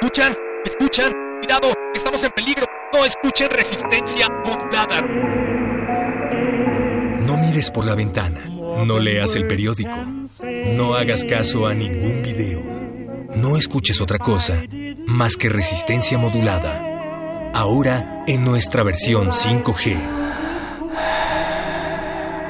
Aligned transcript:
Escuchan? 0.00 0.34
escuchan? 0.64 1.12
Cuidado, 1.42 1.74
estamos 1.94 2.24
en 2.24 2.30
peligro. 2.30 2.64
No 2.94 3.04
escuchen 3.04 3.50
resistencia 3.50 4.28
modulada. 4.46 5.02
No 7.20 7.36
mires 7.36 7.70
por 7.70 7.84
la 7.84 7.94
ventana. 7.94 8.46
No 8.86 8.98
leas 8.98 9.36
el 9.36 9.46
periódico. 9.46 9.94
No 10.74 10.94
hagas 10.94 11.26
caso 11.26 11.66
a 11.66 11.74
ningún 11.74 12.22
video. 12.22 12.62
No 13.36 13.58
escuches 13.58 14.00
otra 14.00 14.18
cosa 14.18 14.62
más 15.06 15.36
que 15.36 15.50
resistencia 15.50 16.16
modulada. 16.16 17.52
Ahora 17.52 18.24
en 18.26 18.42
nuestra 18.42 18.82
versión 18.82 19.28
5G. 19.28 19.98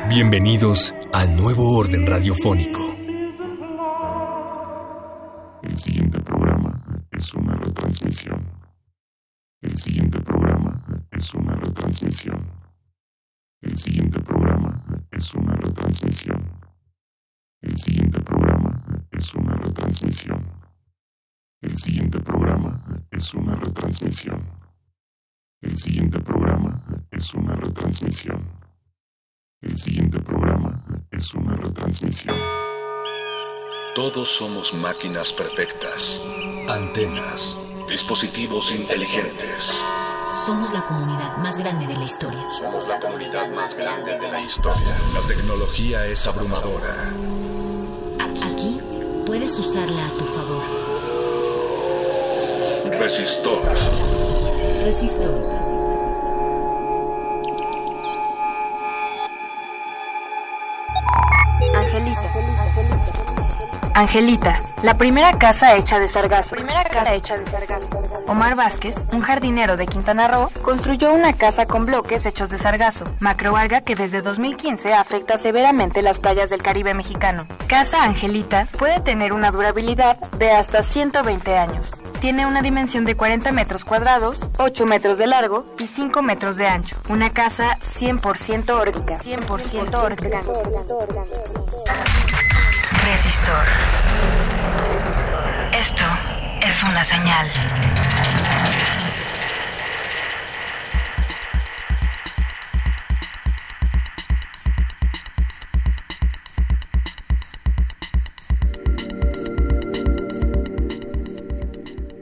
Bienvenidos 0.08 0.94
al 1.12 1.34
nuevo 1.36 1.77
orden 1.77 2.06
radiofónico. 2.06 2.91
El 9.62 9.77
siguiente 9.77 10.19
programa 10.20 10.83
es 11.11 11.34
una 11.34 11.55
retransmisión. 11.55 12.50
El 13.61 13.77
siguiente 13.77 14.19
programa 14.20 14.83
es 15.11 15.34
una 15.34 15.55
retransmisión. 15.55 16.50
El 17.61 17.77
siguiente 17.77 18.20
programa 18.20 18.83
es 19.11 19.34
una 19.34 19.55
retransmisión. 19.56 20.47
El 21.61 21.77
siguiente 21.77 22.20
programa 22.20 22.83
es 23.11 23.34
una 23.34 23.55
retransmisión. 23.55 24.42
El 25.61 25.77
siguiente 25.77 26.20
programa 26.20 26.83
es 27.11 27.34
una 27.34 27.55
retransmisión. 27.55 28.42
El 29.61 29.77
siguiente 29.77 30.20
programa 30.20 30.83
es 31.11 31.34
una 31.34 31.55
retransmisión. 31.55 32.36
Todos 33.94 34.31
somos 34.31 34.72
máquinas 34.72 35.34
perfectas, 35.34 36.22
antenas, 36.66 37.58
dispositivos 37.91 38.70
inteligentes. 38.70 39.83
Somos 40.36 40.72
la 40.72 40.83
comunidad 40.83 41.36
más 41.38 41.58
grande 41.58 41.88
de 41.88 41.94
la 41.94 42.05
historia. 42.05 42.47
Somos 42.56 42.86
la 42.86 43.00
comunidad 43.00 43.50
más 43.50 43.77
grande 43.77 44.16
de 44.16 44.30
la 44.30 44.41
historia. 44.41 44.97
La 45.12 45.20
tecnología 45.27 46.06
es 46.06 46.25
abrumadora. 46.28 46.94
Aquí 48.44 48.81
puedes 49.26 49.59
usarla 49.59 50.06
a 50.06 50.10
tu 50.10 50.25
favor. 50.25 50.62
Resistor. 53.00 53.60
Resistor. 54.84 55.59
Angelita, 63.95 64.62
la 64.83 64.97
primera 64.97 65.37
casa 65.39 65.77
hecha 65.77 65.99
de 65.99 66.09
sargazo. 66.09 66.56
Primera 66.56 66.84
casa 66.84 67.15
hecha 67.15 67.37
de 67.37 67.51
sargazo. 67.51 67.89
Omar 68.27 68.55
Vázquez, 68.55 68.95
un 69.12 69.21
jardinero 69.21 69.77
de 69.77 69.87
Quintana 69.87 70.28
Roo, 70.28 70.49
construyó 70.62 71.12
una 71.12 71.33
casa 71.34 71.67
con 71.67 71.87
bloques 71.87 72.25
hechos 72.25 72.51
de 72.51 72.59
sargazo, 72.59 73.05
macroalga 73.19 73.81
que 73.81 73.97
desde 73.97 74.23
2015 74.23 74.95
afecta 74.95 75.37
severamente 75.39 76.03
las 76.03 76.19
playas 76.19 76.51
del 76.51 76.62
Caribe 76.62 76.95
mexicano. 76.95 77.47
Casa 77.67 78.05
Angelita 78.05 78.67
puede 78.78 79.01
tener 79.01 79.33
una 79.33 79.51
durabilidad 79.51 80.19
de 80.39 80.53
hasta 80.53 80.83
120 80.83 81.59
años. 81.59 82.03
Tiene 82.21 82.47
una 82.47 82.62
dimensión 82.62 83.05
de 83.05 83.17
40 83.17 83.53
metros 83.53 83.84
cuadrados, 83.84 84.49
8 84.59 84.87
metros 84.87 85.19
de 85.19 85.27
largo 85.27 85.67
y 85.78 85.87
5 85.87 86.22
metros 86.22 86.57
de 86.57 86.69
ancho. 86.69 86.97
Una 87.09 87.31
casa 87.31 87.77
100% 87.81 88.71
orgánica. 88.71 89.19
100% 89.19 89.95
orgánica. 89.95 90.41
Resistor. 93.10 93.66
Esto 95.76 96.04
es 96.62 96.82
una 96.84 97.03
señal. 97.03 97.50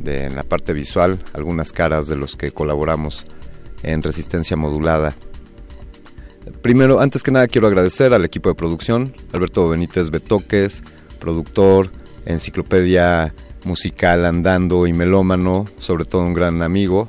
de, 0.00 0.24
en 0.26 0.36
la 0.36 0.42
parte 0.42 0.72
visual, 0.72 1.18
algunas 1.32 1.72
caras 1.72 2.08
de 2.08 2.16
los 2.16 2.36
que 2.36 2.52
colaboramos 2.52 3.26
en 3.82 4.02
Resistencia 4.02 4.56
Modulada. 4.56 5.14
Primero, 6.60 7.00
antes 7.00 7.22
que 7.22 7.30
nada 7.30 7.48
quiero 7.48 7.66
agradecer 7.66 8.12
al 8.12 8.24
equipo 8.24 8.48
de 8.48 8.54
producción, 8.54 9.14
Alberto 9.32 9.68
Benítez 9.68 10.10
Betoques, 10.10 10.82
productor, 11.18 11.90
enciclopedia 12.26 13.34
musical 13.64 14.24
andando 14.24 14.86
y 14.86 14.92
melómano, 14.92 15.66
sobre 15.78 16.04
todo 16.04 16.22
un 16.22 16.34
gran 16.34 16.62
amigo. 16.62 17.08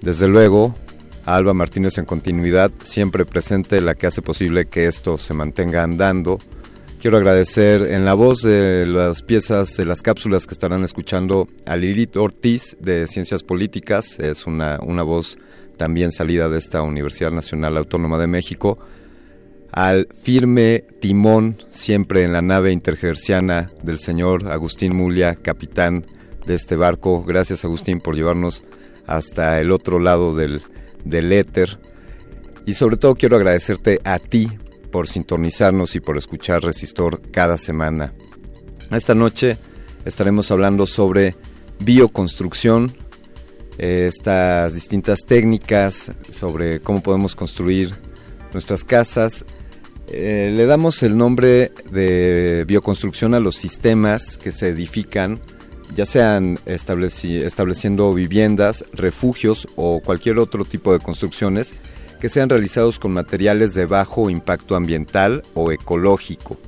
Desde 0.00 0.28
luego, 0.28 0.74
Alba 1.26 1.54
Martínez 1.54 1.98
en 1.98 2.04
continuidad, 2.04 2.70
siempre 2.84 3.24
presente, 3.24 3.80
la 3.80 3.96
que 3.96 4.06
hace 4.06 4.22
posible 4.22 4.66
que 4.66 4.86
esto 4.86 5.18
se 5.18 5.34
mantenga 5.34 5.82
andando. 5.82 6.38
Quiero 7.02 7.16
agradecer 7.16 7.82
en 7.82 8.04
la 8.04 8.14
voz 8.14 8.42
de 8.42 8.86
las 8.86 9.22
piezas 9.22 9.76
de 9.76 9.86
las 9.86 10.02
cápsulas 10.02 10.46
que 10.46 10.54
estarán 10.54 10.84
escuchando 10.84 11.48
a 11.66 11.76
Lilith 11.76 12.16
Ortiz 12.16 12.76
de 12.80 13.08
Ciencias 13.08 13.42
Políticas, 13.42 14.20
es 14.20 14.46
una, 14.46 14.78
una 14.80 15.02
voz 15.02 15.36
también 15.76 16.12
salida 16.12 16.48
de 16.48 16.58
esta 16.58 16.82
Universidad 16.82 17.32
Nacional 17.32 17.76
Autónoma 17.76 18.18
de 18.18 18.28
México, 18.28 18.78
al 19.72 20.06
firme 20.22 20.84
timón 21.00 21.60
siempre 21.68 22.22
en 22.22 22.32
la 22.32 22.40
nave 22.40 22.70
intergerciana 22.70 23.68
del 23.82 23.98
señor 23.98 24.48
Agustín 24.48 24.96
Mulia, 24.96 25.34
capitán 25.34 26.06
de 26.46 26.54
este 26.54 26.76
barco. 26.76 27.24
Gracias 27.24 27.64
Agustín 27.64 28.00
por 28.00 28.14
llevarnos 28.14 28.62
hasta 29.06 29.60
el 29.60 29.70
otro 29.72 29.98
lado 29.98 30.34
del, 30.34 30.62
del 31.06 31.32
éter. 31.32 31.78
Y 32.66 32.74
sobre 32.74 32.96
todo 32.96 33.14
quiero 33.14 33.36
agradecerte 33.36 34.00
a 34.04 34.18
ti 34.18 34.50
por 34.90 35.08
sintonizarnos 35.08 35.94
y 35.94 36.00
por 36.00 36.16
escuchar 36.16 36.62
Resistor 36.62 37.20
cada 37.30 37.58
semana. 37.58 38.12
Esta 38.90 39.14
noche 39.14 39.58
estaremos 40.04 40.50
hablando 40.50 40.86
sobre 40.86 41.34
bioconstrucción, 41.80 42.96
eh, 43.78 44.06
estas 44.08 44.74
distintas 44.74 45.20
técnicas 45.26 46.12
sobre 46.30 46.80
cómo 46.80 47.02
podemos 47.02 47.36
construir 47.36 47.94
nuestras 48.52 48.84
casas. 48.84 49.44
Eh, 50.08 50.52
le 50.54 50.66
damos 50.66 51.02
el 51.02 51.16
nombre 51.16 51.72
de 51.90 52.64
bioconstrucción 52.66 53.34
a 53.34 53.40
los 53.40 53.56
sistemas 53.56 54.38
que 54.38 54.52
se 54.52 54.68
edifican, 54.68 55.40
ya 55.94 56.06
sean 56.06 56.58
estableciendo 56.66 58.12
viviendas, 58.14 58.84
refugios 58.92 59.68
o 59.76 60.00
cualquier 60.00 60.38
otro 60.38 60.64
tipo 60.64 60.92
de 60.92 60.98
construcciones 60.98 61.74
que 62.20 62.28
sean 62.28 62.48
realizados 62.48 62.98
con 62.98 63.12
materiales 63.12 63.74
de 63.74 63.86
bajo 63.86 64.30
impacto 64.30 64.74
ambiental 64.74 65.42
o 65.54 65.70
ecológico, 65.70 66.58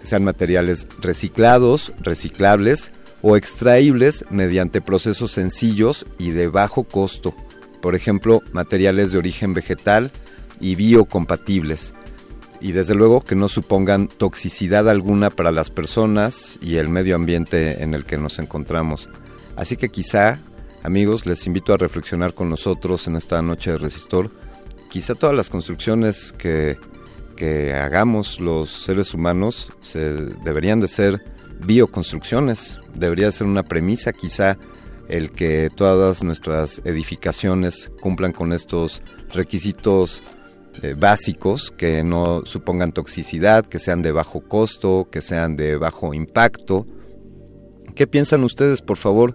que 0.00 0.06
sean 0.06 0.24
materiales 0.24 0.86
reciclados, 1.00 1.92
reciclables 2.00 2.92
o 3.22 3.36
extraíbles 3.36 4.24
mediante 4.30 4.80
procesos 4.80 5.32
sencillos 5.32 6.06
y 6.18 6.30
de 6.30 6.48
bajo 6.48 6.84
costo, 6.84 7.34
por 7.80 7.94
ejemplo, 7.94 8.42
materiales 8.52 9.12
de 9.12 9.18
origen 9.18 9.54
vegetal 9.54 10.10
y 10.60 10.74
biocompatibles, 10.74 11.94
y 12.60 12.72
desde 12.72 12.94
luego 12.94 13.20
que 13.20 13.34
no 13.34 13.48
supongan 13.48 14.08
toxicidad 14.08 14.88
alguna 14.88 15.30
para 15.30 15.52
las 15.52 15.70
personas 15.70 16.58
y 16.60 16.76
el 16.76 16.88
medio 16.88 17.14
ambiente 17.16 17.82
en 17.82 17.94
el 17.94 18.04
que 18.04 18.18
nos 18.18 18.38
encontramos. 18.38 19.08
Así 19.56 19.76
que 19.76 19.88
quizá, 19.88 20.38
amigos, 20.82 21.26
les 21.26 21.46
invito 21.46 21.72
a 21.72 21.76
reflexionar 21.76 22.34
con 22.34 22.48
nosotros 22.48 23.06
en 23.06 23.16
esta 23.16 23.40
noche 23.42 23.72
de 23.72 23.78
resistor 23.78 24.30
quizá 24.88 25.14
todas 25.14 25.36
las 25.36 25.50
construcciones 25.50 26.32
que, 26.32 26.76
hagamos 27.72 28.40
los 28.40 28.68
seres 28.68 29.14
humanos 29.14 29.70
deberían 30.42 30.80
de 30.80 30.88
ser 30.88 31.22
bioconstrucciones, 31.64 32.80
debería 32.94 33.30
ser 33.30 33.46
una 33.46 33.62
premisa 33.62 34.12
quizá 34.12 34.58
el 35.08 35.30
que 35.30 35.70
todas 35.74 36.24
nuestras 36.24 36.82
edificaciones 36.84 37.90
cumplan 38.00 38.32
con 38.32 38.52
estos 38.52 39.02
requisitos 39.32 40.22
eh, 40.82 40.94
básicos 40.98 41.70
que 41.70 42.02
no 42.04 42.42
supongan 42.44 42.92
toxicidad, 42.92 43.66
que 43.66 43.78
sean 43.78 44.02
de 44.02 44.12
bajo 44.12 44.40
costo, 44.40 45.08
que 45.10 45.20
sean 45.20 45.56
de 45.56 45.76
bajo 45.76 46.14
impacto. 46.14 46.86
¿Qué 47.94 48.06
piensan 48.06 48.44
ustedes, 48.44 48.82
por 48.82 48.96
favor? 48.96 49.34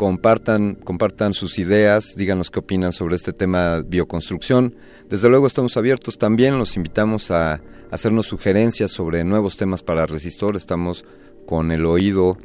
compartan, 0.00 0.76
compartan 0.76 1.34
sus 1.34 1.58
ideas, 1.58 2.14
díganos 2.16 2.50
qué 2.50 2.60
opinan 2.60 2.90
sobre 2.90 3.16
este 3.16 3.34
tema 3.34 3.82
bioconstrucción. 3.82 4.74
Desde 5.10 5.28
luego 5.28 5.46
estamos 5.46 5.76
abiertos 5.76 6.16
también, 6.16 6.58
los 6.58 6.74
invitamos 6.76 7.30
a 7.30 7.60
hacernos 7.90 8.26
sugerencias 8.26 8.90
sobre 8.92 9.24
nuevos 9.24 9.58
temas 9.58 9.82
para 9.82 10.06
Resistor. 10.06 10.56
Estamos 10.56 11.04
con 11.44 11.70
el 11.70 11.84
oído 11.84 12.38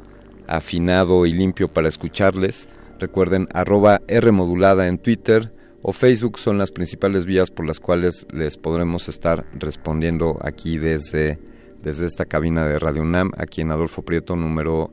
afinado 0.46 1.24
y 1.24 1.32
limpio 1.32 1.68
para 1.68 1.88
escucharles. 1.88 2.68
Recuerden, 2.98 3.48
arroba 3.54 4.02
R 4.06 4.32
modulada 4.32 4.86
en 4.86 4.98
Twitter 4.98 5.50
o 5.88 5.92
Facebook 5.92 6.40
son 6.40 6.58
las 6.58 6.72
principales 6.72 7.26
vías 7.26 7.52
por 7.52 7.64
las 7.64 7.78
cuales 7.78 8.26
les 8.32 8.56
podremos 8.56 9.08
estar 9.08 9.46
respondiendo 9.52 10.36
aquí 10.42 10.78
desde, 10.78 11.38
desde 11.80 12.06
esta 12.06 12.24
cabina 12.24 12.66
de 12.66 12.80
Radio 12.80 13.02
UNAM, 13.02 13.30
aquí 13.38 13.60
en 13.60 13.70
Adolfo 13.70 14.02
Prieto 14.02 14.34
número 14.34 14.92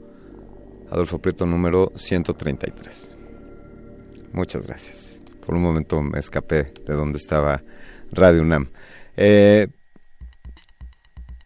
Adolfo 0.92 1.18
Prieto 1.18 1.48
número 1.48 1.92
133. 1.96 3.18
Muchas 4.34 4.68
gracias. 4.68 5.20
Por 5.44 5.56
un 5.56 5.64
momento 5.64 6.00
me 6.04 6.20
escapé 6.20 6.72
de 6.86 6.94
donde 6.94 7.18
estaba 7.18 7.64
Radio 8.12 8.44
UNAM. 8.44 8.70
Eh, 9.18 9.70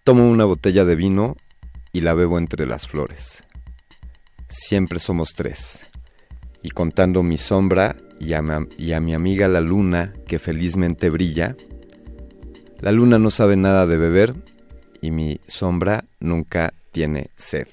tomo 0.03 0.29
una 0.29 0.43
botella 0.43 0.83
de 0.83 0.97
vino 0.97 1.38
y 1.93 2.01
la 2.01 2.13
bebo 2.15 2.38
entre 2.38 2.65
las 2.65 2.85
flores. 2.89 3.45
Siempre 4.50 5.00
somos 5.00 5.33
tres. 5.33 5.85
Y 6.62 6.71
contando 6.71 7.24
mi 7.24 7.38
sombra 7.38 7.95
y 8.19 8.33
a, 8.33 8.42
mi 8.42 9.13
amiga 9.13 9.48
la 9.48 9.62
luna 9.62 10.13
que 10.27 10.39
felizmente 10.39 11.09
brilla, 11.09 11.56
la 12.80 12.92
luna 12.92 13.19
no 13.19 13.30
sabe 13.30 13.56
nada 13.56 13.86
de 13.86 13.98
beber 13.98 14.36
y 15.01 15.12
mi 15.12 15.39
sombra 15.48 16.06
nunca 16.19 16.74
tiene 16.92 17.30
sed. 17.36 17.68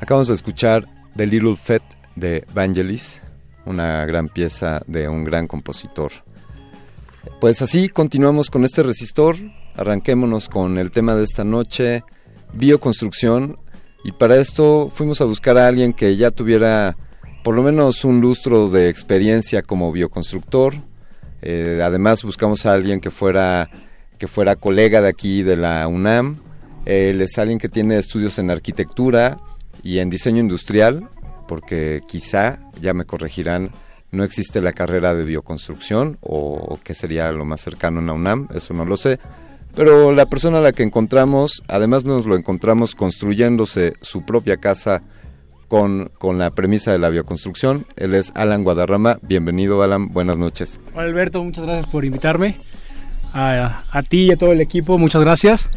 Acabamos 0.00 0.28
de 0.28 0.34
escuchar 0.34 0.88
The 1.16 1.26
Little 1.26 1.56
Fat 1.56 1.82
de 2.16 2.44
Vangelis, 2.54 3.22
una 3.64 4.04
gran 4.04 4.28
pieza 4.28 4.82
de 4.86 5.08
un 5.08 5.24
gran 5.24 5.46
compositor. 5.46 6.12
Pues 7.40 7.62
así 7.62 7.88
continuamos 7.88 8.50
con 8.50 8.64
este 8.64 8.82
resistor, 8.82 9.36
arranquémonos 9.74 10.48
con 10.48 10.78
el 10.78 10.90
tema 10.90 11.14
de 11.14 11.24
esta 11.24 11.44
noche, 11.44 12.02
bioconstrucción, 12.52 13.56
y 14.06 14.12
para 14.12 14.36
esto 14.36 14.88
fuimos 14.88 15.20
a 15.20 15.24
buscar 15.24 15.58
a 15.58 15.66
alguien 15.66 15.92
que 15.92 16.16
ya 16.16 16.30
tuviera 16.30 16.96
por 17.42 17.56
lo 17.56 17.62
menos 17.64 18.04
un 18.04 18.20
lustro 18.20 18.68
de 18.68 18.88
experiencia 18.88 19.62
como 19.62 19.90
bioconstructor. 19.90 20.74
Eh, 21.42 21.80
además 21.84 22.22
buscamos 22.22 22.66
a 22.66 22.72
alguien 22.72 23.00
que 23.00 23.10
fuera, 23.10 23.68
que 24.16 24.28
fuera 24.28 24.54
colega 24.54 25.00
de 25.00 25.08
aquí 25.08 25.42
de 25.42 25.56
la 25.56 25.88
UNAM. 25.88 26.40
Él 26.84 27.20
es 27.20 27.36
alguien 27.36 27.58
que 27.58 27.68
tiene 27.68 27.98
estudios 27.98 28.38
en 28.38 28.50
arquitectura, 28.50 29.38
y 29.82 29.98
en 29.98 30.08
diseño 30.08 30.40
industrial, 30.40 31.08
porque 31.48 32.02
quizá, 32.06 32.60
ya 32.80 32.94
me 32.94 33.04
corregirán, 33.04 33.70
no 34.12 34.24
existe 34.24 34.60
la 34.60 34.72
carrera 34.72 35.14
de 35.14 35.24
bioconstrucción 35.24 36.18
o 36.20 36.78
que 36.82 36.94
sería 36.94 37.30
lo 37.32 37.44
más 37.44 37.60
cercano 37.60 38.00
en 38.00 38.06
la 38.06 38.12
UNAM, 38.12 38.48
eso 38.54 38.72
no 38.72 38.84
lo 38.84 38.96
sé. 38.96 39.18
Pero 39.76 40.10
la 40.10 40.24
persona 40.24 40.58
a 40.58 40.62
la 40.62 40.72
que 40.72 40.82
encontramos, 40.82 41.62
además 41.68 42.06
nos 42.06 42.24
lo 42.24 42.34
encontramos 42.34 42.94
construyéndose 42.94 43.92
su 44.00 44.24
propia 44.24 44.56
casa 44.56 45.02
con, 45.68 46.10
con 46.18 46.38
la 46.38 46.50
premisa 46.50 46.92
de 46.92 46.98
la 46.98 47.10
bioconstrucción. 47.10 47.84
Él 47.96 48.14
es 48.14 48.32
Alan 48.34 48.64
Guadarrama. 48.64 49.18
Bienvenido, 49.20 49.82
Alan. 49.82 50.14
Buenas 50.14 50.38
noches. 50.38 50.80
Hola, 50.94 51.04
Alberto. 51.04 51.44
Muchas 51.44 51.64
gracias 51.64 51.86
por 51.88 52.06
invitarme. 52.06 52.58
A, 53.34 53.84
a 53.90 54.02
ti 54.02 54.24
y 54.24 54.30
a 54.32 54.36
todo 54.38 54.52
el 54.52 54.62
equipo, 54.62 54.96
muchas 54.96 55.20
gracias. 55.20 55.68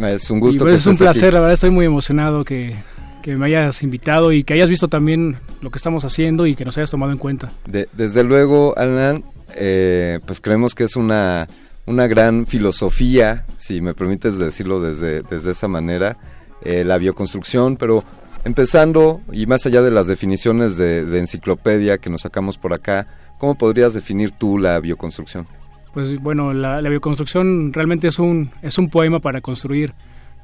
Es 0.00 0.30
un 0.30 0.38
gusto. 0.38 0.62
Pues 0.62 0.74
es 0.76 0.86
un 0.86 0.96
placer, 0.96 1.32
la 1.32 1.40
verdad 1.40 1.54
estoy 1.54 1.70
muy 1.70 1.84
emocionado 1.84 2.44
que, 2.44 2.76
que 3.20 3.34
me 3.36 3.46
hayas 3.46 3.82
invitado 3.82 4.30
y 4.30 4.44
que 4.44 4.54
hayas 4.54 4.68
visto 4.68 4.86
también 4.86 5.38
lo 5.60 5.72
que 5.72 5.78
estamos 5.78 6.04
haciendo 6.04 6.46
y 6.46 6.54
que 6.54 6.64
nos 6.64 6.76
hayas 6.78 6.92
tomado 6.92 7.10
en 7.10 7.18
cuenta. 7.18 7.50
desde 7.66 8.22
luego, 8.22 8.74
Alan, 8.76 9.24
eh, 9.56 10.20
pues 10.24 10.40
creemos 10.40 10.76
que 10.76 10.84
es 10.84 10.94
una, 10.94 11.48
una 11.90 12.06
gran 12.06 12.46
filosofía, 12.46 13.44
si 13.56 13.80
me 13.80 13.94
permites 13.94 14.38
decirlo 14.38 14.80
desde, 14.80 15.22
desde 15.22 15.50
esa 15.50 15.68
manera, 15.68 16.16
eh, 16.62 16.84
la 16.84 16.98
bioconstrucción, 16.98 17.76
pero 17.76 18.04
empezando 18.44 19.20
y 19.32 19.46
más 19.46 19.66
allá 19.66 19.82
de 19.82 19.90
las 19.90 20.06
definiciones 20.06 20.76
de, 20.76 21.18
enciclopedia 21.18 21.98
que 21.98 22.08
nos 22.08 22.22
sacamos 22.22 22.56
por 22.56 22.72
acá, 22.72 23.06
¿cómo 23.38 23.56
podrías 23.56 23.94
definir 23.94 24.32
tú 24.32 24.58
la 24.58 24.80
bioconstrucción? 24.80 25.46
Pues 25.92 26.20
bueno, 26.20 26.52
la, 26.52 26.80
la 26.80 26.88
bioconstrucción 26.88 27.72
realmente 27.72 28.08
es 28.08 28.18
un, 28.18 28.50
es 28.62 28.78
un 28.78 28.88
poema 28.88 29.18
para 29.20 29.40
construir 29.40 29.92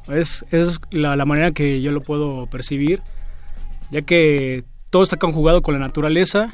es, 0.09 0.45
es 0.51 0.81
la, 0.91 1.25
manera 1.25 1.53
que 1.53 1.81
yo 1.83 1.93
lo 1.93 2.01
puedo 2.01 2.47
percibir, 2.47 3.03
ya 3.91 4.03
que 4.03 4.65
todo 4.91 5.03
está 5.03 5.17
conjugado 5.17 5.63
con 5.63 5.75
la 5.75 5.81
naturaleza, 5.81 6.53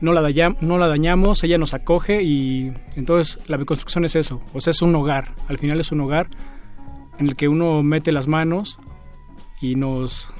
no 0.00 0.12
la, 0.12 0.88
dañamos, 0.88 1.44
ella 1.44 1.58
nos 1.58 1.74
acoge 1.74 2.22
y 2.22 2.72
entonces 2.96 3.38
la 3.46 3.56
reconstrucción 3.56 4.04
es 4.04 4.16
eso, 4.16 4.40
o 4.54 4.60
sea, 4.60 4.70
es 4.70 4.82
un 4.82 4.94
hogar, 4.94 5.34
al 5.48 5.58
final 5.58 5.80
es 5.80 5.92
un 5.92 6.00
hogar 6.00 6.28
en 7.18 7.28
el 7.28 7.36
que 7.36 7.48
uno 7.48 7.82
mete 7.82 8.12
las 8.12 8.26
manos 8.26 8.78
y 9.60 9.74
nos, 9.74 10.32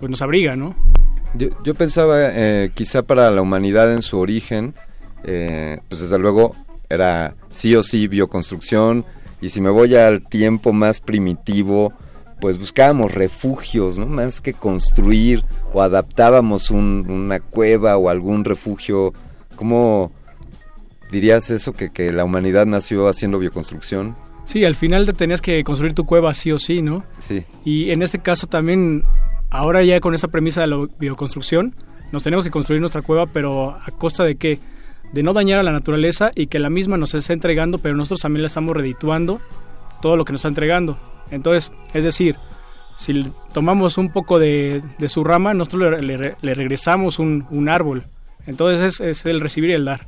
pues 0.00 0.10
nos 0.10 0.22
abriga, 0.22 0.56
¿no? 0.56 0.74
Yo, 1.36 1.74
pensaba, 1.74 2.16
eh, 2.20 2.70
quizá 2.74 3.02
para 3.02 3.30
la 3.30 3.42
humanidad 3.42 3.92
en 3.92 4.02
su 4.02 4.18
origen, 4.18 4.74
eh, 5.24 5.80
pues 5.88 6.00
desde 6.00 6.18
luego 6.18 6.54
era 6.88 7.34
sí 7.50 7.74
o 7.74 7.82
sí 7.82 8.06
bioconstrucción, 8.06 9.04
y 9.40 9.48
si 9.48 9.60
me 9.60 9.70
voy 9.70 9.96
al 9.96 10.26
tiempo 10.28 10.72
más 10.72 11.00
primitivo, 11.00 11.92
pues 12.40 12.58
buscábamos 12.58 13.12
refugios, 13.12 13.98
¿no? 13.98 14.06
Más 14.06 14.40
que 14.40 14.52
construir 14.52 15.44
o 15.72 15.82
adaptábamos 15.82 16.70
una 16.70 17.40
cueva 17.40 17.96
o 17.96 18.08
algún 18.08 18.44
refugio. 18.44 19.12
¿Cómo 19.56 20.12
dirías 21.10 21.50
eso, 21.50 21.72
que, 21.72 21.90
que 21.90 22.12
la 22.12 22.24
humanidad 22.24 22.66
nació 22.66 23.08
haciendo 23.08 23.38
bioconstrucción? 23.38 24.16
Sí, 24.44 24.64
al 24.64 24.74
final 24.74 25.06
te 25.06 25.12
tenías 25.12 25.40
que 25.40 25.62
construir 25.64 25.94
tu 25.94 26.04
cueva 26.04 26.34
sí 26.34 26.52
o 26.52 26.58
sí, 26.58 26.82
¿no? 26.82 27.04
Sí. 27.18 27.44
Y 27.64 27.90
en 27.90 28.02
este 28.02 28.18
caso 28.18 28.46
también, 28.46 29.04
ahora 29.50 29.82
ya 29.82 30.00
con 30.00 30.14
esa 30.14 30.28
premisa 30.28 30.60
de 30.60 30.66
la 30.66 30.86
bioconstrucción, 30.98 31.74
nos 32.12 32.22
tenemos 32.22 32.44
que 32.44 32.50
construir 32.50 32.80
nuestra 32.80 33.02
cueva, 33.02 33.26
pero 33.26 33.70
a 33.70 33.90
costa 33.98 34.24
de 34.24 34.36
qué? 34.36 34.60
de 35.14 35.22
no 35.22 35.32
dañar 35.32 35.60
a 35.60 35.62
la 35.62 35.70
naturaleza 35.70 36.32
y 36.34 36.48
que 36.48 36.58
la 36.58 36.70
misma 36.70 36.96
nos 36.96 37.14
está 37.14 37.32
entregando, 37.32 37.78
pero 37.78 37.94
nosotros 37.94 38.20
también 38.20 38.42
le 38.42 38.48
estamos 38.48 38.76
redituando 38.76 39.40
todo 40.02 40.16
lo 40.16 40.24
que 40.24 40.32
nos 40.32 40.40
está 40.40 40.48
entregando. 40.48 40.98
Entonces, 41.30 41.72
es 41.92 42.04
decir, 42.04 42.36
si 42.96 43.32
tomamos 43.52 43.98
un 43.98 44.12
poco 44.12 44.38
de, 44.38 44.82
su 45.08 45.24
rama, 45.24 45.54
nosotros 45.54 46.02
le, 46.02 46.54
regresamos 46.54 47.18
un, 47.18 47.68
árbol. 47.68 48.06
Entonces 48.46 49.00
es, 49.00 49.26
el 49.26 49.40
recibir 49.40 49.70
y 49.70 49.74
el 49.74 49.84
dar. 49.84 50.06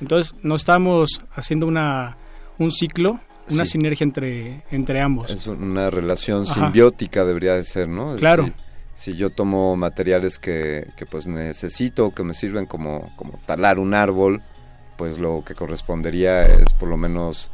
Entonces 0.00 0.34
no 0.42 0.54
estamos 0.54 1.22
haciendo 1.34 1.66
una, 1.66 2.16
un 2.58 2.70
ciclo, 2.70 3.20
una 3.50 3.64
sinergia 3.64 4.04
entre, 4.04 4.64
entre 4.70 5.00
ambos. 5.00 5.30
Es 5.30 5.46
una 5.46 5.90
relación 5.90 6.46
simbiótica 6.46 7.24
debería 7.24 7.54
de 7.54 7.64
ser, 7.64 7.88
¿no? 7.88 8.16
claro 8.16 8.50
si 8.94 9.16
yo 9.16 9.30
tomo 9.30 9.76
materiales 9.76 10.38
que, 10.38 10.86
que 10.96 11.06
pues 11.06 11.26
necesito, 11.26 12.14
que 12.14 12.22
me 12.22 12.34
sirven 12.34 12.66
como, 12.66 13.12
como 13.16 13.38
talar 13.44 13.78
un 13.78 13.94
árbol, 13.94 14.42
pues 14.96 15.18
lo 15.18 15.44
que 15.44 15.54
correspondería 15.54 16.46
es 16.46 16.72
por 16.74 16.88
lo 16.88 16.96
menos 16.96 17.50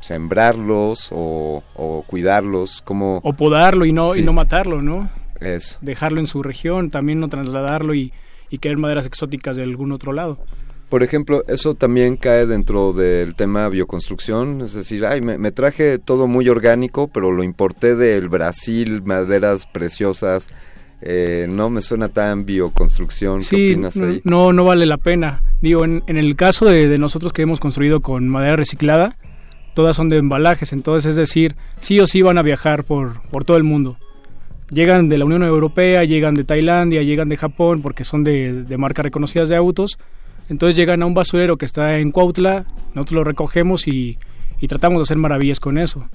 sembrarlos 0.00 1.08
o, 1.12 1.62
o 1.74 2.02
cuidarlos, 2.06 2.82
como... 2.82 3.20
O 3.22 3.32
podarlo 3.34 3.84
y 3.84 3.92
no, 3.92 4.16
y 4.16 4.22
no 4.22 4.32
matarlo, 4.32 4.82
¿no? 4.82 5.10
Eso. 5.40 5.78
Dejarlo 5.80 6.20
en 6.20 6.26
su 6.26 6.42
región, 6.42 6.90
también 6.90 7.20
no 7.20 7.28
trasladarlo 7.28 7.94
y, 7.94 8.12
y 8.50 8.58
querer 8.58 8.78
maderas 8.78 9.06
exóticas 9.06 9.56
de 9.56 9.62
algún 9.62 9.92
otro 9.92 10.12
lado. 10.12 10.38
Por 10.88 11.04
ejemplo, 11.04 11.44
eso 11.46 11.76
también 11.76 12.16
cae 12.16 12.46
dentro 12.46 12.92
del 12.92 13.36
tema 13.36 13.68
bioconstrucción, 13.68 14.62
es 14.62 14.74
decir, 14.74 15.06
ay, 15.06 15.20
me, 15.20 15.38
me 15.38 15.52
traje 15.52 15.98
todo 15.98 16.26
muy 16.26 16.48
orgánico, 16.48 17.06
pero 17.06 17.30
lo 17.30 17.44
importé 17.44 17.94
del 17.94 18.28
Brasil, 18.28 19.00
maderas 19.04 19.66
preciosas, 19.66 20.50
eh, 21.02 21.46
no 21.48 21.70
me 21.70 21.80
suena 21.80 22.08
tan 22.08 22.44
bioconstrucción. 22.44 23.40
¿Qué 23.48 23.70
opinas 23.72 23.96
ahí? 23.96 24.20
No, 24.24 24.52
no 24.52 24.64
vale 24.64 24.84
la 24.84 24.98
pena. 24.98 25.42
Digo, 25.62 25.84
en, 25.84 26.02
el 26.06 26.36
caso 26.36 26.66
de, 26.66 26.98
nosotros 26.98 27.32
que 27.32 27.42
hemos 27.42 27.60
construido 27.60 28.00
con 28.00 28.28
madera 28.28 28.56
reciclada, 28.56 29.16
todas 29.80 29.96
son 29.96 30.10
de 30.10 30.18
embalajes, 30.18 30.74
entonces 30.74 31.08
es 31.10 31.16
decir, 31.16 31.56
sí 31.80 31.98
o 32.00 32.06
sí 32.06 32.20
van 32.20 32.36
a 32.36 32.42
viajar 32.42 32.84
por, 32.84 33.22
por 33.30 33.44
todo 33.44 33.56
el 33.56 33.64
mundo. 33.64 33.96
Llegan 34.68 35.08
de 35.08 35.16
la 35.16 35.24
Unión 35.24 35.42
Europea, 35.42 36.04
llegan 36.04 36.34
de 36.34 36.44
Tailandia, 36.44 37.02
llegan 37.02 37.30
de 37.30 37.38
Japón, 37.38 37.80
porque 37.80 38.04
son 38.04 38.22
de, 38.22 38.62
de 38.64 38.76
marcas 38.76 39.04
reconocidas 39.04 39.48
de 39.48 39.56
autos. 39.56 39.98
Entonces 40.50 40.76
llegan 40.76 41.02
a 41.02 41.06
un 41.06 41.14
basurero 41.14 41.56
que 41.56 41.64
está 41.64 41.96
en 41.96 42.12
Cuautla, 42.12 42.66
nosotros 42.94 43.12
lo 43.12 43.24
recogemos 43.24 43.88
y, 43.88 44.18
y 44.60 44.68
tratamos 44.68 44.98
de 44.98 45.02
hacer 45.04 45.16
maravillas 45.16 45.60
con 45.60 45.78
eso. 45.78 46.06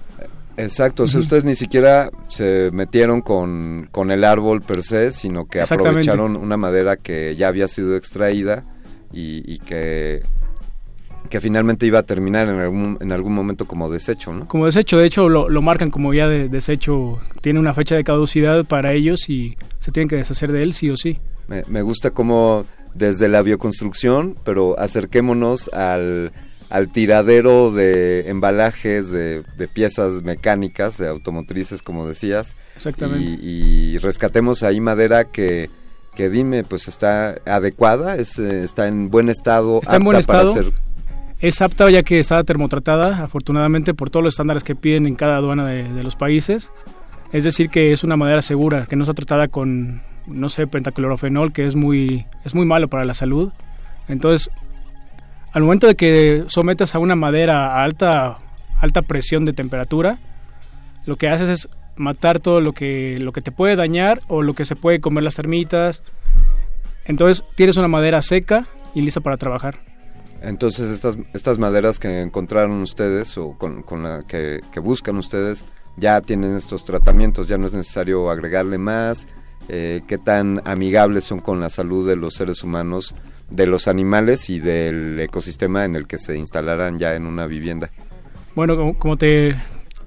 Exacto, 0.57 1.03
o 1.03 1.07
sea, 1.07 1.21
ustedes 1.21 1.43
ni 1.43 1.55
siquiera 1.55 2.11
se 2.27 2.69
metieron 2.71 3.21
con, 3.21 3.89
con 3.91 4.11
el 4.11 4.23
árbol 4.23 4.61
per 4.61 4.83
se, 4.83 5.11
sino 5.11 5.45
que 5.47 5.59
aprovecharon 5.59 6.37
una 6.37 6.55
madera 6.55 6.97
que 6.97 7.35
ya 7.35 7.47
había 7.47 7.67
sido 7.67 7.95
extraída 7.95 8.63
y, 9.11 9.57
que, 9.57 10.21
que 11.29 11.41
finalmente 11.41 11.85
iba 11.85 11.99
a 11.99 12.03
terminar 12.03 12.47
en 12.47 12.59
algún, 12.59 12.97
en 13.01 13.11
algún 13.11 13.33
momento 13.33 13.65
como 13.65 13.89
desecho, 13.89 14.33
¿no? 14.33 14.47
Como 14.47 14.65
desecho, 14.65 14.97
de 14.97 15.05
hecho 15.05 15.29
lo, 15.29 15.49
lo 15.49 15.61
marcan 15.61 15.91
como 15.91 16.13
ya 16.13 16.27
de 16.27 16.49
desecho, 16.49 17.19
tiene 17.41 17.59
una 17.59 17.73
fecha 17.73 17.95
de 17.95 18.03
caducidad 18.03 18.65
para 18.65 18.93
ellos 18.93 19.29
y 19.29 19.57
se 19.79 19.91
tienen 19.91 20.07
que 20.07 20.15
deshacer 20.15 20.51
de 20.51 20.63
él 20.63 20.73
sí 20.73 20.89
o 20.89 20.97
sí. 20.97 21.17
Me, 21.47 21.63
me 21.67 21.81
gusta 21.81 22.11
cómo 22.11 22.65
desde 22.93 23.27
la 23.27 23.41
bioconstrucción, 23.41 24.35
pero 24.43 24.79
acerquémonos 24.79 25.69
al, 25.73 26.31
al 26.69 26.91
tiradero 26.91 27.71
de 27.71 28.29
embalajes, 28.29 29.11
de, 29.11 29.43
de, 29.57 29.67
piezas 29.67 30.23
mecánicas, 30.23 30.97
de 30.97 31.07
automotrices, 31.07 31.83
como 31.83 32.07
decías. 32.07 32.55
Exactamente. 32.75 33.43
Y, 33.43 33.95
y 33.95 33.97
rescatemos 33.97 34.63
ahí 34.63 34.79
madera 34.79 35.25
que, 35.25 35.69
que 36.15 36.29
dime, 36.29 36.63
pues 36.63 36.87
está 36.87 37.35
adecuada, 37.45 38.15
es, 38.15 38.39
eh, 38.39 38.63
está 38.63 38.87
en 38.87 39.09
buen 39.09 39.29
estado, 39.29 39.79
está 39.81 39.97
en 39.97 40.03
buen 40.03 40.17
estado. 40.17 40.55
Es 41.39 41.61
apta 41.61 41.89
ya 41.89 42.01
que 42.01 42.19
está 42.19 42.43
termotratada, 42.43 43.23
afortunadamente, 43.23 43.93
por 43.93 44.09
todos 44.09 44.23
los 44.23 44.33
estándares 44.33 44.63
que 44.63 44.75
piden 44.75 45.05
en 45.05 45.15
cada 45.15 45.37
aduana 45.37 45.65
de, 45.67 46.03
los 46.03 46.15
países. 46.15 46.71
Es 47.33 47.43
decir, 47.43 47.69
que 47.69 47.91
es 47.91 48.03
una 48.03 48.15
madera 48.15 48.41
segura, 48.41 48.85
que 48.85 48.95
no 48.95 49.03
está 49.03 49.13
tratada 49.13 49.49
con, 49.49 50.01
no 50.27 50.49
sé, 50.49 50.65
pentaclorofenol, 50.65 51.51
que 51.51 51.65
es 51.65 51.75
muy, 51.75 52.25
es 52.45 52.55
muy 52.55 52.65
malo 52.65 52.87
para 52.87 53.03
la 53.03 53.13
salud. 53.13 53.51
Entonces, 54.07 54.49
al 55.51 55.63
momento 55.63 55.87
de 55.87 55.95
que 55.95 56.45
sometas 56.47 56.95
a 56.95 56.99
una 56.99 57.15
madera 57.15 57.75
a 57.75 57.83
alta, 57.83 58.37
alta 58.79 59.01
presión 59.01 59.43
de 59.43 59.53
temperatura, 59.53 60.19
lo 61.05 61.17
que 61.17 61.27
haces 61.27 61.49
es 61.49 61.69
matar 61.97 62.39
todo 62.39 62.61
lo 62.61 62.71
que, 62.71 63.19
lo 63.19 63.33
que 63.33 63.41
te 63.41 63.51
puede 63.51 63.75
dañar 63.75 64.21
o 64.27 64.41
lo 64.41 64.53
que 64.53 64.65
se 64.65 64.77
puede 64.77 65.01
comer 65.01 65.23
las 65.23 65.35
termitas. 65.35 66.01
Entonces, 67.03 67.43
tienes 67.55 67.75
una 67.75 67.89
madera 67.89 68.21
seca 68.21 68.67
y 68.93 69.01
lista 69.01 69.19
para 69.19 69.37
trabajar. 69.37 69.94
Entonces, 70.41 70.91
estas, 70.91 71.17
estas 71.33 71.57
maderas 71.57 71.99
que 71.99 72.21
encontraron 72.21 72.81
ustedes 72.81 73.37
o 73.37 73.57
con, 73.57 73.83
con 73.83 74.03
la 74.03 74.23
que, 74.27 74.61
que 74.71 74.79
buscan 74.79 75.17
ustedes, 75.17 75.65
ya 75.97 76.21
tienen 76.21 76.55
estos 76.55 76.85
tratamientos, 76.85 77.47
ya 77.47 77.57
no 77.57 77.67
es 77.67 77.73
necesario 77.73 78.29
agregarle 78.29 78.77
más, 78.77 79.27
eh, 79.67 80.01
qué 80.07 80.17
tan 80.17 80.61
amigables 80.65 81.23
son 81.23 81.39
con 81.39 81.59
la 81.59 81.69
salud 81.69 82.07
de 82.07 82.15
los 82.15 82.35
seres 82.35 82.63
humanos, 82.63 83.15
de 83.49 83.67
los 83.67 83.87
animales 83.87 84.49
y 84.49 84.59
del 84.59 85.19
ecosistema 85.19 85.85
en 85.85 85.95
el 85.95 86.07
que 86.07 86.17
se 86.17 86.37
instalarán 86.37 86.99
ya 86.99 87.15
en 87.15 87.25
una 87.25 87.47
vivienda. 87.47 87.89
Bueno, 88.55 88.75
como, 88.75 88.97
como 88.97 89.17
te, 89.17 89.55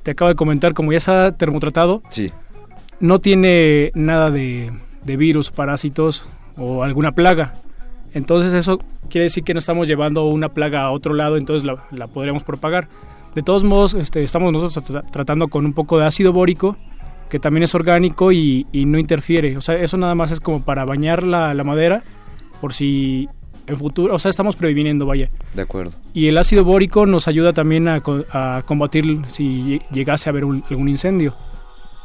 te, 0.02 0.12
acabo 0.12 0.28
de 0.28 0.37
comentar, 0.37 0.75
como 0.75 0.92
ya 0.92 0.99
está 0.99 1.37
termotratado, 1.37 2.02
sí. 2.11 2.32
no 3.00 3.20
tiene 3.20 3.90
nada 3.94 4.30
de, 4.30 4.73
de 5.04 5.16
virus, 5.16 5.50
parásitos 5.50 6.28
o 6.56 6.82
alguna 6.82 7.12
plaga. 7.12 7.54
Entonces 8.15 8.53
eso 8.55 8.79
quiere 9.09 9.25
decir 9.25 9.45
que 9.45 9.55
no 9.55 9.61
estamos 9.61 9.88
llevando 9.88 10.27
una 10.27 10.50
plaga 10.50 10.83
a 10.83 10.91
otro 10.91 11.15
lado, 11.15 11.37
entonces 11.37 11.65
la, 11.65 11.87
la 11.91 12.07
podríamos 12.07 12.43
propagar. 12.43 12.88
De 13.35 13.43
todos 13.43 13.65
modos, 13.65 13.95
este, 13.95 14.25
estamos 14.25 14.53
nosotros 14.53 14.85
tra 14.85 15.03
tratando 15.03 15.49
con 15.49 15.65
un 15.65 15.73
poco 15.73 15.99
de 15.99 16.07
ácido 16.07 16.33
bórico, 16.33 16.77
que 17.29 17.38
también 17.38 17.62
es 17.62 17.75
orgánico 17.75 18.33
y, 18.33 18.67
y, 18.73 18.87
no 18.87 18.99
interfiere. 18.99 19.57
O 19.57 19.61
sea, 19.61 19.77
eso 19.77 19.97
nada 19.97 20.15
más 20.15 20.31
es 20.31 20.41
como 20.41 20.65
para 20.65 20.85
bañar 20.85 21.23
la, 21.25 21.53
la, 21.55 21.65
madera, 21.65 22.03
por 22.61 22.73
si 22.73 23.29
en 23.67 23.77
futuro, 23.77 24.15
o 24.15 24.19
sea, 24.19 24.31
estamos 24.31 24.57
previniendo, 24.57 25.05
vaya. 25.05 25.29
De 25.55 25.62
acuerdo. 25.62 25.93
Y 26.15 26.29
el 26.29 26.38
ácido 26.38 26.65
bórico 26.65 27.05
nos 27.05 27.29
ayuda 27.29 27.53
también 27.53 27.87
a, 27.87 28.03
a 28.33 28.62
combatir 28.65 29.21
si 29.27 29.81
llegase 29.91 30.29
a 30.29 30.33
haber 30.33 30.45
un, 30.45 30.65
algún 30.71 30.88
incendio. 30.88 31.37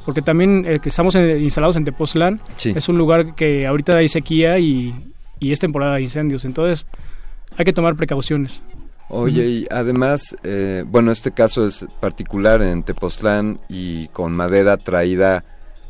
Porque 0.05 0.21
también 0.21 0.65
eh, 0.67 0.79
que 0.81 0.89
estamos 0.89 1.15
en, 1.15 1.41
instalados 1.41 1.77
en 1.77 1.85
Tepoztlán, 1.85 2.41
sí. 2.57 2.73
es 2.75 2.89
un 2.89 2.97
lugar 2.97 3.35
que 3.35 3.65
ahorita 3.65 3.95
hay 3.95 4.09
sequía 4.09 4.59
y, 4.59 4.93
y 5.43 5.51
es 5.51 5.59
temporada 5.59 5.95
de 5.95 6.01
incendios. 6.01 6.45
Entonces, 6.45 6.87
hay 7.57 7.65
que 7.65 7.73
tomar 7.73 7.95
precauciones. 7.95 8.63
Oye, 9.09 9.45
y 9.45 9.67
además, 9.69 10.35
eh, 10.43 10.85
bueno, 10.87 11.11
este 11.11 11.31
caso 11.31 11.65
es 11.65 11.85
particular 11.99 12.61
en 12.61 12.83
Tepoztlán 12.83 13.59
y 13.69 14.07
con 14.07 14.33
madera 14.35 14.77
traída, 14.77 15.43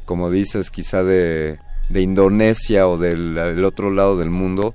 como 0.06 0.30
dices, 0.30 0.72
quizá 0.72 1.04
de, 1.04 1.60
de 1.90 2.02
Indonesia 2.02 2.88
o 2.88 2.98
del, 2.98 3.36
del, 3.36 3.64
otro 3.64 3.92
lado 3.92 4.18
del 4.18 4.30
mundo. 4.30 4.74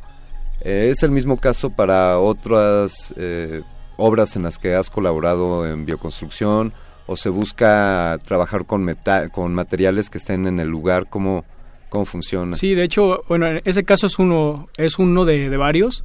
Eh, 0.60 0.88
¿Es 0.90 1.02
el 1.02 1.10
mismo 1.10 1.38
caso 1.38 1.70
para 1.70 2.20
otras 2.20 3.12
eh, 3.16 3.62
obras 3.96 4.36
en 4.36 4.44
las 4.44 4.58
que 4.58 4.74
has 4.74 4.88
colaborado 4.88 5.66
en 5.66 5.84
bioconstrucción 5.84 6.72
o 7.06 7.16
se 7.16 7.28
busca 7.28 8.18
trabajar 8.24 8.64
con, 8.64 8.84
meta 8.84 9.28
con 9.28 9.52
materiales 9.54 10.08
que 10.08 10.18
estén 10.18 10.46
en 10.46 10.60
el 10.60 10.68
lugar? 10.68 11.08
¿Cómo, 11.10 11.44
cómo 11.88 12.04
funciona? 12.04 12.56
Sí, 12.56 12.74
de 12.74 12.84
hecho, 12.84 13.22
bueno, 13.28 13.46
ese 13.64 13.84
caso 13.84 14.06
es 14.06 14.18
uno, 14.18 14.68
es 14.76 14.98
uno 14.98 15.24
de, 15.24 15.48
varios 15.56 16.04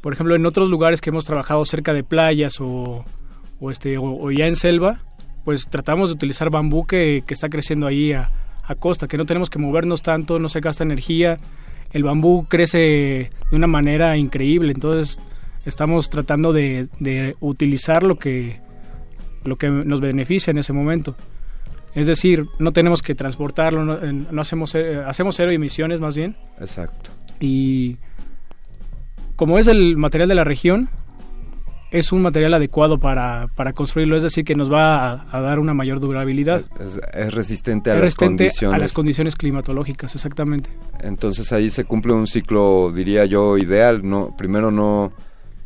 por 0.00 0.12
ejemplo, 0.12 0.34
en 0.34 0.44
otros 0.44 0.68
lugares 0.68 1.00
que 1.00 1.08
hemos 1.08 1.24
trabajado 1.24 1.64
cerca 1.64 1.94
de 1.94 2.04
playas 2.04 2.60
o, 2.60 3.06
este, 3.70 3.96
o, 3.96 4.04
o, 4.04 4.30
ya 4.30 4.46
en 4.46 4.54
selva, 4.54 5.00
pues 5.46 5.66
tratamos 5.66 6.10
de 6.10 6.14
utilizar 6.16 6.50
bambú 6.50 6.86
que, 6.86 7.22
que 7.26 7.32
está 7.32 7.48
creciendo 7.48 7.86
ahí 7.86 8.12
a, 8.12 8.30
a, 8.64 8.74
costa, 8.74 9.08
que 9.08 9.16
no 9.16 9.24
tenemos 9.24 9.48
que 9.48 9.58
movernos 9.58 10.02
tanto, 10.02 10.38
no 10.38 10.50
se 10.50 10.60
gasta 10.60 10.84
energía, 10.84 11.38
el 11.90 12.02
bambú 12.02 12.44
crece 12.50 13.30
de 13.50 13.56
una 13.56 13.66
manera 13.66 14.18
increíble, 14.18 14.72
entonces 14.72 15.18
estamos 15.64 16.10
tratando 16.10 16.52
de, 16.52 16.88
de 17.00 17.36
utilizar 17.40 18.02
lo 18.02 18.18
que, 18.18 18.60
lo 19.44 19.56
que 19.56 19.70
nos 19.70 20.02
beneficia 20.02 20.50
en 20.50 20.58
ese 20.58 20.74
momento. 20.74 21.16
Es 21.94 22.06
decir, 22.06 22.46
no 22.58 22.72
tenemos 22.72 23.02
que 23.02 23.14
transportarlo, 23.14 23.84
no, 23.84 23.98
no 24.00 24.40
hacemos, 24.40 24.74
eh, 24.74 25.02
hacemos 25.06 25.36
cero 25.36 25.50
emisiones 25.52 26.00
más 26.00 26.16
bien. 26.16 26.36
Exacto. 26.60 27.10
Y 27.40 27.96
como 29.36 29.58
es 29.58 29.66
el 29.68 29.96
material 29.96 30.28
de 30.28 30.34
la 30.34 30.44
región, 30.44 30.88
es 31.90 32.10
un 32.10 32.22
material 32.22 32.54
adecuado 32.54 32.98
para, 32.98 33.46
para 33.54 33.72
construirlo, 33.72 34.16
es 34.16 34.24
decir, 34.24 34.44
que 34.44 34.56
nos 34.56 34.72
va 34.72 35.12
a, 35.12 35.26
a 35.30 35.40
dar 35.40 35.60
una 35.60 35.74
mayor 35.74 36.00
durabilidad. 36.00 36.64
Es, 36.80 37.00
es 37.12 37.32
resistente 37.32 37.90
a 37.90 37.94
es 37.94 37.98
las 38.00 38.02
resistente 38.06 38.44
condiciones. 38.44 38.76
a 38.76 38.78
las 38.80 38.92
condiciones 38.92 39.36
climatológicas, 39.36 40.12
exactamente. 40.16 40.70
Entonces 41.00 41.52
ahí 41.52 41.70
se 41.70 41.84
cumple 41.84 42.12
un 42.12 42.26
ciclo, 42.26 42.90
diría 42.92 43.24
yo, 43.26 43.56
ideal. 43.58 44.00
No, 44.02 44.34
primero 44.36 44.72
no, 44.72 45.12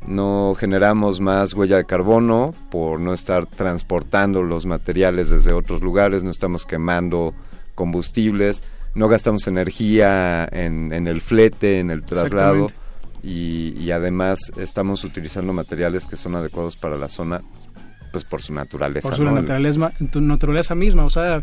no 0.07 0.55
generamos 0.59 1.21
más 1.21 1.55
huella 1.55 1.77
de 1.77 1.85
carbono 1.85 2.55
por 2.71 3.01
no 3.01 3.13
estar 3.13 3.47
transportando 3.47 4.43
los 4.43 4.67
materiales 4.67 5.31
desde 5.31 5.53
otros 5.53 5.83
lugares, 5.83 6.23
no 6.23 6.31
estamos 6.31 6.67
quemando 6.67 7.35
combustibles, 7.75 8.63
no 8.95 9.09
gastamos 9.09 9.47
energía 9.47 10.49
en, 10.51 10.93
en 10.93 11.07
el 11.07 11.21
flete, 11.21 11.81
en 11.81 11.91
el 11.91 12.03
traslado 12.03 12.69
y, 13.23 13.75
y, 13.79 13.91
además 13.91 14.53
estamos 14.57 15.05
utilizando 15.05 15.53
materiales 15.53 16.07
que 16.07 16.17
son 16.17 16.37
adecuados 16.37 16.77
para 16.77 16.97
la 16.97 17.09
zona 17.09 17.41
pues 18.13 18.25
por 18.25 18.41
su 18.41 18.55
naturaleza. 18.55 19.09
Por 19.09 19.17
su 19.17 19.25
¿no? 19.25 19.33
naturaleza, 19.33 19.93
tu 20.11 20.21
naturaleza 20.21 20.75
misma, 20.75 21.05
o 21.05 21.11
sea, 21.11 21.43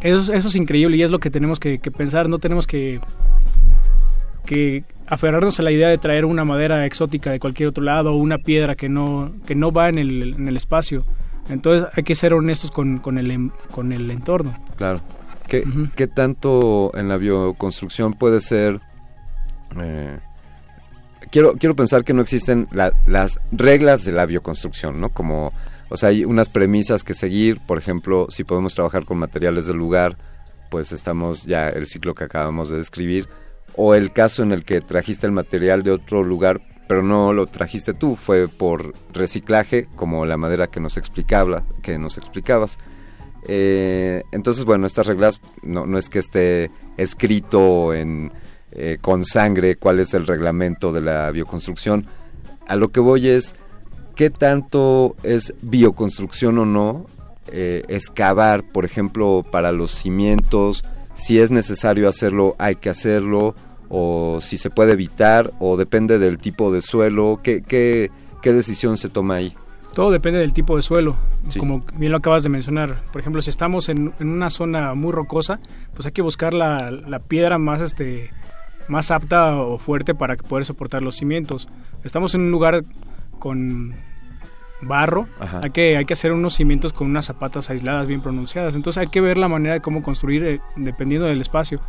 eso, 0.00 0.32
eso 0.32 0.48
es 0.48 0.54
increíble 0.54 0.96
y 0.96 1.02
es 1.02 1.10
lo 1.10 1.18
que 1.18 1.30
tenemos 1.30 1.60
que, 1.60 1.78
que, 1.78 1.90
pensar, 1.90 2.28
no 2.28 2.38
tenemos 2.38 2.66
que, 2.66 3.00
que 4.50 4.82
aferrarnos 5.06 5.60
a 5.60 5.62
la 5.62 5.70
idea 5.70 5.88
de 5.88 5.96
traer 5.96 6.24
una 6.24 6.44
madera 6.44 6.84
exótica 6.84 7.30
de 7.30 7.38
cualquier 7.38 7.68
otro 7.68 7.84
lado 7.84 8.12
o 8.12 8.16
una 8.16 8.38
piedra 8.38 8.74
que 8.74 8.88
no, 8.88 9.32
que 9.46 9.54
no 9.54 9.70
va 9.70 9.88
en 9.88 9.98
el, 9.98 10.34
en 10.34 10.48
el 10.48 10.56
espacio. 10.56 11.04
Entonces 11.48 11.88
hay 11.94 12.02
que 12.02 12.16
ser 12.16 12.34
honestos 12.34 12.72
con, 12.72 12.98
con, 12.98 13.16
el, 13.16 13.52
con 13.70 13.92
el 13.92 14.10
entorno. 14.10 14.58
Claro. 14.76 15.00
¿Qué, 15.46 15.60
uh 15.60 15.70
-huh. 15.70 15.92
¿Qué 15.94 16.08
tanto 16.08 16.90
en 16.96 17.08
la 17.08 17.16
bioconstrucción 17.16 18.14
puede 18.14 18.40
ser... 18.40 18.80
Eh, 19.80 20.18
quiero, 21.30 21.52
quiero 21.52 21.76
pensar 21.76 22.02
que 22.02 22.12
no 22.12 22.22
existen 22.22 22.66
la, 22.72 22.92
las 23.06 23.38
reglas 23.52 24.04
de 24.04 24.10
la 24.10 24.26
bioconstrucción, 24.26 25.00
¿no? 25.00 25.10
Como, 25.10 25.52
o 25.90 25.96
sea, 25.96 26.08
hay 26.08 26.24
unas 26.24 26.48
premisas 26.48 27.04
que 27.04 27.14
seguir, 27.14 27.60
por 27.60 27.78
ejemplo, 27.78 28.26
si 28.30 28.42
podemos 28.42 28.74
trabajar 28.74 29.04
con 29.04 29.16
materiales 29.18 29.68
del 29.68 29.76
lugar, 29.76 30.16
pues 30.70 30.90
estamos 30.90 31.46
ya 31.46 31.68
el 31.68 31.86
ciclo 31.86 32.14
que 32.14 32.24
acabamos 32.24 32.68
de 32.68 32.78
describir, 32.78 33.28
o 33.76 33.94
el 33.94 34.12
caso 34.12 34.42
en 34.42 34.52
el 34.52 34.64
que 34.64 34.80
trajiste 34.80 35.26
el 35.26 35.32
material 35.32 35.82
de 35.82 35.92
otro 35.92 36.22
lugar, 36.22 36.60
pero 36.88 37.02
no 37.02 37.32
lo 37.32 37.46
trajiste 37.46 37.94
tú, 37.94 38.16
fue 38.16 38.48
por 38.48 38.94
reciclaje, 39.12 39.86
como 39.94 40.26
la 40.26 40.36
madera 40.36 40.66
que 40.66 40.80
nos 40.80 40.96
explicaba, 40.96 41.64
que 41.82 41.98
nos 41.98 42.18
explicabas. 42.18 42.78
Eh, 43.46 44.22
entonces, 44.32 44.64
bueno, 44.64 44.86
estas 44.86 45.06
reglas 45.06 45.40
no, 45.62 45.98
es 45.98 46.08
que 46.08 46.18
esté 46.18 46.70
escrito 46.96 47.94
en 47.94 48.32
eh, 48.72 48.98
con 49.00 49.24
sangre 49.24 49.76
cuál 49.76 49.98
es 49.98 50.14
el 50.14 50.26
reglamento 50.26 50.92
de 50.92 51.00
la 51.00 51.30
bioconstrucción. 51.30 52.06
A 52.66 52.76
lo 52.76 52.90
que 52.90 53.00
voy 53.00 53.28
es, 53.28 53.54
¿qué 54.14 54.30
tanto 54.30 55.16
es 55.22 55.54
bioconstrucción 55.62 56.58
o 56.58 56.64
no? 56.64 57.06
Eh, 57.48 57.82
excavar, 57.88 58.62
por 58.62 58.84
ejemplo, 58.84 59.44
para 59.50 59.72
los 59.72 59.90
cimientos, 59.90 60.84
si 61.20 61.38
es 61.38 61.50
necesario 61.50 62.08
hacerlo, 62.08 62.56
hay 62.58 62.76
que 62.76 62.88
hacerlo, 62.88 63.54
o 63.88 64.38
si 64.40 64.56
se 64.56 64.70
puede 64.70 64.92
evitar, 64.92 65.52
o 65.58 65.76
depende 65.76 66.18
del 66.18 66.38
tipo 66.38 66.72
de 66.72 66.80
suelo, 66.80 67.40
¿qué, 67.42 67.62
qué, 67.62 68.10
qué 68.42 68.52
decisión 68.52 68.96
se 68.96 69.08
toma 69.08 69.34
ahí? 69.34 69.54
Todo 69.94 70.10
depende 70.10 70.38
del 70.38 70.52
tipo 70.52 70.76
de 70.76 70.82
suelo, 70.82 71.16
sí. 71.48 71.58
como 71.58 71.84
bien 71.96 72.12
lo 72.12 72.18
acabas 72.18 72.42
de 72.42 72.48
mencionar. 72.48 73.02
Por 73.12 73.20
ejemplo, 73.20 73.42
si 73.42 73.50
estamos 73.50 73.88
en, 73.88 74.12
en 74.18 74.28
una 74.28 74.48
zona 74.48 74.94
muy 74.94 75.12
rocosa, 75.12 75.60
pues 75.94 76.06
hay 76.06 76.12
que 76.12 76.22
buscar 76.22 76.54
la, 76.54 76.90
la 76.90 77.18
piedra 77.18 77.58
más 77.58 77.82
este 77.82 78.30
más 78.88 79.10
apta 79.10 79.56
o 79.56 79.78
fuerte 79.78 80.14
para 80.14 80.36
poder 80.36 80.64
soportar 80.64 81.02
los 81.02 81.16
cimientos. 81.16 81.68
Estamos 82.02 82.34
en 82.34 82.42
un 82.42 82.50
lugar 82.50 82.84
con 83.38 83.94
barro, 84.82 85.28
Ajá. 85.38 85.60
hay 85.62 85.70
que, 85.70 85.96
hay 85.96 86.04
que 86.04 86.14
hacer 86.14 86.32
unos 86.32 86.54
cimientos 86.54 86.92
con 86.92 87.08
unas 87.08 87.26
zapatas 87.26 87.70
aisladas 87.70 88.06
bien 88.06 88.22
pronunciadas. 88.22 88.74
Entonces 88.74 89.00
hay 89.00 89.08
que 89.08 89.20
ver 89.20 89.38
la 89.38 89.48
manera 89.48 89.74
de 89.74 89.80
cómo 89.80 90.02
construir 90.02 90.44
eh, 90.44 90.60
dependiendo 90.76 91.26
del 91.26 91.40
espacio. 91.40 91.80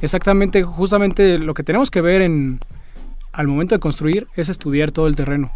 Exactamente, 0.00 0.62
justamente 0.62 1.38
lo 1.38 1.54
que 1.54 1.62
tenemos 1.62 1.90
que 1.90 2.00
ver 2.00 2.22
en, 2.22 2.58
al 3.32 3.46
momento 3.46 3.74
de 3.74 3.80
construir 3.80 4.26
es 4.34 4.48
estudiar 4.48 4.90
todo 4.90 5.06
el 5.06 5.16
terreno. 5.16 5.50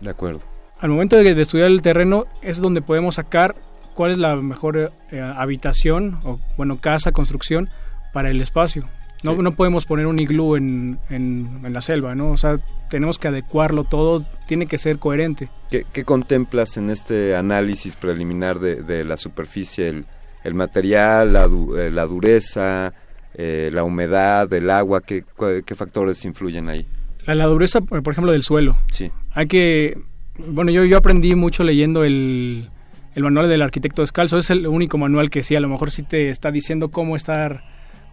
De 0.00 0.10
acuerdo. 0.10 0.40
Al 0.80 0.88
momento 0.90 1.16
de, 1.16 1.34
de 1.34 1.42
estudiar 1.42 1.68
el 1.68 1.82
terreno 1.82 2.26
es 2.40 2.58
donde 2.60 2.80
podemos 2.80 3.16
sacar 3.16 3.54
cuál 3.94 4.12
es 4.12 4.18
la 4.18 4.36
mejor 4.36 4.92
eh, 5.10 5.20
habitación 5.20 6.18
o, 6.24 6.38
bueno, 6.56 6.80
casa, 6.80 7.12
construcción 7.12 7.68
para 8.14 8.30
el 8.30 8.40
espacio. 8.40 8.86
No, 9.22 9.34
no 9.34 9.52
podemos 9.52 9.84
poner 9.84 10.06
un 10.06 10.18
iglú 10.18 10.56
en, 10.56 10.98
en, 11.10 11.60
la 11.62 11.80
selva, 11.80 12.14
¿no? 12.14 12.30
O 12.30 12.36
sea, 12.36 12.58
tenemos 12.88 13.18
que 13.18 13.28
adecuarlo 13.28 13.84
todo, 13.84 14.24
tiene 14.46 14.66
que 14.66 14.78
ser 14.78 14.98
coherente. 14.98 15.50
¿Qué, 15.70 15.84
qué 15.92 16.04
contemplas 16.04 16.76
en 16.76 16.90
este 16.90 17.36
análisis 17.36 17.96
preliminar 17.96 18.60
de, 18.60 18.76
de 18.76 19.04
la 19.04 19.16
superficie? 19.16 19.88
El, 19.88 20.06
el 20.44 20.54
material, 20.54 21.32
la, 21.32 21.46
du, 21.48 21.76
eh, 21.76 21.90
la 21.90 22.06
dureza, 22.06 22.92
eh, 23.34 23.70
la 23.72 23.84
humedad, 23.84 24.52
el 24.52 24.70
agua, 24.70 25.00
¿qué, 25.02 25.24
¿qué, 25.64 25.74
factores 25.74 26.24
influyen 26.24 26.68
ahí? 26.68 26.86
La, 27.26 27.34
la, 27.34 27.46
dureza, 27.46 27.80
por 27.80 28.12
ejemplo, 28.12 28.32
del 28.32 28.42
suelo. 28.42 28.76
Sí. 28.90 29.10
Hay 29.32 29.46
que... 29.46 29.98
Bueno, 30.38 30.70
yo, 30.70 30.84
yo 30.84 30.96
aprendí 30.96 31.34
mucho 31.34 31.62
leyendo 31.64 32.02
el, 32.04 32.70
el 33.14 33.22
manual 33.22 33.48
del 33.48 33.60
arquitecto 33.60 34.02
descalzo. 34.02 34.38
Es 34.38 34.50
el 34.50 34.66
único 34.66 34.96
manual 34.96 35.28
que 35.28 35.42
sí, 35.42 35.54
a 35.54 35.60
lo 35.60 35.68
mejor 35.68 35.90
sí 35.90 36.02
te 36.02 36.30
está 36.30 36.50
diciendo 36.50 36.88
cómo 36.88 37.16
estar 37.16 37.62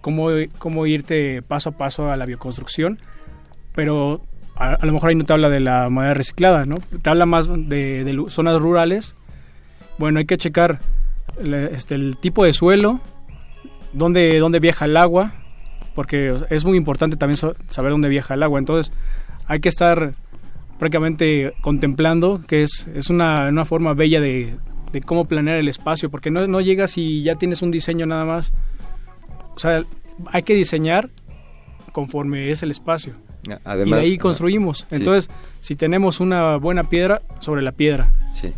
cómo, 0.02 0.30
cómo 0.58 0.86
irte 0.86 1.42
paso 1.42 1.70
a 1.70 1.72
paso 1.74 2.12
a 2.12 2.16
la 2.16 2.26
bioconstrucción, 2.26 3.00
pero 3.74 4.22
a, 4.56 4.74
a, 4.74 4.86
lo 4.86 4.94
mejor 4.94 5.10
ahí 5.10 5.16
no 5.16 5.26
te 5.26 5.34
habla 5.34 5.50
de 5.50 5.60
la 5.60 5.90
madera 5.90 6.14
reciclada, 6.14 6.66
¿no? 6.66 6.76
Te 7.02 7.10
habla 7.10 7.26
más 7.26 7.48
de, 7.48 8.04
de 8.04 8.26
zonas 8.30 8.60
rurales. 8.60 9.16
Bueno, 9.98 10.20
hay 10.20 10.26
que 10.26 10.38
checar 10.38 10.80
el, 11.40 11.54
este, 11.54 11.96
el 11.96 12.18
tipo 12.18 12.44
de 12.44 12.54
suelo, 12.54 13.00
dónde, 13.94 14.40
dónde 14.40 14.60
viaja 14.60 14.86
el 14.86 14.98
agua, 14.98 15.34
porque 15.96 16.34
es 16.50 16.66
muy 16.66 16.78
importante 16.78 17.18
también 17.18 17.38
saber 17.70 17.92
dónde 17.92 18.10
viaja 18.10 18.34
el 18.34 18.44
agua. 18.44 18.60
Entonces, 18.60 18.94
hay 19.46 19.60
que 19.60 19.70
estar 19.70 20.14
prácticamente 20.80 21.54
contemplando, 21.62 22.42
que 22.48 22.64
es, 22.64 22.88
es 22.94 23.10
una, 23.10 23.50
una 23.50 23.66
forma 23.66 23.94
bella 23.94 24.22
de, 24.22 24.56
de 24.92 25.02
cómo 25.02 25.26
planear 25.26 25.58
el 25.58 25.68
espacio, 25.68 26.10
porque 26.10 26.32
no, 26.32 26.46
no 26.48 26.62
llegas 26.62 26.98
y 26.98 27.24
ya 27.24 27.36
tienes 27.36 27.62
un 27.62 27.72
diseño 27.72 28.06
nada 28.06 28.26
más 28.26 28.54
o 29.58 29.60
sea, 29.60 29.84
hay 30.28 30.44
que 30.44 30.54
diseñar 30.54 31.10
conforme 31.92 32.52
es 32.52 32.62
el 32.62 32.70
espacio. 32.70 33.16
Además, 33.64 33.88
y 33.88 34.02
de 34.02 34.08
ahí 34.12 34.18
construimos. 34.20 34.86
Sí. 34.88 34.98
Entonces, 34.98 35.32
si 35.62 35.76
tenemos 35.76 36.20
una 36.20 36.58
buena 36.58 36.84
piedra, 36.84 37.24
sobre 37.40 37.64
la 37.64 37.72
piedra. 37.72 38.14
Sí. 38.34 38.54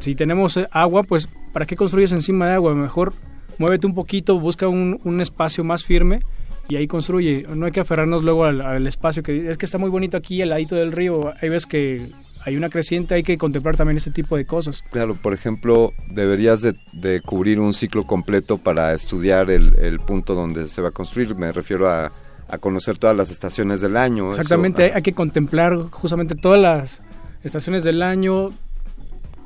Si 0.00 0.16
tenemos 0.16 0.58
agua, 0.72 1.04
pues, 1.04 1.28
¿para 1.52 1.64
qué 1.64 1.76
construyes 1.76 2.10
encima 2.10 2.48
de 2.48 2.54
agua? 2.54 2.74
Mejor 2.74 3.14
muévete 3.58 3.86
un 3.86 3.94
poquito, 3.94 4.40
busca 4.40 4.66
un, 4.66 5.00
un 5.04 5.20
espacio 5.20 5.62
más 5.62 5.84
firme 5.84 6.22
y 6.68 6.74
ahí 6.74 6.88
construye. 6.88 7.44
No 7.54 7.66
hay 7.66 7.72
que 7.72 7.80
aferrarnos 7.80 8.24
luego 8.24 8.46
al, 8.46 8.62
al, 8.62 8.84
espacio, 8.88 9.22
que 9.22 9.48
es 9.48 9.58
que 9.58 9.66
está 9.66 9.78
muy 9.78 9.90
bonito 9.90 10.16
aquí, 10.16 10.42
al 10.42 10.48
ladito 10.48 10.74
del 10.74 10.90
río. 10.90 11.34
Hay 11.40 11.50
veces 11.50 11.66
que 11.66 12.08
hay 12.46 12.56
una 12.56 12.70
creciente, 12.70 13.16
hay 13.16 13.24
que 13.24 13.36
contemplar 13.36 13.76
también 13.76 13.96
ese 13.96 14.12
tipo 14.12 14.36
de 14.36 14.46
cosas. 14.46 14.84
Claro, 14.92 15.16
por 15.16 15.34
ejemplo, 15.34 15.92
deberías 16.08 16.62
de, 16.62 16.76
de 16.92 17.20
cubrir 17.20 17.58
un 17.58 17.72
ciclo 17.72 18.04
completo 18.04 18.56
para 18.56 18.94
estudiar 18.94 19.50
el, 19.50 19.76
el, 19.80 19.98
punto 19.98 20.36
donde 20.36 20.68
se 20.68 20.80
va 20.80 20.90
a 20.90 20.92
construir. 20.92 21.34
Me 21.34 21.50
refiero 21.50 21.90
a, 21.90 22.12
a 22.48 22.58
conocer 22.58 22.98
todas 22.98 23.16
las 23.16 23.32
estaciones 23.32 23.80
del 23.80 23.96
año. 23.96 24.30
Exactamente, 24.30 24.86
Eso, 24.86 24.94
hay 24.94 25.02
que 25.02 25.12
contemplar 25.12 25.76
justamente 25.90 26.36
todas 26.36 26.60
las 26.60 27.02
estaciones 27.42 27.82
del 27.82 28.00
año, 28.00 28.50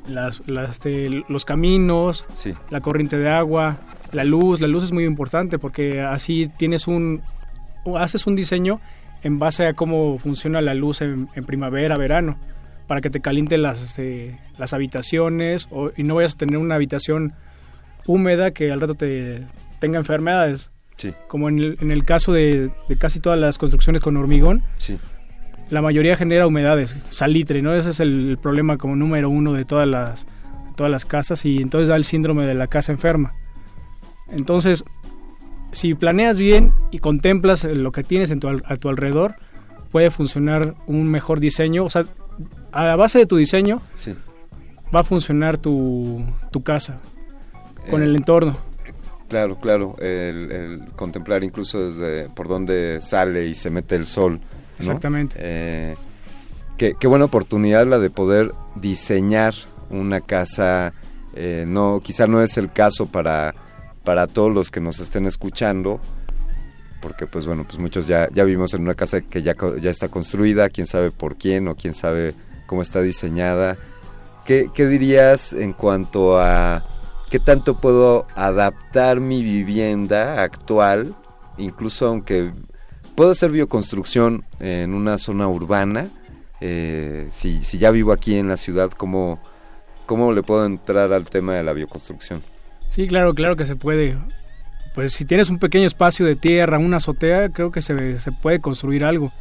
las, 0.07 0.47
las, 0.47 0.69
este, 0.69 1.09
los 1.27 1.43
caminos, 1.43 2.25
sí. 2.35 2.53
la 2.69 2.81
corriente 2.81 3.17
de 3.17 3.29
agua, 3.29 3.79
la 4.11 4.25
luz. 4.25 4.61
La 4.61 4.67
luz 4.67 4.83
es 4.83 4.91
muy 4.91 5.05
importante 5.05 5.57
porque 5.57 6.01
así 6.01 6.51
tienes 6.55 6.87
un, 6.87 7.23
haces 7.97 8.27
un 8.27 8.35
diseño 8.35 8.79
en 9.23 9.39
base 9.39 9.65
a 9.65 9.73
cómo 9.73 10.19
funciona 10.19 10.61
la 10.61 10.75
luz 10.75 11.01
en, 11.01 11.29
en 11.33 11.45
primavera, 11.45 11.95
verano 11.95 12.37
para 12.87 13.01
que 13.01 13.09
te 13.09 13.21
caliente 13.21 13.57
las, 13.57 13.81
este, 13.81 14.37
las 14.57 14.73
habitaciones 14.73 15.67
o, 15.71 15.91
y 15.95 16.03
no 16.03 16.15
vayas 16.15 16.35
a 16.35 16.37
tener 16.37 16.57
una 16.57 16.75
habitación 16.75 17.33
húmeda 18.05 18.51
que 18.51 18.71
al 18.71 18.81
rato 18.81 18.95
te 18.95 19.45
tenga 19.79 19.99
enfermedades. 19.99 20.71
Sí. 20.97 21.13
Como 21.27 21.49
en 21.49 21.59
el, 21.59 21.77
en 21.81 21.91
el 21.91 22.03
caso 22.03 22.33
de, 22.33 22.69
de, 22.87 22.97
casi 22.97 23.19
todas 23.19 23.39
las 23.39 23.57
construcciones 23.57 24.01
con 24.01 24.17
hormigón, 24.17 24.63
sí. 24.75 24.99
la 25.69 25.81
mayoría 25.81 26.15
genera 26.15 26.45
humedades, 26.45 26.95
salitre, 27.09 27.61
¿no? 27.61 27.73
Ese 27.73 27.91
es 27.91 27.99
el, 27.99 28.29
el 28.29 28.37
problema 28.37 28.77
como 28.77 28.95
número 28.95 29.29
uno 29.29 29.53
de 29.53 29.65
todas 29.65 29.87
las, 29.87 30.27
todas 30.75 30.91
las 30.91 31.05
casas 31.05 31.45
y 31.45 31.57
entonces 31.57 31.87
da 31.87 31.95
el 31.95 32.03
síndrome 32.03 32.45
de 32.45 32.53
la 32.53 32.67
casa 32.67 32.91
enferma. 32.91 33.33
Entonces, 34.29 34.83
si 35.71 35.93
planeas 35.95 36.37
bien 36.37 36.73
y 36.91 36.99
contemplas 36.99 37.63
lo 37.63 37.91
que 37.91 38.03
tienes 38.03 38.31
en 38.31 38.39
tu, 38.39 38.47
a 38.49 38.75
tu 38.77 38.89
alrededor, 38.89 39.35
puede 39.91 40.09
funcionar 40.09 40.75
un 40.87 41.09
mejor 41.09 41.39
diseño. 41.39 41.85
O 41.85 41.89
sea, 41.89 42.05
a 42.71 42.85
la 42.85 42.95
base 42.95 43.19
de 43.19 43.25
tu 43.25 43.37
diseño 43.37 43.81
sí. 43.93 44.15
va 44.93 45.01
a 45.01 45.03
funcionar 45.03 45.57
tu, 45.57 46.23
tu 46.51 46.63
casa 46.63 46.99
con 47.89 48.01
eh, 48.01 48.05
el 48.05 48.15
entorno. 48.15 48.57
Claro, 49.27 49.57
claro, 49.59 49.95
el, 49.99 50.51
el, 50.51 50.91
contemplar 50.95 51.43
incluso 51.43 51.89
desde 51.89 52.29
por 52.29 52.47
dónde 52.47 52.99
sale 53.01 53.47
y 53.47 53.55
se 53.55 53.69
mete 53.69 53.95
el 53.95 54.05
sol. 54.05 54.33
¿no? 54.33 54.77
Exactamente. 54.79 55.35
Eh, 55.39 55.95
qué, 56.77 56.95
qué, 56.99 57.07
buena 57.07 57.25
oportunidad 57.25 57.87
la 57.87 57.99
de 57.99 58.09
poder 58.09 58.51
diseñar 58.75 59.53
una 59.89 60.19
casa. 60.21 60.93
Eh, 61.33 61.63
no, 61.65 62.01
quizá 62.03 62.27
no 62.27 62.41
es 62.41 62.57
el 62.57 62.71
caso 62.71 63.05
para, 63.05 63.55
para 64.03 64.27
todos 64.27 64.53
los 64.53 64.69
que 64.69 64.81
nos 64.81 64.99
estén 64.99 65.25
escuchando, 65.25 66.01
porque 67.01 67.27
pues 67.27 67.45
bueno, 67.47 67.65
pues 67.65 67.79
muchos 67.79 68.07
ya, 68.07 68.29
ya 68.31 68.43
vimos 68.43 68.73
en 68.73 68.81
una 68.81 68.95
casa 68.95 69.21
que 69.21 69.41
ya, 69.41 69.55
ya 69.81 69.89
está 69.89 70.09
construida, 70.09 70.69
quién 70.69 70.87
sabe 70.87 71.11
por 71.11 71.35
quién 71.35 71.67
o 71.67 71.75
quién 71.75 71.93
sabe 71.93 72.33
cómo 72.67 72.81
está 72.81 73.01
diseñada. 73.01 73.77
¿Qué, 74.45 74.69
qué 74.73 74.87
dirías 74.87 75.53
en 75.53 75.73
cuanto 75.73 76.39
a 76.39 76.85
qué 77.29 77.39
tanto 77.39 77.79
puedo 77.79 78.27
adaptar 78.35 79.19
mi 79.19 79.43
vivienda 79.43 80.41
actual, 80.41 81.15
incluso 81.57 82.07
aunque 82.07 82.51
puedo 83.15 83.31
hacer 83.31 83.51
bioconstrucción 83.51 84.45
en 84.59 84.93
una 84.93 85.17
zona 85.17 85.47
urbana? 85.47 86.09
Eh, 86.59 87.27
si, 87.31 87.63
si 87.63 87.77
ya 87.79 87.91
vivo 87.91 88.13
aquí 88.13 88.35
en 88.35 88.47
la 88.47 88.57
ciudad, 88.57 88.91
¿cómo, 88.91 89.39
¿cómo 90.05 90.31
le 90.31 90.43
puedo 90.43 90.65
entrar 90.65 91.11
al 91.11 91.25
tema 91.25 91.55
de 91.55 91.63
la 91.63 91.73
bioconstrucción? 91.73 92.41
Sí, 92.89 93.07
claro, 93.07 93.33
claro 93.33 93.55
que 93.55 93.65
se 93.65 93.75
puede 93.75 94.17
pues 94.95 95.13
si 95.13 95.25
tienes 95.25 95.49
un 95.49 95.59
pequeño 95.59 95.87
espacio 95.87 96.25
de 96.25 96.35
tierra, 96.35 96.77
una 96.77 96.97
azotea, 96.97 97.49
creo 97.49 97.71
que 97.71 97.81
se, 97.81 98.19
se 98.19 98.31
puede 98.31 98.59
construir 98.59 99.05
algo. 99.05 99.31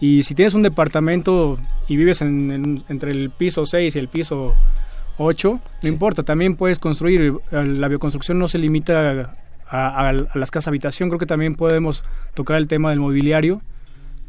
Y 0.00 0.22
si 0.22 0.34
tienes 0.34 0.54
un 0.54 0.62
departamento 0.62 1.58
y 1.88 1.96
vives 1.96 2.22
en, 2.22 2.50
en, 2.50 2.84
entre 2.88 3.10
el 3.12 3.30
piso 3.30 3.66
6 3.66 3.94
y 3.94 3.98
el 3.98 4.08
piso 4.08 4.54
8, 5.18 5.52
no 5.52 5.60
sí. 5.80 5.88
importa, 5.88 6.22
también 6.22 6.56
puedes 6.56 6.78
construir. 6.78 7.34
La 7.50 7.88
bioconstrucción 7.88 8.38
no 8.38 8.48
se 8.48 8.58
limita 8.58 9.10
a, 9.10 9.36
a, 9.68 10.08
a, 10.08 10.12
las 10.12 10.50
casas 10.50 10.68
habitación, 10.68 11.08
creo 11.08 11.18
que 11.18 11.26
también 11.26 11.54
podemos 11.54 12.04
tocar 12.34 12.56
el 12.56 12.68
tema 12.68 12.90
del 12.90 13.00
mobiliario. 13.00 13.62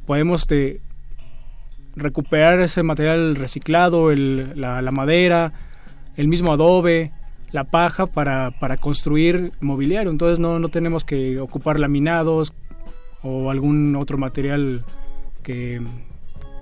Podemos 0.05 0.47
de 0.47 0.81
recuperar 1.95 2.59
ese 2.59 2.83
material 2.83 3.35
reciclado, 3.35 4.11
el, 4.11 4.59
la, 4.59 4.81
la 4.81 4.91
madera, 4.91 5.53
el 6.15 6.27
mismo 6.27 6.51
adobe, 6.51 7.11
la 7.51 7.63
paja 7.63 8.05
para, 8.05 8.51
para 8.51 8.77
construir 8.77 9.51
mobiliario. 9.61 10.11
Entonces 10.11 10.39
no, 10.39 10.59
no 10.59 10.67
tenemos 10.69 11.03
que 11.03 11.39
ocupar 11.39 11.79
laminados 11.79 12.53
o 13.21 13.49
algún 13.49 13.95
otro 13.95 14.17
material 14.17 14.83
que, 15.41 15.81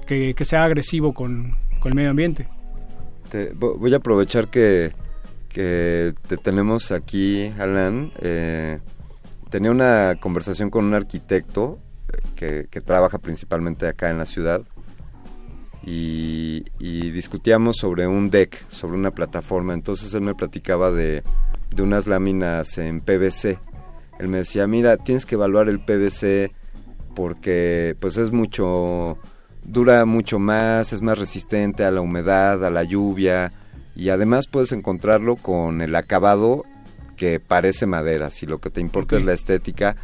que, 0.06 0.46
sea 0.46 0.64
agresivo 0.64 1.14
con, 1.14 1.56
con, 1.80 1.92
el 1.92 1.96
medio 1.96 2.10
ambiente. 2.10 2.48
Te, 3.30 3.52
voy 3.54 3.94
a 3.94 3.98
aprovechar 3.98 4.48
que, 4.50 4.94
que 5.50 6.14
te 6.28 6.38
tenemos 6.38 6.92
aquí, 6.92 7.52
Alan. 7.60 8.12
Eh, 8.22 8.80
tenía 9.50 9.72
una 9.72 10.16
conversación 10.20 10.70
con 10.70 10.86
un 10.86 10.94
arquitecto 10.94 11.80
que, 12.36 12.68
que 12.70 12.82
trabaja 12.82 13.18
principalmente 13.18 13.88
acá 13.88 14.10
en 14.10 14.18
la 14.18 14.26
ciudad 14.26 14.62
y, 15.86 16.66
y, 16.80 17.12
discutíamos 17.12 17.78
sobre 17.78 18.08
un 18.08 18.30
deck, 18.30 18.70
sobre 18.70 18.96
una 18.96 19.12
plataforma. 19.12 19.74
Entonces 19.74 20.14
él 20.14 20.22
me 20.22 20.36
platicaba 20.36 20.92
de, 20.92 21.24
de, 21.76 21.84
unas 21.84 22.08
láminas 22.08 22.78
en 22.78 23.02
PVC. 23.02 23.60
Él 24.20 24.28
me 24.30 24.38
decía, 24.38 24.68
mira, 24.68 24.98
tienes 24.98 25.26
que 25.26 25.36
evaluar 25.36 25.68
el 25.68 25.80
PVC 25.80 26.52
porque 27.16 27.96
pues 28.00 28.18
es 28.18 28.32
mucho, 28.32 29.18
dura 29.64 30.06
mucho 30.06 30.40
más, 30.40 30.94
es 30.94 31.02
más 31.02 31.18
resistente 31.18 31.84
a 31.84 31.92
la 31.92 32.02
humedad, 32.02 32.64
a 32.66 32.70
la 32.70 32.84
lluvia 32.84 33.52
y 33.96 34.10
además 34.10 34.48
puedes 34.48 34.72
encontrarlo 34.72 35.36
con 35.36 35.82
el 35.82 35.96
acabado 35.96 36.64
que 37.16 37.40
parece 37.40 37.86
madera, 37.86 38.30
si 38.30 38.46
lo 38.46 38.60
que 38.60 38.70
te 38.70 38.82
importa 38.82 39.16
okay. 39.16 39.20
es 39.20 39.26
la 39.26 39.34
estética. 39.34 39.96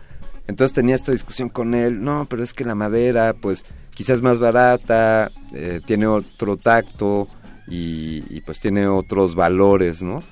Entonces 0.48 0.74
tenía 0.74 0.96
esta 0.96 1.12
discusión 1.12 1.50
con 1.50 1.74
él, 1.74 2.02
no, 2.04 2.28
pero 2.30 2.44
es 2.44 2.54
que 2.54 2.64
la 2.66 2.76
madera, 2.76 3.36
pues 3.40 3.66
quizás 4.00 4.22
más 4.22 4.40
barata, 4.40 5.30
eh, 5.54 5.82
tiene 5.86 6.08
otro 6.08 6.56
tacto 6.56 7.28
y, 7.68 8.40
pues 8.46 8.62
tiene 8.62 8.88
otros 8.88 9.36
valores, 9.36 10.02
¿no? 10.02 10.24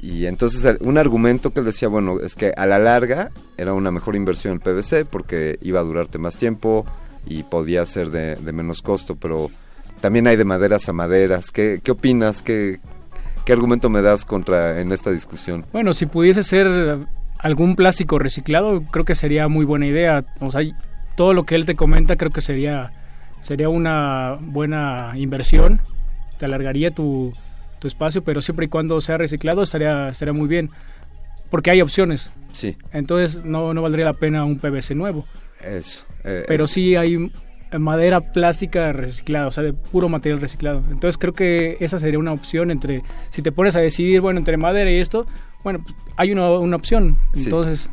Y 0.00 0.26
entonces 0.26 0.78
un 0.80 0.98
argumento 0.98 1.52
que 1.52 1.60
él 1.60 1.66
decía, 1.66 1.86
bueno, 1.86 2.18
es 2.18 2.34
que 2.34 2.52
a 2.56 2.66
la 2.66 2.80
larga 2.80 3.30
era 3.56 3.72
una 3.72 3.92
mejor 3.92 4.16
inversión 4.16 4.54
el 4.54 4.58
PVC 4.58 5.04
porque 5.04 5.60
iba 5.62 5.78
a 5.78 5.84
durarte 5.84 6.18
más 6.18 6.36
tiempo, 6.36 6.84
y 7.24 7.44
podía 7.44 7.86
ser 7.86 8.10
de, 8.10 8.52
menos 8.52 8.82
costo, 8.82 9.14
pero 9.14 9.48
también 10.00 10.26
hay 10.26 10.34
de 10.34 10.44
maderas 10.44 10.88
a 10.88 10.92
maderas. 10.92 11.52
¿Qué, 11.52 11.80
qué 11.84 11.92
opinas? 11.92 12.42
¿Qué, 12.42 12.80
¿Qué 13.44 13.52
argumento 13.52 13.88
me 13.90 14.02
das 14.02 14.24
contra 14.24 14.80
en 14.80 14.90
esta 14.90 15.12
discusión? 15.12 15.64
Bueno, 15.72 15.94
si 15.94 16.06
pudiese 16.06 16.42
ser 16.42 16.98
algún 17.38 17.76
plástico 17.76 18.18
reciclado, 18.18 18.82
creo 18.90 19.04
que 19.04 19.14
sería 19.14 19.46
muy 19.46 19.64
buena 19.64 19.86
idea. 19.86 20.24
O 20.40 20.50
sea, 20.50 20.62
todo 21.14 21.32
lo 21.32 21.44
que 21.44 21.54
él 21.54 21.64
te 21.64 21.76
comenta 21.76 22.16
creo 22.16 22.32
que 22.32 22.40
sería 22.40 22.90
sería 23.44 23.68
una 23.68 24.38
buena 24.40 25.12
inversión. 25.16 25.80
Te 26.38 26.46
alargaría 26.46 26.92
tu, 26.92 27.32
tu 27.78 27.88
espacio, 27.88 28.24
pero 28.24 28.40
siempre 28.40 28.66
y 28.66 28.68
cuando 28.68 29.00
sea 29.02 29.18
reciclado 29.18 29.62
estaría 29.62 30.08
estaría 30.08 30.32
muy 30.32 30.48
bien. 30.48 30.70
Porque 31.50 31.70
hay 31.70 31.82
opciones. 31.82 32.30
Sí. 32.52 32.76
Entonces 32.92 33.44
no, 33.44 33.74
no 33.74 33.82
valdría 33.82 34.06
la 34.06 34.14
pena 34.14 34.44
un 34.44 34.58
PVC 34.58 34.94
nuevo. 34.94 35.26
Eso. 35.60 36.04
Eh, 36.24 36.44
pero 36.48 36.66
sí 36.66 36.96
hay 36.96 37.30
madera 37.78 38.32
plástica 38.32 38.92
reciclada, 38.92 39.48
o 39.48 39.50
sea, 39.50 39.62
de 39.62 39.74
puro 39.74 40.08
material 40.08 40.40
reciclado. 40.40 40.82
Entonces 40.90 41.18
creo 41.18 41.34
que 41.34 41.76
esa 41.80 41.98
sería 41.98 42.18
una 42.18 42.32
opción 42.32 42.70
entre, 42.70 43.02
si 43.28 43.42
te 43.42 43.52
pones 43.52 43.76
a 43.76 43.80
decidir, 43.80 44.22
bueno, 44.22 44.38
entre 44.38 44.56
madera 44.56 44.90
y 44.90 44.96
esto, 44.96 45.26
bueno, 45.62 45.80
pues 45.82 45.94
hay 46.16 46.32
una, 46.32 46.50
una 46.52 46.76
opción. 46.76 47.18
Entonces, 47.34 47.90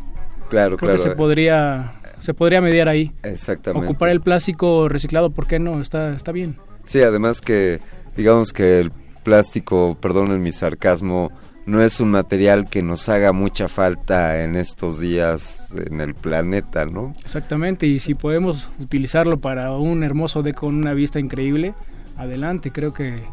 claro, 0.50 0.78
creo 0.78 0.94
que 0.94 0.98
se 0.98 1.12
podría, 1.12 1.94
se 2.22 2.34
podría 2.34 2.62
mediar 2.62 2.88
ahí. 2.88 3.12
Exactamente. 3.24 3.88
Ocupar 3.88 4.10
el 4.10 4.22
plástico 4.22 4.88
reciclado, 4.88 5.32
¿por 5.32 5.48
qué 5.48 5.60
no? 5.60 5.82
Está, 5.82 6.14
está 6.14 6.32
bien. 6.32 6.58
Sí, 6.86 7.02
además 7.02 7.42
que, 7.42 7.82
digamos 8.16 8.54
que 8.54 8.80
el 8.80 8.92
plástico, 9.24 9.98
perdonen 10.00 10.42
mi 10.42 10.52
sarcasmo, 10.52 11.32
no 11.66 11.82
es 11.82 12.00
un 12.00 12.12
material 12.12 12.70
que 12.70 12.82
nos 12.82 13.08
haga 13.10 13.34
mucha 13.34 13.68
falta 13.68 14.44
en 14.44 14.56
estos 14.56 15.00
días 15.00 15.70
en 15.76 16.02
el 16.02 16.16
planeta, 16.16 16.86
¿no? 16.86 17.14
Exactamente, 17.24 17.86
y 17.86 18.00
si 18.00 18.16
podemos 18.16 18.70
utilizarlo 18.80 19.40
para 19.40 19.72
un 19.72 20.04
hermoso 20.04 20.42
deco 20.42 20.68
con 20.68 20.76
una 20.76 20.94
vista 20.94 21.20
increíble, 21.20 21.74
adelante, 22.18 22.72
creo 22.72 22.94
que, 22.94 23.24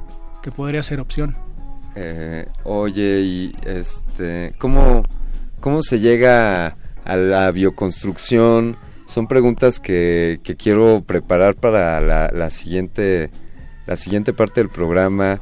que 0.42 0.50
podría 0.50 0.82
ser 0.82 1.00
opción. 1.00 1.36
Eh, 1.94 2.46
oye, 2.64 3.20
y 3.20 3.56
este, 3.64 4.54
¿cómo, 4.58 5.02
¿cómo 5.60 5.82
se 5.82 6.00
llega 6.00 6.76
a 7.08 7.16
la 7.16 7.50
bioconstrucción? 7.50 8.76
Son 9.06 9.26
preguntas 9.26 9.80
que, 9.80 10.38
que 10.44 10.54
quiero 10.54 11.02
preparar 11.04 11.56
para 11.56 12.00
la, 12.00 12.30
la, 12.32 12.50
siguiente, 12.50 13.30
la 13.86 13.96
siguiente 13.96 14.32
parte 14.32 14.60
del 14.60 14.68
programa 14.68 15.40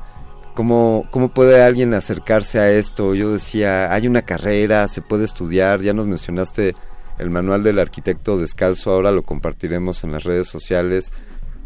¿Cómo, 0.56 1.06
¿Cómo 1.10 1.28
puede 1.28 1.62
alguien 1.62 1.92
acercarse 1.92 2.58
a 2.58 2.70
esto? 2.70 3.14
Yo 3.14 3.30
decía, 3.30 3.92
hay 3.92 4.06
una 4.06 4.22
carrera, 4.22 4.88
se 4.88 5.02
puede 5.02 5.26
estudiar, 5.26 5.82
ya 5.82 5.92
nos 5.92 6.06
mencionaste 6.06 6.74
el 7.18 7.28
manual 7.28 7.62
del 7.62 7.78
arquitecto 7.78 8.38
descalzo, 8.38 8.90
ahora 8.90 9.10
lo 9.10 9.22
compartiremos 9.22 10.02
en 10.02 10.12
las 10.12 10.24
redes 10.24 10.48
sociales, 10.48 11.12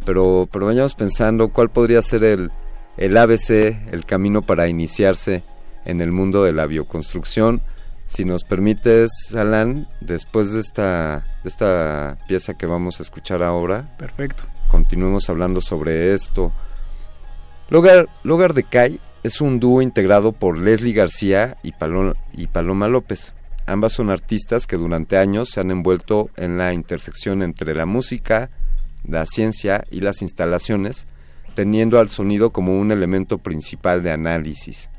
pero, 0.04 0.48
pero 0.50 0.66
vayamos 0.66 0.96
pensando 0.96 1.50
cuál 1.50 1.70
podría 1.70 2.02
ser 2.02 2.24
el, 2.24 2.50
el 2.96 3.16
ABC, 3.16 3.92
el 3.92 4.04
camino 4.06 4.42
para 4.42 4.66
iniciarse 4.66 5.44
en 5.84 6.00
el 6.00 6.10
mundo 6.10 6.42
de 6.42 6.52
la 6.52 6.66
bioconstrucción. 6.66 7.62
Si 8.10 8.24
nos 8.24 8.42
permites, 8.42 9.36
Alan, 9.36 9.86
después 10.00 10.52
de 10.52 10.58
esta, 10.58 11.24
de 11.44 11.48
esta 11.48 12.18
pieza 12.26 12.54
que 12.54 12.66
vamos 12.66 12.98
a 12.98 13.04
escuchar 13.04 13.40
ahora, 13.40 13.96
perfecto. 13.98 14.42
Continuemos 14.66 15.30
hablando 15.30 15.60
sobre 15.60 16.12
esto. 16.12 16.52
Logar, 17.68 18.08
Logar 18.24 18.52
de 18.52 18.64
Cay 18.64 18.98
es 19.22 19.40
un 19.40 19.60
dúo 19.60 19.80
integrado 19.80 20.32
por 20.32 20.58
Leslie 20.58 20.92
García 20.92 21.56
y, 21.62 21.72
y 22.32 22.46
Paloma 22.48 22.88
López. 22.88 23.32
Ambas 23.64 23.92
son 23.92 24.10
artistas 24.10 24.66
que 24.66 24.76
durante 24.76 25.16
años 25.16 25.50
se 25.50 25.60
han 25.60 25.70
envuelto 25.70 26.30
en 26.36 26.58
la 26.58 26.72
intersección 26.72 27.44
entre 27.44 27.76
la 27.76 27.86
música, 27.86 28.50
la 29.06 29.24
ciencia 29.24 29.84
y 29.88 30.00
las 30.00 30.20
instalaciones, 30.20 31.06
teniendo 31.54 32.00
al 32.00 32.10
sonido 32.10 32.50
como 32.50 32.76
un 32.76 32.90
elemento 32.90 33.38
principal 33.38 34.02
de 34.02 34.10
análisis. 34.10 34.90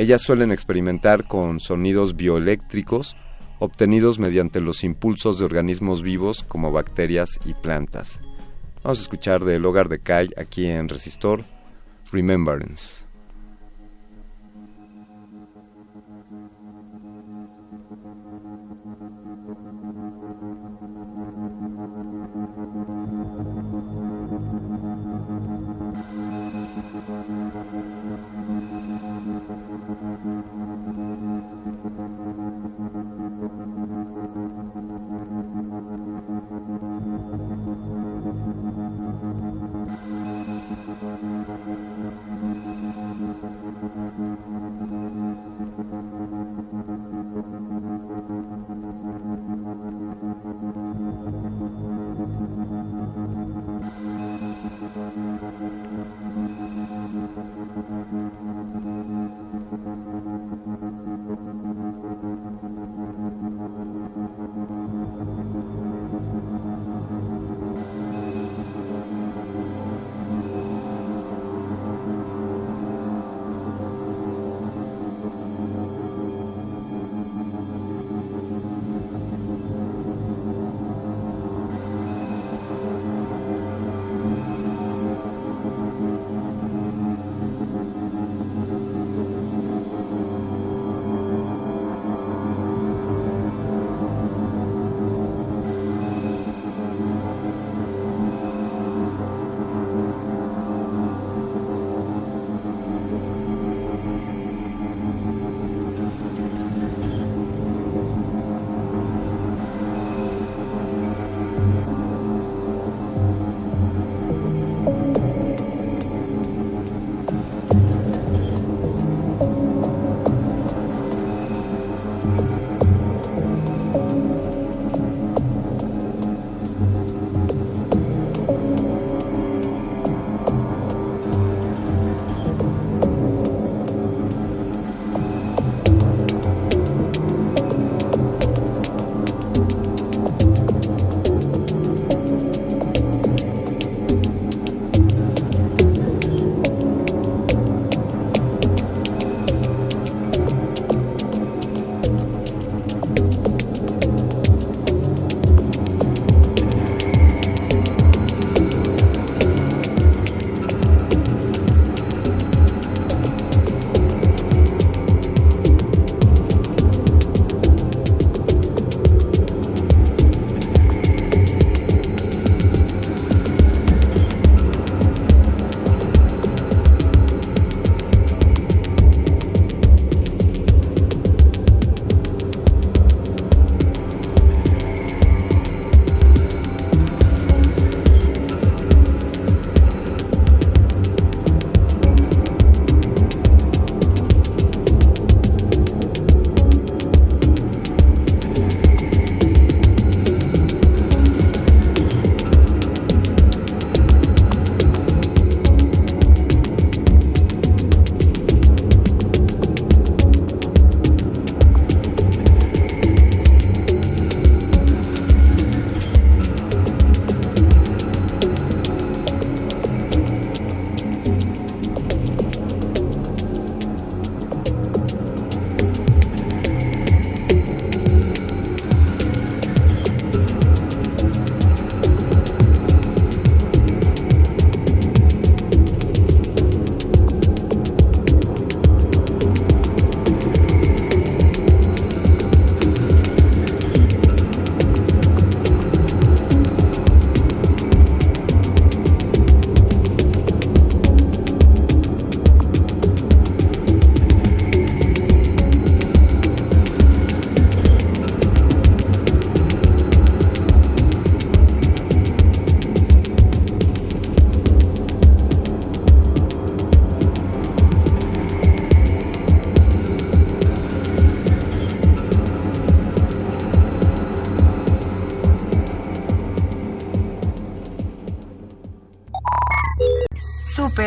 Ellas 0.00 0.22
suelen 0.22 0.50
experimentar 0.50 1.28
con 1.28 1.60
sonidos 1.60 2.16
bioeléctricos 2.16 3.18
obtenidos 3.58 4.18
mediante 4.18 4.62
los 4.62 4.82
impulsos 4.82 5.38
de 5.38 5.44
organismos 5.44 6.02
vivos 6.02 6.42
como 6.42 6.72
bacterias 6.72 7.38
y 7.44 7.52
plantas. 7.52 8.22
Vamos 8.82 9.00
a 9.00 9.02
escuchar 9.02 9.44
de 9.44 9.58
Logar 9.58 9.90
de 9.90 9.98
Cay 9.98 10.30
aquí 10.38 10.64
en 10.64 10.88
Resistor 10.88 11.44
remembrance. 12.10 13.09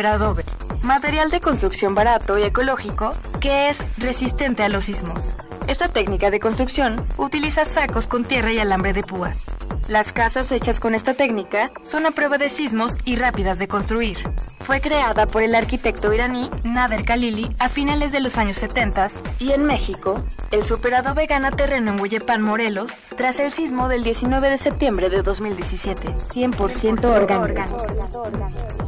Adobe, 0.06 0.44
material 0.82 1.30
de 1.30 1.40
construcción 1.40 1.94
barato 1.94 2.38
y 2.38 2.42
ecológico 2.42 3.12
que 3.40 3.68
es 3.68 3.82
resistente 3.98 4.62
a 4.62 4.68
los 4.68 4.84
sismos. 4.84 5.34
Esta 5.66 5.88
técnica 5.88 6.30
de 6.30 6.40
construcción 6.40 7.06
utiliza 7.16 7.64
sacos 7.64 8.06
con 8.06 8.24
tierra 8.24 8.52
y 8.52 8.58
alambre 8.58 8.92
de 8.92 9.02
púas. 9.02 9.46
Las 9.88 10.12
casas 10.12 10.50
hechas 10.52 10.80
con 10.80 10.94
esta 10.94 11.14
técnica 11.14 11.70
son 11.84 12.06
a 12.06 12.10
prueba 12.10 12.38
de 12.38 12.48
sismos 12.48 12.96
y 13.04 13.16
rápidas 13.16 13.58
de 13.58 13.68
construir. 13.68 14.18
Fue 14.60 14.80
creada 14.80 15.26
por 15.26 15.42
el 15.42 15.54
arquitecto 15.54 16.12
iraní 16.12 16.50
Nader 16.64 17.04
Khalili 17.04 17.54
a 17.58 17.68
finales 17.68 18.12
de 18.12 18.20
los 18.20 18.38
años 18.38 18.56
70 18.56 19.08
y 19.38 19.52
en 19.52 19.66
México, 19.66 20.24
el 20.50 20.64
Super 20.64 20.94
Adobe 20.94 21.26
gana 21.26 21.50
terreno 21.50 21.92
en 21.92 22.00
Huyepan, 22.00 22.40
Morelos, 22.40 22.92
tras 23.16 23.38
el 23.40 23.52
sismo 23.52 23.88
del 23.88 24.04
19 24.04 24.48
de 24.48 24.58
septiembre 24.58 25.10
de 25.10 25.22
2017. 25.22 26.08
100% 26.14 27.04
orgánico. 27.04 28.83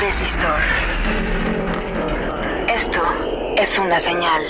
Resistor. 0.00 0.60
Esto 2.68 3.02
es 3.56 3.78
una 3.80 3.98
señal. 3.98 4.42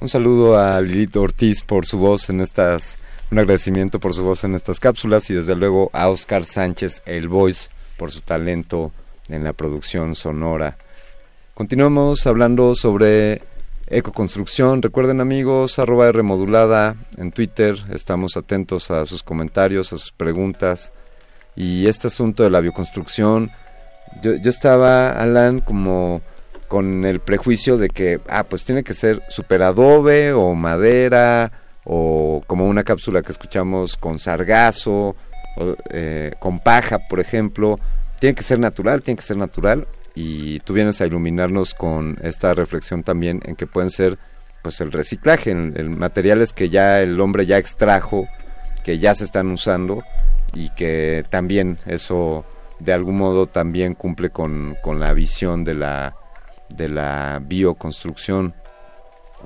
Un 0.00 0.08
saludo 0.08 0.58
a 0.58 0.80
Lilito 0.80 1.22
Ortiz 1.22 1.62
por 1.62 1.86
su 1.86 1.98
voz 1.98 2.28
en 2.28 2.40
estas, 2.40 2.98
un 3.30 3.38
agradecimiento 3.38 4.00
por 4.00 4.14
su 4.14 4.24
voz 4.24 4.42
en 4.42 4.56
estas 4.56 4.80
cápsulas 4.80 5.30
y 5.30 5.34
desde 5.34 5.54
luego 5.54 5.90
a 5.92 6.08
Oscar 6.08 6.44
Sánchez, 6.44 7.02
el 7.06 7.28
voice, 7.28 7.70
por 7.96 8.10
su 8.10 8.20
talento 8.20 8.90
en 9.28 9.44
la 9.44 9.52
producción 9.52 10.16
sonora. 10.16 10.76
Continuamos 11.56 12.26
hablando 12.26 12.74
sobre 12.74 13.40
ecoconstrucción. 13.86 14.82
Recuerden 14.82 15.22
amigos, 15.22 15.78
arroba 15.78 16.12
en 17.16 17.32
Twitter. 17.32 17.76
Estamos 17.90 18.36
atentos 18.36 18.90
a 18.90 19.06
sus 19.06 19.22
comentarios, 19.22 19.90
a 19.94 19.96
sus 19.96 20.12
preguntas. 20.12 20.92
Y 21.56 21.88
este 21.88 22.08
asunto 22.08 22.42
de 22.42 22.50
la 22.50 22.60
bioconstrucción, 22.60 23.50
yo, 24.22 24.34
yo 24.34 24.50
estaba, 24.50 25.12
Alan, 25.12 25.60
como 25.60 26.20
con 26.68 27.06
el 27.06 27.20
prejuicio 27.20 27.78
de 27.78 27.88
que, 27.88 28.20
ah, 28.28 28.44
pues 28.44 28.66
tiene 28.66 28.84
que 28.84 28.92
ser 28.92 29.22
super 29.30 29.62
adobe 29.62 30.34
o 30.34 30.54
madera 30.54 31.52
o 31.84 32.42
como 32.46 32.66
una 32.66 32.84
cápsula 32.84 33.22
que 33.22 33.32
escuchamos 33.32 33.96
con 33.96 34.18
sargazo, 34.18 35.16
o, 35.56 35.74
eh, 35.88 36.32
con 36.38 36.60
paja, 36.60 36.98
por 37.08 37.18
ejemplo. 37.18 37.80
Tiene 38.20 38.34
que 38.34 38.42
ser 38.42 38.58
natural, 38.58 39.00
tiene 39.00 39.16
que 39.16 39.24
ser 39.24 39.38
natural. 39.38 39.86
Y 40.16 40.58
tú 40.60 40.72
vienes 40.72 41.00
a 41.00 41.06
iluminarnos 41.06 41.74
con 41.74 42.18
esta 42.22 42.54
reflexión 42.54 43.04
también 43.04 43.40
en 43.44 43.54
que 43.54 43.68
pueden 43.68 43.90
ser 43.90 44.18
pues 44.62 44.80
el 44.80 44.90
reciclaje, 44.90 45.52
el, 45.52 45.74
el 45.76 45.90
materiales 45.90 46.52
que 46.52 46.70
ya 46.70 47.00
el 47.00 47.20
hombre 47.20 47.46
ya 47.46 47.58
extrajo, 47.58 48.26
que 48.82 48.98
ya 48.98 49.14
se 49.14 49.24
están 49.24 49.48
usando 49.50 50.02
y 50.54 50.70
que 50.70 51.24
también 51.30 51.78
eso 51.86 52.44
de 52.78 52.92
algún 52.92 53.18
modo 53.18 53.46
también 53.46 53.94
cumple 53.94 54.30
con, 54.30 54.76
con 54.82 54.98
la 54.98 55.12
visión 55.12 55.64
de 55.64 55.74
la 55.74 56.14
de 56.68 56.88
la 56.88 57.40
bioconstrucción. 57.44 58.54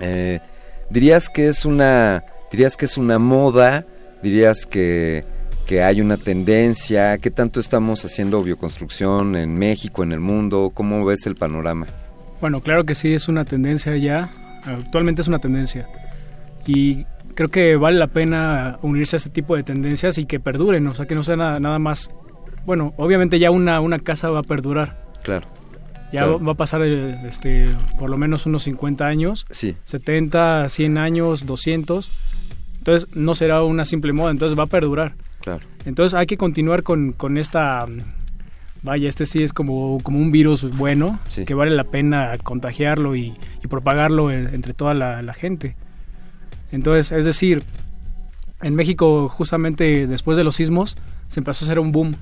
Eh, 0.00 0.40
dirías 0.88 1.28
que 1.28 1.48
es 1.48 1.64
una 1.64 2.24
dirías 2.50 2.76
que 2.76 2.86
es 2.86 2.96
una 2.96 3.18
moda, 3.18 3.84
dirías 4.22 4.66
que, 4.66 5.24
que 5.70 5.84
hay 5.84 6.00
una 6.00 6.16
tendencia, 6.16 7.16
¿qué 7.18 7.30
tanto 7.30 7.60
estamos 7.60 8.04
haciendo 8.04 8.42
bioconstrucción 8.42 9.36
en 9.36 9.56
México, 9.56 10.02
en 10.02 10.10
el 10.10 10.18
mundo? 10.18 10.72
¿Cómo 10.74 11.04
ves 11.04 11.26
el 11.26 11.36
panorama? 11.36 11.86
Bueno, 12.40 12.60
claro 12.60 12.82
que 12.82 12.96
sí, 12.96 13.14
es 13.14 13.28
una 13.28 13.44
tendencia 13.44 13.96
ya, 13.96 14.30
actualmente 14.64 15.22
es 15.22 15.28
una 15.28 15.38
tendencia. 15.38 15.86
Y 16.66 17.06
creo 17.36 17.50
que 17.50 17.76
vale 17.76 17.98
la 17.98 18.08
pena 18.08 18.80
unirse 18.82 19.14
a 19.14 19.18
este 19.18 19.30
tipo 19.30 19.54
de 19.54 19.62
tendencias 19.62 20.18
y 20.18 20.26
que 20.26 20.40
perduren, 20.40 20.88
o 20.88 20.94
sea, 20.94 21.06
que 21.06 21.14
no 21.14 21.22
sea 21.22 21.36
nada, 21.36 21.60
nada 21.60 21.78
más... 21.78 22.10
Bueno, 22.66 22.92
obviamente 22.96 23.38
ya 23.38 23.52
una, 23.52 23.80
una 23.80 24.00
casa 24.00 24.28
va 24.28 24.40
a 24.40 24.42
perdurar. 24.42 25.00
Claro. 25.22 25.46
Ya 26.12 26.22
Claro. 26.22 26.44
va 26.44 26.50
a 26.50 26.56
pasar 26.56 26.82
eh, 26.82 27.16
este, 27.28 27.68
por 27.96 28.10
lo 28.10 28.18
menos 28.18 28.44
unos 28.44 28.64
50 28.64 29.06
años, 29.06 29.46
Sí. 29.50 29.76
70, 29.84 30.68
100 30.68 30.98
años, 30.98 31.46
200. 31.46 32.10
Entonces 32.78 33.08
no 33.14 33.36
será 33.36 33.62
una 33.62 33.84
simple 33.84 34.12
moda, 34.12 34.32
entonces 34.32 34.58
va 34.58 34.64
a 34.64 34.66
perdurar. 34.66 35.14
Claro. 35.40 35.66
Entonces 35.84 36.14
hay 36.18 36.26
que 36.26 36.36
continuar 36.36 36.82
con, 36.82 37.12
con 37.12 37.38
esta... 37.38 37.86
Vaya, 38.82 39.08
este 39.10 39.26
sí 39.26 39.42
es 39.42 39.52
como, 39.52 39.98
como 40.02 40.18
un 40.18 40.30
virus 40.32 40.62
bueno, 40.76 41.18
Sí. 41.28 41.44
que 41.44 41.52
vale 41.52 41.72
la 41.72 41.84
pena 41.84 42.32
contagiarlo 42.42 43.14
y, 43.14 43.36
y 43.62 43.66
propagarlo 43.68 44.30
en- 44.30 44.54
entre 44.54 44.72
toda 44.72 44.94
la, 44.94 45.20
la 45.20 45.34
gente. 45.34 45.76
Entonces, 46.72 47.12
es 47.12 47.24
decir, 47.26 47.62
en 48.62 48.74
México 48.74 49.28
justamente 49.28 50.06
después 50.06 50.38
de 50.38 50.44
los 50.44 50.56
sismos 50.56 50.96
se 51.28 51.40
empezó 51.40 51.64
a 51.64 51.66
hacer 51.66 51.78
un 51.78 51.92
boom 51.92 52.14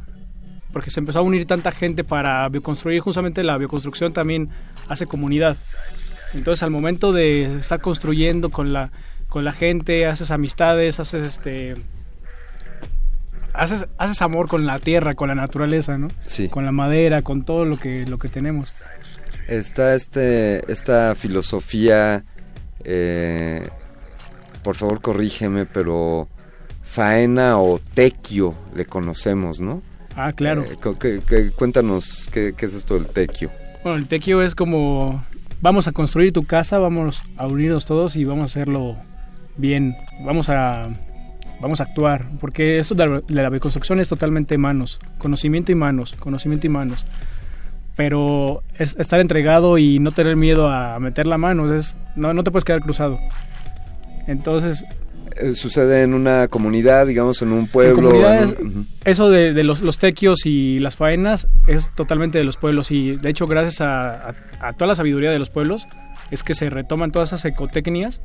porque 0.73 0.91
se 0.91 1.01
empezó 1.01 1.21
a 1.21 1.23
unir 1.23 1.47
tanta 1.47 1.71
gente 1.71 2.03
para 2.05 2.49
bioconstruir, 2.49 3.01
justamente 3.01 3.43
la 3.43 3.57
bioconstrucción 3.57 4.13
también 4.13 4.49
hace 4.89 5.07
comunidad. 5.07 5.57
Entonces 6.35 6.63
al 6.65 6.71
momento 6.71 7.13
de 7.13 7.59
estar 7.59 7.81
construyendo 7.81 8.51
con 8.51 8.73
la, 8.73 8.91
con 9.29 9.45
la 9.45 9.53
gente, 9.53 10.07
haces 10.07 10.31
amistades, 10.31 10.99
haces 11.01 11.23
este 11.23 11.77
haces, 13.59 13.87
haces 13.99 14.23
amor 14.23 14.49
con 14.49 14.65
la 14.67 14.79
tierra, 14.79 15.15
con 15.15 15.29
la 15.29 15.35
naturaleza, 15.35 15.99
¿no? 15.99 16.09
Sí. 16.27 16.49
Con 16.49 16.65
la 16.65 16.73
madera, 16.73 17.23
con 17.23 17.45
todo 17.45 17.65
lo 17.65 17.79
que, 17.79 18.07
lo 18.07 18.19
que 18.19 18.29
tenemos. 18.29 18.81
Está 19.49 19.95
este, 19.95 20.71
esta 20.73 21.15
filosofía, 21.15 22.25
eh, 22.85 23.69
por 24.63 24.75
favor 24.77 25.01
corrígeme, 25.01 25.67
pero 25.67 26.29
faena 26.83 27.59
o 27.59 27.79
tequio 27.95 28.55
le 28.75 28.85
conocemos, 28.87 29.61
¿no? 29.61 29.83
Ah, 30.17 30.33
claro. 30.33 30.65
Eh, 30.65 30.77
cu- 30.83 30.99
que- 30.99 31.21
que- 31.21 31.51
cuéntanos 31.51 32.29
qué, 32.33 32.55
qué 32.57 32.67
es 32.67 32.75
esto 32.75 32.95
del 32.95 33.07
tequio. 33.07 33.51
Bueno, 33.83 33.99
el 33.99 34.07
tequio 34.07 34.43
es 34.43 34.55
como 34.55 35.23
vamos 35.61 35.87
a 35.89 35.93
construir 35.93 36.33
tu 36.33 36.43
casa, 36.45 36.79
vamos 36.79 37.23
a 37.37 37.47
unirnos 37.47 37.87
todos 37.87 38.17
y 38.17 38.25
vamos 38.25 38.43
a 38.43 38.47
hacerlo 38.47 38.97
bien. 39.57 39.97
Vamos 40.25 40.49
a 40.49 40.89
vamos 41.61 41.81
a 41.81 41.85
actuar, 41.85 42.27
porque 42.41 42.79
esto 42.79 42.95
de 42.95 43.23
la, 43.29 43.49
bioconstrucción 43.51 44.01
es 44.01 44.09
totalmente 44.09 44.57
manos, 44.59 44.99
conocimiento 45.19 45.73
y 45.73 45.75
manos, 45.75 46.15
conocimiento 46.19 46.67
y 46.67 46.71
manos. 46.71 47.05
Pero 47.97 48.63
es 48.79 48.95
estar 48.97 49.19
entregado 49.21 49.77
y 49.77 49.99
no 49.99 50.13
tener 50.13 50.37
miedo 50.37 50.69
a 50.69 50.99
meter 51.01 51.27
la 51.27 51.37
mano, 51.37 51.75
es 51.75 51.99
no 52.15 52.33
no 52.33 52.45
te 52.45 52.51
puedes 52.53 52.65
quedar 52.65 52.81
cruzado. 52.81 53.19
Entonces, 54.27 54.85
Eh, 55.41 55.55
sucede 55.55 56.03
en 56.03 56.15
una 56.15 56.49
comunidad, 56.49 57.07
digamos, 57.07 57.43
en 57.43 57.53
un 57.53 57.61
en 57.61 57.67
pueblo. 57.69 58.09
comunidades, 58.09 58.55
en 58.59 58.67
un- 58.67 58.73
ujú. 58.79 58.85
eso 59.05 59.31
de, 59.31 59.53
de 59.53 59.63
los, 59.63 59.81
los 59.83 59.99
tequios 59.99 60.47
y 60.47 60.79
las 60.81 60.97
faenas 60.97 61.47
es 61.69 61.93
totalmente 61.95 62.39
de 62.39 62.45
los 62.45 62.57
pueblos 62.57 62.91
y 62.91 63.13
de 63.17 63.29
hecho 63.31 63.47
gracias 63.47 63.81
a, 63.81 64.31
a- 64.31 64.35
a 64.61 64.73
toda 64.73 64.89
la 64.89 64.95
sabiduría 64.97 65.31
de 65.31 65.39
los 65.39 65.51
pueblos 65.51 65.87
es 66.33 66.43
que 66.43 66.55
se 66.55 66.71
retoman 66.71 67.13
todas 67.13 67.29
esas 67.33 67.45
ecotecnias, 67.45 68.21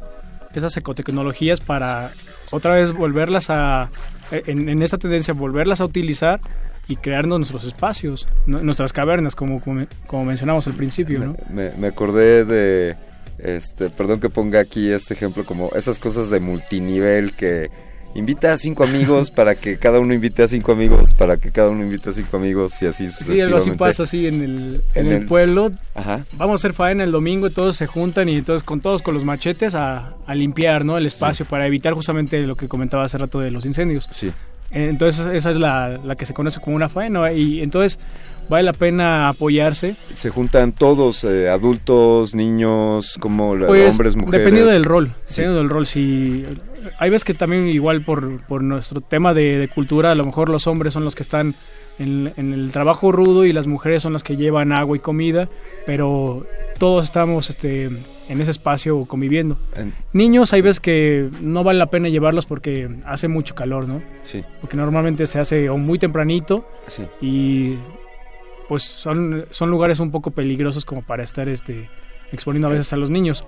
esas 0.56 0.76
ecotecnologías 0.78 1.60
para 1.60 2.10
otra 2.54 2.74
vez 2.76 2.92
volverlas 2.94 3.50
a, 3.50 3.90
en, 4.32 4.70
en 4.70 4.82
esta 4.82 4.98
tendencia, 4.98 5.34
volverlas 5.34 5.82
a 5.82 5.86
utilizar 5.86 6.40
y 6.88 6.96
crearnos 6.98 7.40
nuestros 7.40 7.64
espacios, 7.64 8.28
nu- 8.46 8.64
nuestras 8.64 8.92
cavernas, 8.94 9.36
como, 9.36 9.60
como, 9.62 9.86
como 10.08 10.26
mencionamos 10.26 10.68
al 10.68 10.74
principio, 10.74 11.20
¿no? 11.20 11.36
me, 11.50 11.72
me 11.78 11.88
acordé 11.88 12.44
de, 12.46 12.96
este, 13.40 13.90
perdón 13.90 14.20
que 14.20 14.30
ponga 14.30 14.60
aquí 14.60 14.90
este 14.92 15.14
ejemplo, 15.14 15.46
como 15.46 15.72
esas 15.76 15.98
cosas 16.00 16.30
de 16.30 16.40
multinivel 16.40 17.34
que 17.34 17.70
invita 18.16 18.54
a 18.54 18.58
cinco 18.58 18.84
amigos 18.84 19.32
para 19.32 19.56
que 19.56 19.78
cada 19.78 20.00
uno 20.00 20.14
invite 20.14 20.44
a 20.44 20.48
cinco 20.48 20.72
amigos, 20.72 21.14
para 21.18 21.38
que 21.38 21.52
cada 21.52 21.70
uno 21.70 21.84
invite 21.84 22.10
a 22.10 22.14
cinco 22.14 22.38
amigos 22.38 22.80
y 22.82 22.86
así 22.86 23.06
Sí, 23.08 23.12
sucesivamente. 23.12 23.44
algo 23.44 23.58
así 23.58 23.72
pasa 23.72 24.04
así 24.04 24.28
en 24.28 24.42
el, 24.44 24.82
en 24.96 25.06
En 25.08 25.12
el 25.14 25.22
el- 25.24 25.26
pueblo. 25.28 25.72
Ajá. 25.96 26.24
Vamos 26.38 26.54
a 26.54 26.56
hacer 26.58 26.74
faena 26.74 27.04
el 27.04 27.12
domingo 27.12 27.48
y 27.48 27.52
todos 27.52 27.76
se 27.78 27.88
juntan 27.88 28.30
y 28.30 28.36
entonces 28.38 28.64
con 28.64 28.82
todos 28.82 29.02
con 29.02 29.14
los 29.16 29.24
machetes 29.26 29.74
a, 29.76 30.14
a 30.28 30.36
limpiar 30.36 30.86
¿no? 30.86 30.98
el 30.98 31.06
espacio 31.06 31.46
para 31.46 31.66
evitar 31.68 31.94
justamente 31.94 32.40
lo 32.46 32.56
que 32.56 32.68
comentaba 32.68 33.04
hace 33.06 33.18
rato 33.18 33.40
de 33.40 33.50
los 33.52 33.66
incendios. 33.66 34.08
Sí. 34.12 34.32
Entonces 34.72 35.28
esa 35.28 35.52
es 35.52 35.58
la, 35.58 36.00
la 36.04 36.16
que 36.16 36.26
se 36.26 36.34
conoce 36.34 36.60
como 36.60 36.76
una 36.76 36.90
faena 36.90 37.32
y 37.32 37.62
entonces 37.62 38.00
vale 38.50 38.64
la 38.64 38.74
pena 38.74 39.30
apoyarse. 39.30 39.96
Se 40.16 40.30
juntan 40.32 40.72
todos, 40.72 41.24
eh, 41.24 41.48
adultos, 41.50 42.34
niños, 42.34 43.18
como 43.20 43.56
Pues, 43.56 43.92
hombres, 43.92 44.16
mujeres. 44.16 44.40
dependiendo 44.42 44.72
del 44.72 44.84
rol, 44.84 45.14
Sí. 45.26 45.42
dependiendo 45.42 45.58
del 45.60 45.70
rol. 45.70 45.86
Si 45.86 46.44
hay 47.00 47.10
veces 47.10 47.24
que 47.26 47.34
también 47.34 47.68
igual 47.68 48.04
por, 48.04 48.42
por 48.46 48.64
nuestro 48.64 49.02
tema 49.02 49.34
de, 49.34 49.58
de 49.58 49.68
cultura, 49.68 50.12
a 50.12 50.16
lo 50.16 50.24
mejor 50.26 50.50
los 50.50 50.68
hombres 50.68 50.94
son 50.94 51.04
los 51.04 51.16
que 51.16 51.24
están 51.24 51.54
en, 52.00 52.34
en 52.38 52.54
el 52.54 52.72
trabajo 52.72 53.12
rudo 53.12 53.46
y 53.46 53.54
las 53.54 53.68
mujeres 53.68 54.02
son 54.02 54.14
las 54.14 54.24
que 54.24 54.36
llevan 54.36 54.72
agua 54.74 54.98
y 54.98 55.00
comida, 55.00 55.50
pero 55.86 56.46
todos 56.80 57.04
estamos 57.04 57.50
este, 57.50 57.86
en 57.86 58.42
ese 58.42 58.52
espacio 58.52 59.06
conviviendo. 59.06 59.58
En- 59.76 59.94
Niños 60.14 60.54
hay 60.54 60.62
veces 60.62 60.80
que 60.80 61.30
no 61.42 61.64
vale 61.64 61.80
la 61.80 61.88
pena 61.88 62.10
llevarlos 62.10 62.46
porque 62.46 62.90
hace 63.06 63.28
mucho 63.28 63.54
calor, 63.56 63.88
¿no? 63.88 64.02
Sí. 64.24 64.44
Porque 64.62 64.76
normalmente 64.78 65.28
se 65.28 65.40
hace 65.40 65.70
o 65.70 65.78
muy 65.78 66.00
tempranito 66.00 66.68
Sí. 66.88 67.04
y 67.22 67.76
pues 68.68 68.84
son, 68.84 69.46
son 69.52 69.70
lugares 69.70 70.00
un 70.00 70.10
poco 70.12 70.32
peligrosos 70.32 70.86
como 70.86 71.02
para 71.02 71.24
estar 71.24 71.48
este 71.50 71.90
exponiendo 72.32 72.68
a 72.68 72.72
veces 72.72 72.92
a 72.94 72.98
los 72.98 73.10
niños. 73.12 73.46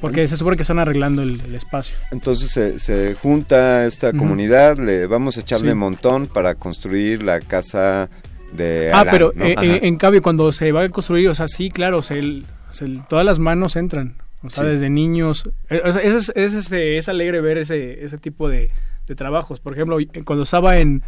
Porque 0.00 0.26
se 0.28 0.36
supone 0.36 0.56
que 0.56 0.62
están 0.62 0.78
arreglando 0.78 1.22
el, 1.22 1.40
el 1.42 1.54
espacio. 1.54 1.94
Entonces 2.10 2.50
se, 2.50 2.78
se 2.78 3.14
junta 3.14 3.84
esta 3.86 4.12
comunidad, 4.12 4.78
le 4.78 5.06
vamos 5.06 5.36
a 5.36 5.40
echarle 5.40 5.72
Sí. 5.72 5.74
montón 5.76 6.26
para 6.26 6.54
construir 6.54 7.22
la 7.22 7.40
casa 7.40 8.08
de 8.52 8.90
Ah, 8.92 9.00
Alan, 9.00 9.12
pero 9.12 9.32
¿no? 9.34 9.44
eh, 9.44 9.54
eh, 9.60 9.80
en 9.82 9.96
cambio 9.96 10.22
cuando 10.22 10.50
se 10.52 10.72
va 10.72 10.84
a 10.84 10.88
construir, 10.88 11.28
o 11.28 11.34
sea, 11.34 11.46
sí, 11.48 11.70
claro, 11.70 12.00
el- 12.10 12.46
el- 12.80 13.02
todas 13.08 13.24
las 13.26 13.38
manos 13.38 13.76
entran. 13.76 14.14
O 14.42 14.48
sea, 14.48 14.64
Sí. 14.64 14.70
desde 14.70 14.88
niños. 14.88 15.48
eh, 15.68 15.82
o 15.84 15.92
sea, 15.92 16.00
es, 16.02 16.30
es, 16.30 16.32
es, 16.34 16.54
este, 16.54 16.96
es 16.96 17.08
alegre 17.10 17.42
ver 17.42 17.58
ese, 17.58 18.02
ese 18.02 18.16
tipo 18.16 18.48
de, 18.48 18.70
de 19.06 19.14
trabajos. 19.14 19.60
Por 19.60 19.74
ejemplo, 19.74 19.98
cuando 20.24 20.44
estaba 20.44 20.78
en, 20.78 21.02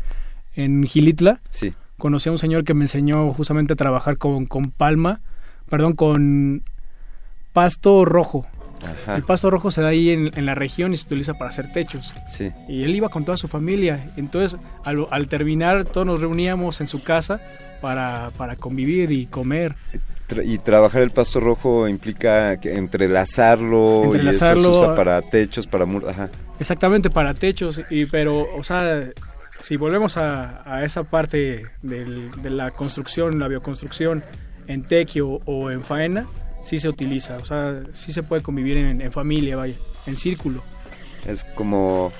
en 0.54 0.84
Gilitla, 0.84 1.40
Sí. 1.48 1.72
conocí 1.96 2.28
a 2.28 2.32
un 2.32 2.38
señor 2.38 2.64
que 2.64 2.74
me 2.74 2.84
enseñó 2.84 3.32
justamente 3.32 3.72
a 3.72 3.76
trabajar 3.76 4.18
con, 4.18 4.44
con 4.44 4.70
palma, 4.70 5.20
perdón, 5.70 5.94
con 5.94 6.62
pasto 7.54 8.04
rojo. 8.04 8.46
Ajá. 8.84 9.16
El 9.16 9.22
pasto 9.22 9.50
rojo 9.50 9.70
se 9.70 9.80
da 9.82 9.88
ahí 9.88 10.10
en, 10.10 10.30
en 10.36 10.46
la 10.46 10.54
región 10.54 10.92
y 10.92 10.96
se 10.96 11.06
utiliza 11.06 11.34
para 11.34 11.50
hacer 11.50 11.72
techos. 11.72 12.12
Sí. 12.28 12.50
Y 12.68 12.82
él 12.84 12.94
iba 12.94 13.08
con 13.08 13.24
toda 13.24 13.36
su 13.36 13.48
familia. 13.48 14.10
Entonces, 14.16 14.58
al, 14.84 15.06
al 15.10 15.28
terminar, 15.28 15.84
todos 15.84 16.06
nos 16.06 16.20
reuníamos 16.20 16.80
en 16.80 16.88
su 16.88 17.02
casa 17.02 17.40
para, 17.80 18.30
para 18.36 18.56
convivir 18.56 19.10
y 19.12 19.26
comer. 19.26 19.74
Y 20.44 20.56
trabajar 20.58 21.02
el 21.02 21.10
pasto 21.10 21.40
rojo 21.40 21.86
implica 21.88 22.56
que 22.58 22.74
entrelazarlo, 22.74 24.02
y 24.04 24.16
Entrelazarlo, 24.16 24.60
esto 24.60 24.72
se 24.78 24.84
usa 24.86 24.96
para 24.96 25.22
techos, 25.22 25.66
para 25.66 25.84
muros, 25.84 26.10
ajá. 26.10 26.28
Exactamente, 26.58 27.10
para 27.10 27.34
techos. 27.34 27.82
Y, 27.90 28.06
pero, 28.06 28.46
o 28.56 28.62
sea, 28.62 29.10
si 29.60 29.76
volvemos 29.76 30.16
a, 30.16 30.62
a 30.64 30.84
esa 30.84 31.04
parte 31.04 31.66
del- 31.82 32.30
de 32.42 32.50
la 32.50 32.70
construcción, 32.70 33.38
la 33.38 33.48
bioconstrucción 33.48 34.22
en 34.68 34.84
tequio 34.84 35.40
o 35.44 35.70
en 35.70 35.82
faena, 35.82 36.26
sí 36.62 36.78
se 36.78 36.88
utiliza. 36.88 37.36
O 37.36 37.44
sea, 37.44 37.82
sí 37.92 38.12
se 38.12 38.22
puede 38.22 38.42
convivir 38.42 38.76
en, 38.76 39.00
en 39.00 39.12
familia, 39.12 39.56
vaya, 39.56 39.74
en 40.06 40.16
círculo. 40.16 40.62
Es 41.26 41.44
como 41.44 42.12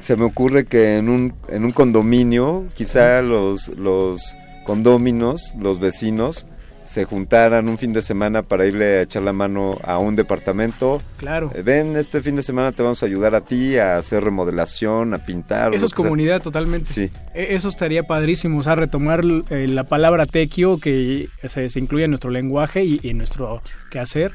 se 0.00 0.16
me 0.16 0.24
ocurre 0.24 0.64
que 0.64 0.96
en 0.96 1.08
un 1.08 1.34
en 1.48 1.64
un 1.64 1.72
condominio, 1.72 2.66
quizá 2.74 3.20
los 3.22 3.68
los 3.76 4.36
condóminos, 4.64 5.52
los 5.58 5.78
vecinos 5.78 6.46
se 6.90 7.04
juntaran 7.04 7.68
un 7.68 7.78
fin 7.78 7.92
de 7.92 8.02
semana 8.02 8.42
para 8.42 8.66
irle 8.66 8.98
a 8.98 9.02
echar 9.02 9.22
la 9.22 9.32
mano 9.32 9.78
a 9.84 9.98
un 9.98 10.16
departamento. 10.16 11.00
Claro. 11.18 11.52
Eh, 11.54 11.62
Ven, 11.62 11.96
este 11.96 12.20
fin 12.20 12.34
de 12.34 12.42
semana 12.42 12.72
te 12.72 12.82
vamos 12.82 13.00
a 13.04 13.06
ayudar 13.06 13.36
a 13.36 13.42
ti 13.42 13.78
a 13.78 13.96
hacer 13.96 14.24
remodelación, 14.24 15.14
a 15.14 15.24
pintar. 15.24 15.72
Eso 15.72 15.84
es 15.86 15.92
sea. 15.92 15.96
comunidad 15.96 16.42
totalmente. 16.42 16.86
Sí. 16.92 17.08
E- 17.32 17.54
Eso 17.54 17.68
estaría 17.68 18.02
padrísimo, 18.02 18.58
o 18.58 18.62
sea, 18.64 18.74
retomar 18.74 19.22
eh, 19.50 19.68
la 19.68 19.84
palabra 19.84 20.26
tequio 20.26 20.78
que 20.80 21.28
se, 21.44 21.70
se 21.70 21.78
incluye 21.78 22.06
en 22.06 22.10
nuestro 22.10 22.30
lenguaje 22.30 22.82
y, 22.82 22.98
y 23.02 23.10
en 23.10 23.18
nuestro 23.18 23.62
quehacer, 23.92 24.32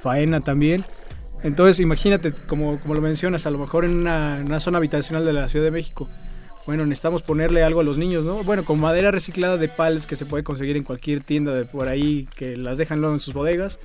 faena 0.00 0.40
también. 0.40 0.84
Entonces, 1.44 1.78
imagínate, 1.78 2.32
como, 2.48 2.78
como 2.80 2.94
lo 2.94 3.00
mencionas, 3.00 3.46
a 3.46 3.50
lo 3.50 3.58
mejor 3.58 3.84
en 3.84 3.92
una, 3.92 4.40
en 4.40 4.46
una 4.46 4.58
zona 4.58 4.78
habitacional 4.78 5.24
de 5.24 5.32
la 5.34 5.48
Ciudad 5.48 5.66
de 5.66 5.70
México, 5.70 6.08
bueno, 6.66 6.84
necesitamos 6.86 7.22
ponerle 7.22 7.62
algo 7.62 7.80
a 7.80 7.84
los 7.84 7.98
niños, 7.98 8.24
¿no? 8.24 8.42
Bueno, 8.44 8.64
con 8.64 8.78
madera 8.80 9.10
reciclada 9.10 9.56
de 9.56 9.68
pallets 9.68 10.06
que 10.06 10.16
se 10.16 10.26
puede 10.26 10.44
conseguir 10.44 10.76
en 10.76 10.84
cualquier 10.84 11.20
tienda 11.22 11.52
de 11.54 11.64
por 11.64 11.88
ahí 11.88 12.28
que 12.36 12.56
las 12.56 12.78
dejan 12.78 13.00
luego 13.00 13.14
en 13.14 13.20
sus 13.20 13.34
bodegas. 13.34 13.78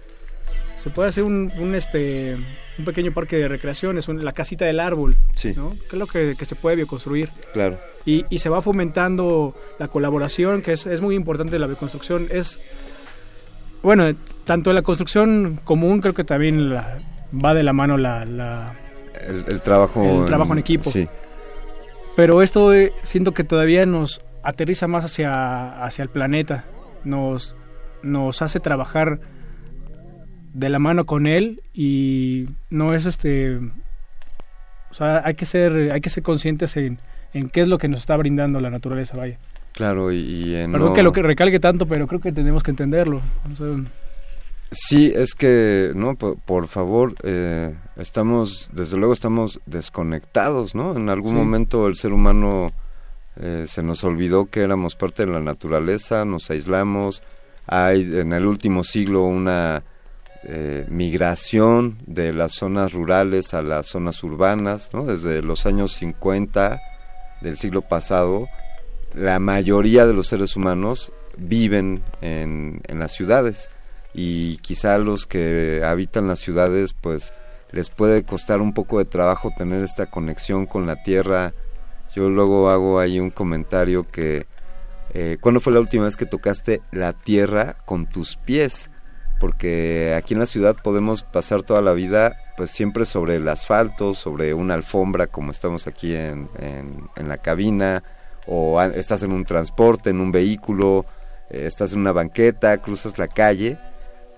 Se 0.84 0.90
puede 0.92 1.10
hacer 1.10 1.24
un, 1.24 1.52
un, 1.60 1.74
este 1.76 2.38
un 2.78 2.86
pequeño 2.86 3.12
parque 3.12 3.38
de 3.38 3.48
recreaciones, 3.48 4.08
un- 4.08 4.24
la 4.24 4.32
casita 4.32 4.64
del 4.66 4.80
árbol, 4.80 5.18
Sí. 5.34 5.54
¿no? 5.58 5.72
Que 5.72 5.96
es 5.96 6.00
lo 6.00 6.06
que, 6.06 6.36
que 6.38 6.46
se 6.46 6.54
puede 6.56 6.76
bioconstruir. 6.76 7.30
Claro. 7.52 7.80
Y, 8.06 8.26
y 8.30 8.38
se 8.38 8.50
va 8.50 8.62
fomentando 8.62 9.56
la 9.80 9.88
colaboración, 9.88 10.62
que 10.62 10.74
es, 10.74 10.86
es 10.86 11.02
muy 11.02 11.16
importante 11.16 11.56
en 11.56 11.62
la 11.62 11.68
bioconstrucción. 11.68 12.28
Es, 12.30 12.60
bueno, 13.82 14.06
tanto 14.46 14.70
en 14.70 14.76
la 14.76 14.82
construcción 14.84 15.60
común 15.64 16.02
creo 16.02 16.14
que 16.14 16.24
también 16.24 16.70
la- 16.70 17.00
va 17.34 17.54
de 17.56 17.64
la 17.64 17.74
mano 17.74 17.98
la, 17.98 18.24
la- 18.26 18.74
El, 19.28 19.44
el 19.48 19.62
trabajo 19.62 20.22
El 20.22 20.26
trabajo 20.26 20.54
en 20.54 20.60
equipo. 20.60 20.92
Sí. 20.92 21.08
Pero 22.18 22.42
esto 22.42 22.74
eh, 22.74 22.92
siento 23.04 23.34
que 23.34 23.46
todavía 23.46 23.86
nos 23.86 24.22
aterriza 24.44 24.88
más 24.88 25.06
hacia, 25.06 25.84
hacia 25.86 26.02
el 26.04 26.10
planeta. 26.10 26.66
Nos, 27.06 27.56
nos 28.04 28.42
hace 28.42 28.60
trabajar 28.60 29.20
de 30.54 30.70
la 30.70 30.80
mano 30.80 31.06
con 31.06 31.28
él 31.28 31.62
y 31.74 32.48
no 32.70 32.94
es 32.94 33.06
este... 33.06 33.58
O 34.90 34.94
sea, 34.94 35.22
hay 35.24 35.36
que 35.36 35.46
ser, 35.46 35.94
hay 35.94 36.02
que 36.02 36.10
ser 36.10 36.24
conscientes 36.24 36.76
en, 36.76 36.98
en 37.34 37.50
qué 37.50 37.62
es 37.62 37.68
lo 37.68 37.78
que 37.78 37.88
nos 37.88 38.00
está 38.00 38.18
brindando 38.18 38.60
la 38.60 38.72
naturaleza, 38.72 39.16
vaya. 39.16 39.38
Claro, 39.74 40.12
y, 40.12 40.56
en 40.56 40.72
Perdón 40.72 40.90
no- 40.90 40.94
que 40.96 41.04
lo 41.04 41.12
que 41.12 41.22
recalque 41.22 41.60
tanto, 41.60 41.86
pero 41.86 42.08
creo 42.08 42.20
que 42.20 42.32
tenemos 42.32 42.64
que 42.64 42.72
entenderlo. 42.72 43.22
O 43.52 43.56
sea, 43.56 43.68
Sí, 44.72 45.14
es 45.16 45.34
que, 45.34 45.92
no, 45.96 46.16
por, 46.16 46.38
por 46.40 46.68
favor, 46.68 47.16
eh, 47.24 47.74
estamos, 47.96 48.70
desde 48.74 48.98
luego 48.98 49.14
estamos 49.14 49.62
desconectados, 49.66 50.76
¿no? 50.76 50.96
En 50.96 51.10
algún 51.10 51.32
Sí. 51.32 51.38
momento 51.38 51.88
el 51.88 51.96
ser 51.96 52.12
humano 52.14 52.74
eh, 53.40 53.66
se 53.68 53.82
nos 53.84 54.04
olvidó 54.04 54.48
que 54.48 54.62
éramos 54.62 54.96
parte 54.96 55.26
de 55.26 55.32
la 55.32 55.40
naturaleza, 55.40 56.26
nos 56.26 56.50
aislamos. 56.50 57.22
Hay 57.68 58.02
en 58.02 58.34
el 58.34 58.46
último 58.46 58.84
siglo 58.84 59.24
una 59.24 59.84
eh, 60.44 60.86
migración 60.90 61.98
de 62.06 62.34
las 62.34 62.54
zonas 62.54 62.94
rurales 62.94 63.54
a 63.54 63.62
las 63.62 63.88
zonas 63.88 64.24
urbanas, 64.24 64.90
¿no? 64.94 65.04
Desde 65.06 65.42
los 65.44 65.66
años 65.66 65.92
50 65.94 66.80
del 67.42 67.58
siglo 67.58 67.82
pasado, 67.82 68.48
la 69.14 69.40
mayoría 69.40 70.06
de 70.06 70.14
los 70.14 70.28
seres 70.28 70.56
humanos 70.56 71.12
viven 71.38 72.04
en, 72.22 72.82
en 72.88 73.00
las 73.00 73.14
ciudades 73.14 73.70
y 74.18 74.58
quizá 74.58 74.98
los 74.98 75.26
que 75.28 75.82
habitan 75.86 76.28
las 76.28 76.40
ciudades 76.40 76.94
pues 76.94 77.32
les 77.72 77.90
puede 77.90 78.24
costar 78.24 78.60
un 78.62 78.74
poco 78.74 78.98
de 78.98 79.06
trabajo 79.06 79.52
tener 79.56 79.84
esta 79.84 80.08
conexión 80.08 80.66
con 80.66 80.88
la 80.88 81.04
tierra. 81.04 81.54
Yo 82.16 82.30
luego 82.30 82.70
hago 82.72 83.00
ahí 83.00 83.20
un 83.20 83.30
comentario 83.30 84.10
que 84.10 84.48
eh, 85.14 85.38
¿cuándo 85.40 85.60
fue 85.60 85.72
la 85.74 85.80
última 85.80 86.06
vez 86.06 86.18
que 86.18 86.26
tocaste 86.26 86.82
la 86.92 87.14
tierra 87.14 87.78
con 87.86 88.08
tus 88.08 88.38
pies? 88.38 88.90
Porque 89.40 90.16
aquí 90.18 90.34
en 90.34 90.40
la 90.40 90.46
ciudad 90.48 90.76
podemos 90.84 91.22
pasar 91.22 91.62
toda 91.62 91.82
la 91.82 91.94
vida 91.94 92.36
pues 92.58 92.72
siempre 92.72 93.06
sobre 93.06 93.36
el 93.36 93.48
asfalto, 93.48 94.16
sobre 94.16 94.54
una 94.56 94.74
alfombra 94.74 95.28
como 95.28 95.52
estamos 95.52 95.86
aquí 95.86 96.16
en, 96.16 96.50
en- 96.58 97.28
la 97.30 97.38
cabina, 97.38 98.02
o 98.48 98.82
estás 98.82 99.22
en 99.22 99.32
un 99.32 99.46
transporte, 99.46 100.10
en 100.10 100.22
un 100.22 100.32
vehículo, 100.32 101.06
eh, 101.52 101.66
estás 101.68 101.94
en 101.94 102.00
una 102.00 102.14
banqueta, 102.14 102.78
cruzas 102.80 103.20
la 103.20 103.28
calle, 103.28 103.78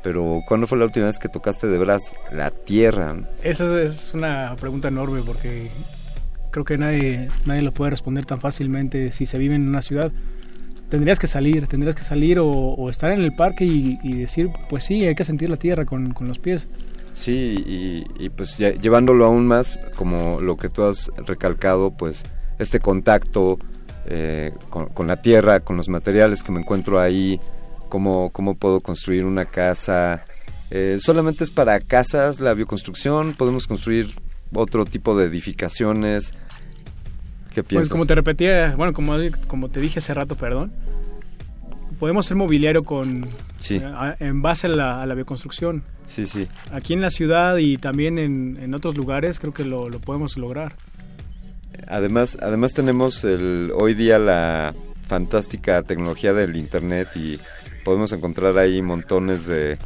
pero 0.03 0.41
¿cuándo 0.47 0.67
fue 0.67 0.77
la 0.77 0.85
última 0.85 1.05
vez 1.07 1.19
que 1.19 1.29
tocaste 1.29 1.67
de 1.67 1.77
veras 1.77 2.13
la 2.31 2.51
tierra? 2.51 3.15
esa 3.43 3.81
es, 3.81 4.13
una 4.13 4.55
pregunta 4.59 4.87
enorme 4.87 5.21
porque 5.25 5.69
creo 6.51 6.65
que 6.65 6.77
nadie, 6.77 7.29
nadie 7.45 7.61
lo 7.61 7.71
puede 7.71 7.91
responder 7.91 8.25
tan 8.25 8.39
fácilmente 8.39 9.11
si 9.11 9.25
se 9.25 9.37
vive 9.37 9.55
en 9.55 9.67
una 9.67 9.81
ciudad. 9.81 10.11
Tendrías 10.89 11.19
que 11.19 11.27
salir, 11.27 11.67
tendrías 11.67 11.95
que 11.95 12.03
salir 12.03 12.39
o, 12.39 12.47
o 12.49 12.89
estar 12.89 13.11
en 13.11 13.21
el 13.21 13.35
parque 13.35 13.63
y, 13.65 13.99
y 14.01 14.15
decir, 14.15 14.49
pues 14.69 14.83
sí, 14.85 15.05
hay 15.05 15.13
que 15.13 15.23
sentir 15.23 15.49
la 15.49 15.57
tierra 15.57 15.85
con, 15.85 16.13
con 16.13 16.27
los 16.27 16.39
pies. 16.39 16.65
Sí, 17.13 17.63
y, 18.17 18.25
y 18.25 18.29
pues 18.29 18.57
ya- 18.57 18.71
llevándolo 18.73 19.25
aún 19.25 19.45
más, 19.45 19.77
como 19.95 20.39
lo 20.39 20.57
que 20.57 20.69
tú 20.69 20.83
has 20.83 21.11
recalcado, 21.27 21.91
pues 21.91 22.23
este 22.57 22.79
contacto 22.79 23.59
eh, 24.07 24.51
con, 24.71 24.87
con 24.87 25.05
la 25.05 25.21
tierra, 25.21 25.59
con 25.59 25.77
los 25.77 25.89
materiales 25.89 26.41
que 26.41 26.51
me 26.51 26.59
encuentro 26.61 26.99
ahí, 26.99 27.39
cómo, 27.89 28.29
cómo 28.31 28.55
puedo 28.55 28.79
construir 28.81 29.25
una 29.25 29.45
casa. 29.45 30.23
Eh, 30.71 30.99
solamente 31.01 31.43
es 31.43 31.51
para 31.51 31.79
casas 31.79 32.39
la 32.39 32.53
bioconstrucción, 32.53 33.33
podemos 33.33 33.67
construir 33.67 34.13
otro 34.53 34.85
tipo 34.85 35.17
de 35.17 35.25
edificaciones. 35.25 36.33
¿Qué 37.53 37.63
piensas? 37.63 37.89
Pues 37.89 37.91
como 37.91 38.05
te 38.05 38.15
repetía, 38.15 38.75
bueno, 38.75 38.93
como, 38.93 39.15
como 39.47 39.69
te 39.69 39.79
dije 39.79 39.99
hace 39.99 40.13
rato, 40.13 40.35
perdón, 40.35 40.71
podemos 41.99 42.25
hacer 42.27 42.37
mobiliario 42.37 42.83
con 42.83 43.27
Sí. 43.59 43.81
eh, 43.83 44.15
en 44.19 44.41
base 44.41 44.67
a 44.67 44.69
la, 44.69 45.01
a 45.01 45.05
la 45.05 45.15
bioconstrucción. 45.15 45.83
Sí, 46.05 46.25
sí. 46.25 46.47
Aquí 46.71 46.93
en 46.93 47.01
la 47.01 47.09
ciudad 47.09 47.57
y 47.57 47.77
también 47.77 48.17
en, 48.17 48.57
en 48.61 48.73
otros 48.73 48.95
lugares 48.95 49.39
creo 49.39 49.53
que 49.53 49.65
lo, 49.65 49.89
lo 49.89 49.99
podemos 49.99 50.37
lograr. 50.37 50.75
Además, 51.87 52.37
además 52.41 52.73
tenemos 52.73 53.23
el, 53.23 53.71
hoy 53.75 53.93
día 53.95 54.19
la 54.19 54.73
fantástica 55.07 55.81
tecnología 55.83 56.33
del 56.33 56.55
internet 56.55 57.07
y 57.15 57.39
podemos 57.89 58.11
encontrar 58.11 58.55
ahí 58.59 58.83
montones 58.83 59.47
de, 59.47 59.79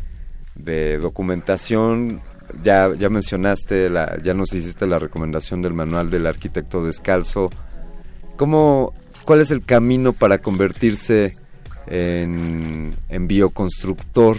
de 0.55 0.97
documentación. 0.97 2.19
Ya, 2.61 2.91
ya 2.93 3.09
mencionaste, 3.09 3.89
la, 3.89 4.21
ya 4.21 4.33
nos 4.33 4.51
hiciste 4.51 4.85
la 4.87 4.99
recomendación 4.99 5.61
del 5.61 5.71
manual 5.71 6.09
del 6.09 6.27
arquitecto 6.27 6.85
descalzo. 6.85 7.49
¿Cómo, 8.35 8.91
¿Cuál 9.23 9.39
es 9.39 9.51
el 9.51 9.63
camino 9.63 10.11
para 10.11 10.39
convertirse 10.39 11.37
en, 11.87 12.93
bioconstructor? 13.21 14.35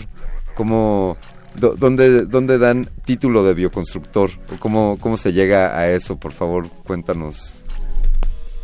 ¿Cómo, 0.54 1.16
dónde, 1.56 2.26
¿Dónde 2.26 2.58
dan 2.58 2.90
título 3.06 3.44
de 3.44 3.54
bioconstructor? 3.54 4.30
¿O 4.52 4.60
¿Cómo, 4.60 4.98
¿Cómo 5.00 5.16
se 5.16 5.32
llega 5.32 5.78
a 5.78 5.88
eso? 5.88 6.18
Por 6.18 6.32
favor, 6.32 6.68
cuéntanos. 6.86 7.64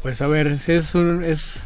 Pues 0.03 0.21
a 0.21 0.27
ver, 0.27 0.59
es 0.67 0.95
un, 0.95 1.25
es, 1.25 1.61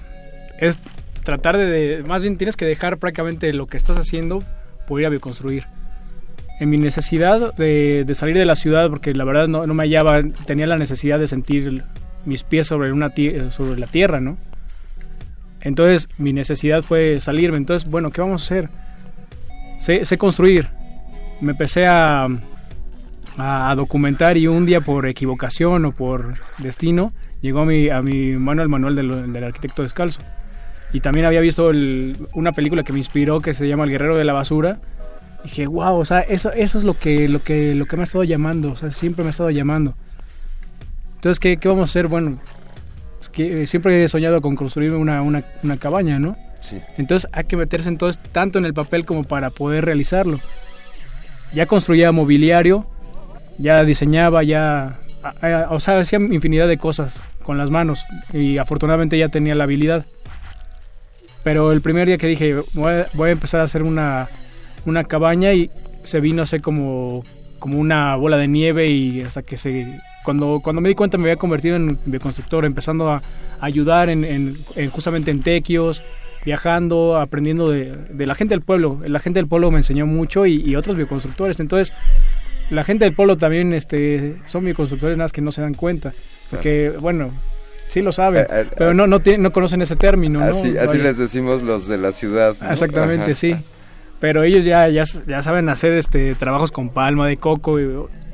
es 0.60 0.78
tratar 1.24 1.56
de, 1.56 2.04
más 2.06 2.22
bien 2.22 2.36
tienes 2.36 2.56
que 2.56 2.66
dejar 2.66 2.98
prácticamente 2.98 3.52
lo 3.52 3.66
que 3.66 3.76
estás 3.76 3.98
haciendo 3.98 4.44
por 4.86 5.00
ir 5.00 5.06
a 5.06 5.08
bioconstruir. 5.08 5.64
En 6.60 6.70
mi 6.70 6.76
necesidad 6.76 7.54
de, 7.56 8.06
salir 8.14 8.36
de 8.36 8.44
la 8.44 8.54
ciudad, 8.54 8.88
porque 8.88 9.12
la 9.12 9.24
verdad 9.24 9.48
no, 9.48 9.66
no, 9.66 9.74
me 9.74 9.82
hallaba, 9.82 10.20
tenía 10.46 10.66
la 10.66 10.78
necesidad 10.78 11.18
de 11.18 11.26
sentir 11.26 11.82
mis 12.24 12.44
pies 12.44 12.68
sobre, 12.68 12.92
una 12.92 13.12
sobre 13.50 13.80
la 13.80 13.86
tierra, 13.86 14.20
¿no? 14.20 14.36
Entonces 15.62 16.08
mi 16.18 16.32
necesidad 16.32 16.82
fue 16.82 17.18
salirme. 17.20 17.56
Entonces, 17.56 17.90
bueno, 17.90 18.10
¿qué 18.10 18.20
vamos 18.20 18.42
a 18.42 18.44
hacer? 18.44 18.68
Sé, 19.78 20.18
construir. 20.18 20.68
Me 21.40 21.52
empecé 21.52 21.86
a, 21.86 22.28
a 23.38 23.74
documentar 23.74 24.36
y 24.36 24.46
un 24.46 24.66
día 24.66 24.80
por 24.80 25.06
equivocación 25.06 25.86
o 25.86 25.92
por 25.92 26.34
destino 26.58 27.12
llegó 27.40 27.60
a 27.60 27.64
mi, 27.66 27.88
a 27.88 28.00
mi 28.00 28.32
mano 28.36 28.62
el 28.62 28.68
manual 28.68 28.94
del 28.94 29.44
arquitecto 29.44 29.82
descalzo. 29.82 30.20
Y 30.94 31.00
también 31.00 31.26
había 31.26 31.40
visto 31.40 31.72
una 32.34 32.52
película 32.52 32.84
que 32.84 32.92
me 32.92 33.00
inspiró 33.00 33.40
que 33.40 33.52
se 33.52 33.66
llama 33.66 33.82
El 33.82 33.90
Guerrero 33.90 34.16
de 34.16 34.22
la 34.22 34.32
Basura. 34.32 34.78
Y 35.40 35.48
dije, 35.48 35.66
wow, 35.66 35.96
o 35.96 36.04
sea, 36.04 36.20
eso, 36.20 36.52
eso 36.52 36.78
es 36.78 36.84
lo 36.84 36.94
que, 36.96 37.28
lo, 37.28 37.42
que, 37.42 37.74
lo 37.74 37.86
que 37.86 37.96
me 37.96 38.02
ha 38.02 38.04
estado 38.04 38.22
llamando, 38.22 38.70
o 38.70 38.76
sea, 38.76 38.92
siempre 38.92 39.24
me 39.24 39.30
ha 39.30 39.32
estado 39.32 39.50
llamando. 39.50 39.96
Entonces, 41.16 41.40
¿qué, 41.40 41.56
qué 41.56 41.66
vamos 41.66 41.82
a 41.82 41.90
hacer? 41.90 42.06
Bueno, 42.06 42.38
pues 43.18 43.28
que, 43.30 43.66
siempre 43.66 44.04
he 44.04 44.08
soñado 44.08 44.40
con 44.40 44.54
construir 44.54 44.94
una, 44.94 45.20
una, 45.22 45.42
una 45.64 45.76
cabaña, 45.78 46.20
¿no? 46.20 46.36
Sí. 46.60 46.78
Entonces 46.96 47.28
hay 47.32 47.42
que 47.42 47.56
meterse 47.56 47.88
entonces 47.88 48.22
tanto 48.30 48.60
en 48.60 48.64
el 48.64 48.72
papel 48.72 49.04
como 49.04 49.24
para 49.24 49.50
poder 49.50 49.84
realizarlo. 49.84 50.38
Ya 51.52 51.66
construía 51.66 52.12
mobiliario, 52.12 52.86
ya 53.58 53.82
diseñaba, 53.82 54.44
ya, 54.44 55.00
o 55.70 55.80
sea, 55.80 55.98
hacía 55.98 56.20
infinidad 56.20 56.68
de 56.68 56.78
cosas 56.78 57.20
con 57.42 57.58
las 57.58 57.68
manos 57.68 58.04
y 58.32 58.58
afortunadamente 58.58 59.18
ya 59.18 59.28
tenía 59.28 59.56
la 59.56 59.64
habilidad. 59.64 60.06
Pero 61.44 61.72
el 61.72 61.82
primer 61.82 62.08
día 62.08 62.18
que 62.18 62.26
dije, 62.26 62.56
voy 62.72 62.92
a, 62.92 63.30
empezar 63.30 63.60
a 63.60 63.64
hacer 63.64 63.82
una, 63.82 64.28
una 64.86 65.04
cabaña 65.04 65.52
y 65.52 65.70
se 66.02 66.20
vino 66.20 66.42
a 66.42 66.58
como, 66.60 67.22
como 67.58 67.78
una 67.78 68.16
bola 68.16 68.38
de 68.38 68.48
nieve 68.48 68.88
y 68.88 69.20
hasta 69.20 69.42
que 69.42 69.56
se... 69.56 70.00
Cuando, 70.24 70.60
cuando 70.64 70.80
me 70.80 70.88
di 70.88 70.94
cuenta 70.94 71.18
me 71.18 71.24
había 71.24 71.36
convertido 71.36 71.76
en 71.76 71.98
bioconstructor, 72.06 72.64
empezando 72.64 73.10
a, 73.10 73.20
ayudar 73.60 74.08
en, 74.08 74.24
en, 74.24 74.90
justamente 74.90 75.30
en 75.30 75.42
tequios, 75.42 76.02
viajando, 76.44 77.16
aprendiendo 77.18 77.70
de, 77.70 77.94
de, 78.10 78.26
la 78.26 78.34
gente 78.34 78.54
del 78.54 78.62
pueblo. 78.62 79.00
La 79.06 79.20
gente 79.20 79.38
del 79.38 79.48
pueblo 79.48 79.70
me 79.70 79.78
enseñó 79.78 80.06
mucho 80.06 80.46
y, 80.46 80.62
y 80.62 80.76
otros 80.76 80.96
bioconstructores. 80.96 81.60
Entonces, 81.60 81.94
la 82.70 82.84
gente 82.84 83.04
del 83.04 83.14
pueblo 83.14 83.36
también 83.36 83.72
este, 83.72 84.36
son 84.46 84.64
bioconstructores, 84.64 85.16
nada 85.16 85.24
más 85.24 85.32
que 85.32 85.40
no 85.40 85.52
se 85.52 85.60
dan 85.60 85.74
cuenta. 85.74 86.12
Porque, 86.50 86.92
bueno, 87.00 87.32
sí 87.88 88.02
lo 88.02 88.12
saben, 88.12 88.42
eh, 88.44 88.46
eh, 88.50 88.66
pero 88.76 88.94
no, 88.94 89.06
no, 89.06 89.20
no 89.38 89.52
conocen 89.52 89.82
ese 89.82 89.96
término. 89.96 90.40
Así, 90.40 90.76
así 90.76 90.98
les 90.98 91.18
decimos 91.18 91.62
los 91.62 91.86
de 91.86 91.98
la 91.98 92.12
ciudad. 92.12 92.56
Exactamente, 92.70 93.34
sí. 93.34 93.56
Pero 94.20 94.42
ellos 94.42 94.64
ya, 94.64 94.88
ya, 94.88 95.02
ya 95.26 95.42
saben 95.42 95.68
hacer 95.68 95.92
este 95.92 96.34
trabajos 96.34 96.72
con 96.72 96.90
palma 96.90 97.26
de 97.26 97.36
coco. 97.36 97.80
Y, 97.80 97.88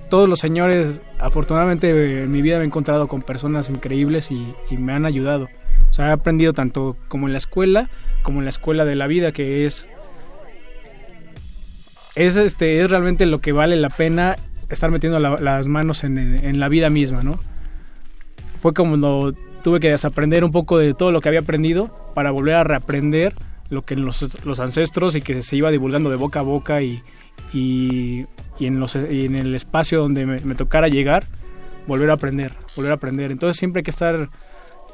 todos 0.08 0.28
los 0.28 0.40
señores, 0.40 1.02
afortunadamente 1.20 2.22
en 2.24 2.32
mi 2.32 2.42
vida 2.42 2.58
me 2.58 2.64
he 2.64 2.66
encontrado 2.66 3.06
con 3.06 3.22
personas 3.22 3.70
increíbles 3.70 4.32
y, 4.32 4.54
y 4.68 4.76
me 4.76 4.92
han 4.92 5.06
ayudado. 5.06 5.48
O 5.88 5.94
sea, 5.94 6.08
he 6.08 6.12
aprendido 6.12 6.52
tanto 6.52 6.96
como 7.08 7.28
en 7.28 7.32
la 7.32 7.38
escuela, 7.38 7.90
como 8.22 8.40
en 8.40 8.44
la 8.44 8.50
escuela 8.50 8.84
de 8.84 8.96
la 8.96 9.06
vida, 9.06 9.30
que 9.30 9.66
es 9.66 9.88
es, 12.14 12.36
este, 12.36 12.80
es 12.80 12.90
realmente 12.90 13.26
lo 13.26 13.40
que 13.40 13.52
vale 13.52 13.76
la 13.76 13.88
pena 13.88 14.36
estar 14.68 14.90
metiendo 14.90 15.18
las 15.18 15.66
manos 15.66 16.04
en, 16.04 16.60
la 16.60 16.68
vida 16.68 16.90
misma, 16.90 17.22
¿no? 17.22 17.40
Fue 18.60 18.74
como 18.74 18.90
cuando 18.90 19.34
tuve 19.62 19.80
que 19.80 19.90
desaprender 19.90 20.44
un 20.44 20.52
poco 20.52 20.78
de 20.78 20.94
todo 20.94 21.12
lo 21.12 21.20
que 21.20 21.28
había 21.28 21.40
aprendido 21.40 21.90
para 22.14 22.30
volver 22.30 22.54
a 22.54 22.64
reaprender 22.64 23.34
lo 23.68 23.82
que 23.82 23.96
los, 23.96 24.44
los 24.44 24.60
ancestros 24.60 25.14
y 25.16 25.22
que 25.22 25.42
se 25.42 25.56
iba 25.56 25.70
divulgando 25.70 26.10
de 26.10 26.16
boca 26.16 26.40
a 26.40 26.42
boca 26.42 26.82
y, 26.82 27.02
y, 27.52 28.26
en, 28.58 28.80
los, 28.80 28.96
en 28.96 29.36
el 29.36 29.54
espacio 29.54 30.00
donde 30.00 30.26
me, 30.26 30.54
tocara 30.54 30.88
llegar, 30.88 31.24
volver 31.86 32.10
a 32.10 32.14
aprender, 32.14 32.52
volver 32.76 32.92
a 32.92 32.96
aprender. 32.96 33.32
Entonces 33.32 33.58
siempre 33.58 33.80
hay 33.80 33.84
que 33.84 33.90
estar 33.90 34.28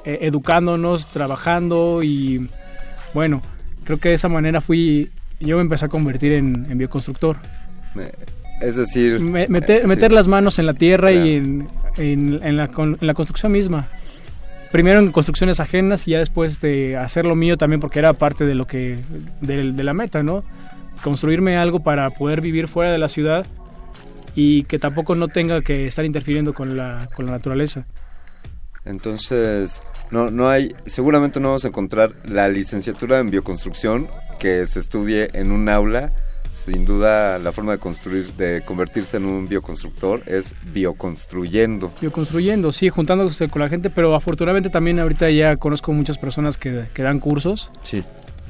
eh, 0.05 0.19
educándonos, 0.23 1.07
trabajando 1.09 2.03
y 2.03 2.49
bueno, 3.15 3.43
creo 3.85 3.99
que 3.99 4.11
de 4.11 4.15
esa 4.15 4.29
manera 4.29 4.61
fui 4.61 5.11
yo 5.41 5.57
me 5.57 5.63
empecé 5.63 5.87
a 5.87 5.89
convertir 5.89 6.33
en, 6.33 6.79
bioconstructor. 6.79 7.37
Es 8.61 8.77
decir... 8.77 9.21
meter, 9.21 9.87
meter 9.87 10.13
las 10.13 10.29
manos 10.29 10.59
en 10.59 10.67
la 10.67 10.75
tierra 10.75 11.13
y 11.13 11.37
en, 11.37 11.69
en, 11.97 12.57
la, 12.57 12.69
la, 13.01 13.15
construcción 13.15 13.53
misma. 13.53 13.89
Primero 14.73 14.99
en 14.99 15.13
construcciones 15.13 15.61
ajenas 15.61 16.09
y 16.09 16.13
ya 16.13 16.19
después 16.19 16.61
de 16.61 16.97
hacer 16.97 17.25
lo 17.25 17.35
mío 17.35 17.57
también 17.57 17.81
porque 17.81 17.99
era 17.99 18.13
parte 18.15 18.47
de 18.47 18.55
lo 18.55 18.67
que... 18.67 18.99
de, 19.41 19.73
de 19.73 19.85
la 19.85 19.93
meta, 19.93 20.23
¿no? 20.23 20.43
Construirme 21.03 21.57
algo 21.57 21.81
para 21.81 22.09
poder 22.11 22.41
vivir 22.41 22.69
fuera 22.69 22.91
de 22.91 22.99
la 22.99 23.09
ciudad 23.09 23.47
y 24.37 24.65
que 24.65 24.79
tampoco 24.79 25.15
no 25.15 25.29
tenga 25.29 25.63
que 25.63 25.87
estar 25.87 26.05
interfiriendo 26.05 26.55
con 26.55 26.77
la, 26.77 27.09
con 27.17 27.27
la 27.27 27.33
naturaleza. 27.33 27.87
Entonces, 28.85 29.83
no, 30.11 30.31
no 30.31 30.49
hay, 30.49 30.75
seguramente 30.85 31.41
no 31.41 31.49
vamos 31.49 31.65
a 31.65 31.69
encontrar 31.69 32.13
la 32.25 32.47
licenciatura 32.47 33.19
en 33.19 33.31
bioconstrucción 33.31 34.09
que 34.39 34.65
se 34.67 34.79
estudie 34.79 35.31
en 35.33 35.51
un 35.51 35.69
aula, 35.69 36.13
sin 36.57 36.85
duda 36.87 37.39
la 37.39 37.53
forma 37.53 37.73
de 37.73 37.79
construir, 37.79 38.33
de 38.33 38.63
convertirse 38.65 39.19
en 39.19 39.27
un 39.27 39.47
bioconstructor 39.47 40.23
es 40.27 40.57
bioconstruyendo. 40.73 41.93
Bioconstruyendo, 42.01 42.73
sí, 42.73 42.89
juntándose 42.89 43.49
con 43.49 43.63
la 43.63 43.69
gente, 43.69 43.91
pero 43.91 44.15
afortunadamente 44.15 44.71
también 44.71 44.99
ahorita 44.99 45.31
ya 45.31 45.57
conozco 45.57 45.93
muchas 45.93 46.19
personas 46.19 46.57
que, 46.57 46.87
que 46.95 47.03
dan 47.03 47.21
cursos. 47.21 47.71
Sí. 47.83 48.03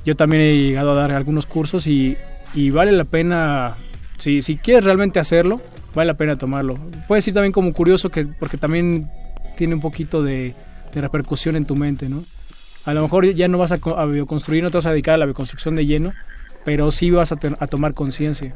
Yo 0.05 0.15
también 0.15 0.43
he 0.43 0.57
llegado 0.57 0.93
a 0.93 0.95
dar 0.95 1.13
algunos 1.13 1.47
cursos 1.47 1.87
y, 1.89 2.17
y 2.55 2.71
vale 2.71 2.93
la 2.93 3.05
pena, 3.05 3.75
si, 4.19 4.41
si 4.41 4.57
quieres 4.57 4.85
realmente 4.85 5.19
hacerlo, 5.19 5.61
vale 5.95 6.07
la 6.07 6.15
pena 6.15 6.37
tomarlo. 6.37 6.79
Puede 7.09 7.23
ser 7.23 7.35
también 7.35 7.53
como 7.53 7.73
curioso 7.73 8.09
que 8.09 8.25
porque 8.25 8.57
también 8.57 9.11
tiene 9.59 9.75
un 9.75 9.81
poquito 9.81 10.23
de, 10.23 10.55
de 10.95 11.01
repercusión 11.01 11.57
en 11.57 11.67
tu 11.67 11.75
mente, 11.75 12.09
¿no? 12.09 12.25
A 12.85 12.95
lo 12.95 13.03
mejor 13.03 13.27
ya 13.35 13.49
no 13.49 13.59
vas 13.59 13.73
a, 13.73 13.79
a 13.97 14.07
bioconstruir, 14.07 14.63
no 14.63 14.71
te 14.71 14.79
vas 14.79 14.87
a 14.87 14.93
dedicar 14.93 15.15
a 15.15 15.19
la 15.19 15.27
bioconstrucción 15.27 15.75
de 15.75 15.87
lleno, 15.87 16.13
pero 16.67 16.91
sí 16.91 17.11
vas 17.13 17.31
a, 17.31 17.39
a 17.61 17.67
tomar 17.69 17.95
conciencia. 17.95 18.53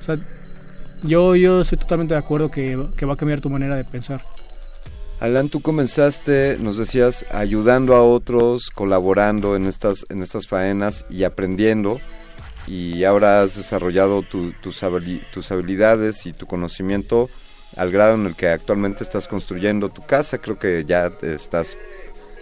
O 0.00 0.04
sea, 0.04 0.16
yo, 1.02 1.34
yo 1.34 1.62
estoy 1.62 1.76
totalmente 1.76 2.14
de 2.14 2.20
acuerdo 2.20 2.52
que, 2.52 2.76
va 2.76 3.12
a 3.12 3.16
cambiar 3.16 3.40
tu 3.40 3.50
manera 3.50 3.74
de 3.74 3.82
pensar. 3.82 4.22
Alan, 5.18 5.48
tú 5.48 5.60
comenzaste, 5.60 6.56
nos 6.60 6.76
decías, 6.76 7.26
ayudando 7.32 7.96
a 7.96 8.04
otros, 8.04 8.70
colaborando 8.70 9.56
en 9.56 9.66
estas, 9.66 10.06
en 10.08 10.22
estas 10.22 10.46
faenas 10.46 11.04
y 11.10 11.24
aprendiendo, 11.24 12.00
y 12.68 13.02
ahora 13.02 13.42
has 13.42 13.56
desarrollado 13.56 14.22
tus 14.22 14.82
habilidades 14.84 16.26
y 16.26 16.32
tu 16.32 16.46
conocimiento 16.46 17.28
al 17.76 17.90
grado 17.90 18.14
en 18.14 18.26
el 18.26 18.36
que 18.36 18.50
actualmente 18.50 19.02
estás 19.02 19.26
construyendo 19.26 19.88
tu 19.88 20.06
casa. 20.06 20.38
Creo 20.38 20.60
que 20.60 20.84
ya 20.86 21.10
estás 21.22 21.76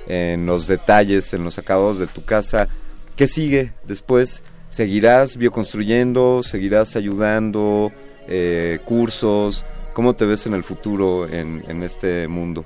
en 0.09 0.45
los 0.45 0.67
detalles, 0.67 1.33
en 1.33 1.43
los 1.43 1.59
acabados 1.59 1.99
de 1.99 2.07
tu 2.07 2.23
casa. 2.23 2.69
¿Qué 3.17 3.27
sigue 3.27 3.73
después? 3.87 4.43
¿Seguirás 4.69 5.37
bioconstruyendo? 5.37 6.43
¿Seguirás 6.43 6.97
ayudando? 6.97 7.93
Eh, 8.29 8.79
¿Cursos? 8.85 9.65
¿Cómo 9.95 10.15
te 10.15 10.27
ves 10.27 10.47
en 10.47 10.55
el 10.55 10.63
futuro 10.63 11.29
en, 11.29 11.83
este 11.83 12.29
mundo? 12.29 12.65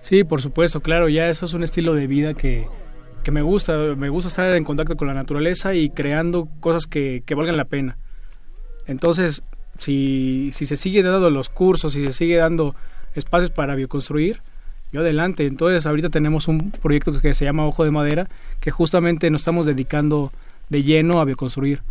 Sí, 0.00 0.24
por 0.24 0.40
supuesto, 0.40 0.80
claro, 0.80 1.08
ya 1.08 1.28
eso 1.28 1.44
es 1.44 1.52
un 1.52 1.62
estilo 1.62 1.94
de 1.94 2.06
vida 2.06 2.32
que, 2.32 2.66
que 3.22 3.30
me 3.30 3.42
gusta. 3.42 3.76
Me 3.96 4.08
gusta 4.08 4.28
estar 4.28 4.56
en 4.56 4.64
contacto 4.64 4.96
con 4.96 5.08
la 5.08 5.14
naturaleza 5.14 5.74
y 5.74 5.90
creando 5.90 6.48
cosas 6.60 6.86
que, 6.86 7.22
que 7.26 7.34
valgan 7.34 7.56
la 7.58 7.66
pena. 7.66 7.98
Entonces, 8.86 9.42
si, 9.78 10.50
si 10.52 10.66
se 10.66 10.76
sigue 10.76 11.02
dando 11.02 11.30
los 11.30 11.48
cursos, 11.48 11.92
si 11.92 12.06
se 12.06 12.12
sigue 12.12 12.36
dando 12.36 12.74
espacios 13.14 13.50
para 13.50 13.74
bioconstruir, 13.74 14.42
yo 14.92 15.00
adelante. 15.00 15.46
Entonces 15.46 15.86
ahorita 15.86 16.08
tenemos 16.10 16.48
un 16.48 16.70
proyecto 16.70 17.12
que 17.20 17.34
se 17.34 17.44
llama 17.44 17.66
Ojo 17.66 17.84
de 17.84 17.90
Madera, 17.90 18.28
que 18.60 18.70
justamente 18.70 19.30
nos 19.30 19.42
estamos 19.42 19.66
dedicando 19.66 20.32
de 20.70 20.82
lleno 20.82 21.20
a 21.20 21.24
bioconstruir. 21.26 21.82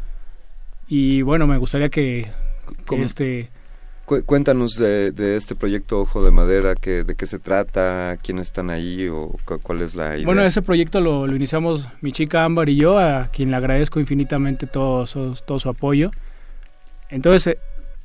Y 0.87 1.21
bueno, 1.21 1.45
me 1.45 1.57
gustaría 1.57 1.89
que, 1.89 2.27
este... 2.91 3.49
Cuéntanos 4.25 4.75
de, 4.75 5.13
este 5.37 5.53
proyecto 5.53 5.99
Ojo 5.99 6.23
de 6.23 6.31
Madera, 6.31 6.73
que, 6.73 7.03
de 7.03 7.13
qué 7.13 7.27
se 7.27 7.37
trata, 7.37 8.17
quiénes 8.23 8.47
están 8.47 8.71
ahí 8.71 9.07
o 9.07 9.35
cuál 9.61 9.81
es 9.81 9.93
la 9.93 10.15
idea. 10.15 10.25
Bueno, 10.25 10.41
ese 10.41 10.63
proyecto 10.63 10.99
lo, 10.99 11.27
lo 11.27 11.35
iniciamos 11.35 11.87
mi 12.01 12.11
chica 12.11 12.43
Ámbar 12.43 12.69
y 12.69 12.77
yo, 12.77 12.97
a 12.97 13.27
quien 13.27 13.51
le 13.51 13.57
agradezco 13.57 13.99
infinitamente 13.99 14.65
todo, 14.65 15.05
todo 15.45 15.59
su 15.59 15.69
apoyo. 15.69 16.09
Entonces, 17.09 17.55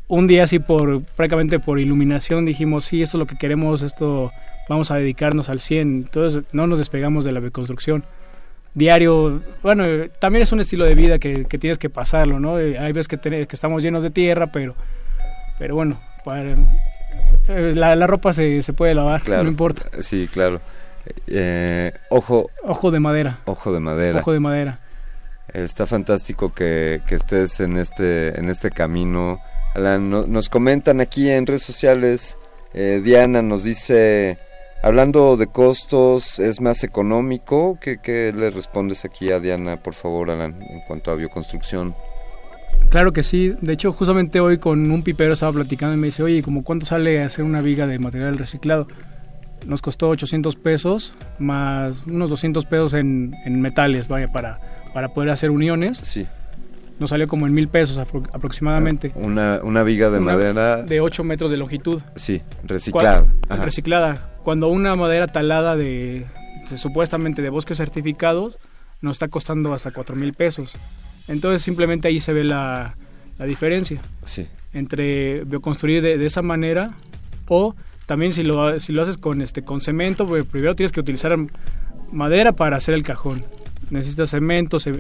un 0.09 0.27
día 0.27 0.45
así 0.45 0.59
por 0.59 1.03
prácticamente 1.03 1.59
por 1.59 1.81
iluminación 1.81 2.45
dijimos, 2.45 2.85
sí, 2.85 3.01
esto 3.01 3.17
es 3.17 3.21
lo 3.21 3.27
que 3.27 3.37
queremos, 3.37 3.81
esto 3.81 4.31
vamos 4.69 4.91
a 4.91 4.97
dedicarnos 4.97 5.49
al 5.49 5.61
100. 5.61 5.81
Entonces 5.81 6.45
no 6.53 6.67
nos 6.67 6.79
despegamos 6.79 7.25
de 7.25 7.33
la 7.33 7.41
reconstrucción. 7.41 8.05
Diario, 8.75 9.41
bueno, 9.63 9.85
también 10.19 10.43
es 10.43 10.53
un 10.53 10.61
estilo 10.61 10.85
de 10.85 10.95
vida 10.95 11.19
que, 11.19 11.45
tienes 11.45 11.79
que 11.79 11.91
pasarlo, 11.91 12.41
¿no? 12.41 12.59
Eh, 12.59 12.77
hay 12.79 12.93
veces 12.93 13.09
que, 13.09 13.19
que 13.19 13.47
estamos 13.51 13.83
llenos 13.83 14.03
de 14.03 14.11
tierra, 14.11 14.49
pero, 14.49 14.75
pero 15.59 15.77
bueno, 15.77 16.01
eh, 17.49 17.73
la, 17.75 17.95
la, 17.95 18.07
ropa 18.07 18.33
se, 18.33 18.63
se 18.63 18.73
puede 18.73 18.95
lavar, 18.95 19.29
no 19.29 19.43
importa. 19.49 19.83
Sí, 20.01 20.29
claro. 20.33 20.61
Eh, 21.27 21.93
ojo. 22.09 22.51
Ojo 22.63 22.91
de 22.91 23.01
madera. 23.01 23.41
Ojo 23.45 23.73
de 23.73 23.81
madera. 23.81 24.21
Ojo 24.21 24.33
de 24.33 24.41
madera. 24.41 24.81
Está 25.53 25.87
fantástico 25.87 26.49
que, 26.49 27.03
que 27.07 27.15
estés 27.15 27.61
en 27.61 27.77
este, 27.77 28.39
en 28.39 28.49
este 28.49 28.71
camino. 28.71 29.39
Alan, 29.75 30.09
nos 30.09 30.49
comentan 30.49 31.01
aquí 31.01 31.31
en 31.31 31.47
redes 31.47 31.63
sociales, 31.63 32.37
eh, 32.73 33.01
Diana 33.05 33.43
nos 33.43 33.65
dice, 33.65 34.39
hablando 34.85 35.39
de 35.39 35.47
costos, 35.47 36.39
¿es 36.39 36.61
más 36.61 36.85
económico? 36.85 37.79
¿Qué, 37.81 37.99
¿Qué, 37.99 38.33
le 38.37 38.51
respondes 38.51 39.07
aquí 39.07 39.33
a 39.33 39.41
Diana, 39.41 39.79
por 39.79 39.95
favor, 39.95 40.31
Alan, 40.31 40.63
en 40.63 40.81
cuanto 40.87 41.11
a 41.11 41.15
bioconstrucción? 41.15 41.95
Claro 42.91 43.13
que 43.13 43.23
sí. 43.23 43.55
De 43.63 43.73
hecho, 43.73 43.95
justamente 43.95 44.41
hoy 44.41 44.59
con 44.59 44.91
un 44.91 45.03
pipero 45.03 45.33
estaba 45.33 45.53
platicando 45.53 45.95
y 45.95 45.99
me 45.99 46.09
dice, 46.09 46.23
oye, 46.23 46.43
¿cómo 46.43 46.63
cuánto 46.63 46.85
sale 46.85 47.23
hacer 47.23 47.47
una 47.47 47.63
viga 47.63 47.87
de 47.87 47.99
material 47.99 48.37
reciclado? 48.37 48.87
Nos 49.67 49.81
costó 49.81 50.11
800 50.11 50.55
pesos 50.57 51.15
más 51.39 52.07
unos 52.07 52.29
200 52.29 52.67
pesos 52.67 52.93
en, 52.93 53.35
en 53.47 53.63
metales, 53.63 54.07
vaya, 54.07 54.31
para, 54.31 54.61
para 54.93 55.09
poder 55.15 55.31
hacer 55.31 55.51
uniones. 55.51 55.97
Sí. 55.97 56.27
Nos 56.99 57.09
salió 57.09 57.27
como 57.27 57.47
en 57.47 57.55
mil 57.55 57.69
pesos 57.69 57.97
aproximadamente. 57.99 59.13
Una, 59.15 59.61
una 59.63 59.83
viga 59.83 60.11
de 60.11 60.21
madera. 60.21 60.83
De 60.83 61.01
8 61.01 61.25
metros 61.25 61.51
de 61.51 61.57
longitud. 61.57 62.03
Sí, 62.17 62.43
reciclada. 62.65 63.25
Reciclada. 63.49 64.34
Cuando 64.45 64.69
una 64.69 64.95
madera 64.95 65.27
talada 65.27 65.75
de, 65.75 66.27
de 66.71 66.79
supuestamente 66.79 67.43
de 67.43 67.51
bosques 67.51 67.79
certificados 67.79 68.59
nos 69.01 69.17
está 69.17 69.29
costando 69.29 69.75
hasta 69.75 69.91
4 69.91 70.15
mil 70.15 70.35
pesos. 70.35 70.73
Entonces 71.27 71.63
simplemente 71.63 72.09
ahí 72.09 72.21
se 72.21 72.33
ve 72.33 72.45
la, 72.45 72.95
la 73.39 73.47
diferencia 73.47 74.01
sí. 74.23 74.47
entre 74.73 75.45
bioconstruir 75.45 76.03
de, 76.03 76.19
de, 76.19 76.27
esa 76.27 76.43
manera 76.43 76.91
o 77.49 77.75
también 78.07 78.33
si 78.33 78.43
lo, 78.43 78.79
si 78.81 78.93
lo 78.93 79.03
haces 79.03 79.17
con, 79.17 79.41
este, 79.41 79.63
con 79.63 79.81
cemento, 79.81 80.27
pues 80.27 80.45
primero 80.45 80.77
tienes 80.77 80.93
que 80.93 81.01
utilizar 81.01 81.35
madera 82.13 82.53
para 82.53 82.77
hacer 82.77 82.95
el 82.95 83.03
cajón. 83.03 83.43
Necesitas 83.91 84.31
cemento, 84.31 84.79
ce 84.79 84.93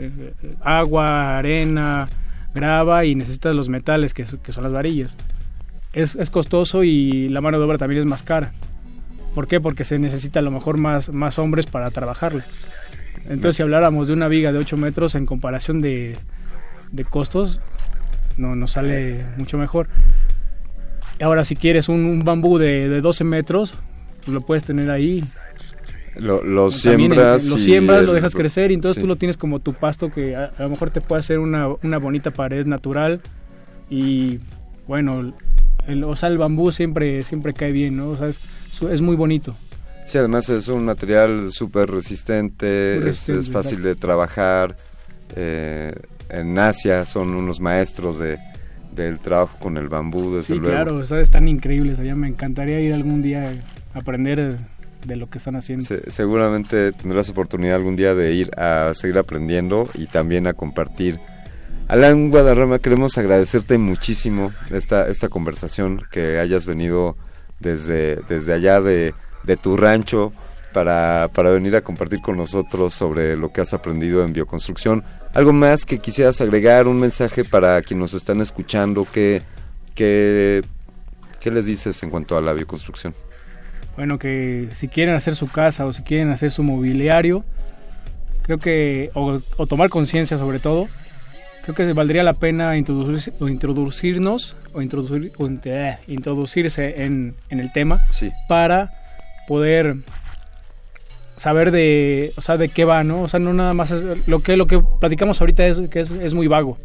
agua, 0.63 1.39
arena, 1.39 2.09
grava 2.55 3.05
y 3.05 3.15
necesitas 3.15 3.55
los 3.55 3.69
metales 3.69 4.15
que, 4.15 4.25
que 4.43 4.53
son 4.53 4.65
las 4.65 4.73
varillas. 4.73 5.17
Es, 5.93 6.17
es, 6.17 6.31
costoso 6.31 6.83
y 6.83 7.29
la 7.29 7.41
mano 7.41 7.59
de 7.59 7.65
obra 7.65 7.79
también 7.79 8.01
es 8.01 8.07
más 8.07 8.23
cara. 8.23 8.53
¿Por 9.35 9.47
qué? 9.47 9.61
Porque 9.61 9.85
se 9.85 9.99
necesita 9.99 10.39
a 10.39 10.43
lo 10.43 10.51
mejor 10.51 10.79
más, 10.79 11.13
más 11.13 11.39
hombres 11.39 11.67
para 11.67 11.91
trabajarle. 11.91 12.43
Entonces, 13.29 13.57
si 13.57 13.63
habláramos 13.63 14.09
de 14.09 14.15
una 14.15 14.29
viga 14.29 14.53
de 14.53 14.59
8 14.59 14.77
metros 14.77 15.15
en 15.15 15.27
comparación 15.27 15.81
de, 15.81 16.17
de 16.93 17.05
costos, 17.05 17.61
no 18.37 18.55
nos 18.55 18.73
sale 18.73 19.25
mucho 19.39 19.59
mejor. 19.59 19.89
Ahora, 21.21 21.45
si 21.45 21.57
quieres 21.57 21.89
un, 21.89 22.05
un 22.05 22.25
bambú 22.25 22.59
de, 22.59 22.89
de, 22.89 23.01
12 23.01 23.25
metros, 23.25 23.75
pues 24.25 24.35
lo 24.35 24.41
puedes 24.41 24.65
tener 24.65 24.91
ahí. 24.91 25.23
Lo, 26.17 26.43
lo 26.45 26.71
siembras. 26.71 27.47
Lo 27.47 27.59
siembras, 27.59 28.01
el, 28.01 28.07
lo 28.07 28.13
dejas 28.13 28.35
crecer 28.35 28.71
y 28.71 28.75
entonces 28.75 28.97
sí. 28.97 29.01
tú 29.01 29.07
lo 29.07 29.17
tienes 29.17 29.37
como 29.37 29.59
tu 29.59 29.73
pasto 29.73 30.11
que 30.11 30.37
a, 30.37 30.53
a, 30.57 30.63
lo 30.63 30.71
mejor 30.71 30.91
te 30.91 31.01
puede 31.01 31.21
hacer 31.21 31.39
una, 31.39 31.69
una 31.83 31.99
bonita 31.99 32.31
pared 32.31 32.67
natural. 32.67 33.21
Y 33.91 34.39
bueno, 34.87 35.33
el, 35.87 36.05
o 36.05 36.17
sea, 36.17 36.29
el 36.29 36.39
bambú 36.39 36.73
siempre, 36.73 37.23
siempre 37.23 37.53
cae 37.53 37.73
bien, 37.73 37.97
¿no? 37.97 38.11
O 38.11 38.17
sea, 38.17 38.29
es, 38.29 38.41
es 38.83 39.01
muy 39.01 39.17
bonito. 39.17 39.57
Sí, 40.07 40.19
además 40.19 40.49
es 40.51 40.69
un 40.69 40.85
material 40.85 41.51
súper 41.51 41.91
resistente, 41.91 43.01
resistente, 43.03 43.41
es, 43.41 43.47
es, 43.49 43.51
fácil 43.53 43.83
de 43.83 43.95
trabajar. 43.95 44.77
Eh, 45.35 45.93
en 46.29 46.59
Asia 46.59 47.05
son 47.05 47.35
unos 47.35 47.61
maestros 47.61 48.19
de, 48.19 48.39
del 48.95 49.19
trabajo 49.19 49.59
con 49.59 49.77
el 49.77 49.89
bambú, 49.89 50.37
desde 50.37 50.55
sí, 50.55 50.61
luego. 50.61 50.77
claro, 50.77 50.97
o 50.97 51.05
sea, 51.05 51.21
están 51.21 51.49
increíbles 51.49 51.99
allá. 51.99 52.15
Me 52.15 52.29
encantaría 52.29 52.81
ir 52.81 52.93
algún 52.93 53.23
día 53.23 53.53
a 53.95 53.99
aprender 53.99 54.57
de 55.07 55.17
lo 55.17 55.29
que 55.29 55.39
están 55.39 55.57
haciendo. 55.57 55.85
Se, 55.85 56.11
seguramente 56.11 56.93
tendrás 56.93 57.29
oportunidad 57.31 57.77
algún 57.77 57.97
día 57.97 58.15
de 58.15 58.33
ir 58.35 58.51
a 58.59 58.93
seguir 58.95 59.19
aprendiendo 59.19 59.89
y 59.95 60.07
también 60.07 60.47
a 60.47 60.53
compartir. 60.53 61.19
Alan 61.89 62.31
Guadarrama, 62.31 62.79
queremos 62.79 63.19
agradecerte 63.19 63.77
muchísimo 63.77 64.51
esta, 64.71 65.09
esta 65.09 65.29
conversación, 65.29 66.03
que 66.11 66.39
hayas 66.39 66.67
venido 66.67 67.17
desde, 67.65 68.17
desde 68.29 68.53
allá 68.53 68.81
de, 68.81 69.15
de 69.43 69.57
tu 69.57 69.77
rancho 69.77 70.33
para, 70.73 71.29
para 71.33 71.51
venir 71.51 71.75
a 71.75 71.81
compartir 71.81 72.21
con 72.21 72.37
nosotros 72.37 72.93
sobre 72.95 73.37
lo 73.37 73.53
que 73.53 73.61
has 73.61 73.73
aprendido 73.75 74.25
en 74.25 74.33
bioconstrucción. 74.33 75.03
¿Algo 75.33 75.53
más 75.53 75.85
que 75.87 75.99
quisieras 75.99 76.41
agregar? 76.41 76.87
¿Un 76.87 77.01
mensaje 77.01 77.45
para 77.45 77.81
quienes 77.83 78.03
nos 78.03 78.15
están 78.15 78.41
escuchando? 78.41 79.07
¿Qué, 79.11 79.43
qué, 79.95 80.63
qué 81.41 81.51
les 81.51 81.65
dices 81.67 82.01
en 82.03 82.11
cuanto 82.11 82.37
a 82.37 82.41
la 82.41 82.53
bioconstrucción? 82.53 83.15
Bueno, 83.97 84.19
que 84.19 84.69
si 84.75 84.89
quieren 84.89 85.15
hacer 85.15 85.35
su 85.37 85.49
casa 85.49 85.87
o 85.87 85.93
si 85.93 86.03
quieren 86.03 86.31
hacer 86.31 86.51
su 86.51 86.63
mobiliario, 86.63 87.45
creo 88.43 88.59
que, 88.59 89.11
o, 89.15 89.41
o 89.57 89.67
tomar 89.67 89.89
conciencia 89.89 90.37
sobre 90.37 90.59
todo, 90.59 90.89
creo 91.65 91.75
que 91.75 91.93
valdría 91.93 92.23
la 92.23 92.35
pena 92.35 92.71
o 92.71 93.49
introducirnos 93.49 94.57
o, 94.75 94.83
introducir, 94.83 95.33
o 95.39 95.49
eh, 95.65 95.99
introducirse 96.07 97.05
en, 97.05 97.35
en, 97.49 97.61
el 97.61 97.73
tema 97.73 98.01
sí. 98.11 98.31
para 98.49 98.91
poder 99.49 99.97
saber 101.37 101.71
de, 101.71 102.33
o 102.37 102.43
sea, 102.43 102.57
de 102.57 102.69
qué 102.69 102.85
va, 102.85 103.03
¿no? 103.03 103.23
O 103.23 103.29
sea, 103.29 103.41
no 103.41 103.53
nada 103.55 103.73
más 103.73 103.91
es, 103.91 104.29
lo 104.29 104.41
que 104.41 104.57
lo 104.57 104.67
que 104.67 104.81
platicamos 105.01 105.41
ahorita 105.41 105.67
es 105.67 105.79
que 105.89 106.01
es, 106.01 106.11
es 106.11 106.35
muy 106.35 106.47
vago. 106.47 106.79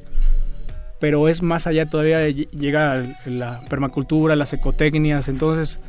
Pero 1.00 1.30
es 1.30 1.42
más 1.42 1.66
allá 1.66 1.86
todavía 1.86 2.28
llega 2.28 3.16
la 3.26 3.62
permacultura, 3.70 4.36
las 4.36 4.52
ecotecnias, 4.52 5.30
entonces 5.30 5.80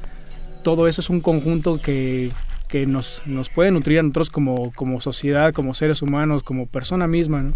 todo 0.63 0.87
eso 0.87 1.01
es 1.01 1.11
un 1.11 1.21
conjunto 1.21 1.81
que, 1.81 2.31
que 2.69 2.87
nos, 2.87 3.23
nos 3.27 3.49
puede 3.49 3.73
nutrir 3.73 3.99
a 3.99 4.03
nosotros 4.03 4.31
como, 4.31 4.73
como 4.73 5.01
sociedad, 5.01 5.53
como 5.53 5.75
seres 5.75 6.03
humanos, 6.03 6.45
como 6.45 6.67
persona 6.67 7.09
misma, 7.09 7.43
¿no? 7.43 7.55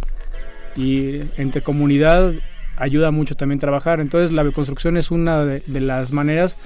Y 0.76 1.22
entre 1.36 1.62
comunidad 1.62 2.32
ayuda 2.76 3.10
mucho 3.10 3.36
también 3.36 3.58
trabajar. 3.58 4.00
Entonces 4.00 4.32
la 4.32 4.42
bioconstrucción 4.42 4.96
es 4.96 5.10
una 5.10 5.44
de, 5.44 5.62
de 5.66 5.80
las 5.80 6.12
maneras 6.12 6.56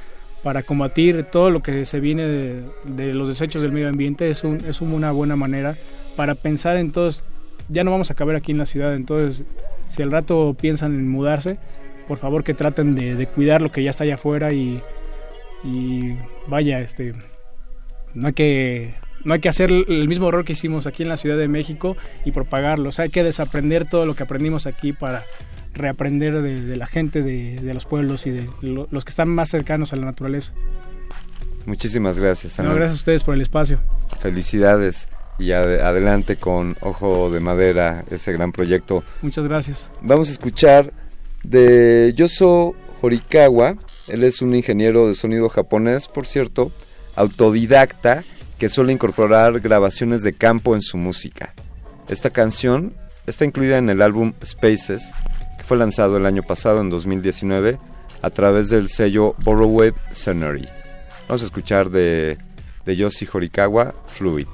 para 0.42 0.62
combatir 0.62 1.24
todo 1.24 1.50
lo 1.50 1.62
que 1.62 1.84
se 1.84 2.00
viene 2.00 2.24
de, 2.26 2.62
de 2.84 3.14
los 3.14 3.28
desechos 3.28 3.62
del 3.62 3.72
medio 3.72 3.88
ambiente 3.88 4.30
es, 4.30 4.44
un, 4.44 4.64
es 4.64 4.80
una 4.80 5.10
buena 5.10 5.36
manera 5.36 5.74
para 6.16 6.34
pensar 6.34 6.76
en 6.76 6.92
todos, 6.92 7.24
ya 7.68 7.82
no 7.82 7.90
vamos 7.90 8.10
a 8.10 8.14
caber 8.14 8.36
aquí 8.36 8.52
en 8.52 8.58
la 8.58 8.66
ciudad, 8.66 8.94
entonces 8.94 9.44
si 9.90 10.02
al 10.02 10.12
rato 10.12 10.56
piensan 10.58 10.94
en 10.94 11.08
mudarse, 11.08 11.58
por 12.06 12.18
favor 12.18 12.44
que 12.44 12.54
traten 12.54 12.94
de, 12.94 13.14
de 13.14 13.26
cuidar 13.26 13.60
lo 13.60 13.72
que 13.72 13.82
ya 13.82 13.90
está 13.90 14.04
allá 14.04 14.14
afuera 14.14 14.52
y, 14.52 14.80
y 15.64 16.14
vaya, 16.46 16.80
este, 16.80 17.14
no 18.14 18.28
hay 18.28 18.32
que 18.32 18.94
no 19.28 19.34
hay 19.34 19.40
que 19.40 19.50
hacer 19.50 19.70
el 19.70 20.08
mismo 20.08 20.28
error 20.28 20.44
que 20.44 20.54
hicimos 20.54 20.86
aquí 20.86 21.02
en 21.02 21.10
la 21.10 21.18
Ciudad 21.18 21.36
de 21.36 21.48
México 21.48 21.96
y 22.24 22.32
propagarlo, 22.32 22.88
o 22.88 22.92
sea, 22.92 23.04
hay 23.04 23.10
que 23.10 23.22
desaprender 23.22 23.86
todo 23.86 24.06
lo 24.06 24.14
que 24.14 24.22
aprendimos 24.22 24.66
aquí 24.66 24.94
para 24.94 25.22
reaprender 25.74 26.40
de, 26.40 26.62
de 26.62 26.76
la 26.76 26.86
gente 26.86 27.22
de, 27.22 27.56
de, 27.56 27.74
los 27.74 27.84
pueblos 27.84 28.26
y 28.26 28.30
de 28.30 28.48
lo, 28.62 28.88
los 28.90 29.04
que 29.04 29.10
están 29.10 29.28
más 29.28 29.50
cercanos 29.50 29.92
a 29.92 29.96
la 29.96 30.06
naturaleza. 30.06 30.52
Muchísimas 31.66 32.18
gracias. 32.18 32.58
No, 32.58 32.74
gracias 32.74 32.92
a 32.92 32.94
ustedes 32.94 33.22
por 33.22 33.34
el 33.34 33.42
espacio. 33.42 33.78
Felicidades 34.18 35.08
y 35.38 35.52
ad 35.52 35.80
adelante 35.80 36.36
con 36.36 36.76
Ojo 36.80 37.30
de 37.30 37.40
Madera, 37.40 38.06
ese 38.10 38.32
gran 38.32 38.50
proyecto. 38.50 39.04
Muchas 39.20 39.46
gracias. 39.46 39.90
Vamos 40.00 40.28
a 40.30 40.32
escuchar 40.32 40.92
de 41.42 42.14
Yoso 42.16 42.74
Horikawa. 43.02 43.76
Él 44.08 44.24
es 44.24 44.40
un 44.40 44.54
ingeniero 44.54 45.06
de 45.06 45.14
sonido 45.14 45.50
japonés, 45.50 46.08
por 46.08 46.26
cierto, 46.26 46.72
autodidacta, 47.14 48.24
que 48.58 48.68
suele 48.68 48.92
incorporar 48.92 49.60
grabaciones 49.60 50.22
de 50.22 50.32
campo 50.32 50.74
en 50.74 50.82
su 50.82 50.96
música. 50.96 51.54
Esta 52.08 52.30
canción 52.30 52.92
está 53.26 53.44
incluida 53.44 53.78
en 53.78 53.90
el 53.90 54.02
álbum 54.02 54.32
Spaces, 54.44 55.12
fue 55.68 55.76
lanzado 55.76 56.16
el 56.16 56.24
año 56.24 56.42
pasado, 56.42 56.80
en 56.80 56.88
2019, 56.88 57.78
a 58.22 58.30
través 58.30 58.70
del 58.70 58.88
sello 58.88 59.34
Borrowed 59.44 59.92
Scenery. 60.12 60.66
Vamos 61.28 61.42
a 61.42 61.44
escuchar 61.44 61.90
de, 61.90 62.38
de 62.86 62.96
Yoshi 62.96 63.28
Horikawa, 63.30 63.94
Fluid. 64.06 64.46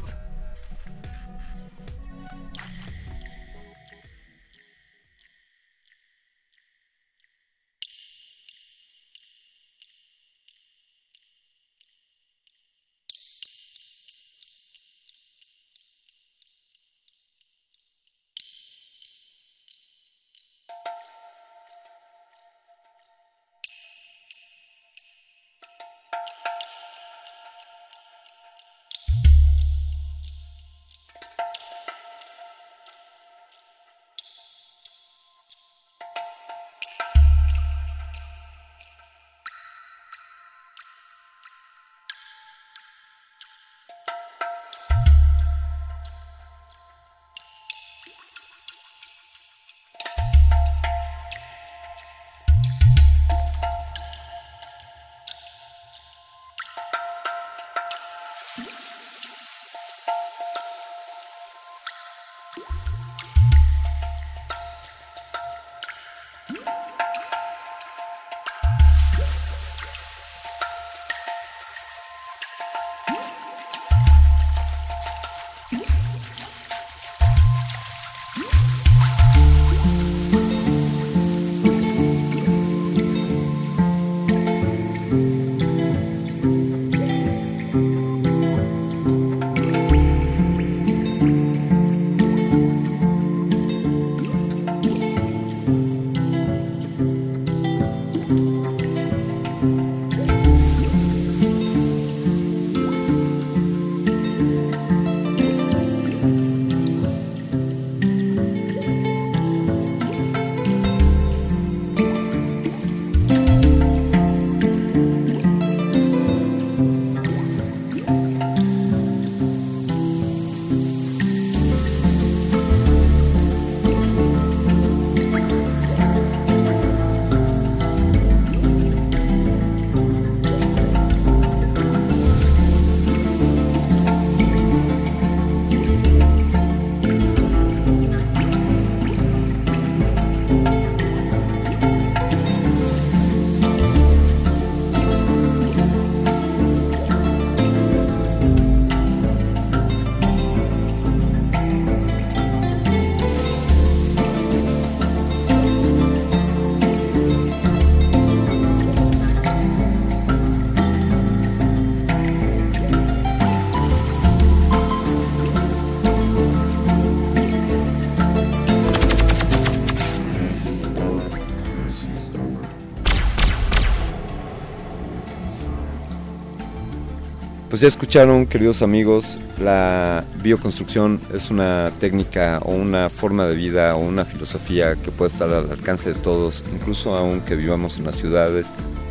Ya 177.84 177.88
escucharon, 177.88 178.46
queridos 178.46 178.80
amigos, 178.80 179.38
la 179.62 180.24
bioconstrucción 180.42 181.20
es 181.34 181.50
una 181.50 181.92
técnica 182.00 182.58
o 182.64 182.72
una 182.72 183.10
forma 183.10 183.46
de 183.46 183.54
vida 183.54 183.94
o 183.94 183.98
una 183.98 184.24
filosofía 184.24 184.94
que 184.94 185.10
puede 185.10 185.30
estar 185.30 185.50
al 185.50 185.70
alcance 185.70 186.14
de 186.14 186.18
todos, 186.18 186.64
incluso 186.72 187.14
aunque 187.14 187.56
vivamos 187.56 187.98
en 187.98 188.04
las 188.04 188.16
ciudades. 188.16 188.68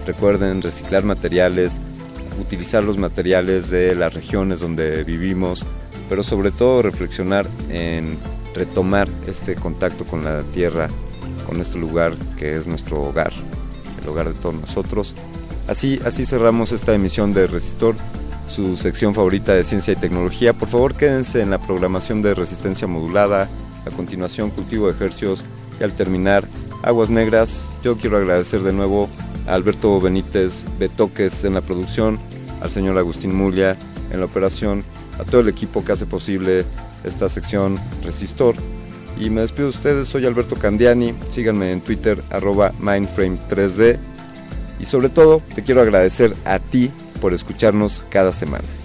Recuerden 0.08 0.64
reciclar 0.64 1.04
materiales, 1.04 1.82
utilizar 2.42 2.82
los 2.84 2.98
materiales 2.98 3.70
de 3.70 3.94
las 3.94 4.12
regiones 4.12 4.62
donde 4.62 5.04
vivimos, 5.04 5.64
pero 6.10 6.24
sobre 6.24 6.50
todo 6.50 6.82
reflexionar 6.82 7.46
en 7.70 8.18
retomar 8.56 9.08
este 9.28 9.54
contacto 9.54 10.04
con 10.04 10.24
la 10.24 10.42
tierra, 10.52 10.90
con 11.46 11.62
este 11.62 11.78
lugar 11.78 12.16
que 12.40 12.58
es 12.58 12.66
nuestro 12.66 13.04
hogar, 13.04 13.34
el 14.02 14.10
hogar 14.10 14.30
de 14.30 14.40
todos 14.40 14.56
nosotros. 14.56 15.14
Así, 15.68 16.00
así 16.04 16.26
cerramos 16.26 16.72
esta 16.72 16.96
emisión 16.96 17.36
de 17.36 17.46
Resistor, 17.46 17.96
su 18.54 18.78
sección 18.78 19.16
favorita 19.16 19.54
de 19.54 19.64
ciencia 19.64 19.94
y 19.94 19.96
tecnología. 19.96 20.54
Por 20.54 20.70
favor, 20.70 20.94
quédense 20.94 21.42
en 21.42 21.50
la 21.50 21.58
programación 21.58 22.22
de 22.22 22.36
resistencia 22.36 22.86
modulada, 22.86 23.50
a 23.86 23.90
continuación 23.90 24.52
cultivo 24.52 24.86
de 24.88 24.94
ejercios 24.94 25.44
y 25.80 25.84
al 25.84 25.94
terminar 25.94 26.46
aguas 26.84 27.10
negras. 27.10 27.66
Yo 27.84 27.98
quiero 27.98 28.18
agradecer 28.18 28.62
de 28.62 28.72
nuevo 28.72 29.10
a 29.48 29.56
Alberto 29.56 30.00
Benítez 30.00 30.66
Betoques 30.78 31.44
en 31.44 31.56
la 31.56 31.62
producción, 31.62 32.20
al 32.62 32.70
señor 32.70 32.98
Agustín 32.98 33.36
Mulia 33.36 33.76
en 34.12 34.20
la 34.20 34.26
operación, 34.28 34.84
a 35.20 35.24
todo 35.24 35.42
el 35.42 35.48
equipo 35.48 35.84
que 35.84 35.94
hace 35.94 36.06
posible 36.06 36.64
esta 37.04 37.30
sección 37.30 37.80
Resistor. 38.06 38.56
Y 39.20 39.32
me 39.32 39.42
despido 39.42 39.70
de 39.70 39.78
ustedes, 39.78 40.08
soy 40.08 40.28
Alberto 40.28 40.56
Candiani, 40.56 41.16
síganme 41.30 41.72
en 41.72 41.82
Twitter 41.82 42.22
arroba 42.30 42.72
Mindframe3D 42.80 43.98
y 44.80 44.86
sobre 44.86 45.10
todo 45.10 45.42
te 45.56 45.64
quiero 45.64 45.82
agradecer 45.82 46.36
a 46.46 46.60
ti 46.60 46.92
por 47.24 47.34
escucharnos 47.34 48.04
cada 48.10 48.34
semana. 48.34 48.83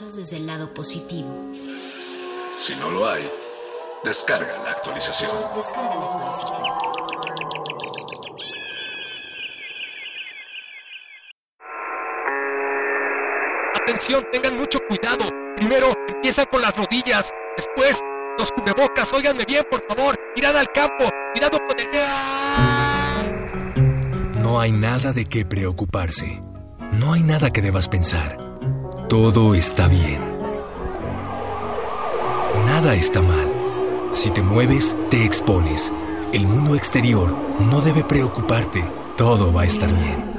Cosas 0.00 0.16
desde 0.16 0.38
el 0.38 0.46
lado 0.46 0.72
positivo. 0.72 1.28
Si 2.56 2.74
no 2.76 2.90
lo 2.90 3.08
hay, 3.08 3.22
descarga 4.02 4.58
la 4.64 4.70
actualización. 4.70 5.30
Descarga 5.54 5.94
la 5.94 6.06
actualización. 6.06 6.66
Atención, 13.74 14.26
tengan 14.32 14.56
mucho 14.58 14.78
cuidado. 14.88 15.26
Primero 15.56 15.92
empieza 16.08 16.46
con 16.46 16.62
las 16.62 16.74
rodillas, 16.76 17.30
después 17.56 18.00
los 18.38 18.52
cubrebocas. 18.52 19.12
Óiganme 19.12 19.44
bien, 19.44 19.66
por 19.70 19.86
favor. 19.86 20.18
Mirad 20.34 20.56
al 20.56 20.72
campo, 20.72 21.10
cuidado 21.32 21.58
con 21.58 21.78
el... 21.78 21.88
No 24.40 24.60
hay 24.60 24.72
nada 24.72 25.12
de 25.12 25.26
qué 25.26 25.44
preocuparse. 25.44 26.42
No 26.92 27.12
hay 27.12 27.22
nada 27.22 27.50
que 27.50 27.60
debas 27.60 27.88
pensar. 27.88 28.49
Todo 29.10 29.56
está 29.56 29.88
bien. 29.88 30.20
Nada 32.64 32.94
está 32.94 33.20
mal. 33.20 33.52
Si 34.12 34.30
te 34.30 34.40
mueves, 34.40 34.96
te 35.10 35.24
expones. 35.24 35.92
El 36.32 36.46
mundo 36.46 36.76
exterior 36.76 37.36
no 37.58 37.80
debe 37.80 38.04
preocuparte. 38.04 38.88
Todo 39.16 39.52
va 39.52 39.62
a 39.62 39.64
estar 39.64 39.92
bien. 39.92 40.32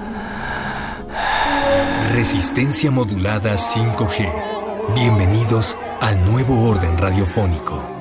Resistencia 2.13 2.91
modulada 2.91 3.55
5G. 3.55 4.93
Bienvenidos 4.95 5.77
al 5.99 6.23
nuevo 6.23 6.69
orden 6.69 6.97
radiofónico. 6.97 8.00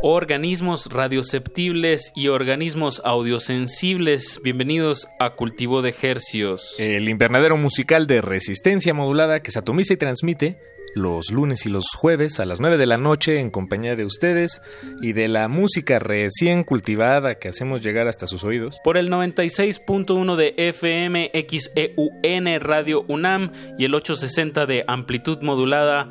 Organismos 0.00 0.86
radioceptibles 0.86 2.12
y 2.14 2.28
organismos 2.28 3.02
audiosensibles. 3.04 4.40
Bienvenidos 4.42 5.08
a 5.18 5.30
Cultivo 5.30 5.82
de 5.82 5.94
Hercios. 6.00 6.76
El 6.78 7.08
invernadero 7.08 7.56
musical 7.56 8.06
de 8.06 8.20
resistencia 8.20 8.94
modulada 8.94 9.40
que 9.40 9.50
se 9.50 9.58
atomiza 9.58 9.94
y 9.94 9.96
transmite 9.96 10.58
los 10.94 11.30
lunes 11.30 11.66
y 11.66 11.68
los 11.68 11.84
jueves 11.96 12.40
a 12.40 12.46
las 12.46 12.60
9 12.60 12.76
de 12.76 12.86
la 12.86 12.96
noche 12.96 13.40
en 13.40 13.50
compañía 13.50 13.96
de 13.96 14.04
ustedes 14.04 14.62
y 15.02 15.12
de 15.12 15.28
la 15.28 15.48
música 15.48 15.98
recién 15.98 16.64
cultivada 16.64 17.36
que 17.36 17.48
hacemos 17.48 17.82
llegar 17.82 18.08
hasta 18.08 18.26
sus 18.26 18.44
oídos. 18.44 18.78
Por 18.84 18.96
el 18.96 19.10
96.1 19.10 20.36
de 20.36 20.54
FM 20.56 21.30
XEUN 21.34 22.60
Radio 22.60 23.04
UNAM 23.08 23.52
y 23.78 23.84
el 23.84 23.94
860 23.94 24.66
de 24.66 24.84
amplitud 24.86 25.42
modulada 25.42 26.08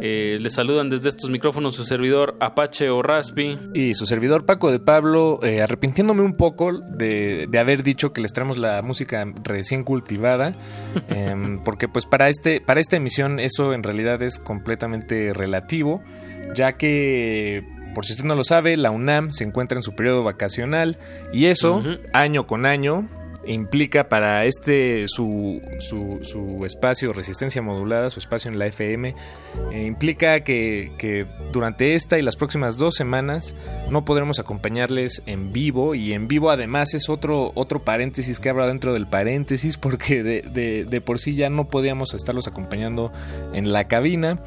Eh, 0.00 0.38
les 0.40 0.54
saludan 0.54 0.88
desde 0.88 1.10
estos 1.10 1.28
micrófonos 1.28 1.74
su 1.74 1.84
servidor 1.84 2.36
Apache 2.40 2.88
o 2.88 3.02
Raspi. 3.02 3.58
Y 3.74 3.94
su 3.94 4.06
servidor 4.06 4.46
Paco 4.46 4.70
de 4.72 4.80
Pablo, 4.80 5.40
eh, 5.42 5.60
arrepintiéndome 5.60 6.22
un 6.22 6.36
poco 6.36 6.72
de, 6.72 7.46
de, 7.48 7.58
haber 7.58 7.82
dicho 7.82 8.12
que 8.12 8.20
les 8.22 8.32
traemos 8.32 8.56
la 8.56 8.80
música 8.82 9.26
recién 9.42 9.84
cultivada, 9.84 10.56
eh, 11.10 11.58
porque 11.64 11.86
pues 11.86 12.06
para, 12.06 12.28
este, 12.28 12.60
para 12.60 12.80
esta 12.80 12.96
emisión 12.96 13.38
eso 13.38 13.74
en 13.74 13.82
realidad 13.82 14.22
es 14.22 14.38
completamente 14.38 15.34
relativo, 15.34 16.02
ya 16.54 16.72
que 16.72 17.64
por 17.94 18.06
si 18.06 18.12
usted 18.12 18.24
no 18.24 18.34
lo 18.34 18.44
sabe, 18.44 18.76
la 18.76 18.90
UNAM 18.90 19.30
se 19.30 19.44
encuentra 19.44 19.76
en 19.76 19.82
su 19.82 19.94
periodo 19.94 20.24
vacacional 20.24 20.98
y 21.32 21.46
eso, 21.46 21.76
uh 21.76 21.82
-huh. 21.82 22.00
año 22.12 22.46
con 22.46 22.64
año, 22.64 23.08
implica 23.46 24.08
para 24.08 24.44
este 24.44 25.06
su, 25.08 25.62
su, 25.78 26.18
su, 26.22 26.64
espacio 26.64 27.12
resistencia 27.12 27.62
modulada, 27.62 28.10
su 28.10 28.18
espacio 28.18 28.50
en 28.50 28.58
la 28.58 28.66
FM, 28.66 29.14
eh, 29.72 29.84
implica 29.84 30.40
que, 30.40 30.92
que, 30.98 31.26
durante 31.52 31.94
esta 31.94 32.18
y 32.18 32.22
las 32.22 32.36
próximas 32.36 32.76
dos 32.76 32.94
semanas 32.94 33.54
no 33.90 34.04
podremos 34.04 34.38
acompañarles 34.38 35.22
en 35.26 35.52
vivo. 35.52 35.94
Y 35.94 36.12
en 36.12 36.28
vivo 36.28 36.50
además 36.50 36.94
es 36.94 37.08
otro, 37.08 37.52
otro 37.54 37.82
paréntesis 37.82 38.40
que 38.40 38.50
abra 38.50 38.66
dentro 38.66 38.92
del 38.92 39.06
paréntesis 39.06 39.78
porque 39.78 40.22
de, 40.22 40.42
de, 40.42 40.84
de, 40.84 41.00
por 41.00 41.18
sí 41.18 41.34
ya 41.34 41.50
no 41.50 41.68
podíamos 41.68 42.14
estarlos 42.14 42.46
acompañando 42.46 43.12
en 43.52 43.72
la 43.72 43.88
cabina, 43.88 44.38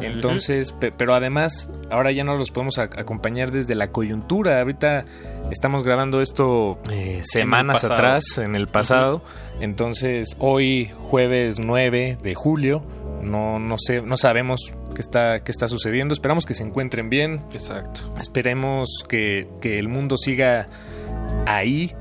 entonces, 0.00 0.72
uh 0.72 0.80
-huh. 0.80 0.92
pero 0.96 1.14
además 1.14 1.70
ahora 1.90 2.12
ya 2.12 2.24
no 2.24 2.36
los 2.36 2.50
podemos 2.50 2.78
acompañar 2.78 3.50
desde 3.50 3.74
la 3.74 3.88
coyuntura, 3.88 4.60
ahorita 4.60 5.04
estamos 5.50 5.84
grabando 5.84 6.20
esto 6.20 6.78
eh, 6.90 7.20
semanas 7.24 7.84
atrás 7.84 8.39
en 8.40 8.56
el 8.56 8.66
pasado. 8.66 9.16
Uh 9.16 9.18
-huh. 9.18 9.64
Entonces, 9.64 10.36
hoy, 10.38 10.90
jueves 10.98 11.58
9 11.58 12.18
de 12.22 12.34
julio, 12.34 12.82
no, 13.22 13.58
no, 13.58 13.76
sé, 13.78 14.02
no 14.02 14.16
sabemos 14.16 14.72
qué 14.94 15.00
está, 15.00 15.42
qué 15.42 15.52
está 15.52 15.68
sucediendo. 15.68 16.14
Esperamos 16.14 16.46
que 16.46 16.54
se 16.54 16.62
encuentren 16.62 17.10
bien. 17.10 17.44
Exacto. 17.52 18.12
Esperemos 18.20 19.04
que, 19.08 19.48
que 19.60 19.78
el 19.78 19.88
mundo 19.88 20.16
siga 20.16 20.66
ahí. 21.46 21.94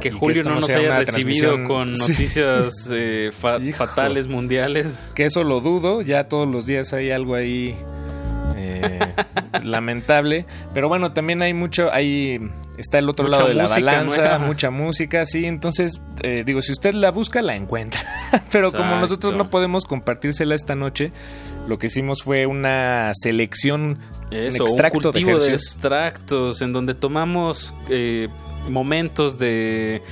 Que 0.00 0.10
Julio 0.10 0.42
que 0.42 0.48
no, 0.48 0.54
no 0.54 0.60
nos 0.60 0.70
haya 0.70 0.98
recibido 0.98 1.62
con 1.64 1.92
noticias 1.98 2.84
sí. 2.84 2.94
eh, 2.94 3.30
fa 3.32 3.58
fatales 3.72 4.28
mundiales. 4.28 5.08
Que 5.14 5.24
eso 5.24 5.44
lo 5.44 5.60
dudo. 5.60 6.00
Ya 6.02 6.24
todos 6.28 6.48
los 6.48 6.66
días 6.66 6.92
hay 6.92 7.10
algo 7.10 7.34
ahí 7.34 7.76
eh, 8.56 8.98
lamentable. 9.62 10.46
Pero 10.72 10.88
bueno, 10.88 11.12
también 11.12 11.42
hay 11.42 11.54
mucho, 11.54 11.92
hay 11.92 12.40
está 12.76 12.98
el 12.98 13.08
otro 13.08 13.26
mucha 13.26 13.38
lado 13.38 13.48
de 13.48 13.54
la 13.54 13.66
balanza, 13.66 14.38
mucha 14.38 14.70
música, 14.70 15.24
sí. 15.24 15.46
Entonces, 15.46 16.02
eh, 16.22 16.42
digo, 16.44 16.62
si 16.62 16.72
usted 16.72 16.94
la 16.94 17.10
busca, 17.10 17.42
la 17.42 17.56
encuentra. 17.56 18.00
Pero 18.50 18.68
Exacto. 18.68 18.78
como 18.78 18.96
nosotros 19.00 19.34
no 19.34 19.50
podemos 19.50 19.84
compartírsela 19.84 20.54
esta 20.54 20.74
noche, 20.74 21.12
lo 21.68 21.78
que 21.78 21.86
hicimos 21.86 22.22
fue 22.22 22.46
una 22.46 23.12
selección, 23.14 23.98
Eso, 24.30 24.64
un 24.64 24.70
extracto 24.70 24.98
un 24.98 25.02
cultivo 25.02 25.38
de, 25.38 25.48
de, 25.48 25.54
extractos 25.54 26.62
en 26.62 26.72
donde 26.72 26.94
tomamos 26.94 27.74
eh, 27.88 28.28
momentos 28.68 29.38
de 29.38 30.02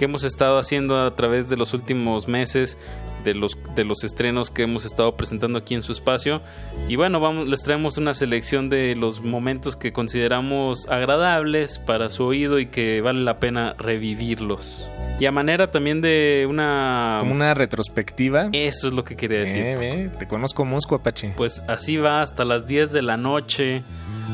que 0.00 0.06
hemos 0.06 0.24
estado 0.24 0.56
haciendo 0.56 0.98
a 0.98 1.14
través 1.14 1.50
de 1.50 1.58
los 1.58 1.74
últimos 1.74 2.26
meses 2.26 2.78
de 3.22 3.34
los 3.34 3.58
de 3.74 3.84
los 3.84 4.02
estrenos 4.02 4.50
que 4.50 4.62
hemos 4.62 4.86
estado 4.86 5.14
presentando 5.14 5.58
aquí 5.58 5.74
en 5.74 5.82
su 5.82 5.92
espacio. 5.92 6.40
Y 6.88 6.96
bueno 6.96 7.20
vamos 7.20 7.46
les 7.46 7.62
traemos 7.62 7.98
una 7.98 8.14
selección 8.14 8.70
de 8.70 8.96
los 8.96 9.20
momentos 9.20 9.76
que 9.76 9.92
consideramos 9.92 10.86
agradables 10.88 11.78
para 11.78 12.08
su 12.08 12.24
oído 12.24 12.58
y 12.58 12.64
que 12.64 13.02
vale 13.02 13.20
la 13.20 13.38
pena 13.40 13.74
revivirlos. 13.76 14.88
Y 15.20 15.26
a 15.26 15.32
manera 15.32 15.70
también 15.70 16.00
de 16.00 16.46
una 16.48 17.18
como 17.20 17.34
una 17.34 17.52
retrospectiva. 17.52 18.48
Eso 18.54 18.86
es 18.86 18.94
lo 18.94 19.04
que 19.04 19.16
quería 19.16 19.40
decir. 19.40 19.62
Eh, 19.62 20.04
eh, 20.04 20.10
te 20.18 20.26
conozco 20.26 20.64
Mosco 20.64 20.94
Apache. 20.94 21.34
Pues 21.36 21.62
así 21.68 21.98
va 21.98 22.22
hasta 22.22 22.46
las 22.46 22.66
10 22.66 22.92
de 22.92 23.02
la 23.02 23.18
noche 23.18 23.82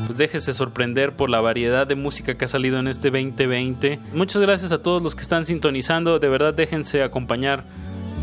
pues 0.05 0.17
déjese 0.17 0.53
sorprender 0.53 1.15
por 1.15 1.29
la 1.29 1.41
variedad 1.41 1.87
de 1.87 1.95
música 1.95 2.37
que 2.37 2.45
ha 2.45 2.47
salido 2.47 2.79
en 2.79 2.87
este 2.87 3.09
2020. 3.09 3.99
Muchas 4.13 4.41
gracias 4.41 4.71
a 4.71 4.81
todos 4.81 5.01
los 5.01 5.15
que 5.15 5.21
están 5.21 5.45
sintonizando, 5.45 6.19
de 6.19 6.29
verdad 6.29 6.53
déjense 6.53 7.03
acompañar 7.03 7.65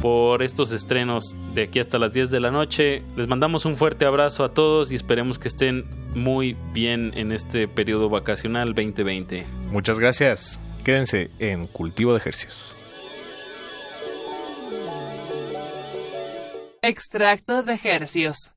por 0.05 0.43
estos 0.43 0.71
estrenos 0.73 1.35
de 1.55 1.63
aquí 1.63 1.79
hasta 1.79 1.99
las 1.99 2.13
10 2.13 2.31
de 2.31 2.39
la 2.39 2.51
noche. 2.51 3.03
Les 3.17 3.27
mandamos 3.27 3.65
un 3.65 3.75
fuerte 3.77 4.05
abrazo 4.05 4.45
a 4.45 4.53
todos 4.53 4.93
y 4.93 4.97
esperemos 4.97 5.39
que 5.39 5.49
estén 5.49 5.87
muy 6.15 6.57
bien 6.75 7.13
en 7.17 7.33
este 7.33 7.69
periodo 7.69 8.11
vacacional 8.11 8.75
2020. 8.75 9.47
Muchas 9.73 9.99
gracias. 9.99 10.61
Quédense 10.85 11.31
en 11.39 11.65
Cultivo 11.65 12.13
de 12.13 12.19
Ejercicios. 12.19 12.77
Extracto 16.83 17.63
de 17.63 17.73
Ejercicios. 17.73 18.54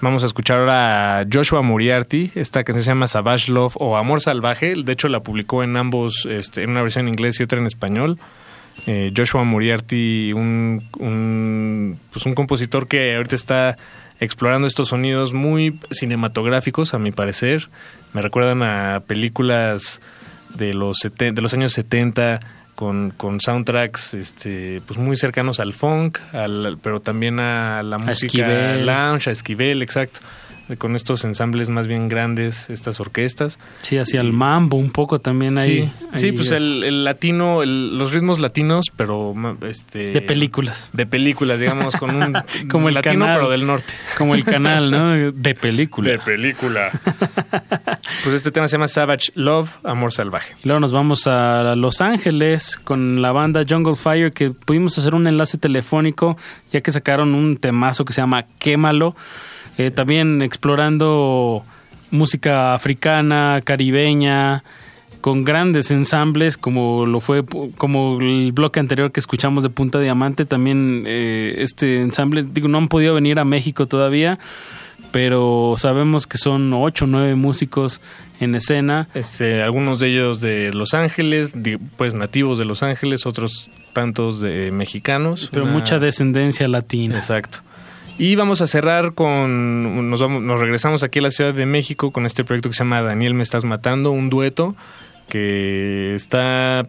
Vamos 0.00 0.22
a 0.22 0.26
escuchar 0.26 0.58
ahora 0.58 1.20
a 1.20 1.26
Joshua 1.32 1.62
Muriarty. 1.62 2.32
Esta 2.34 2.64
canción 2.64 2.84
se 2.84 2.90
llama 2.90 3.06
Savage 3.06 3.50
Love 3.50 3.76
o 3.78 3.96
Amor 3.96 4.20
Salvaje. 4.20 4.74
De 4.76 4.92
hecho, 4.92 5.08
la 5.08 5.20
publicó 5.20 5.62
en 5.62 5.76
ambos, 5.76 6.26
este, 6.28 6.62
en 6.62 6.70
una 6.70 6.82
versión 6.82 7.06
en 7.06 7.14
inglés 7.14 7.40
y 7.40 7.44
otra 7.44 7.58
en 7.58 7.66
español. 7.66 8.18
Eh, 8.86 9.12
Joshua 9.16 9.44
Muriarty, 9.44 10.32
un, 10.34 10.84
un, 10.98 11.98
pues 12.12 12.26
un 12.26 12.34
compositor 12.34 12.88
que 12.88 13.16
ahorita 13.16 13.34
está 13.34 13.76
explorando 14.20 14.66
estos 14.66 14.88
sonidos 14.88 15.32
muy 15.32 15.78
cinematográficos, 15.90 16.92
a 16.92 16.98
mi 16.98 17.10
parecer. 17.10 17.70
Me 18.12 18.22
recuerdan 18.22 18.62
a 18.62 19.02
películas 19.06 20.00
de 20.54 20.74
los, 20.74 20.98
de 21.18 21.42
los 21.42 21.54
años 21.54 21.72
70 21.72 22.40
con, 22.76 23.12
con 23.16 23.40
soundtracks 23.40 24.14
este, 24.14 24.80
pues 24.86 24.98
muy 25.00 25.16
cercanos 25.16 25.58
al 25.58 25.72
funk, 25.72 26.18
al, 26.32 26.78
pero 26.80 27.00
también 27.00 27.40
a 27.40 27.82
la 27.82 27.98
música 27.98 28.74
a 28.74 28.76
lounge, 28.76 29.30
a 29.30 29.32
Esquivel, 29.32 29.82
exacto 29.82 30.20
con 30.78 30.96
estos 30.96 31.24
ensambles 31.24 31.70
más 31.70 31.86
bien 31.86 32.08
grandes, 32.08 32.68
estas 32.70 33.00
orquestas. 33.00 33.58
Sí, 33.82 33.96
hacia 33.98 34.20
el 34.20 34.32
mambo 34.32 34.76
un 34.76 34.90
poco 34.90 35.20
también 35.20 35.58
ahí. 35.58 35.82
Sí, 35.82 36.06
ahí 36.12 36.20
sí 36.20 36.32
pues 36.32 36.50
el, 36.50 36.82
el, 36.82 37.04
latino, 37.04 37.62
el, 37.62 37.96
los 37.96 38.12
ritmos 38.12 38.40
latinos, 38.40 38.86
pero 38.94 39.34
este 39.62 40.10
de 40.10 40.20
películas. 40.20 40.90
De 40.92 41.06
películas, 41.06 41.60
digamos, 41.60 41.94
con 41.96 42.16
un 42.16 42.36
como 42.70 42.88
el 42.88 42.94
latino 42.94 43.20
canal, 43.20 43.38
pero 43.38 43.50
del 43.50 43.66
norte. 43.66 43.92
Como 44.18 44.34
el 44.34 44.44
canal, 44.44 44.90
¿no? 44.90 45.32
De 45.32 45.54
película. 45.54 46.10
De 46.10 46.18
película. 46.18 46.90
pues 48.24 48.34
este 48.34 48.50
tema 48.50 48.68
se 48.68 48.72
llama 48.72 48.88
Savage 48.88 49.32
Love, 49.34 49.70
Amor 49.84 50.12
Salvaje. 50.12 50.56
Luego 50.64 50.80
nos 50.80 50.92
vamos 50.92 51.26
a 51.26 51.74
Los 51.76 52.00
Ángeles 52.00 52.76
con 52.82 53.22
la 53.22 53.32
banda 53.32 53.64
Jungle 53.68 53.96
Fire 53.96 54.32
que 54.32 54.50
pudimos 54.50 54.98
hacer 54.98 55.14
un 55.14 55.26
enlace 55.26 55.58
telefónico 55.58 56.36
ya 56.72 56.80
que 56.80 56.92
sacaron 56.92 57.34
un 57.34 57.56
temazo 57.56 58.04
que 58.04 58.12
se 58.12 58.20
llama 58.20 58.46
Quémalo. 58.58 59.14
Eh, 59.78 59.90
también 59.90 60.42
explorando 60.42 61.64
música 62.10 62.74
africana, 62.74 63.60
caribeña, 63.64 64.62
con 65.20 65.44
grandes 65.44 65.90
ensambles 65.90 66.56
como 66.56 67.04
lo 67.04 67.18
fue 67.20 67.44
como 67.76 68.18
el 68.20 68.52
bloque 68.52 68.78
anterior 68.78 69.10
que 69.10 69.18
escuchamos 69.18 69.64
de 69.64 69.70
Punta 69.70 69.98
Diamante 69.98 70.44
también 70.44 71.02
eh, 71.04 71.56
este 71.58 72.00
ensamble 72.00 72.44
digo 72.44 72.68
no 72.68 72.78
han 72.78 72.86
podido 72.86 73.14
venir 73.14 73.40
a 73.40 73.44
México 73.44 73.86
todavía 73.86 74.38
pero 75.10 75.74
sabemos 75.78 76.26
que 76.26 76.38
son 76.38 76.72
ocho 76.72 77.06
o 77.06 77.08
nueve 77.08 77.34
músicos 77.34 78.00
en 78.40 78.54
escena. 78.54 79.08
Este 79.14 79.62
algunos 79.62 79.98
de 79.98 80.08
ellos 80.08 80.40
de 80.40 80.72
Los 80.72 80.94
Ángeles 80.94 81.54
pues 81.96 82.14
nativos 82.14 82.58
de 82.58 82.64
Los 82.64 82.82
Ángeles 82.82 83.26
otros 83.26 83.70
tantos 83.92 84.40
de 84.40 84.70
mexicanos. 84.72 85.48
Pero 85.52 85.64
una... 85.64 85.72
mucha 85.72 85.98
descendencia 85.98 86.68
latina. 86.68 87.16
Exacto 87.16 87.60
y 88.18 88.36
vamos 88.36 88.60
a 88.60 88.66
cerrar 88.66 89.14
con. 89.14 90.10
Nos, 90.10 90.20
vamos, 90.20 90.42
nos 90.42 90.60
regresamos 90.60 91.02
aquí 91.02 91.18
a 91.18 91.22
la 91.22 91.30
Ciudad 91.30 91.54
de 91.54 91.66
México 91.66 92.10
con 92.10 92.26
este 92.26 92.44
proyecto 92.44 92.70
que 92.70 92.74
se 92.74 92.80
llama 92.84 93.02
Daniel 93.02 93.34
Me 93.34 93.42
Estás 93.42 93.64
Matando, 93.64 94.10
un 94.10 94.30
dueto 94.30 94.74
que 95.28 96.14
está 96.14 96.86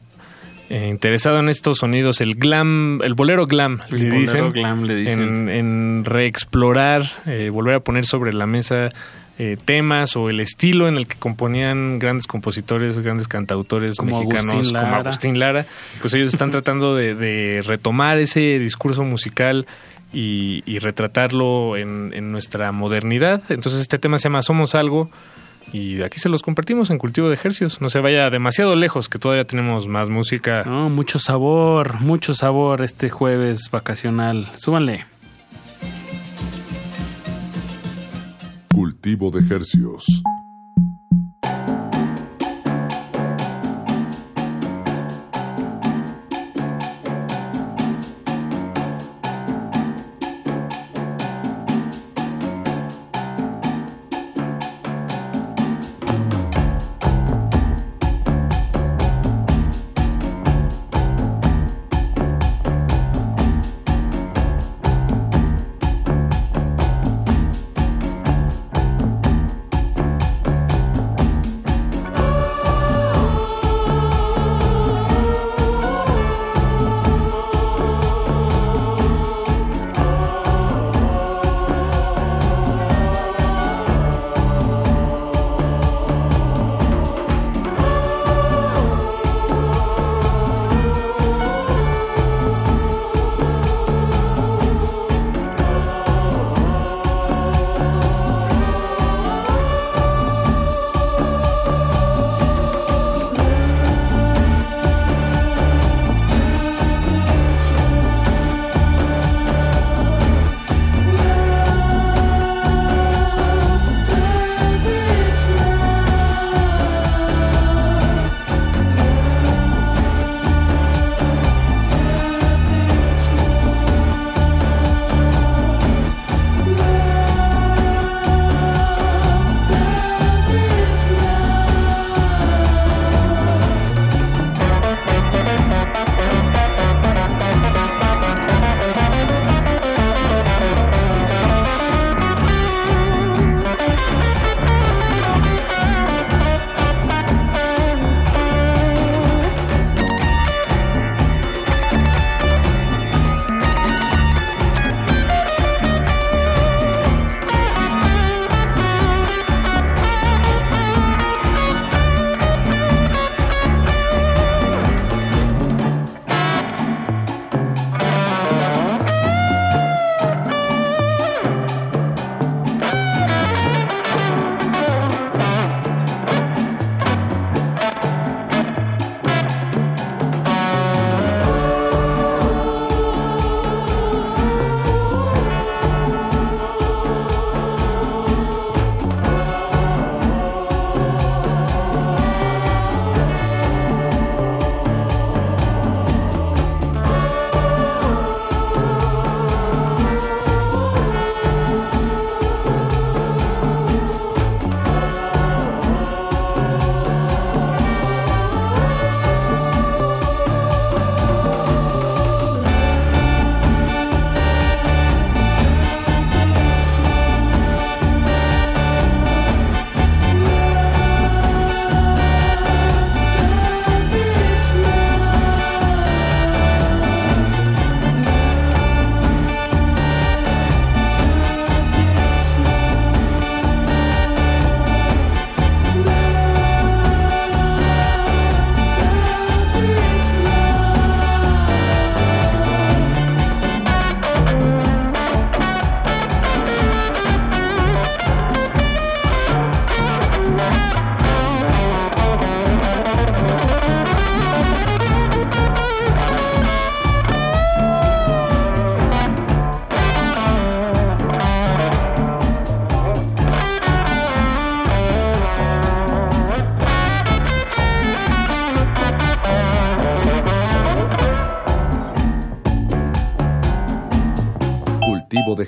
eh, 0.70 0.88
interesado 0.90 1.40
en 1.40 1.50
estos 1.50 1.80
sonidos, 1.80 2.22
el 2.22 2.36
glam, 2.36 3.02
el 3.02 3.14
bolero 3.14 3.48
glam, 3.48 3.80
el 3.90 3.98
le, 3.98 4.06
bolero 4.06 4.20
dicen, 4.20 4.52
glam 4.52 4.84
le 4.84 4.96
dicen. 4.96 5.24
En, 5.24 5.50
en 5.50 6.06
reexplorar, 6.06 7.04
eh, 7.26 7.50
volver 7.50 7.76
a 7.76 7.80
poner 7.80 8.06
sobre 8.06 8.34
la 8.34 8.48
mesa 8.48 8.92
eh, 9.40 9.56
temas 9.64 10.16
o 10.16 10.30
el 10.30 10.40
estilo 10.40 10.88
en 10.88 10.98
el 10.98 11.08
que 11.08 11.16
componían 11.16 12.00
grandes 12.00 12.28
compositores, 12.28 13.00
grandes 13.00 13.28
cantautores 13.28 13.96
como 13.96 14.20
mexicanos 14.20 14.54
Agustín 14.56 14.76
como 14.76 14.96
Agustín 14.96 15.40
Lara, 15.40 15.66
pues 16.02 16.14
ellos 16.16 16.34
están 16.34 16.50
tratando 16.52 16.96
de, 16.96 17.16
de 17.16 17.62
retomar 17.62 18.18
ese 18.18 18.60
discurso 18.60 19.04
musical 19.04 19.68
y, 20.14 20.64
y 20.66 20.80
retratarlo 20.80 21.78
en, 21.78 22.12
en, 22.14 22.32
nuestra 22.32 22.72
modernidad. 22.72 23.44
Entonces 23.50 23.82
este 23.82 24.00
tema 24.00 24.18
se 24.18 24.26
llama 24.26 24.42
Somos 24.42 24.76
Algo 24.76 25.10
y 25.74 26.02
aquí 26.02 26.20
se 26.20 26.30
los 26.30 26.44
compartimos 26.44 26.90
en 26.90 26.98
Cultivo 26.98 27.28
de 27.28 27.34
Ejercios. 27.34 27.82
No 27.82 27.90
se 27.90 28.00
vaya 28.00 28.30
demasiado 28.30 28.76
lejos, 28.76 29.10
que 29.10 29.20
todavía 29.20 29.46
tenemos 29.46 29.88
más 29.88 30.10
música. 30.10 30.64
No, 30.66 30.90
mucho 30.90 31.20
sabor, 31.20 32.00
mucho 32.00 32.34
sabor 32.34 32.82
este 32.82 33.10
jueves 33.10 33.70
vacacional. 33.72 34.50
Súbanle. 34.56 35.06
Cultivo 38.74 39.32
de 39.32 39.42
Ejercios. 39.42 40.06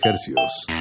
Cultivo 0.02 0.78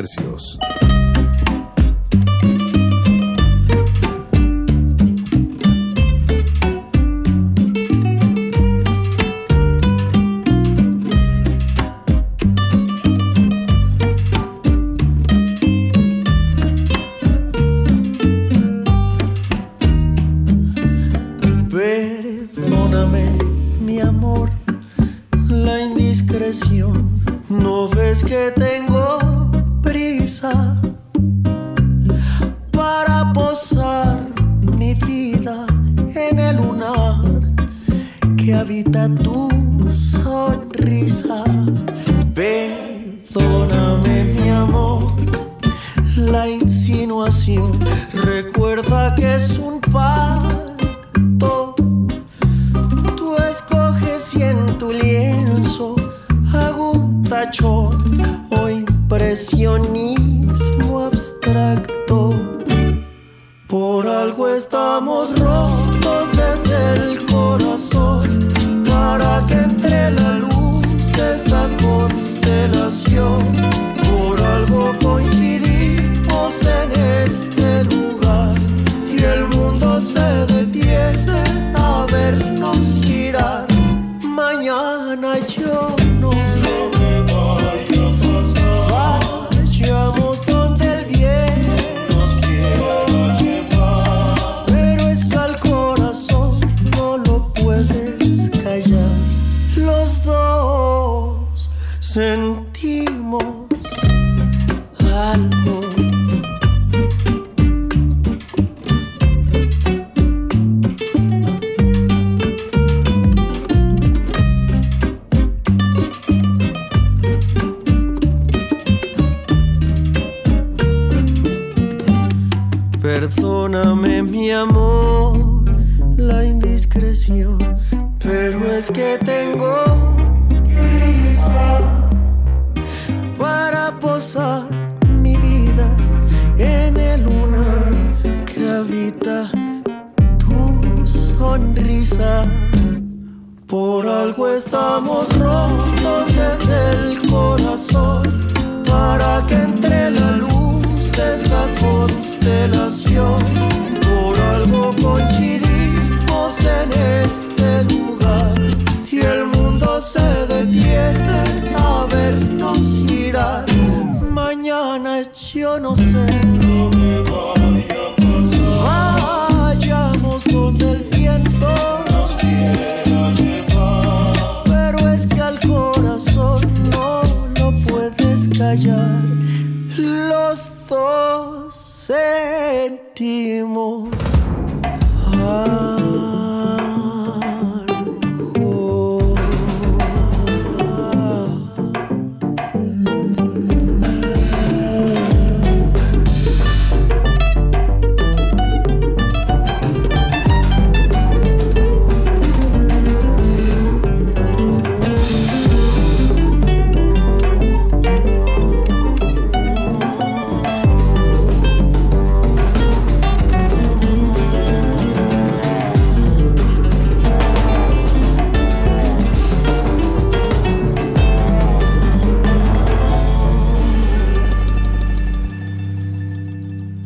de 0.00 0.08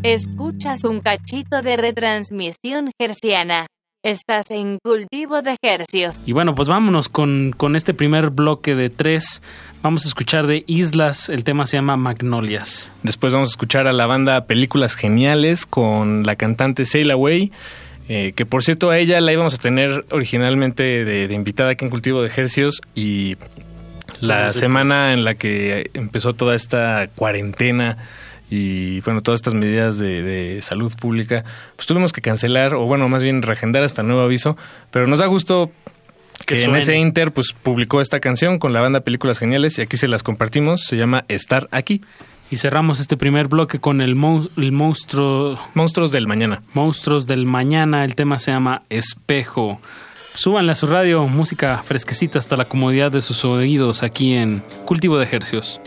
Escuchas 0.07 0.85
un 0.85 1.01
cachito 1.01 1.63
de 1.63 1.77
retransmisión 1.77 2.93
gerciana. 2.97 3.67
Estás 4.05 4.53
en 4.53 4.79
cultivo 4.81 5.43
de 5.43 5.57
hercios. 5.61 6.23
Y 6.25 6.31
bueno, 6.31 6.55
pues 6.55 6.69
vámonos 6.69 7.09
con, 7.09 7.53
con 7.57 7.75
este 7.75 7.93
primer 7.93 8.31
bloque 8.31 8.77
de 8.77 8.89
tres. 8.89 9.43
Vamos 9.83 10.05
a 10.05 10.09
escuchar 10.09 10.47
de 10.47 10.63
Islas, 10.69 11.29
el 11.29 11.43
tema 11.43 11.67
se 11.67 11.79
llama 11.79 11.97
Magnolias. 11.97 12.93
Después 13.03 13.33
vamos 13.33 13.49
a 13.49 13.51
escuchar 13.55 13.89
a 13.89 13.93
la 13.93 14.07
banda 14.07 14.47
Películas 14.47 14.95
Geniales 14.95 15.67
con 15.67 16.23
la 16.23 16.37
cantante 16.37 16.85
Sail 16.85 17.11
Away. 17.11 17.51
Eh, 18.09 18.33
que 18.37 18.47
por 18.47 18.63
cierto 18.63 18.91
a 18.91 18.99
ella 18.99 19.21
la 19.21 19.33
íbamos 19.33 19.55
a 19.55 19.59
tener 19.59 20.05
originalmente 20.13 21.05
de, 21.05 21.27
de 21.27 21.35
invitada 21.35 21.71
aquí 21.71 21.85
en 21.85 21.91
Cultivo 21.91 22.23
de 22.23 22.29
Ejercios 22.29 22.81
y 22.95 23.37
la 24.21 24.53
semana 24.53 25.13
en 25.13 25.25
la 25.25 25.35
que 25.35 25.91
empezó 25.95 26.33
toda 26.33 26.55
esta 26.55 27.09
cuarentena 27.17 27.99
y 28.51 29.01
bueno, 29.01 29.21
todas 29.21 29.39
estas 29.39 29.55
medidas 29.55 29.99
de, 29.99 30.23
de, 30.23 30.63
salud 30.63 30.93
pública, 31.01 31.45
pues 31.75 31.87
tuvimos 31.87 32.13
que 32.13 32.21
cancelar 32.21 32.75
o 32.75 32.85
bueno, 32.87 33.09
más 33.09 33.23
bien 33.23 33.43
reagendar 33.43 33.83
hasta 33.83 34.03
nuevo 34.03 34.23
aviso, 34.23 34.57
pero 34.91 35.07
nos 35.07 35.19
da 35.19 35.27
gusto 35.27 35.71
que, 36.47 36.57
Que 36.57 36.65
en 36.65 36.77
ese 36.77 36.97
inter 36.97 37.33
pues 37.33 37.53
publicó 37.61 38.01
esta 38.01 38.21
canción 38.21 38.59
con 38.59 38.73
la 38.73 38.81
banda 38.81 39.01
Películas 39.01 39.39
Geniales 39.39 39.79
y 39.79 39.83
aquí 39.83 39.97
se 39.97 40.07
las 40.07 40.23
compartimos, 40.23 40.83
se 40.85 40.97
llama 40.97 41.25
Estar 41.29 41.69
aquí. 41.71 42.03
Y 42.49 42.59
cerramos 42.59 43.01
este 43.01 43.17
primer 43.17 43.49
bloque 43.49 43.81
con 43.81 44.01
el, 44.01 44.15
mon- 44.15 44.49
el 44.57 44.71
monstruo... 44.71 45.59
Monstruos 45.75 46.13
del 46.13 46.29
Mañana. 46.29 46.63
Monstruos 46.75 47.27
del 47.27 47.45
Mañana, 47.45 48.05
el 48.05 48.15
tema 48.15 48.39
se 48.39 48.53
llama 48.53 48.83
Espejo. 48.89 49.81
Súbanle 50.15 50.71
a 50.71 50.75
su 50.77 50.87
radio 50.87 51.27
música 51.27 51.83
fresquecita 51.83 52.39
hasta 52.39 52.57
la 52.57 52.69
comodidad 52.69 53.11
de 53.11 53.21
sus 53.21 53.45
oídos 53.45 54.05
aquí 54.05 54.35
en 54.35 54.63
Cultivo 54.85 55.19
de 55.19 55.25
Ejercios. 55.25 55.81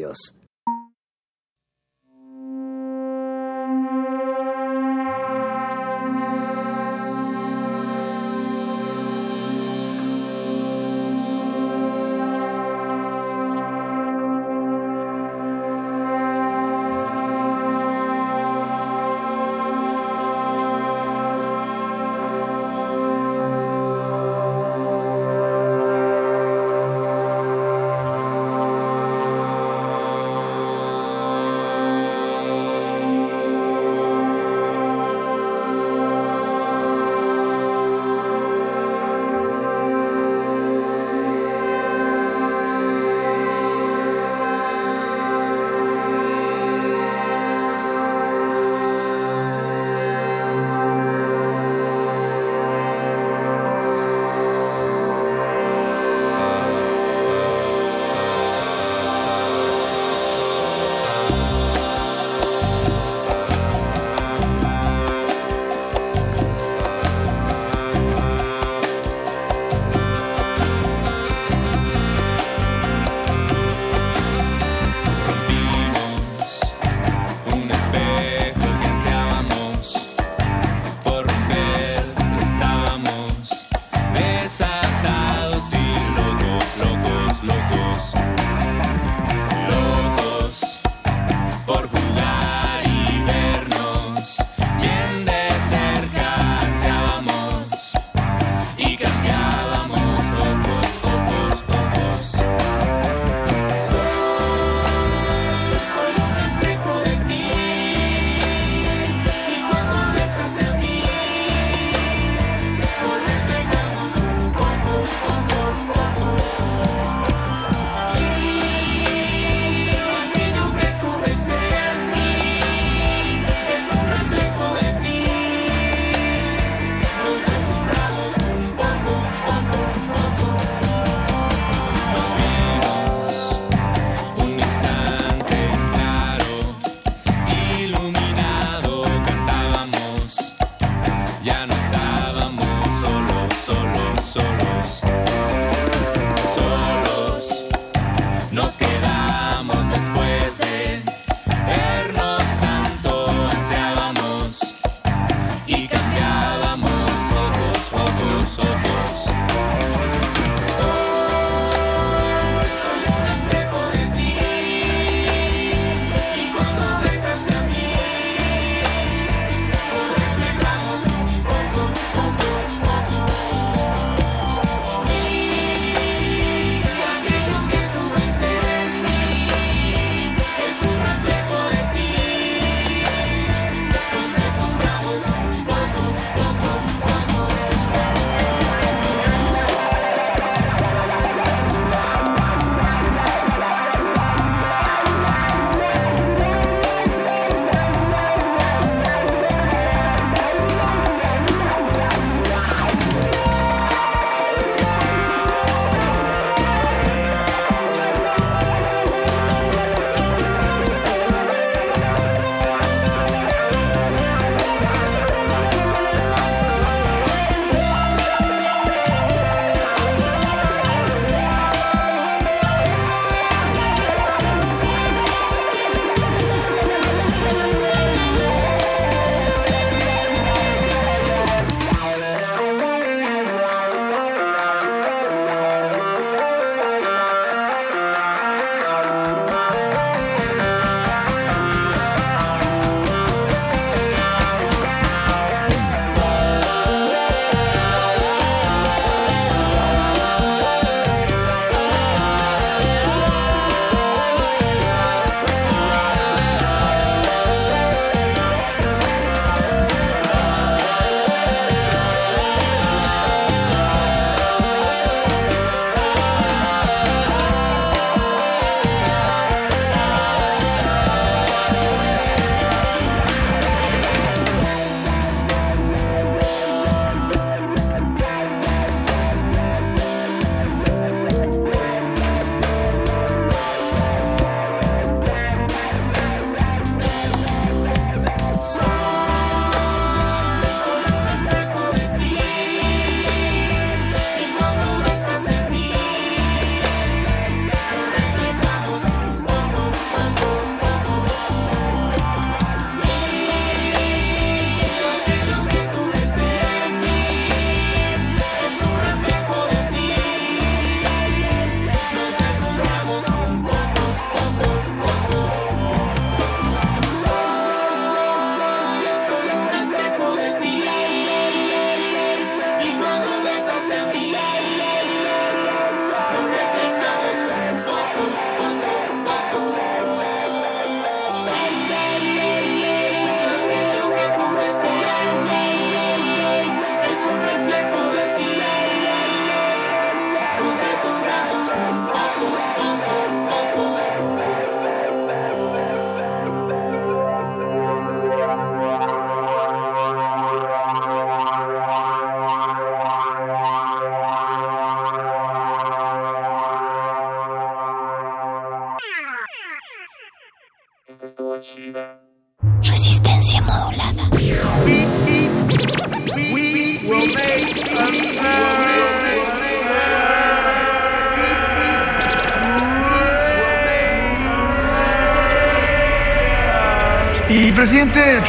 De 0.00 0.37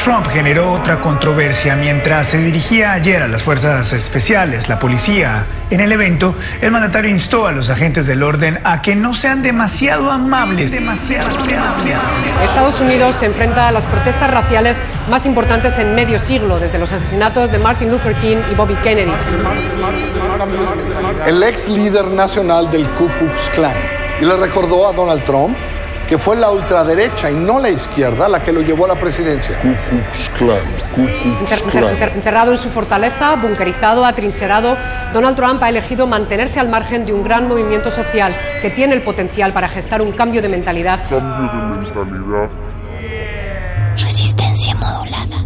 Trump 0.03 0.27
generó 0.27 0.71
otra 0.71 1.01
controversia 1.01 1.75
mientras 1.75 2.27
se 2.27 2.37
dirigía 2.37 2.93
ayer 2.93 3.21
a 3.21 3.27
las 3.27 3.43
fuerzas 3.43 3.91
especiales, 3.91 4.69
la 4.69 4.79
policía. 4.79 5.45
En 5.69 5.81
el 5.81 5.91
evento, 5.91 6.35
el 6.61 6.71
mandatario 6.71 7.11
instó 7.11 7.47
a 7.47 7.51
los 7.51 7.69
agentes 7.69 8.07
del 8.07 8.23
orden 8.23 8.59
a 8.63 8.81
que 8.81 8.95
no 8.95 9.13
sean 9.13 9.41
demasiado 9.41 10.09
amables, 10.09 10.71
demasiado 10.71 11.29
amables. 11.37 11.99
Estados 12.43 12.79
Unidos 12.79 13.15
se 13.19 13.25
enfrenta 13.25 13.67
a 13.67 13.71
las 13.71 13.85
protestas 13.85 14.31
raciales 14.31 14.77
más 15.09 15.25
importantes 15.25 15.77
en 15.77 15.93
medio 15.95 16.17
siglo, 16.17 16.59
desde 16.59 16.79
los 16.79 16.91
asesinatos 16.91 17.51
de 17.51 17.57
Martin 17.59 17.91
Luther 17.91 18.15
King 18.15 18.37
y 18.51 18.55
Bobby 18.55 18.75
Kennedy. 18.75 19.11
El 21.25 21.43
ex 21.43 21.67
líder 21.67 22.05
nacional 22.05 22.71
del 22.71 22.87
Ku 22.91 23.09
Klux 23.19 23.49
Klan 23.53 23.75
y 24.21 24.25
le 24.25 24.37
recordó 24.37 24.87
a 24.87 24.93
Donald 24.93 25.23
Trump 25.23 25.57
que 26.09 26.17
fue 26.17 26.35
la 26.35 26.49
ultraderecha 26.49 27.29
y 27.29 27.35
no 27.35 27.59
la 27.59 27.69
izquierda 27.69 28.27
la 28.27 28.43
que 28.43 28.51
lo 28.51 28.61
llevó 28.61 28.85
a 28.85 28.87
la 28.89 28.95
presidencia. 28.99 29.59
Ku 29.59 29.67
Klux 29.89 30.29
Klan, 30.39 30.59
Ku 30.95 31.01
Encer- 31.01 31.61
encer- 31.63 31.83
encer- 31.93 32.15
Encerrado 32.15 32.51
en 32.51 32.57
su 32.57 32.69
fortaleza, 32.69 33.35
bunkerizado, 33.35 34.03
atrincherado, 34.03 34.75
Donald 35.13 35.35
Trump 35.35 35.61
ha 35.61 35.69
elegido 35.69 36.07
mantenerse 36.07 36.59
al 36.59 36.67
margen 36.67 37.05
de 37.05 37.13
un 37.13 37.23
gran 37.23 37.47
movimiento 37.47 37.91
social 37.91 38.35
que 38.61 38.71
tiene 38.71 38.95
el 38.95 39.03
potencial 39.03 39.53
para 39.53 39.69
gestar 39.69 40.01
un 40.01 40.11
cambio 40.11 40.41
de 40.41 40.49
mentalidad. 40.49 40.99
Resistencia 43.97 44.73
modulada. 44.75 45.45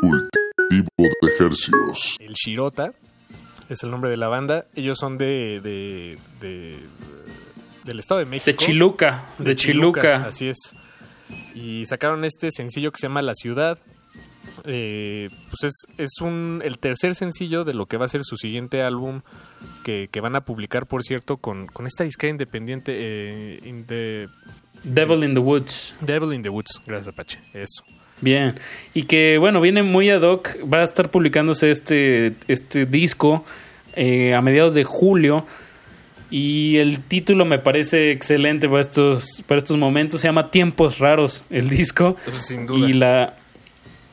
Cultivo 0.00 0.88
de 0.98 1.28
ejercicios. 1.36 2.16
El 2.20 2.32
Shirota 2.34 2.92
es 3.68 3.82
el 3.82 3.90
nombre 3.90 4.08
de 4.10 4.16
la 4.16 4.28
banda. 4.28 4.64
Ellos 4.74 4.96
son 4.98 5.18
de, 5.18 5.60
de- 5.62 6.18
de- 6.40 6.78
del 7.84 7.98
Estado 7.98 8.20
de 8.20 8.26
México. 8.26 8.46
De 8.50 8.56
Chiluca, 8.56 9.24
de 9.38 9.56
Chiluca. 9.56 10.26
Así 10.26 10.48
es. 10.48 10.58
Y 11.54 11.84
sacaron 11.86 12.24
este 12.24 12.50
sencillo 12.50 12.90
que 12.92 12.98
se 12.98 13.06
llama 13.06 13.22
La 13.22 13.34
Ciudad. 13.34 13.78
Eh, 14.64 15.30
pues 15.48 15.64
es, 15.72 15.86
es 15.96 16.20
un, 16.20 16.60
el 16.64 16.78
tercer 16.78 17.14
sencillo 17.14 17.64
de 17.64 17.72
lo 17.74 17.86
que 17.86 17.96
va 17.96 18.04
a 18.04 18.08
ser 18.08 18.22
su 18.24 18.36
siguiente 18.36 18.82
álbum 18.82 19.22
que, 19.84 20.08
que 20.10 20.20
van 20.20 20.36
a 20.36 20.44
publicar, 20.44 20.86
por 20.86 21.02
cierto, 21.02 21.38
con, 21.38 21.66
con 21.66 21.86
esta 21.86 22.04
disquera 22.04 22.30
independiente. 22.30 22.92
eh, 22.96 23.60
in 23.64 23.84
the- 23.86 24.28
Devil 24.82 25.24
in 25.24 25.34
the 25.34 25.40
Woods. 25.40 25.94
Devil 26.00 26.32
in 26.34 26.42
the 26.42 26.48
Woods. 26.48 26.80
Gracias, 26.86 27.08
Apache. 27.08 27.38
Eso. 27.52 27.84
Bien. 28.22 28.58
Y 28.94 29.02
que, 29.04 29.36
bueno, 29.38 29.60
viene 29.60 29.82
muy 29.82 30.08
ad 30.10 30.22
hoc. 30.22 30.48
Va 30.72 30.78
a 30.78 30.84
estar 30.84 31.10
publicándose 31.10 31.70
este, 31.70 32.34
este 32.48 32.86
disco 32.86 33.44
eh, 33.94 34.34
a 34.34 34.40
mediados 34.42 34.72
de 34.74 34.84
julio. 34.84 35.46
Y 36.30 36.76
el 36.76 37.00
título 37.00 37.44
me 37.44 37.58
parece 37.58 38.12
excelente 38.12 38.68
para 38.68 38.80
estos, 38.80 39.42
para 39.46 39.58
estos 39.58 39.76
momentos. 39.76 40.20
Se 40.20 40.28
llama 40.28 40.50
Tiempos 40.50 40.98
Raros, 40.98 41.44
el 41.50 41.68
disco. 41.68 42.16
Eso 42.26 42.38
sin 42.40 42.66
duda. 42.66 42.88
Y 42.88 42.92
la. 42.92 43.34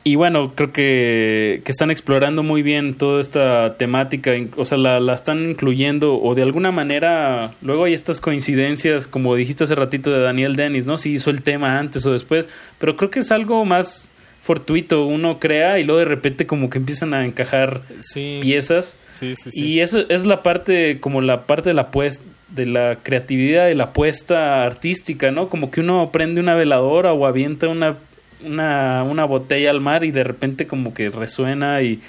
Y 0.04 0.14
bueno, 0.14 0.54
creo 0.54 0.72
que, 0.72 1.60
que 1.64 1.70
están 1.70 1.90
explorando 1.90 2.42
muy 2.42 2.62
bien 2.62 2.94
toda 2.94 3.20
esta 3.20 3.76
temática, 3.76 4.32
o 4.56 4.64
sea, 4.64 4.78
la, 4.78 5.00
la 5.00 5.12
están 5.12 5.50
incluyendo 5.50 6.18
o 6.18 6.34
de 6.34 6.42
alguna 6.42 6.70
manera, 6.72 7.52
luego 7.60 7.84
hay 7.84 7.92
estas 7.92 8.18
coincidencias, 8.18 9.06
como 9.06 9.34
dijiste 9.34 9.64
hace 9.64 9.74
ratito 9.74 10.10
de 10.10 10.20
Daniel 10.20 10.56
Dennis, 10.56 10.86
¿no? 10.86 10.96
Si 10.96 11.12
hizo 11.12 11.28
el 11.28 11.42
tema 11.42 11.78
antes 11.78 12.06
o 12.06 12.12
después, 12.12 12.46
pero 12.78 12.96
creo 12.96 13.10
que 13.10 13.18
es 13.20 13.30
algo 13.30 13.66
más 13.66 14.10
fortuito, 14.48 15.04
uno 15.04 15.38
crea 15.38 15.78
y 15.78 15.84
luego 15.84 15.98
de 15.98 16.06
repente 16.06 16.46
como 16.46 16.70
que 16.70 16.78
empiezan 16.78 17.12
a 17.12 17.26
encajar 17.26 17.82
Sí. 18.00 18.38
piezas. 18.40 18.96
Sí, 19.10 19.36
sí, 19.36 19.50
sí. 19.50 19.62
Y 19.62 19.80
eso 19.80 20.06
es 20.08 20.24
la 20.24 20.42
parte, 20.42 21.00
como 21.00 21.20
la 21.20 21.42
parte 21.42 21.68
de 21.68 21.74
la 21.74 21.90
pues, 21.90 22.22
de 22.48 22.64
la 22.64 22.96
creatividad 23.02 23.68
y 23.68 23.74
la 23.74 23.84
apuesta 23.84 24.64
artística, 24.64 25.30
¿no? 25.30 25.50
Como 25.50 25.70
que 25.70 25.80
uno 25.82 26.08
prende 26.10 26.40
una 26.40 26.54
veladora 26.54 27.12
o 27.12 27.26
avienta 27.26 27.68
una, 27.68 27.96
una, 28.42 29.02
una 29.04 29.26
botella 29.26 29.68
al 29.68 29.82
mar 29.82 30.02
y 30.04 30.12
de 30.12 30.24
repente 30.24 30.66
como 30.66 30.94
que 30.94 31.10
resuena 31.10 31.82
y, 31.82 32.00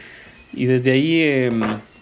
y 0.53 0.63
desde 0.63 0.93
ahí 0.93 1.21
em, 1.21 1.61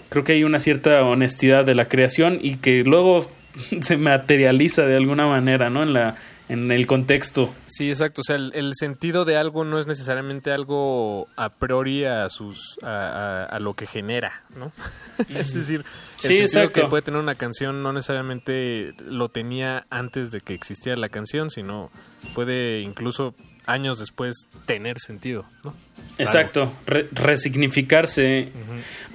creo 0.09 0.23
que 0.23 0.33
hay 0.33 0.43
una 0.43 0.59
cierta 0.59 1.03
honestidad 1.03 1.65
de 1.65 1.73
la 1.73 1.85
creación 1.85 2.37
y 2.39 2.57
que 2.57 2.83
luego 2.83 3.27
se 3.81 3.97
materializa 3.97 4.85
de 4.85 4.97
alguna 4.97 5.25
manera, 5.25 5.71
¿no? 5.71 5.81
En 5.81 5.93
la 5.93 6.13
en 6.49 6.71
el 6.71 6.87
contexto. 6.87 7.53
Sí, 7.65 7.89
exacto. 7.89 8.21
O 8.21 8.23
sea, 8.23 8.35
el, 8.37 8.51
el 8.55 8.73
sentido 8.75 9.25
de 9.25 9.35
algo 9.37 9.65
no 9.65 9.79
es 9.79 9.87
necesariamente 9.87 10.51
algo 10.51 11.27
a 11.35 11.49
priori 11.49 12.05
a 12.05 12.29
sus 12.29 12.77
a, 12.83 12.87
a- 12.87 13.43
a 13.45 13.59
lo 13.59 13.73
que 13.73 13.85
genera, 13.85 14.43
¿no? 14.55 14.71
es 15.29 15.53
decir, 15.53 15.81
el 15.81 15.85
Sí, 16.17 16.27
sentido 16.27 16.45
exacto. 16.45 16.81
que 16.81 16.87
puede 16.87 17.01
tener 17.03 17.19
una 17.19 17.35
canción 17.35 17.83
no 17.83 17.91
necesariamente 17.93 18.93
lo 19.05 19.29
tenía 19.29 19.85
antes 19.89 20.31
de 20.31 20.39
que 20.41 20.53
existiera 20.53 20.97
la 20.97 21.09
canción, 21.09 21.49
sino 21.49 21.91
puede 22.33 22.79
incluso 22.81 23.35
años 23.65 23.99
después 23.99 24.33
tener 24.65 24.97
sentido, 24.99 25.45
¿no? 25.65 25.73
Exacto, 26.19 26.71
re- 26.87 27.07
resignificarse. 27.11 28.49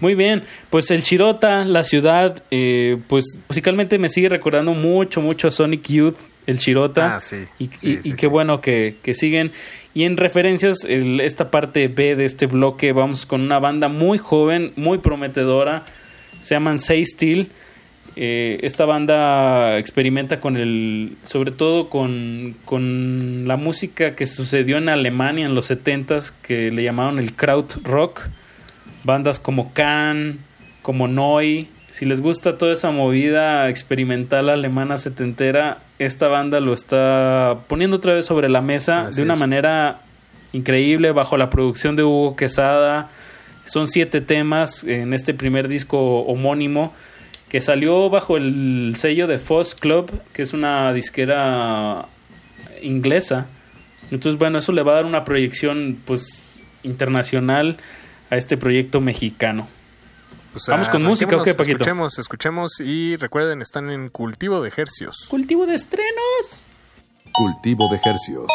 Muy 0.00 0.14
bien, 0.14 0.44
pues 0.70 0.90
el 0.90 1.02
Chirota, 1.02 1.64
la 1.64 1.84
ciudad, 1.84 2.42
eh, 2.50 2.98
pues 3.08 3.24
musicalmente 3.48 3.98
me 3.98 4.08
sigue 4.08 4.28
recordando 4.28 4.72
mucho, 4.74 5.20
mucho 5.20 5.48
a 5.48 5.50
Sonic 5.50 5.88
Youth, 5.88 6.16
el 6.46 6.58
Chirota. 6.58 7.16
Ah, 7.16 7.20
sí. 7.20 7.44
Y, 7.58 7.66
Sí, 7.66 7.70
y- 7.72 7.74
sí, 7.74 7.98
y 7.98 8.02
sí. 8.02 8.14
qué 8.14 8.26
bueno 8.26 8.60
que, 8.60 8.96
que 9.02 9.14
siguen. 9.14 9.52
Y 9.94 10.04
en 10.04 10.16
referencias, 10.16 10.84
el- 10.84 11.20
esta 11.20 11.50
parte 11.50 11.88
B 11.88 12.16
de 12.16 12.24
este 12.24 12.46
bloque, 12.46 12.92
vamos 12.92 13.26
con 13.26 13.40
una 13.42 13.58
banda 13.58 13.88
muy 13.88 14.18
joven, 14.18 14.72
muy 14.76 14.98
prometedora. 14.98 15.84
Se 16.40 16.54
llaman 16.54 16.78
Say 16.78 17.04
Steel. 17.04 17.48
Eh, 18.14 18.58
esta 18.62 18.84
banda 18.84 19.78
experimenta 19.78 20.38
con 20.38 20.56
el, 20.58 21.16
sobre 21.22 21.50
todo 21.50 21.88
con, 21.88 22.56
con 22.66 23.48
la 23.48 23.56
música 23.56 24.14
que 24.14 24.26
sucedió 24.26 24.76
en 24.78 24.90
Alemania 24.90 25.46
en 25.46 25.54
los 25.54 25.70
70s, 25.70 26.32
que 26.42 26.70
le 26.70 26.82
llamaron 26.82 27.18
el 27.18 27.34
Krautrock. 27.34 28.20
Bandas 29.04 29.38
como 29.40 29.72
Can, 29.72 30.38
como 30.82 31.08
Neu. 31.08 31.66
Si 31.92 32.06
les 32.06 32.22
gusta 32.22 32.56
toda 32.56 32.72
esa 32.72 32.90
movida 32.90 33.68
experimental 33.68 34.48
alemana 34.48 34.96
setentera, 34.96 35.82
esta 35.98 36.28
banda 36.28 36.58
lo 36.58 36.72
está 36.72 37.58
poniendo 37.68 37.98
otra 37.98 38.14
vez 38.14 38.24
sobre 38.24 38.48
la 38.48 38.62
mesa 38.62 39.08
Así 39.08 39.16
de 39.16 39.22
una 39.24 39.34
es. 39.34 39.40
manera 39.40 40.00
increíble, 40.54 41.12
bajo 41.12 41.36
la 41.36 41.50
producción 41.50 41.94
de 41.94 42.02
Hugo 42.02 42.34
Quesada. 42.34 43.10
Son 43.66 43.86
siete 43.86 44.22
temas 44.22 44.84
en 44.84 45.12
este 45.12 45.34
primer 45.34 45.68
disco 45.68 46.20
homónimo 46.20 46.94
que 47.50 47.60
salió 47.60 48.08
bajo 48.08 48.38
el 48.38 48.94
sello 48.96 49.26
de 49.26 49.38
Foss 49.38 49.74
Club, 49.74 50.10
que 50.32 50.40
es 50.40 50.54
una 50.54 50.94
disquera 50.94 52.06
inglesa. 52.80 53.48
Entonces, 54.10 54.38
bueno, 54.38 54.56
eso 54.56 54.72
le 54.72 54.82
va 54.82 54.92
a 54.92 54.94
dar 54.94 55.04
una 55.04 55.26
proyección 55.26 55.98
pues 56.06 56.64
internacional 56.84 57.76
a 58.30 58.38
este 58.38 58.56
proyecto 58.56 59.02
mexicano. 59.02 59.68
Pues, 60.52 60.66
Vamos 60.68 60.88
con 60.90 61.02
música, 61.02 61.36
¿o 61.36 61.42
qué, 61.42 61.54
Paquito? 61.54 61.78
Escuchemos, 61.78 62.18
escuchemos 62.18 62.80
y 62.80 63.16
recuerden, 63.16 63.62
están 63.62 63.90
en 63.90 64.10
cultivo 64.10 64.60
de 64.60 64.68
ejercios. 64.68 65.26
Cultivo 65.30 65.64
de 65.64 65.74
estrenos. 65.74 66.66
Cultivo 67.32 67.88
de 67.88 67.98
hercios. 68.04 68.52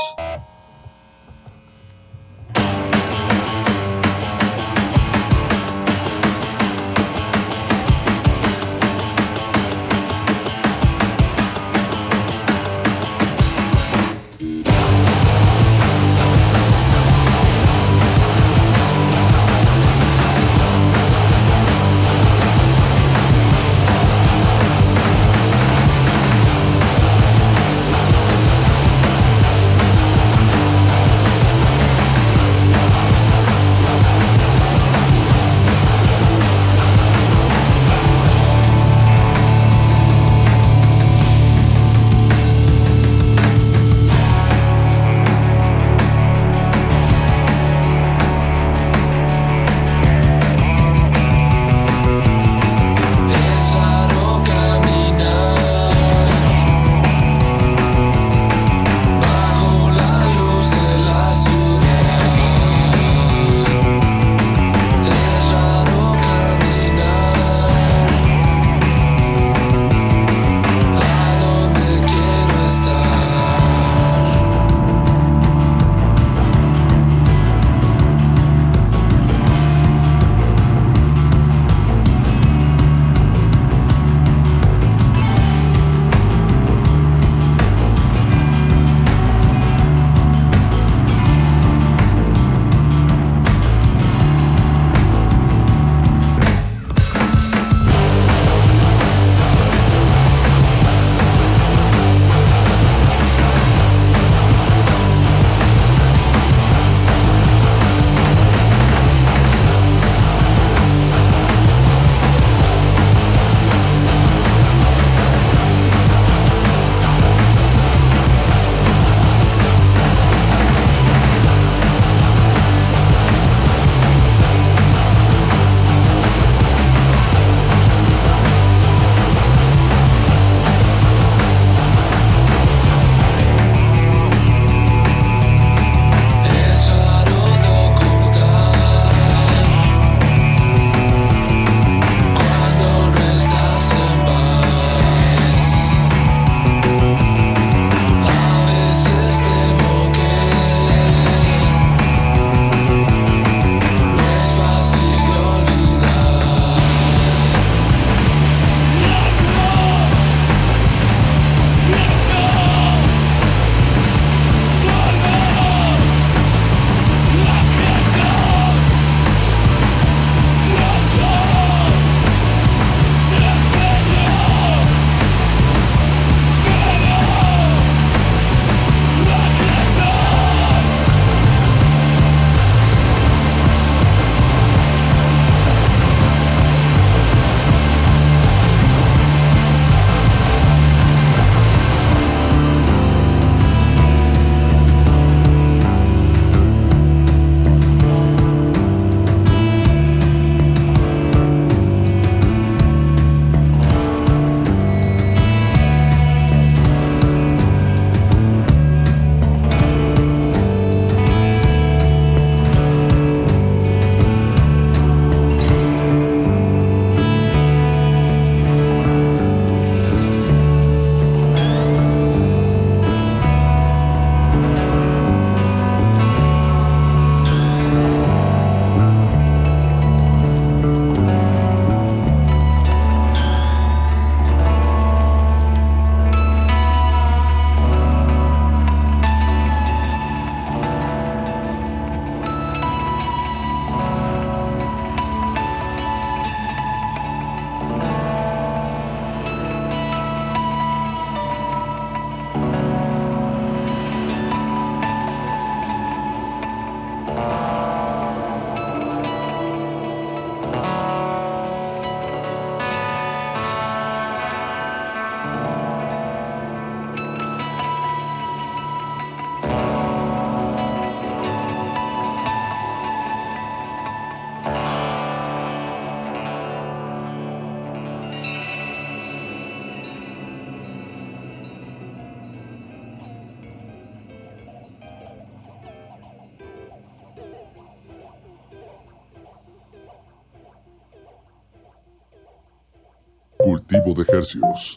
Cultivo 293.87 294.13
de 294.13 294.25
Hercios. 294.29 294.95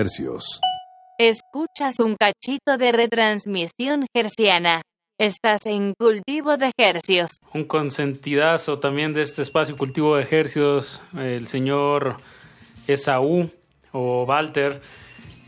Hercios. 0.00 0.60
Escuchas 1.18 2.00
un 2.00 2.16
cachito 2.16 2.78
de 2.78 2.92
retransmisión 2.92 4.06
gerciana. 4.14 4.80
Estás 5.18 5.66
en 5.66 5.92
cultivo 5.98 6.56
de 6.56 6.72
hercios. 6.78 7.36
Un 7.52 7.64
consentidazo 7.64 8.78
también 8.78 9.12
de 9.12 9.20
este 9.20 9.42
espacio 9.42 9.76
cultivo 9.76 10.16
de 10.16 10.26
hercios, 10.30 11.02
el 11.18 11.46
señor 11.46 12.16
Esaú 12.86 13.50
o 13.92 14.24
Walter, 14.24 14.80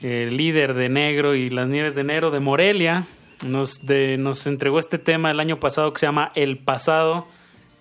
el 0.02 0.36
líder 0.36 0.74
de 0.74 0.90
Negro 0.90 1.34
y 1.34 1.48
las 1.48 1.68
Nieves 1.68 1.94
de 1.94 2.02
Enero 2.02 2.30
de 2.30 2.40
Morelia, 2.40 3.06
nos, 3.46 3.86
de, 3.86 4.18
nos 4.18 4.46
entregó 4.46 4.78
este 4.78 4.98
tema 4.98 5.30
el 5.30 5.40
año 5.40 5.58
pasado 5.58 5.92
que 5.94 6.00
se 6.00 6.06
llama 6.06 6.32
El 6.34 6.58
Pasado. 6.58 7.26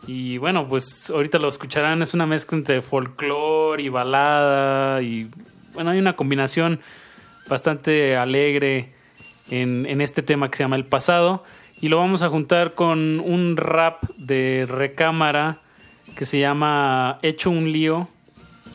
Y 0.07 0.38
bueno, 0.38 0.68
pues 0.69 1.10
ahorita 1.10 1.39
lo 1.39 1.49
escucharán, 1.49 2.02
es 2.02 2.14
una 2.14 2.26
mezcla 2.26 2.57
entre 2.57 2.81
folclore 2.81 3.84
y 3.84 3.89
balada 3.89 5.02
y 5.02 5.30
bueno, 5.73 5.91
hay 5.91 5.99
una 5.99 6.15
combinación 6.15 6.80
bastante 7.48 8.15
alegre 8.15 8.89
en, 9.49 10.02
este 10.02 10.22
tema 10.22 10.49
que 10.49 10.57
se 10.57 10.64
llama 10.64 10.76
El 10.76 10.85
Pasado 10.85 11.43
y 11.80 11.89
lo 11.89 11.98
vamos 11.98 12.22
a 12.22 12.30
juntar 12.30 12.73
con 12.73 13.19
un 13.19 13.57
rap 13.57 14.03
de 14.18 14.65
recámara 14.68 15.61
que 16.15 16.26
se 16.26 16.39
llama 16.39 17.19
Hecho 17.22 17.49
un 17.49 17.72
lío, 17.72 18.10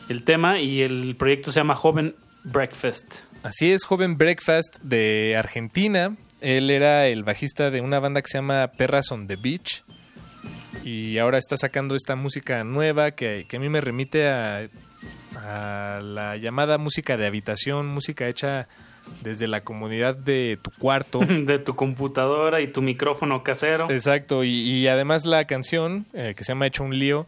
el 0.09 0.23
tema, 0.23 0.59
y 0.59 0.81
el 0.81 1.15
proyecto 1.17 1.51
se 1.51 1.59
llama 1.59 1.75
Joven 1.75 2.15
Breakfast. 2.43 3.19
Así 3.43 3.71
es, 3.71 3.85
Joven 3.85 4.17
Breakfast 4.17 4.79
de 4.81 5.35
Argentina. 5.37 6.15
Él 6.41 6.69
era 6.69 7.07
el 7.07 7.23
bajista 7.23 7.71
de 7.71 7.81
una 7.81 7.99
banda 7.99 8.21
que 8.21 8.27
se 8.27 8.37
llama 8.39 8.67
Perras 8.75 9.11
on 9.11 9.27
the 9.27 9.35
Beach. 9.35 9.83
Y 10.83 11.17
ahora 11.17 11.37
está 11.37 11.57
sacando 11.57 11.95
esta 11.95 12.15
música 12.15 12.63
nueva 12.63 13.11
que, 13.11 13.45
que 13.47 13.57
a 13.57 13.59
mí 13.59 13.69
me 13.69 13.81
remite 13.81 14.27
a, 14.27 14.67
a 15.35 15.99
la 16.03 16.37
llamada 16.37 16.77
música 16.77 17.17
de 17.17 17.27
habitación, 17.27 17.87
música 17.87 18.27
hecha 18.27 18.67
desde 19.21 19.47
la 19.47 19.63
comunidad 19.63 20.15
de 20.15 20.59
tu 20.61 20.71
cuarto. 20.71 21.19
de 21.29 21.59
tu 21.59 21.75
computadora 21.75 22.61
y 22.61 22.67
tu 22.67 22.81
micrófono 22.81 23.43
casero. 23.43 23.89
Exacto, 23.89 24.43
y, 24.43 24.49
y 24.49 24.87
además 24.87 25.25
la 25.25 25.45
canción, 25.45 26.05
eh, 26.13 26.33
que 26.35 26.43
se 26.43 26.51
llama 26.51 26.67
Hecho 26.67 26.83
un 26.83 26.97
lío, 26.97 27.27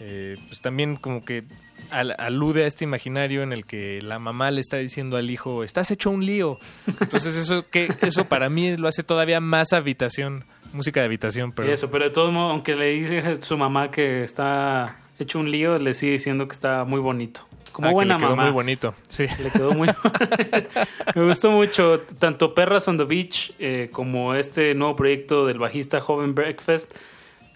eh, 0.00 0.36
pues 0.48 0.60
también 0.60 0.96
como 0.96 1.24
que 1.24 1.44
al, 1.90 2.14
alude 2.18 2.64
a 2.64 2.66
este 2.66 2.84
imaginario 2.84 3.42
en 3.42 3.52
el 3.52 3.64
que 3.64 4.00
la 4.02 4.18
mamá 4.18 4.50
le 4.50 4.60
está 4.60 4.76
diciendo 4.78 5.16
al 5.16 5.30
hijo, 5.30 5.64
estás 5.64 5.90
hecho 5.90 6.10
un 6.10 6.24
lío. 6.24 6.58
Entonces 7.00 7.36
eso, 7.36 7.68
que, 7.68 7.88
eso 8.02 8.26
para 8.26 8.48
mí 8.48 8.76
lo 8.76 8.88
hace 8.88 9.02
todavía 9.02 9.40
más 9.40 9.72
habitación, 9.72 10.44
música 10.72 11.00
de 11.00 11.06
habitación. 11.06 11.52
Pero... 11.52 11.72
Eso, 11.72 11.90
pero 11.90 12.04
de 12.04 12.10
todos 12.10 12.32
modos, 12.32 12.52
aunque 12.52 12.74
le 12.74 12.86
dice 12.88 13.42
su 13.42 13.56
mamá 13.58 13.90
que 13.90 14.24
está 14.24 14.96
hecho 15.24 15.38
un 15.40 15.50
lío, 15.50 15.78
le 15.78 15.94
sigue 15.94 16.12
diciendo 16.12 16.46
que 16.46 16.52
está 16.52 16.84
muy 16.84 17.00
bonito. 17.00 17.40
Como 17.72 17.88
Ah, 17.88 17.90
que 17.90 17.94
buena 17.94 18.14
le 18.14 18.20
quedó 18.20 18.30
mamá. 18.30 18.42
muy 18.44 18.52
bonito, 18.52 18.94
sí. 19.08 19.26
Le 19.42 19.50
quedó 19.50 19.72
muy 19.74 19.88
Me 21.16 21.24
gustó 21.26 21.50
mucho 21.50 22.00
tanto 22.18 22.54
Perras 22.54 22.86
on 22.88 22.96
the 22.98 23.04
Beach 23.04 23.52
eh, 23.58 23.88
como 23.92 24.34
este 24.34 24.74
nuevo 24.74 24.94
proyecto 24.96 25.46
del 25.46 25.58
bajista 25.58 26.00
Joven 26.00 26.34
Breakfast. 26.34 26.92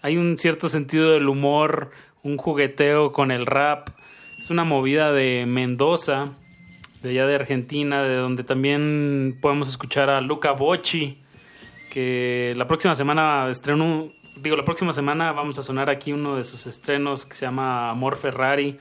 Hay 0.03 0.17
un 0.17 0.37
cierto 0.39 0.69
sentido 0.69 1.13
del 1.13 1.29
humor, 1.29 1.91
un 2.23 2.37
jugueteo 2.37 3.13
con 3.13 3.31
el 3.31 3.47
rap. 3.47 3.91
Es 4.41 4.51
una 4.51 4.65
movida 4.65 5.13
de 5.13 5.45
Mendoza, 5.47 6.31
de 7.03 7.11
allá 7.11 7.27
de 7.27 7.35
Argentina, 7.37 8.03
de 8.03 8.17
donde 8.17 8.45
también 8.45 9.39
podemos 9.41 9.69
escuchar 9.69 10.11
a 10.11 10.21
Luca 10.21 10.53
Bocci, 10.53 11.19
que 11.93 12.55
la 12.57 12.67
próxima 12.67 12.95
semana 12.95 13.49
estrenó, 13.51 14.11
digo, 14.43 14.57
la 14.57 14.65
próxima 14.65 14.93
semana 14.93 15.33
vamos 15.33 15.59
a 15.59 15.63
sonar 15.63 15.91
aquí 15.91 16.13
uno 16.13 16.37
de 16.37 16.45
sus 16.45 16.67
estrenos 16.67 17.27
que 17.27 17.35
se 17.35 17.47
llama 17.47 17.91
Amor 17.91 18.17
Ferrari. 18.17 18.79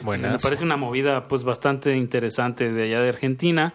Buenazo. 0.00 0.32
Me 0.34 0.38
parece 0.38 0.64
una 0.64 0.76
movida 0.76 1.28
pues 1.28 1.44
bastante 1.44 1.96
interesante 1.96 2.72
de 2.72 2.84
allá 2.84 3.00
de 3.00 3.08
Argentina. 3.08 3.74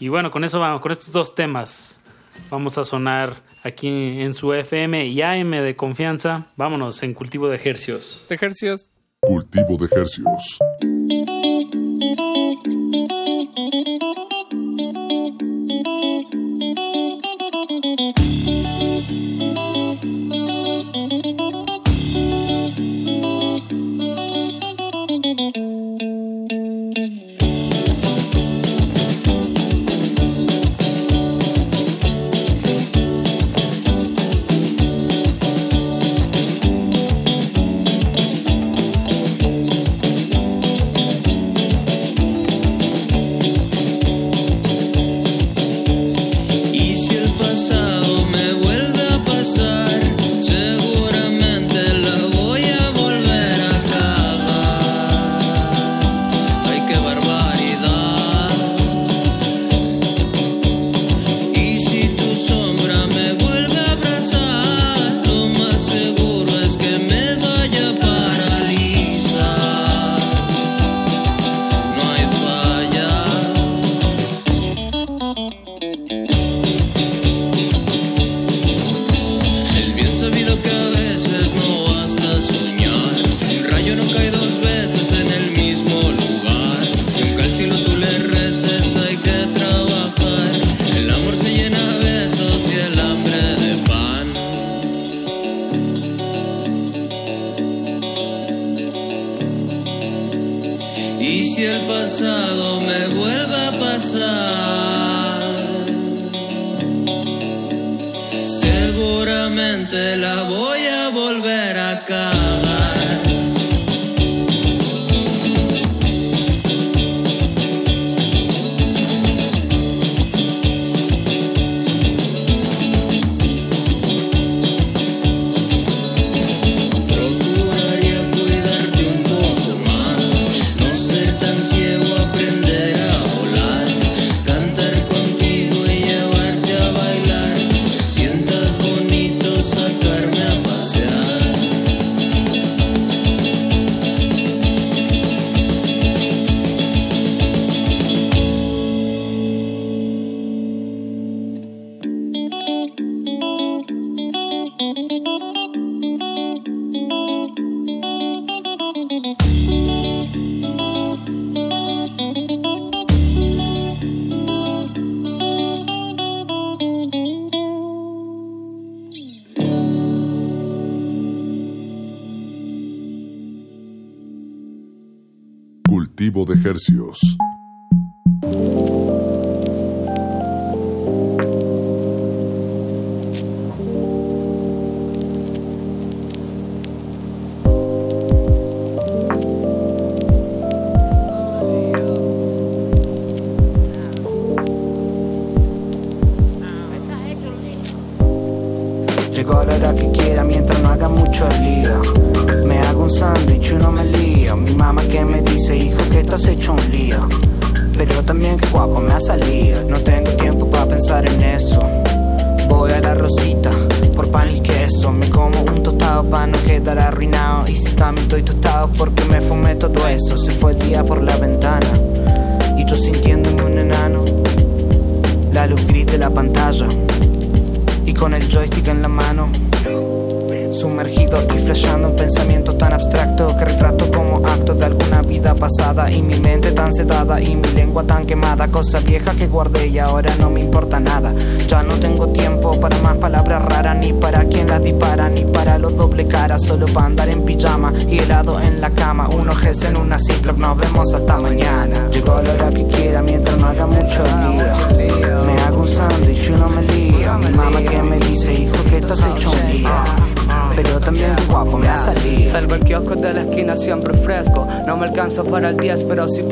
Y 0.00 0.08
bueno, 0.08 0.30
con 0.30 0.44
eso 0.44 0.60
vamos, 0.60 0.80
con 0.80 0.92
estos 0.92 1.12
dos 1.12 1.34
temas 1.34 2.00
vamos 2.50 2.78
a 2.78 2.84
sonar 2.84 3.42
aquí 3.62 3.88
en 4.20 4.34
su 4.34 4.52
FM 4.52 5.06
y 5.06 5.22
AM 5.22 5.50
de 5.50 5.76
confianza. 5.76 6.46
Vámonos 6.56 7.02
en 7.02 7.14
cultivo 7.14 7.48
de 7.48 7.56
ejercios. 7.56 8.24
De 8.28 8.34
ejercicios. 8.34 8.90
Cultivo 9.20 9.76
de 9.78 9.88
hercios. 9.96 10.58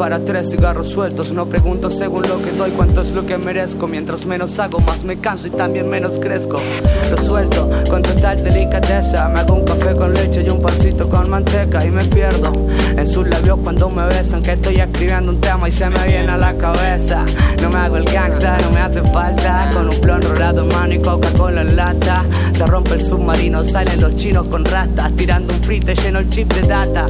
Para 0.02 0.24
tres 0.24 0.50
cigarros 0.50 0.88
sueltos. 0.88 1.30
No 1.30 1.46
pregunto 1.46 1.88
según 1.88 2.22
lo 2.22 2.42
que 2.42 2.50
doy 2.50 2.72
cuánto 2.72 3.02
es 3.02 3.12
lo 3.12 3.24
que 3.24 3.38
merezco. 3.38 3.86
Mientras 3.86 4.26
menos 4.26 4.58
hago, 4.58 4.80
más 4.80 5.04
me 5.04 5.18
canso 5.18 5.46
y 5.46 5.50
también 5.50 5.88
menos 5.88 6.18
crezco. 6.18 6.60
Lo 7.08 7.16
suelto 7.16 7.70
con 7.88 8.02
total 8.02 8.42
delicadeza. 8.42 9.28
Me 9.28 9.38
hago 9.38 9.54
un 9.54 9.64
café 9.64 9.94
con 9.94 10.12
leche 10.12 10.42
y 10.44 10.50
un 10.50 10.60
pancito 10.60 11.08
con 11.08 11.30
manteca 11.30 11.86
y 11.86 11.92
me 11.92 12.04
pierdo 12.06 12.52
en 12.96 13.06
sus 13.06 13.28
labios 13.28 13.60
cuando 13.62 13.88
me 13.90 14.04
besan. 14.06 14.42
Que 14.42 14.54
estoy 14.54 14.80
escribiendo 14.80 15.30
un 15.30 15.40
tema 15.40 15.68
y 15.68 15.70
se 15.70 15.88
me 15.88 16.04
viene 16.04 16.32
a 16.32 16.36
la 16.36 16.52
cabeza. 16.58 17.24
No 17.62 17.70
me 17.70 17.76
hago 17.76 17.96
el 17.98 18.04
gangsta, 18.04 18.58
no 18.58 18.70
me 18.70 18.80
hace 18.80 19.02
falta. 19.02 19.70
Con 19.72 19.88
un 19.88 20.00
blon 20.00 20.20
rolado 20.20 20.62
en 20.62 20.68
mano 20.76 20.94
y 20.94 20.98
Coca-Cola 20.98 21.60
en 21.60 21.76
lata. 21.76 22.24
Se 22.52 22.66
rompe 22.66 22.94
el 22.94 23.00
submarino, 23.00 23.62
salen 23.62 24.00
los 24.00 24.16
chinos 24.16 24.48
con 24.48 24.64
rastas, 24.64 25.12
tirando 25.12 25.54
un 25.54 25.60
frite 25.60 25.94
lleno 25.94 26.18
el 26.18 26.28
chip 26.28 26.52
de 26.52 26.66
data. 26.66 27.06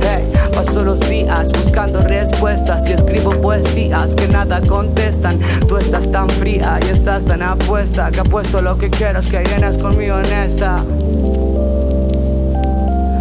Hey, 0.00 0.24
paso 0.52 0.84
los 0.84 1.00
días 1.08 1.50
buscando 1.52 2.00
respuestas 2.02 2.88
y 2.88 2.92
escribo 2.92 3.30
poesías 3.40 4.14
que 4.14 4.28
nada 4.28 4.60
contestan. 4.62 5.40
Tú 5.66 5.76
estás 5.76 6.10
tan 6.10 6.28
fría 6.28 6.78
y 6.86 6.90
estás 6.90 7.24
tan 7.24 7.42
apuesta 7.42 8.10
que 8.10 8.20
apuesto 8.20 8.62
lo 8.62 8.78
que 8.78 8.90
quieras 8.90 9.26
que 9.26 9.40
vienes 9.40 9.78
conmigo 9.78 10.18
en 10.18 10.32
esta. 10.32 10.84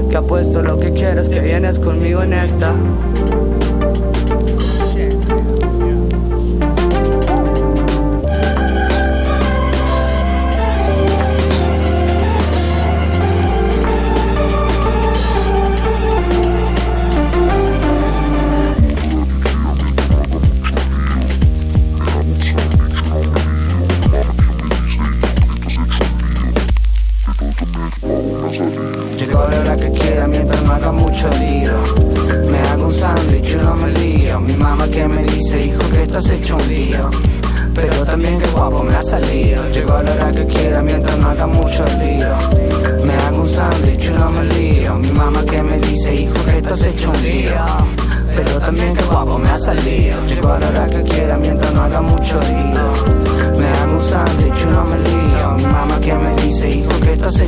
Que 0.10 0.18
apuesto 0.18 0.62
lo 0.62 0.80
que 0.80 0.92
quieras 0.92 1.30
que 1.30 1.40
vienes 1.40 1.80
conmigo 1.80 2.22
en 2.22 2.34
esta. 2.34 2.74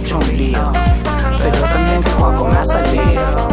Hecho 0.03 0.17
un 0.17 0.37
lío. 0.37 0.71
Pero 1.37 1.59
también 1.61 2.03
que 2.03 2.11
guapo 2.13 2.47
me 2.47 2.57
ha 2.57 2.65
salido. 2.65 3.52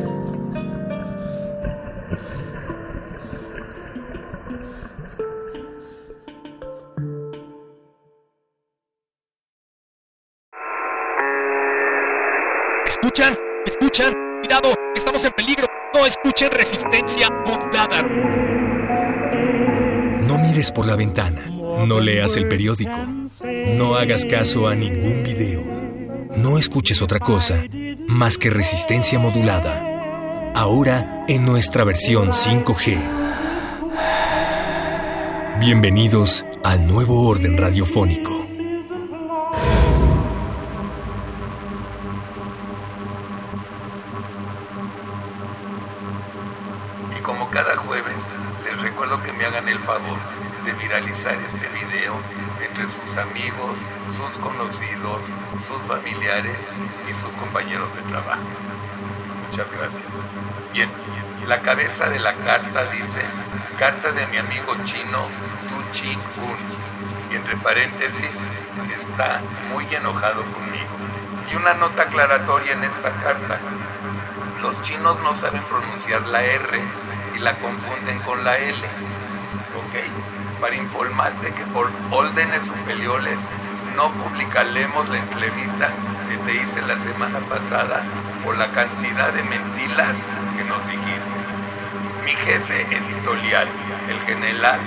Ventana. 21.01 21.47
No 21.87 21.99
leas 21.99 22.37
el 22.37 22.47
periódico. 22.47 22.95
No 23.75 23.95
hagas 23.95 24.23
caso 24.23 24.67
a 24.67 24.75
ningún 24.75 25.23
video. 25.23 25.63
No 26.37 26.59
escuches 26.59 27.01
otra 27.01 27.19
cosa 27.19 27.63
más 28.07 28.37
que 28.37 28.51
resistencia 28.51 29.17
modulada. 29.17 30.53
Ahora 30.53 31.25
en 31.27 31.43
nuestra 31.43 31.83
versión 31.85 32.29
5G. 32.33 32.99
Bienvenidos 35.59 36.45
al 36.63 36.85
nuevo 36.85 37.27
orden 37.27 37.57
radiofónico. 37.57 38.50
La 61.51 61.59
cabeza 61.59 62.07
de 62.07 62.17
la 62.17 62.33
carta 62.33 62.85
dice, 62.85 63.19
carta 63.77 64.13
de 64.13 64.25
mi 64.27 64.37
amigo 64.37 64.73
chino 64.85 65.27
Tu 65.67 65.91
Chi 65.91 66.15
Un. 66.15 67.29
Y 67.29 67.35
entre 67.35 67.57
paréntesis, 67.57 68.31
está 68.95 69.41
muy 69.69 69.85
enojado 69.93 70.43
conmigo. 70.43 70.95
Y 71.51 71.55
una 71.57 71.73
nota 71.73 72.03
aclaratoria 72.03 72.71
en 72.71 72.85
esta 72.85 73.11
carta. 73.15 73.59
Los 74.61 74.81
chinos 74.83 75.19
no 75.23 75.35
saben 75.35 75.61
pronunciar 75.63 76.21
la 76.27 76.41
R 76.41 76.81
y 77.35 77.39
la 77.39 77.59
confunden 77.59 78.21
con 78.21 78.45
la 78.45 78.57
L. 78.57 78.87
¿Ok? 79.75 80.61
Para 80.61 80.75
informarte 80.77 81.51
que 81.51 81.65
por 81.65 81.91
órdenes 82.11 82.61
superiores 82.61 83.37
no 83.97 84.09
publicaremos 84.23 85.09
la 85.09 85.17
entrevista 85.17 85.89
que 86.29 86.37
te 86.37 86.63
hice 86.63 86.81
la 86.83 86.97
semana 86.97 87.39
pasada 87.39 88.05
por 88.41 88.57
la 88.57 88.71
cantidad 88.71 89.33
de 89.33 89.43
mentiras 89.43 90.17
que 90.55 90.63
nos 90.63 90.87
dijiste 90.87 91.30
mi 92.23 92.31
jefe 92.31 92.81
editorial, 92.81 93.67
el 94.09 94.19
general 94.21 94.79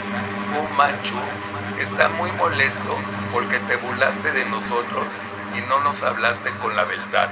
Fu 0.49 0.75
Manchu, 0.77 1.17
está 1.81 2.09
muy 2.11 2.31
molesto 2.33 2.97
porque 3.33 3.59
te 3.61 3.77
burlaste 3.77 4.33
de 4.33 4.45
nosotros 4.47 5.07
y 5.57 5.61
no 5.69 5.81
nos 5.83 6.03
hablaste 6.03 6.51
con 6.63 6.75
la 6.77 6.85
verdad. 6.85 7.31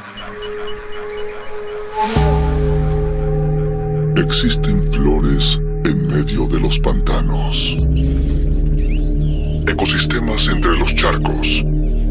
Existen 4.17 4.93
flores 4.93 5.61
en 5.85 6.09
medio 6.09 6.47
de 6.47 6.61
los 6.61 6.79
pantanos. 6.79 7.77
Ecosistemas 9.67 10.49
entre 10.49 10.77
los 10.77 10.95
charcos. 10.97 11.65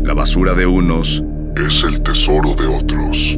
La 0.04 0.14
basura 0.14 0.54
de 0.54 0.66
unos 0.66 1.24
es 1.56 1.84
el 1.84 2.02
tesoro 2.02 2.54
de 2.56 2.68
otros. 2.68 3.38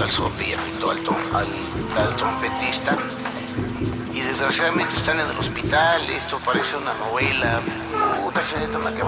al 0.00 0.10
zombie, 0.10 0.54
afectó 0.54 0.90
al, 0.90 0.98
al, 1.34 1.48
al 1.98 2.16
trompetista. 2.16 2.96
Y 4.12 4.20
desgraciadamente 4.20 4.94
están 4.94 5.20
en 5.20 5.28
el 5.28 5.38
hospital, 5.38 6.08
esto 6.10 6.38
parece 6.44 6.76
una 6.76 6.94
novela. 6.94 7.60
Puta, 8.22 8.40
una 8.78 8.94
que 8.94 9.02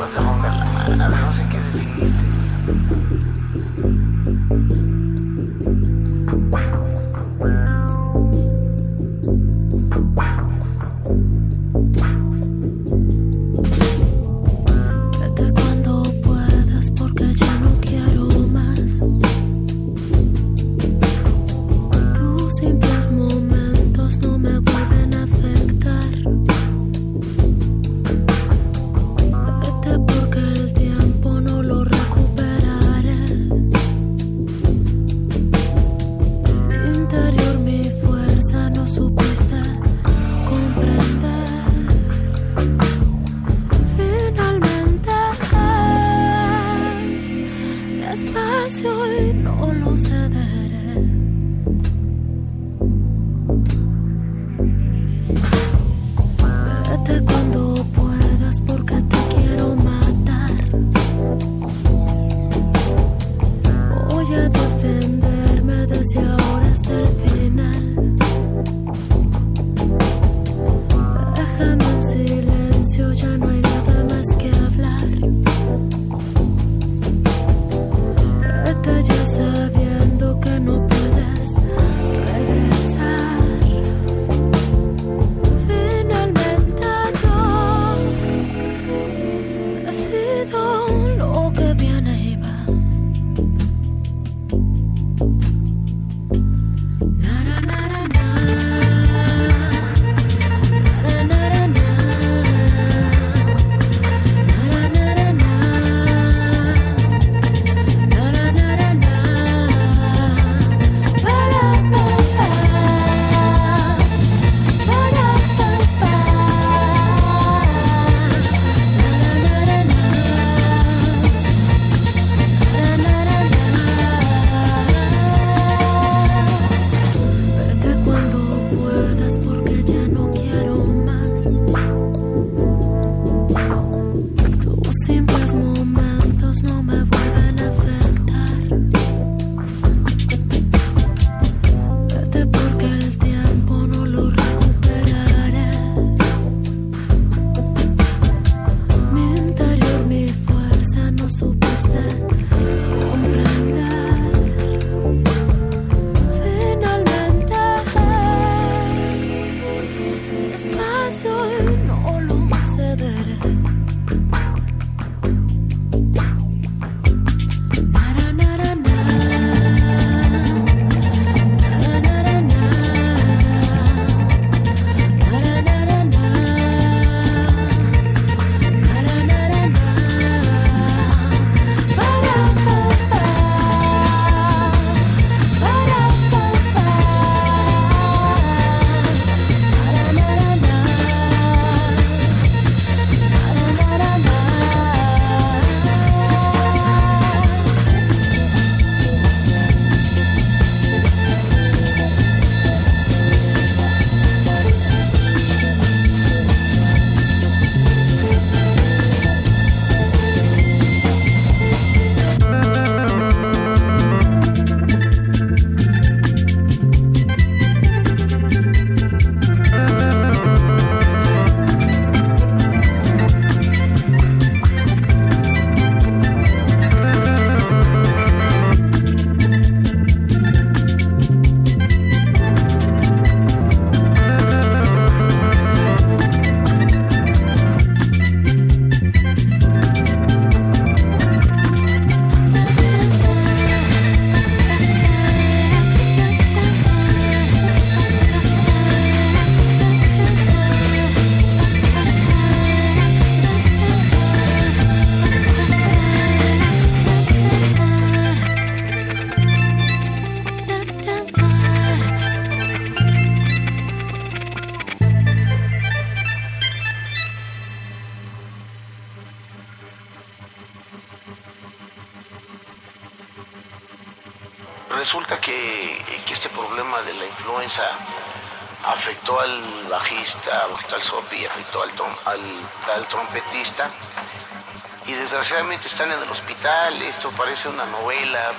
parece 287.32 287.68
una 287.68 287.84
novela. 287.86 288.52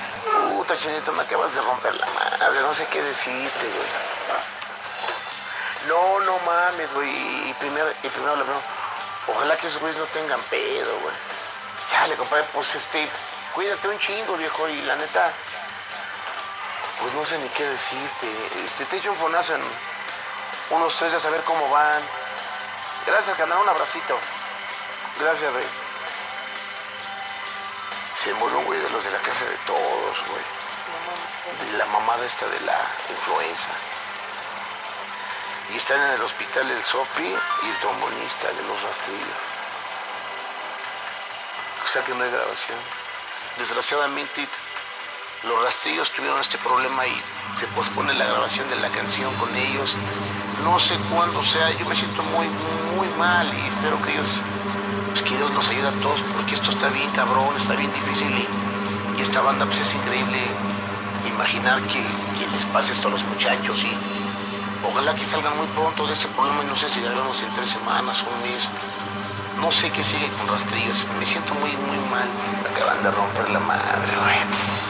Puta, 0.49 0.75
chinito, 0.75 1.11
me 1.11 1.23
acabas 1.23 1.53
de 1.53 1.61
romper 1.61 1.95
la 1.95 2.05
madre, 2.07 2.61
no 2.61 2.73
sé 2.73 2.85
qué 2.87 3.01
decirte, 3.01 3.67
güey. 3.67 4.15
No, 5.87 6.19
no 6.21 6.39
mames, 6.39 6.93
güey. 6.93 7.49
Y 7.49 7.53
primero, 7.59 7.87
y 8.01 8.09
primero 8.09 8.35
le 8.35 8.43
digo, 8.43 8.61
ojalá 9.27 9.55
que 9.57 9.67
esos 9.67 9.79
güeyes 9.79 9.99
no 9.99 10.05
tengan 10.05 10.41
pedo, 10.43 10.99
güey. 10.99 11.15
Ya, 11.91 12.07
le 12.07 12.15
compadre, 12.15 12.45
pues 12.53 12.73
este, 12.75 13.07
cuídate 13.53 13.87
un 13.87 13.99
chingo, 13.99 14.35
viejo, 14.35 14.67
y 14.67 14.81
la 14.81 14.95
neta, 14.95 15.31
pues 17.01 17.13
no 17.13 17.23
sé 17.23 17.37
ni 17.37 17.49
qué 17.49 17.65
decirte. 17.65 18.27
Este, 18.65 18.85
te 18.85 18.97
echo 18.97 19.11
un 19.11 19.17
fonazo 19.17 19.53
en 19.55 19.61
unos 20.71 20.95
tres 20.95 21.13
a 21.13 21.19
saber 21.19 21.41
cómo 21.41 21.69
van. 21.69 22.01
Gracias, 23.05 23.37
canal, 23.37 23.59
un 23.59 23.69
abracito. 23.69 24.17
Gracias, 25.19 25.53
rey. 25.53 25.84
Un 28.27 28.65
güey 28.65 28.79
de 28.79 28.89
los 28.89 29.05
de 29.05 29.11
la 29.11 29.19
casa 29.19 29.45
de 29.45 29.55
todos, 29.67 30.17
güey. 30.27 31.69
De 31.69 31.77
la 31.77 31.85
mamada 31.85 32.25
esta 32.25 32.47
de 32.47 32.59
la 32.61 32.81
influenza. 33.07 33.69
Y 35.71 35.77
están 35.77 36.01
en 36.01 36.11
el 36.11 36.21
hospital 36.23 36.71
el 36.71 36.83
Sopi 36.83 37.21
y 37.21 37.69
el 37.69 37.77
trombonista 37.77 38.47
de 38.47 38.63
los 38.63 38.81
rastrillos. 38.81 39.41
O 41.85 41.87
sea 41.87 42.03
que 42.03 42.15
no 42.15 42.23
hay 42.23 42.31
grabación. 42.31 42.79
Desgraciadamente, 43.59 44.47
los 45.43 45.63
rastrillos 45.63 46.11
tuvieron 46.11 46.39
este 46.41 46.57
problema 46.57 47.05
y 47.05 47.21
se 47.59 47.67
pospone 47.67 48.11
la 48.15 48.25
grabación 48.25 48.67
de 48.69 48.77
la 48.77 48.89
canción 48.89 49.31
con 49.35 49.55
ellos. 49.55 49.95
No 50.63 50.79
sé 50.79 50.97
cuándo 51.13 51.43
sea, 51.43 51.69
yo 51.77 51.85
me 51.85 51.95
siento 51.95 52.23
muy, 52.23 52.47
muy 52.95 53.07
mal 53.19 53.53
y 53.53 53.67
espero 53.67 54.01
que 54.01 54.13
ellos, 54.13 54.41
pues 55.15 55.31
que 55.31 55.37
Dios 55.37 55.49
nos 55.53 55.69
ayude 55.69 55.87
a 55.87 55.91
todos 56.01 56.19
porque 56.33 56.55
esto 56.55 56.71
está 56.71 56.89
bien 56.89 57.09
cabrón, 57.11 57.47
está 57.55 57.73
bien 57.75 57.89
difícil 57.89 58.27
y, 58.37 59.21
esta 59.21 59.39
banda 59.39 59.65
pues 59.65 59.79
es 59.79 59.95
increíble 59.95 60.37
imaginar 61.25 61.81
que, 61.83 62.03
les 62.51 62.65
pase 62.65 62.91
esto 62.91 63.07
a 63.07 63.11
los 63.11 63.23
muchachos 63.23 63.81
y 63.81 63.91
ojalá 64.85 65.15
que 65.15 65.25
salgan 65.25 65.55
muy 65.55 65.67
pronto 65.67 66.05
de 66.05 66.13
este 66.13 66.27
problema 66.27 66.65
y 66.65 66.67
no 66.67 66.75
sé 66.75 66.89
si 66.89 66.99
grabamos 66.99 67.41
en 67.41 67.53
tres 67.53 67.69
semanas 67.69 68.23
o 68.23 68.35
un 68.35 68.51
mes. 68.51 68.67
No 69.61 69.71
sé 69.71 69.89
qué 69.89 70.03
sigue 70.03 70.27
con 70.37 70.49
rastrillos, 70.49 71.07
me 71.17 71.25
siento 71.25 71.53
muy, 71.55 71.71
muy 71.71 71.97
mal. 72.09 72.27
Acaban 72.69 73.01
de 73.01 73.11
romper 73.11 73.49
la 73.51 73.59
madre, 73.59 74.11
güey. 74.21 74.84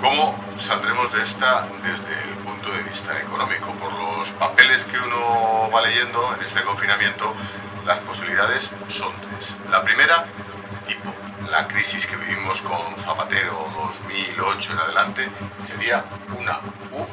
¿Cómo 0.00 0.34
saldremos 0.56 1.12
de 1.12 1.22
esta 1.22 1.66
desde 1.82 2.30
el 2.30 2.36
punto 2.44 2.70
de 2.70 2.82
vista 2.84 3.18
económico? 3.20 3.72
Por 3.72 3.92
los 3.92 4.28
papeles 4.30 4.84
que 4.84 4.96
uno 4.96 5.70
va 5.74 5.82
leyendo 5.82 6.34
en 6.34 6.46
este 6.46 6.62
confinamiento, 6.62 7.34
las 7.84 7.98
posibilidades 8.00 8.70
son 8.88 9.12
tres. 9.20 9.56
La 9.70 9.82
primera, 9.82 10.26
tipo 10.86 11.12
la 11.50 11.66
crisis 11.66 12.06
que 12.06 12.16
vivimos 12.16 12.60
con 12.60 12.78
Zapatero 13.02 13.66
2008 13.74 14.72
en 14.72 14.78
adelante, 14.78 15.28
sería 15.66 16.04
una 16.38 16.60
U 16.92 17.04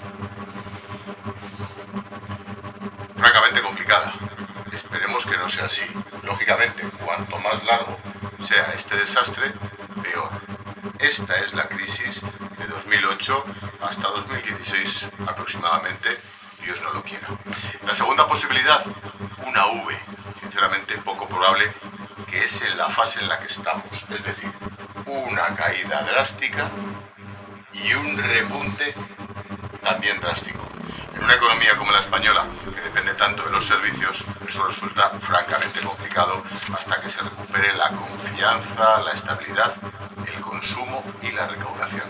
francamente 3.17 3.61
complicada. 3.61 4.13
Esperemos 4.71 5.25
que 5.25 5.37
no 5.37 5.49
sea 5.49 5.65
así. 5.65 5.85
Lógicamente, 6.21 6.83
cuanto 7.03 7.37
más 7.39 7.63
largo 7.63 7.97
sea 8.45 8.73
este 8.75 8.95
desastre, 8.97 9.53
peor. 10.03 10.29
Esta 10.99 11.35
es 11.39 11.53
la 11.53 11.67
crisis 11.67 12.21
de 12.57 12.67
2008 12.67 13.43
hasta 13.81 14.07
2016 14.07 15.09
aproximadamente, 15.27 16.17
Dios 16.63 16.81
no 16.81 16.93
lo 16.93 17.03
quiera. 17.03 17.27
La 17.85 17.93
segunda 17.93 18.27
posibilidad, 18.27 18.83
una 19.45 19.67
V, 19.67 19.95
sinceramente 20.41 20.97
poco 20.99 21.27
probable, 21.27 21.71
que 22.29 22.45
es 22.45 22.61
en 22.61 22.77
la 22.77 22.89
fase 22.89 23.19
en 23.19 23.27
la 23.27 23.39
que 23.39 23.47
estamos, 23.47 23.85
es 23.93 24.23
decir, 24.23 24.51
una 25.05 25.55
caída 25.55 26.01
drástica 26.03 26.69
y 27.73 27.93
un 27.93 28.17
repunte 28.17 28.93
también 29.85 30.19
drástico. 30.19 30.67
En 31.13 31.23
una 31.23 31.35
economía 31.35 31.77
como 31.77 31.91
la 31.91 31.99
española, 31.99 32.45
que 32.73 32.81
depende 32.81 33.13
tanto 33.13 33.43
de 33.43 33.51
los 33.51 33.65
servicios, 33.65 34.25
eso 34.45 34.67
resulta 34.67 35.11
francamente 35.21 35.79
complicado 35.79 36.43
hasta 36.75 36.99
que 36.99 37.09
se 37.09 37.21
recupere 37.21 37.73
la 37.75 37.89
confianza, 37.89 39.01
la 39.01 39.11
estabilidad, 39.13 39.73
el 40.25 40.41
consumo 40.41 41.03
y 41.21 41.31
la 41.31 41.47
recaudación. 41.47 42.03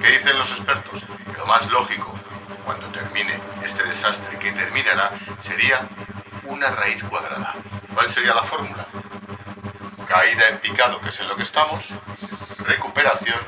¿Qué 0.00 0.10
dicen 0.10 0.38
los 0.38 0.50
expertos? 0.50 1.04
Que 1.30 1.38
lo 1.38 1.46
más 1.46 1.70
lógico, 1.70 2.18
cuando 2.64 2.88
termine 2.88 3.38
este 3.62 3.84
desastre, 3.84 4.38
que 4.38 4.50
terminará, 4.52 5.12
sería 5.42 5.86
una 6.44 6.70
raíz 6.70 7.04
cuadrada. 7.04 7.54
¿Cuál 7.94 8.08
sería 8.08 8.34
la 8.34 8.42
fórmula? 8.42 8.86
Caída 10.08 10.48
en 10.48 10.58
picado, 10.60 10.98
que 11.02 11.10
es 11.10 11.20
en 11.20 11.28
lo 11.28 11.36
que 11.36 11.42
estamos, 11.42 11.84
recuperación 12.64 13.40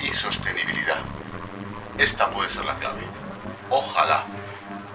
y 0.00 0.14
sostenibilidad. 0.14 1.02
Esta 1.98 2.30
puede 2.30 2.48
ser 2.48 2.64
la 2.64 2.76
clave. 2.76 3.02
Ojalá. 3.70 4.24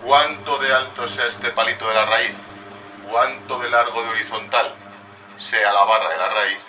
Cuánto 0.04 0.58
de 0.58 0.74
alto 0.74 1.08
sea 1.08 1.26
este 1.28 1.52
palito 1.52 1.88
de 1.88 1.94
la 1.94 2.06
raíz, 2.06 2.36
cuánto 3.10 3.60
de 3.60 3.70
largo 3.70 4.02
de 4.02 4.10
horizontal 4.10 4.74
sea 5.38 5.72
la 5.74 5.84
barra 5.84 6.10
de 6.10 6.18
la 6.18 6.30
raíz, 6.30 6.60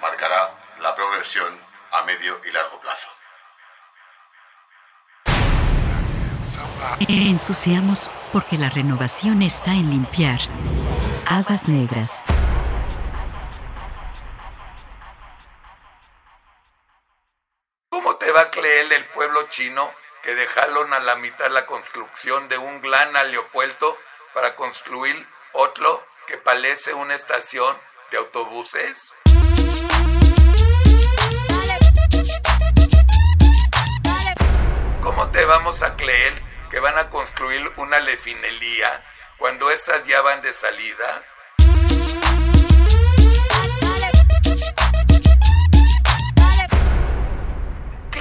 marcará 0.00 0.54
la 0.80 0.94
progresión 0.94 1.58
a 1.92 2.04
medio 2.04 2.38
y 2.46 2.52
largo 2.52 2.78
plazo. 2.80 3.08
Ensuciamos 7.08 8.10
porque 8.32 8.58
la 8.58 8.68
renovación 8.68 9.42
está 9.42 9.72
en 9.72 9.90
limpiar. 9.90 10.40
Aguas 11.26 11.68
negras. 11.68 12.22
¿Cómo 17.94 18.16
te 18.16 18.32
va 18.32 18.40
a 18.40 18.50
creer 18.50 18.92
el 18.92 19.04
pueblo 19.04 19.48
chino 19.50 19.88
que 20.20 20.34
dejaron 20.34 20.92
a 20.92 20.98
la 20.98 21.14
mitad 21.14 21.48
la 21.48 21.64
construcción 21.64 22.48
de 22.48 22.58
un 22.58 22.82
gran 22.82 23.16
aeropuerto 23.16 23.96
para 24.34 24.56
construir 24.56 25.24
otro 25.52 26.04
que 26.26 26.36
parece 26.36 26.92
una 26.92 27.14
estación 27.14 27.78
de 28.10 28.18
autobuses? 28.18 29.12
¿Cómo 35.00 35.30
te 35.30 35.44
vamos 35.44 35.80
a 35.84 35.94
creer 35.94 36.42
que 36.72 36.80
van 36.80 36.98
a 36.98 37.10
construir 37.10 37.72
una 37.76 38.00
lefinería 38.00 39.06
cuando 39.38 39.70
estas 39.70 40.04
ya 40.04 40.20
van 40.20 40.42
de 40.42 40.52
salida? 40.52 41.22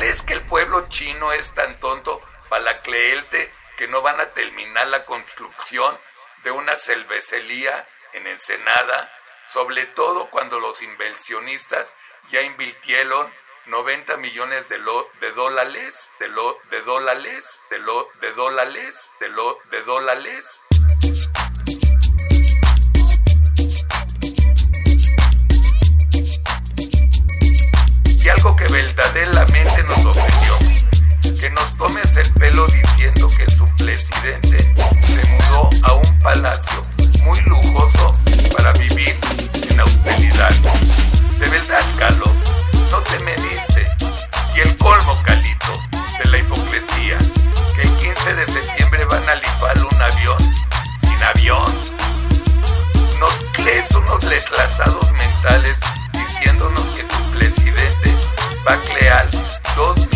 ¿Crees 0.03 0.21
que 0.23 0.33
el 0.33 0.41
pueblo 0.41 0.89
chino 0.89 1.31
es 1.31 1.49
tan 1.53 1.79
tonto 1.79 2.21
para 2.49 2.81
que 2.81 3.87
no 3.87 4.01
van 4.01 4.19
a 4.19 4.33
terminar 4.33 4.85
la 4.89 5.05
construcción 5.05 5.97
de 6.43 6.51
una 6.51 6.75
cervecería 6.75 7.87
en 8.11 8.27
Ensenada, 8.27 9.09
sobre 9.53 9.85
todo 9.85 10.29
cuando 10.29 10.59
los 10.59 10.81
inversionistas 10.81 11.95
ya 12.31 12.41
invirtieron 12.41 13.33
90 13.67 14.17
millones 14.17 14.67
de, 14.67 14.77
lo, 14.79 15.09
de 15.21 15.31
dólares, 15.31 15.95
de, 16.19 16.27
lo, 16.27 16.59
de 16.69 16.81
dólares, 16.81 17.45
de, 17.69 17.79
lo, 17.79 18.09
de 18.19 18.33
dólares, 18.33 19.09
de, 19.21 19.29
lo, 19.29 19.57
de 19.71 19.83
dólares? 19.83 20.45
Y 28.23 28.29
algo 28.29 28.55
que 28.55 28.65
verdaderamente 28.67 29.83
nos 29.83 30.05
ofendió, 30.05 30.57
que 31.37 31.49
nos 31.49 31.77
tomes 31.77 32.15
el 32.15 32.33
pelo 32.35 32.65
diciendo 32.67 33.27
que 33.27 33.51
su 33.51 33.65
presidente 33.75 34.73
se 35.05 35.31
mudó 35.31 35.69
a 35.83 35.93
un 35.95 36.19
palacio 36.19 36.81
muy 37.25 37.37
lujoso 37.41 38.13
para 38.55 38.71
vivir 38.73 39.19
en 39.69 39.79
austeridad. 39.81 40.51
De 41.37 41.49
verdad, 41.49 41.83
Carlos, 41.97 42.31
no 42.91 42.99
te 42.99 43.19
mediste. 43.25 43.91
Y 44.55 44.61
el 44.61 44.77
colmo, 44.77 45.21
Calito, 45.25 45.73
de 46.23 46.31
la 46.31 46.37
hipocresía, 46.37 47.17
que 47.75 47.81
el 47.81 47.93
15 47.95 48.33
de 48.35 48.47
septiembre 48.47 49.03
van 49.03 49.27
a 49.27 49.35
lifar 49.35 49.77
un 49.79 50.01
avión 50.01 50.37
sin 51.01 51.23
avión. 51.23 51.77
Nos 53.19 53.33
crees 53.51 53.91
unos 53.91 54.23
retrasados 54.23 55.11
mentales 55.11 55.75
diciéndonos 56.13 56.85
que 56.95 57.03
tu 57.03 57.31
presidente 57.31 57.62
a 58.65 58.77
crear 58.77 60.12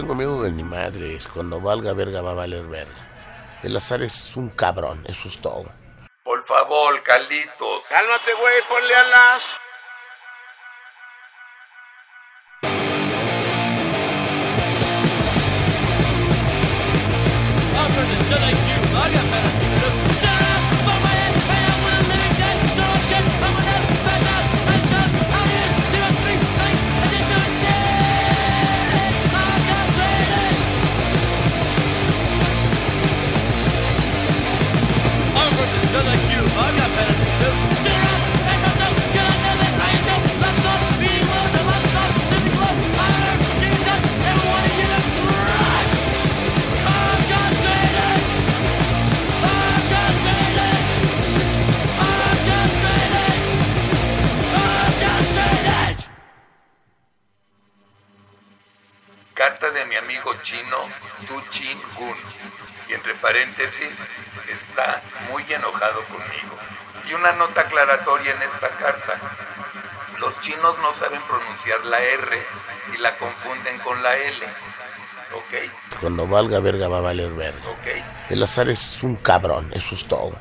tengo 0.00 0.14
miedo 0.14 0.42
de 0.42 0.50
ni 0.50 0.62
madres. 0.62 1.26
Cuando 1.26 1.58
valga 1.58 1.94
verga 1.94 2.20
va 2.20 2.32
a 2.32 2.34
valer 2.34 2.66
verga. 2.66 3.08
El 3.62 3.74
azar 3.74 4.02
es 4.02 4.36
un 4.36 4.50
cabrón, 4.50 5.02
eso 5.08 5.26
es 5.26 5.40
todo. 5.40 5.64
Por 6.22 6.44
favor, 6.44 7.02
Carlitos. 7.02 7.84
Cálmate, 7.88 8.34
güey, 8.34 8.62
ponle 8.68 8.94
alas. 8.94 9.55
en 68.36 68.42
esta 68.42 68.68
carta. 68.70 69.20
Los 70.18 70.38
chinos 70.40 70.76
no 70.80 70.94
saben 70.94 71.20
pronunciar 71.22 71.84
la 71.84 72.00
R 72.00 72.42
y 72.94 72.98
la 72.98 73.16
confunden 73.18 73.78
con 73.80 74.02
la 74.02 74.16
L. 74.16 74.46
¿Ok? 75.34 76.00
Cuando 76.00 76.26
valga 76.26 76.60
verga 76.60 76.88
va 76.88 76.98
a 76.98 77.02
valer 77.02 77.30
verga. 77.30 77.68
¿Ok? 77.68 77.86
El 78.30 78.42
azar 78.42 78.68
es 78.68 79.02
un 79.02 79.16
cabrón, 79.16 79.70
eso 79.74 79.94
es 79.94 80.06
todo. 80.06 80.38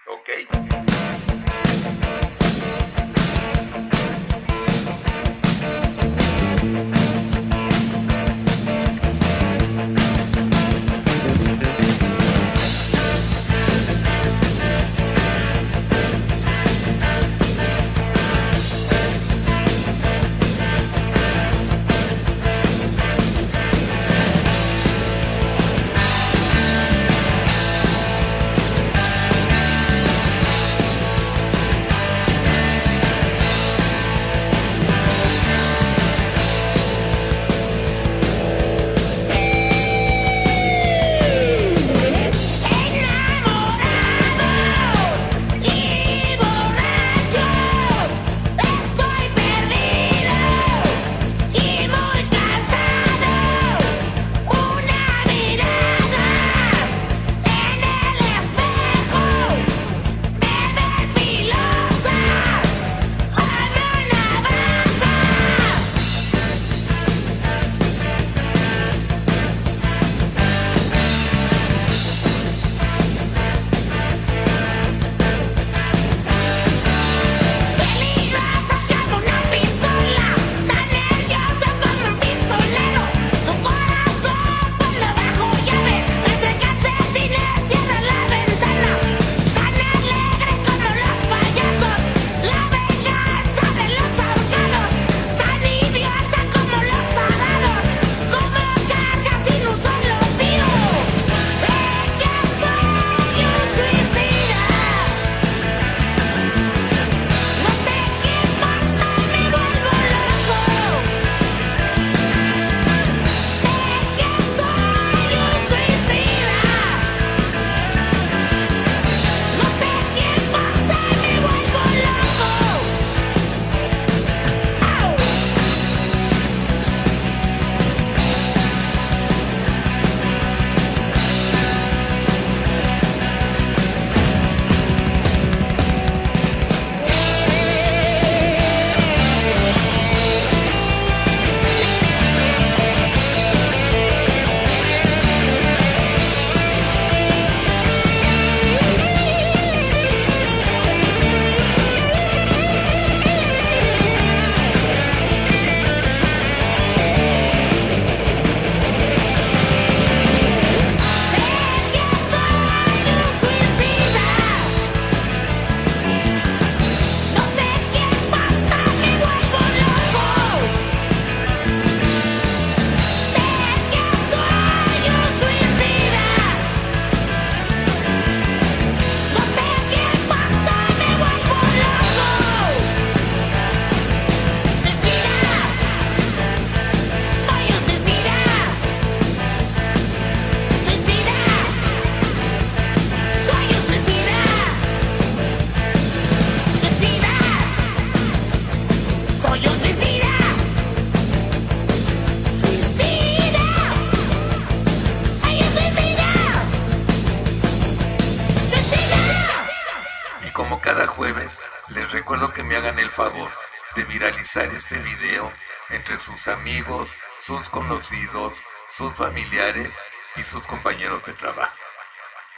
sus 218.90 219.14
familiares 219.14 219.94
y 220.36 220.44
sus 220.44 220.66
compañeros 220.68 221.26
de 221.26 221.34
trabajo. 221.34 221.76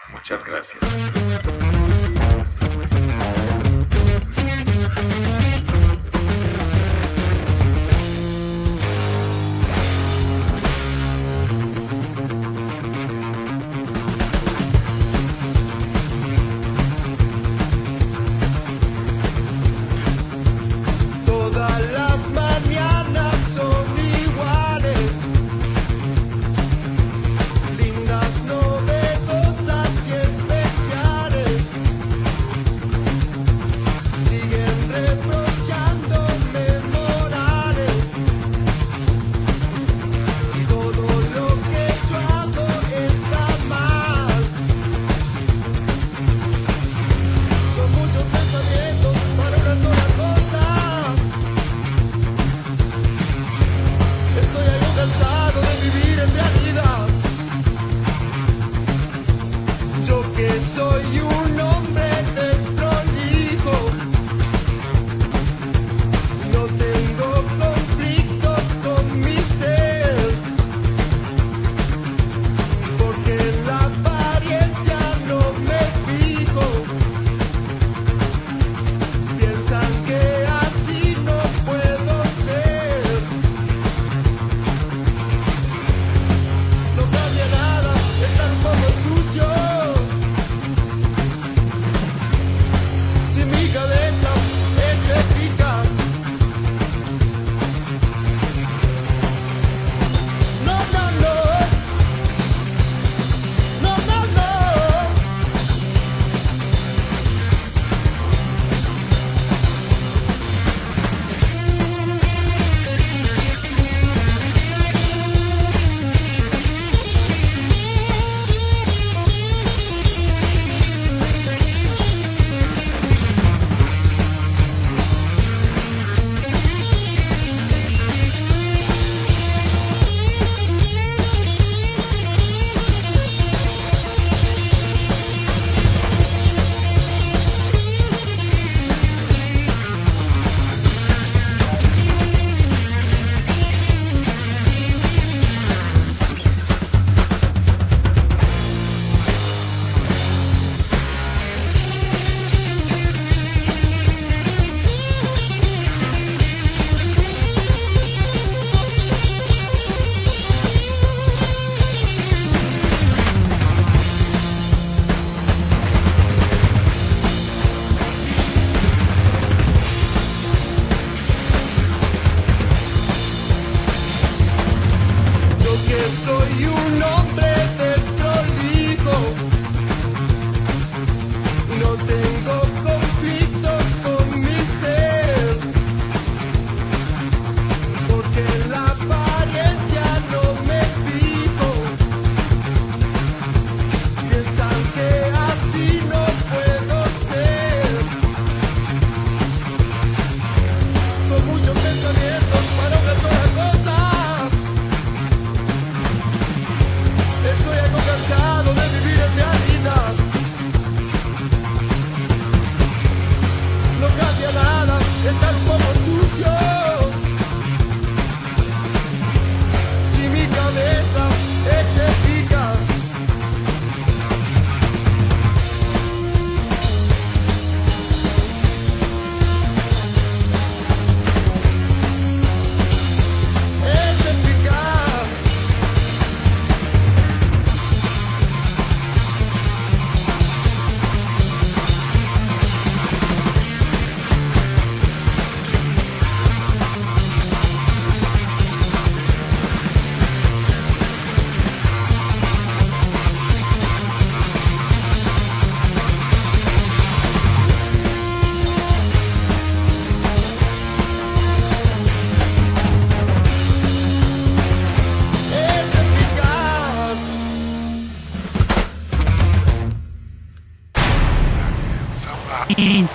Muchas 0.09 0.43
gracias. 0.43 1.66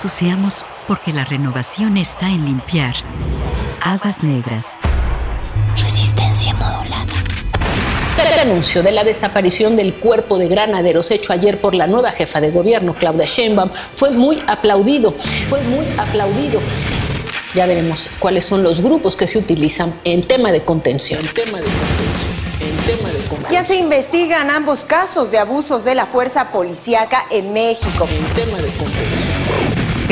ensuciamos 0.03 0.65
porque 0.85 1.13
la 1.13 1.23
renovación 1.23 1.95
está 1.95 2.27
en 2.27 2.43
limpiar. 2.43 2.93
Aguas 3.81 4.21
negras. 4.21 4.65
Resistencia 5.77 6.53
modulada. 6.55 7.13
El 8.17 8.39
anuncio 8.39 8.83
de 8.83 8.91
la 8.91 9.05
desaparición 9.05 9.75
del 9.75 9.95
cuerpo 9.95 10.37
de 10.37 10.49
granaderos 10.49 11.09
hecho 11.09 11.31
ayer 11.31 11.61
por 11.61 11.73
la 11.73 11.87
nueva 11.87 12.11
jefa 12.11 12.41
de 12.41 12.51
gobierno, 12.51 12.95
Claudia 12.95 13.25
Sheinbaum, 13.25 13.69
fue 13.95 14.11
muy 14.11 14.43
aplaudido. 14.45 15.13
Fue 15.49 15.61
muy 15.61 15.85
aplaudido. 15.97 16.59
Ya 17.55 17.65
veremos 17.65 18.09
cuáles 18.19 18.43
son 18.43 18.61
los 18.61 18.81
grupos 18.81 19.15
que 19.15 19.25
se 19.25 19.37
utilizan 19.37 19.97
en 20.03 20.19
tema 20.21 20.51
de 20.51 20.65
contención. 20.65 21.21
En 21.21 21.27
tema 21.27 21.59
de 21.59 21.65
contención. 21.65 22.43
Ya 23.49 23.63
se 23.63 23.77
investigan 23.77 24.49
ambos 24.49 24.83
casos 24.83 25.31
de 25.31 25.37
abusos 25.37 25.85
de 25.85 25.95
la 25.95 26.05
fuerza 26.05 26.51
policíaca 26.51 27.25
en 27.31 27.53
México 27.53 28.07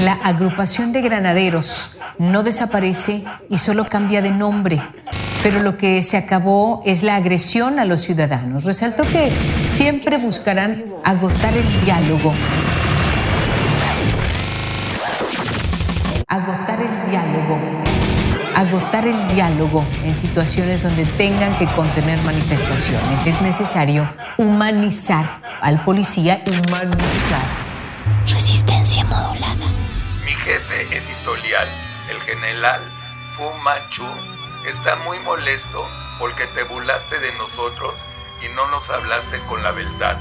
la 0.02 0.14
agrupación 0.14 0.92
de 0.92 1.02
granaderos 1.02 1.92
no 2.18 2.44
desaparece 2.44 3.24
y 3.50 3.58
solo 3.60 3.88
cambia 3.88 4.22
de 4.22 4.32
nombre. 4.32 4.82
Pero 5.44 5.62
lo 5.62 5.78
que 5.78 6.02
se 6.02 6.18
acabó 6.18 6.82
es 6.86 7.04
la 7.04 7.16
agresión 7.16 7.80
a 7.80 7.86
los 7.86 8.02
ciudadanos. 8.02 8.64
Resaltó 8.64 9.04
que 9.04 9.32
siempre 9.66 10.18
buscarán 10.18 10.86
agotar 11.04 11.54
el 11.56 11.86
diálogo. 11.86 12.34
Agotar 16.28 16.80
el 16.82 17.10
diálogo. 17.10 17.60
Agotar 18.56 19.08
el 19.08 19.28
diálogo 19.30 19.86
en 20.04 20.18
situaciones 20.18 20.84
donde 20.84 21.06
tengan 21.06 21.56
que 21.56 21.66
contener 21.68 22.20
manifestaciones. 22.22 23.26
Es 23.26 23.42
necesario 23.42 24.08
humanizar 24.38 25.42
al 25.62 25.84
policía, 25.84 26.44
humanizar. 26.46 27.46
Resistencia 28.28 29.04
modulada. 29.06 29.71
Mi 30.32 30.38
jefe 30.38 30.84
editorial, 30.96 31.68
el 32.10 32.18
general 32.22 32.80
Fu 33.36 33.52
Manchu, 33.66 34.08
está 34.66 34.96
muy 34.96 35.20
molesto 35.20 35.86
porque 36.20 36.48
te 36.48 36.64
burlaste 36.64 37.20
de 37.20 37.34
nosotros 37.34 37.96
y 38.42 38.48
no 38.56 38.66
nos 38.68 38.90
hablaste 38.90 39.42
con 39.50 39.62
la 39.62 39.72
verdad. 39.72 40.18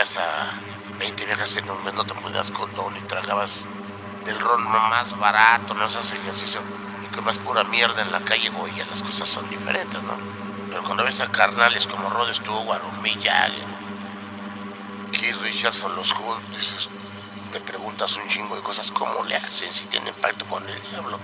Te 0.00 0.06
cogías 0.06 0.16
a 0.16 0.98
20 0.98 1.26
viejas 1.26 1.56
en 1.56 1.70
un 1.70 1.84
mes, 1.84 1.92
no 1.94 2.06
te 2.06 2.14
podías 2.14 2.50
condón 2.50 2.96
y 2.96 3.00
tragabas 3.00 3.66
del 4.24 4.38
ron 4.38 4.62
más 4.64 5.18
barato, 5.18 5.74
no 5.74 5.84
haces 5.84 6.12
ejercicio 6.12 6.60
y 7.04 7.14
comes 7.14 7.36
pura 7.38 7.64
mierda 7.64 8.00
en 8.00 8.10
la 8.10 8.20
calle, 8.20 8.50
oye, 8.60 8.84
las 8.86 9.02
cosas 9.02 9.28
son 9.28 9.48
diferentes, 9.50 10.02
¿no? 10.02 10.14
Pero 10.70 10.82
cuando 10.84 11.04
ves 11.04 11.20
a 11.20 11.30
carnales 11.30 11.86
como 11.86 12.08
Rod 12.08 12.32
Stewart, 12.32 12.82
Jagger, 13.22 13.64
Keith 15.12 15.36
Richards 15.42 15.84
o 15.84 15.90
los 15.90 16.12
Who, 16.12 16.40
dices, 16.56 16.88
te 17.52 17.60
preguntas 17.60 18.16
un 18.16 18.26
chingo 18.28 18.56
de 18.56 18.62
cosas, 18.62 18.90
¿cómo 18.90 19.24
le 19.24 19.36
hacen 19.36 19.70
si 19.70 19.84
tienen 19.84 20.14
pacto 20.14 20.46
con 20.46 20.66
el 20.68 20.80
diablo? 20.82 21.18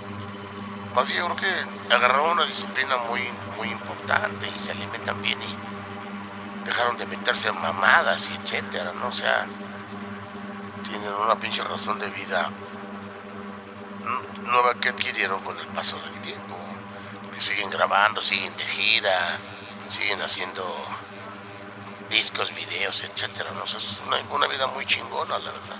Más 0.94 1.08
yo 1.08 1.24
creo 1.26 1.36
que 1.36 1.94
agarraron 1.94 2.30
una 2.30 2.46
disciplina 2.46 2.96
muy, 3.08 3.22
muy 3.56 3.68
importante 3.68 4.50
y 4.54 4.58
se 4.58 4.72
alimentan 4.72 5.22
bien 5.22 5.38
y 5.42 5.75
dejaron 6.66 6.98
de 6.98 7.06
meterse 7.06 7.48
en 7.48 7.60
mamadas 7.60 8.28
y 8.30 8.34
etcétera, 8.34 8.92
¿no? 8.92 9.08
O 9.08 9.12
sea, 9.12 9.46
tienen 10.88 11.12
una 11.12 11.36
pinche 11.36 11.62
razón 11.64 11.98
de 11.98 12.08
vida 12.10 12.50
nueva 14.46 14.74
que 14.74 14.90
adquirieron 14.90 15.42
con 15.42 15.58
el 15.58 15.66
paso 15.68 15.98
del 16.00 16.20
tiempo. 16.20 16.56
Porque 17.22 17.40
siguen 17.40 17.70
grabando, 17.70 18.20
siguen 18.20 18.56
de 18.56 18.66
gira, 18.66 19.38
siguen 19.88 20.20
haciendo 20.22 20.64
discos, 22.10 22.54
videos, 22.54 23.02
etcétera. 23.04 23.50
¿no? 23.52 23.64
O 23.64 23.66
sea, 23.66 23.78
es 23.78 24.00
una, 24.30 24.46
vida 24.46 24.66
muy 24.68 24.86
chingona, 24.86 25.38
la 25.38 25.50
verdad. 25.50 25.76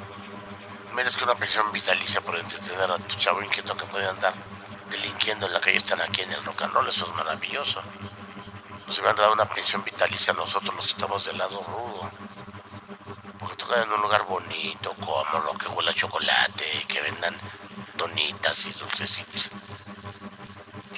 Merezco 0.95 1.25
una 1.25 1.35
pensión 1.35 1.71
vitalicia 1.73 2.21
por 2.21 2.37
entretener 2.37 2.91
a 2.91 2.99
tu 2.99 3.17
chavo 3.17 3.43
inquieto 3.43 3.77
que 3.77 3.85
puede 3.87 4.09
andar 4.09 4.35
delinquiendo 4.91 5.47
en 5.47 5.53
la 5.53 5.61
calle, 5.61 5.77
están 5.77 6.01
aquí 6.01 6.23
en 6.23 6.33
el 6.33 6.45
rock 6.45 6.63
and 6.63 6.73
roll, 6.73 6.89
eso 6.89 7.07
es 7.07 7.15
maravilloso. 7.17 7.83
Nos 8.87 8.99
hubieran 8.99 9.17
dado 9.17 9.33
una 9.33 9.47
pensión 9.47 9.83
vitalicia 9.85 10.33
a 10.33 10.37
nosotros 10.37 10.75
los 10.75 10.87
que 10.87 10.93
estamos 10.93 11.25
del 11.25 11.39
lado 11.39 11.61
rudo. 11.65 12.11
Porque 13.39 13.57
tocar 13.57 13.83
en 13.83 13.93
un 13.93 14.01
lugar 14.01 14.25
bonito, 14.25 14.95
cómodo, 14.95 15.53
que 15.55 15.69
huela 15.69 15.93
chocolate, 15.93 16.85
que 16.87 17.01
vendan 17.01 17.37
donitas 17.97 18.65
y 18.67 18.73
dulcecitos. 18.73 19.51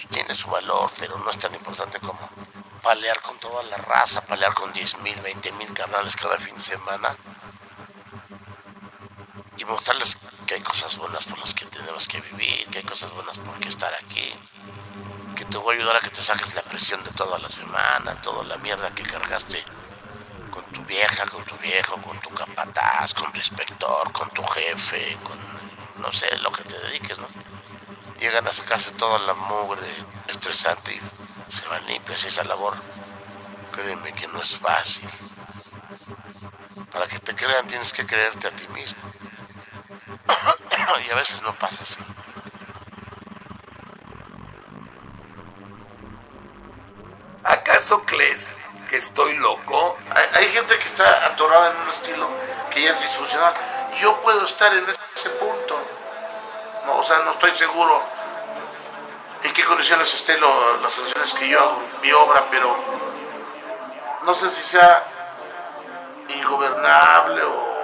Y 0.03 0.07
tiene 0.07 0.35
su 0.35 0.49
valor, 0.49 0.91
pero 0.99 1.19
no 1.19 1.31
es 1.31 1.39
tan 1.39 1.55
importante 1.55 1.99
como 2.01 2.29
palear 2.83 3.21
con 3.23 3.39
toda 3.39 3.63
la 3.65 3.77
raza, 3.79 4.21
palear 4.21 4.55
con 4.55 4.73
10 4.73 4.99
mil, 5.01 5.21
20 5.21 5.53
mil 5.53 5.73
carnales 5.73 6.15
cada 6.15 6.39
fin 6.39 6.55
de 6.55 6.61
semana 6.61 7.17
y 9.57 9.65
mostrarles 9.65 10.17
que 10.47 10.55
hay 10.55 10.61
cosas 10.61 10.97
buenas 10.97 11.27
por 11.27 11.39
las 11.39 11.53
que 11.53 11.67
tenemos 11.67 12.07
que 12.07 12.21
vivir, 12.21 12.67
que 12.69 12.79
hay 12.79 12.85
cosas 12.85 13.13
buenas 13.13 13.39
por 13.39 13.59
qué 13.59 13.69
estar 13.69 13.93
aquí, 13.95 14.33
que 15.39 15.45
te 15.45 15.57
voy 15.57 15.77
a 15.77 15.79
ayudar 15.79 15.95
a 15.95 16.01
que 16.01 16.11
te 16.11 16.21
saques 16.21 16.53
la 16.57 16.63
presión 16.63 17.05
de 17.05 17.11
toda 17.13 17.39
la 17.39 17.49
semana, 17.49 18.21
toda 18.23 18.43
la 18.43 18.57
mierda 18.57 18.93
que 18.93 19.05
cargaste 19.05 19.63
con 20.51 20.65
tu 20.65 20.83
vieja, 20.83 21.27
con 21.27 21.45
tu 21.45 21.57
viejo, 21.59 21.95
con 22.03 22.19
tu 22.19 22.29
capataz, 22.31 23.15
con 23.15 23.31
tu 23.31 23.39
inspector, 23.39 24.11
con 24.11 24.29
tu 24.31 24.43
jefe, 24.43 25.17
con 25.23 25.39
no 26.03 26.11
sé, 26.11 26.37
lo 26.39 26.51
que 26.51 26.65
te 26.65 26.77
dediques, 26.77 27.17
¿no? 27.19 27.29
Llegan 28.19 28.49
a 28.49 28.53
sacarse 28.53 28.91
toda 28.93 29.21
la 29.21 29.35
mugre 29.35 29.87
estresante 30.27 30.97
y 30.97 31.57
se 31.57 31.69
van 31.69 31.87
limpios 31.87 32.25
esa 32.25 32.43
labor. 32.43 32.75
Créeme 33.71 34.13
que 34.15 34.27
no 34.27 34.43
es 34.43 34.59
fácil. 34.59 35.09
Para 36.91 37.07
que 37.07 37.21
te 37.21 37.37
crean 37.37 37.69
tienes 37.69 37.93
que 37.93 38.05
creerte 38.05 38.49
a 38.49 38.57
ti 38.57 38.67
mismo. 38.69 39.01
y 41.07 41.11
a 41.13 41.15
veces 41.15 41.43
no 41.43 41.55
pasa 41.55 41.85
así. 41.85 41.99
¿Acaso 47.45 48.03
crees 48.05 48.47
que 48.91 48.97
estoy 48.97 49.35
loco? 49.37 49.97
Hay, 50.35 50.49
gente 50.49 50.79
que 50.79 50.87
está 50.87 51.27
atorada 51.27 51.71
en 51.73 51.77
un 51.83 51.89
estilo 51.89 52.29
que 52.71 52.83
ya 52.83 52.91
es 52.91 53.01
disfuncional. 53.03 53.55
Yo 54.01 54.21
puedo 54.21 54.45
estar 54.45 54.73
en 54.75 54.87
ese 54.89 55.31
punto. 55.31 55.79
O 56.91 57.03
sea, 57.05 57.19
no 57.21 57.33
estoy 57.33 57.57
seguro 57.57 58.03
en 59.43 59.53
qué 59.53 59.65
condiciones 59.65 60.13
esté 60.15 60.39
lo- 60.39 60.79
las 60.79 60.95
condiciones 60.95 61.35
que 61.35 61.49
yo 61.49 61.61
hago 61.61 61.83
mi 62.03 62.11
obra, 62.13 62.45
pero 62.51 62.77
no 64.25 64.35
sé 64.35 64.49
si 64.51 64.63
sea 64.63 65.03
ingobernable 66.29 67.43
o 67.45 67.79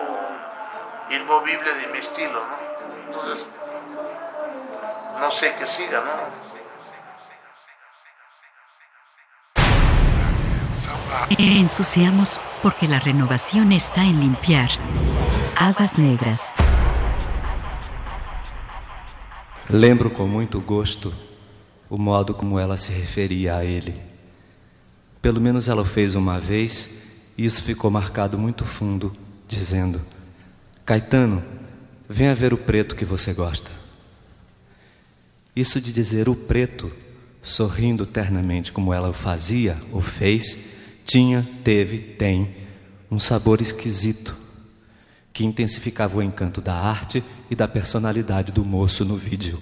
inmovible 1.10 1.74
de 1.74 1.86
mi 1.89 1.99
estilo, 1.99 2.41
¿no? 2.41 2.58
Entonces, 3.07 3.47
no 5.20 5.31
sé 5.31 5.55
qué 5.57 5.66
siga, 5.66 6.00
¿no? 6.00 6.43
Ensuciamos 11.39 12.41
porque 12.62 12.86
la 12.86 12.99
renovación 12.99 13.73
está 13.73 14.05
en 14.05 14.20
limpiar. 14.20 14.70
Aguas 15.57 15.99
negras. 15.99 16.41
Lembro 19.68 20.10
com 20.10 20.26
muito 20.26 20.60
gosto 20.60 21.12
o 21.89 21.97
modo 21.97 22.34
como 22.34 22.59
ela 22.59 22.76
se 22.76 22.93
referia 22.93 23.57
a 23.57 23.65
ele. 23.65 23.94
Pelo 25.23 25.41
menos 25.41 25.68
ela 25.68 25.83
o 25.83 25.84
fez 25.84 26.15
uma 26.15 26.39
vez 26.39 26.91
e 27.36 27.44
isso 27.44 27.62
ficou 27.62 27.91
marcado 27.91 28.39
muito 28.39 28.65
fundo, 28.65 29.12
dizendo: 29.49 30.01
Caetano, 30.84 31.43
venha 32.09 32.34
ver 32.34 32.52
o 32.52 32.59
preto 32.59 32.94
que 32.94 33.05
você 33.05 33.33
gosta. 33.33 33.70
Isso 35.57 35.81
de 35.81 35.93
dizer 35.93 36.28
o 36.28 36.34
preto, 36.34 36.93
sorrindo 37.43 38.05
ternamente 38.05 38.73
como 38.73 38.93
ela 38.93 39.09
o 39.09 39.12
fazia 39.12 39.76
ou 39.93 40.01
fez, 40.01 40.74
tinha, 41.05 41.47
teve, 41.62 41.99
tem 41.99 42.55
um 43.10 43.18
sabor 43.18 43.60
esquisito 43.60 44.34
que 45.33 45.44
intensificava 45.44 46.18
o 46.18 46.23
encanto 46.23 46.60
da 46.60 46.74
arte 46.74 47.23
e 47.50 47.55
da 47.55 47.66
personalidade 47.66 48.52
do 48.52 48.65
moço 48.65 49.05
no 49.05 49.16
vídeo. 49.16 49.60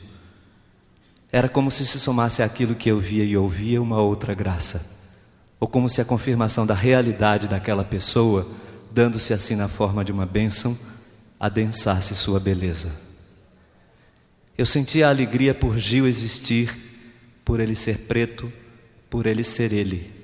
Era 1.30 1.48
como 1.48 1.70
se 1.70 1.86
se 1.86 1.98
somasse 1.98 2.42
àquilo 2.42 2.74
que 2.74 2.90
eu 2.90 2.98
via 3.00 3.24
e 3.24 3.36
ouvia 3.36 3.80
uma 3.80 4.00
outra 4.00 4.34
graça, 4.34 4.84
ou 5.58 5.66
como 5.66 5.88
se 5.88 6.00
a 6.00 6.04
confirmação 6.04 6.66
da 6.66 6.74
realidade 6.74 7.48
daquela 7.48 7.82
pessoa, 7.82 8.46
dando-se 8.90 9.32
assim 9.32 9.56
na 9.56 9.66
forma 9.66 10.04
de 10.04 10.12
uma 10.12 10.26
bênção, 10.26 10.76
adensasse 11.40 12.14
sua 12.14 12.38
beleza. 12.38 12.92
Eu 14.58 14.66
sentia 14.66 15.06
a 15.06 15.10
alegria 15.10 15.54
por 15.54 15.78
Gil 15.78 16.06
existir, 16.06 16.70
por 17.44 17.60
ele 17.60 17.74
ser 17.74 18.00
preto, 18.00 18.52
por 19.08 19.26
ele 19.26 19.42
ser 19.42 19.72
ele, 19.72 20.21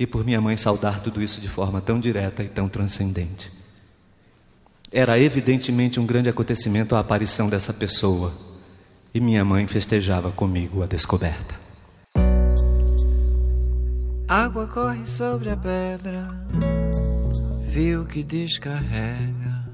e 0.00 0.06
por 0.06 0.24
minha 0.24 0.40
mãe 0.40 0.56
saudar 0.56 1.00
tudo 1.00 1.20
isso 1.20 1.42
de 1.42 1.48
forma 1.48 1.78
tão 1.78 2.00
direta 2.00 2.42
e 2.42 2.48
tão 2.48 2.70
transcendente. 2.70 3.52
Era 4.90 5.18
evidentemente 5.18 6.00
um 6.00 6.06
grande 6.06 6.30
acontecimento 6.30 6.96
a 6.96 7.00
aparição 7.00 7.50
dessa 7.50 7.70
pessoa, 7.74 8.32
e 9.12 9.20
minha 9.20 9.44
mãe 9.44 9.66
festejava 9.66 10.32
comigo 10.32 10.82
a 10.82 10.86
descoberta. 10.86 11.54
Água 14.26 14.66
corre 14.68 15.04
sobre 15.04 15.50
a 15.50 15.56
pedra, 15.56 16.30
fio 17.70 18.06
que 18.06 18.22
descarrega. 18.22 19.68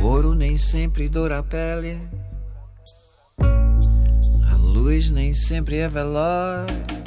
O 0.00 0.06
ouro 0.06 0.34
nem 0.34 0.56
sempre 0.56 1.06
doura 1.06 1.40
a 1.40 1.42
pele, 1.42 2.00
a 3.38 4.56
luz 4.56 5.10
nem 5.10 5.34
sempre 5.34 5.76
é 5.76 5.88
veloz. 5.88 7.05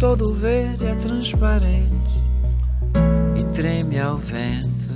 Todo 0.00 0.32
verde 0.32 0.86
é 0.86 0.94
transparente 0.94 2.24
e 3.38 3.44
treme 3.54 4.00
ao 4.00 4.16
vento. 4.16 4.94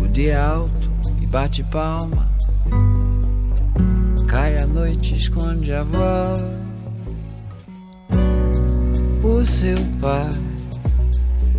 O 0.00 0.06
dia 0.06 0.34
é 0.34 0.36
alto 0.36 0.88
e 1.20 1.26
bate 1.26 1.64
palma. 1.64 2.28
Cai 4.28 4.56
a 4.56 4.66
noite, 4.66 5.16
esconde 5.16 5.72
a 5.72 5.82
voz. 5.82 6.44
O 9.24 9.44
seu 9.44 9.76
pai 10.00 10.30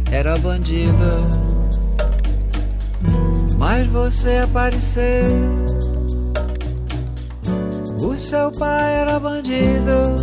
era 0.10 0.38
bandido, 0.38 1.28
mas 3.58 3.86
você 3.88 4.38
apareceu. 4.38 5.87
O 8.00 8.16
seu 8.16 8.52
pai 8.52 8.94
era 8.94 9.20
bandido, 9.20 10.16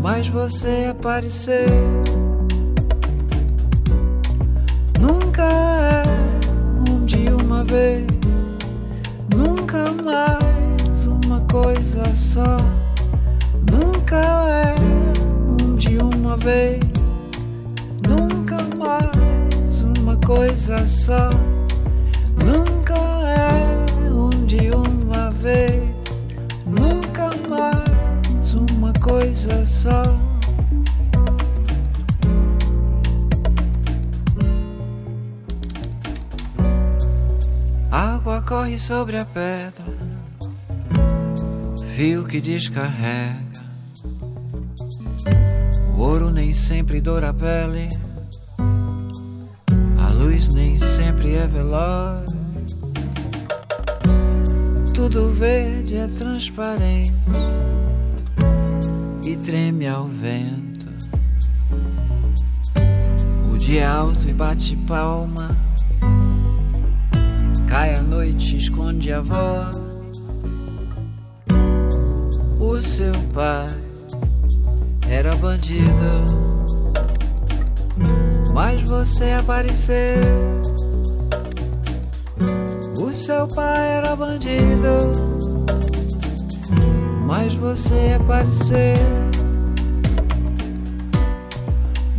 mas 0.00 0.28
você 0.28 0.86
apareceu. 0.90 1.66
Nunca 5.00 5.42
é 5.42 6.02
um 6.90 7.04
de 7.04 7.24
uma 7.42 7.64
vez, 7.64 8.06
nunca 9.34 9.90
mais 10.04 11.06
uma 11.06 11.40
coisa 11.50 12.04
só. 12.14 12.56
Nunca 13.70 14.16
é 14.16 14.74
um 15.62 15.74
de 15.76 15.98
uma 15.98 16.36
vez, 16.36 16.78
nunca 18.08 18.56
mais 18.78 19.98
uma 19.98 20.16
coisa 20.24 20.86
só. 20.86 21.28
Nunca 22.44 22.85
vez, 25.46 25.94
nunca 26.66 27.30
mais 27.48 28.54
uma 28.54 28.92
coisa 28.94 29.64
só. 29.64 30.02
Água 37.92 38.42
corre 38.42 38.76
sobre 38.76 39.20
a 39.20 39.24
pedra, 39.24 39.84
fio 41.94 42.24
que 42.24 42.40
descarrega. 42.40 43.36
O 45.96 46.00
ouro 46.00 46.32
nem 46.32 46.52
sempre 46.52 47.00
doura 47.00 47.30
a 47.30 47.34
pele, 47.34 47.88
a 48.58 50.12
luz 50.12 50.48
nem 50.48 50.76
sempre 50.76 51.36
é 51.36 51.46
veloz. 51.46 52.45
Tudo 55.08 55.32
verde 55.32 55.94
é 55.94 56.08
transparente 56.08 57.12
e 59.24 59.36
treme 59.36 59.86
ao 59.86 60.08
vento. 60.08 60.84
O 63.52 63.56
dia 63.56 63.82
é 63.82 63.86
alto 63.86 64.28
e 64.28 64.32
bate 64.32 64.74
palma. 64.78 65.56
Cai 67.68 67.94
a 67.94 68.02
noite, 68.02 68.56
esconde 68.56 69.12
a 69.12 69.20
voz. 69.20 69.80
O 72.58 72.82
seu 72.82 73.12
pai 73.32 73.68
era 75.08 75.36
bandido, 75.36 76.24
mas 78.52 78.82
você 78.90 79.30
apareceu. 79.38 80.75
Seu 83.16 83.48
pai 83.48 83.94
era 83.94 84.14
bandido, 84.14 85.10
mas 87.26 87.54
você 87.54 88.16
apareceu. 88.20 88.94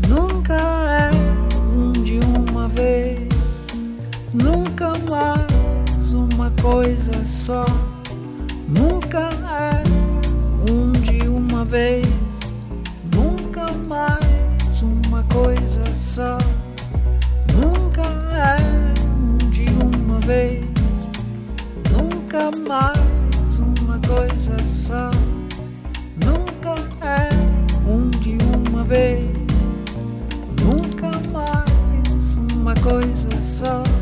Nunca 0.09 0.55
é 0.55 1.11
um 1.73 1.91
de 1.93 2.19
uma 2.37 2.67
vez, 2.67 3.29
nunca 4.33 4.91
mais 5.09 6.11
uma 6.11 6.51
coisa 6.61 7.13
só. 7.25 7.63
Nunca 8.67 9.29
é 9.49 9.83
um 10.71 10.91
de 10.91 11.27
uma 11.27 11.63
vez, 11.63 12.05
nunca 13.15 13.71
mais 13.87 14.81
uma 14.81 15.23
coisa 15.31 15.83
só. 15.95 16.37
Nunca 17.53 18.01
é 18.01 18.57
um 19.07 19.37
de 19.49 19.65
uma 19.81 20.19
vez, 20.19 20.56
mais 22.51 23.57
uma 23.59 23.99
coisa 24.07 24.55
só. 24.65 25.11
Nunca 26.23 26.75
é 27.05 27.29
um 27.85 28.09
de 28.09 28.37
uma 28.69 28.83
vez, 28.83 29.25
nunca 30.61 31.11
mais 31.33 32.53
uma 32.55 32.73
coisa 32.75 33.41
só. 33.41 33.96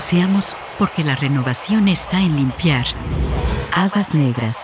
Ensuciamos 0.00 0.56
porque 0.78 1.04
la 1.04 1.14
renovación 1.14 1.86
está 1.86 2.16
en 2.16 2.34
limpiar. 2.34 2.86
Aguas 3.70 4.14
negras. 4.14 4.56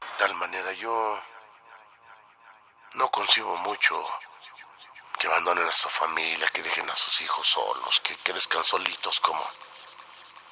De 0.00 0.06
tal 0.18 0.32
manera 0.36 0.72
yo 0.74 1.20
no 2.94 3.10
concibo 3.10 3.56
mucho 3.56 4.00
que 5.18 5.26
abandonen 5.26 5.66
a 5.66 5.72
su 5.72 5.88
familia, 5.88 6.46
que 6.52 6.62
dejen 6.62 6.88
a 6.88 6.94
sus 6.94 7.20
hijos 7.22 7.48
solos, 7.48 7.98
que 7.98 8.16
crezcan 8.18 8.62
solitos 8.62 9.18
como 9.18 9.44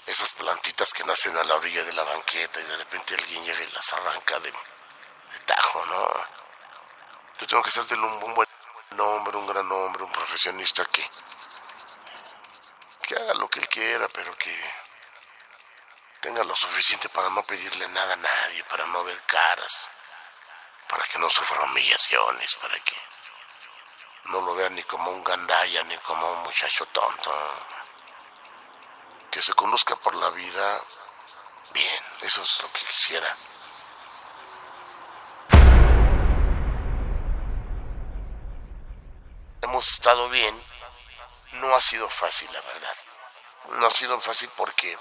esas 0.07 0.33
plantitas 0.35 0.93
que 0.93 1.05
nacen 1.05 1.37
a 1.37 1.45
la 1.45 1.55
orilla 1.55 1.85
de 1.85 1.93
la 1.93 2.03
banqueta 2.03 2.61
y 2.61 2.65
de 2.65 2.79
repente 2.79 3.15
alguien 3.15 3.45
llega 3.45 3.63
y 3.63 3.71
las 3.71 3.93
arranca 3.93 4.41
de, 4.41 4.53
tajo, 5.47 5.87
¿no? 5.87 6.09
Yo 7.39 7.47
tengo 7.47 7.63
que 7.63 7.71
de 7.71 7.95
un, 7.95 8.25
un 8.25 8.35
buen 8.35 8.49
hombre, 8.99 9.37
un 9.37 9.47
gran 9.47 9.71
hombre, 9.71 10.05
un 10.05 10.13
profesionista 10.13 10.85
que, 10.87 11.09
que 13.03 13.15
haga 13.15 13.35
lo 13.35 13.49
que 13.49 13.61
él 13.61 13.69
quiera, 13.69 14.09
pero 14.09 14.37
que 14.37 14.55
tenga 16.21 16.43
lo 16.45 16.55
suficiente 16.57 17.09
para 17.09 17.29
no 17.31 17.43
pedirle 17.45 17.87
nada 17.89 18.15
a 18.15 18.17
nadie, 18.17 18.65
para 18.65 18.87
no 18.87 19.05
ver 19.05 19.23
caras, 19.25 19.91
para 20.89 21.05
que 21.05 21.19
no 21.19 21.29
sufra 21.31 21.63
humillaciones, 21.63 22.55
para 22.57 22.79
que 22.81 22.97
no 24.25 24.41
lo 24.41 24.55
vean 24.55 24.75
ni 24.75 24.83
como 24.83 25.11
un 25.11 25.25
gandaya 25.25 25.83
ni 25.85 25.97
como 25.99 26.31
un 26.33 26.43
muchacho 26.43 26.87
tonto. 26.87 27.33
Que 29.31 29.43
se 29.43 29.55
conduzca 29.55 29.97
por 29.97 30.15
la 30.15 30.31
vida 30.31 30.83
bien, 31.73 32.05
eso 32.23 32.43
es 32.43 32.63
lo 32.63 32.73
que 32.73 32.85
quisiera. 32.87 33.37
Estado 39.81 40.29
bien, 40.29 40.63
no 41.53 41.75
ha 41.75 41.81
sido 41.81 42.09
fácil, 42.09 42.53
la 42.53 42.61
verdad. 42.61 42.97
No 43.71 43.87
ha 43.87 43.91
sido 43.91 44.21
fácil 44.21 44.51
porque 44.57 44.99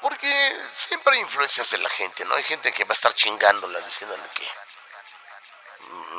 porque 0.00 0.56
siempre 0.72 1.14
hay 1.14 1.20
influencias 1.20 1.70
de 1.70 1.78
la 1.78 1.88
gente, 1.88 2.24
¿no? 2.24 2.34
Hay 2.34 2.44
gente 2.44 2.72
que 2.72 2.84
va 2.84 2.90
a 2.90 2.92
estar 2.92 3.14
chingándola 3.14 3.80
diciéndole 3.80 4.22
que 4.34 4.48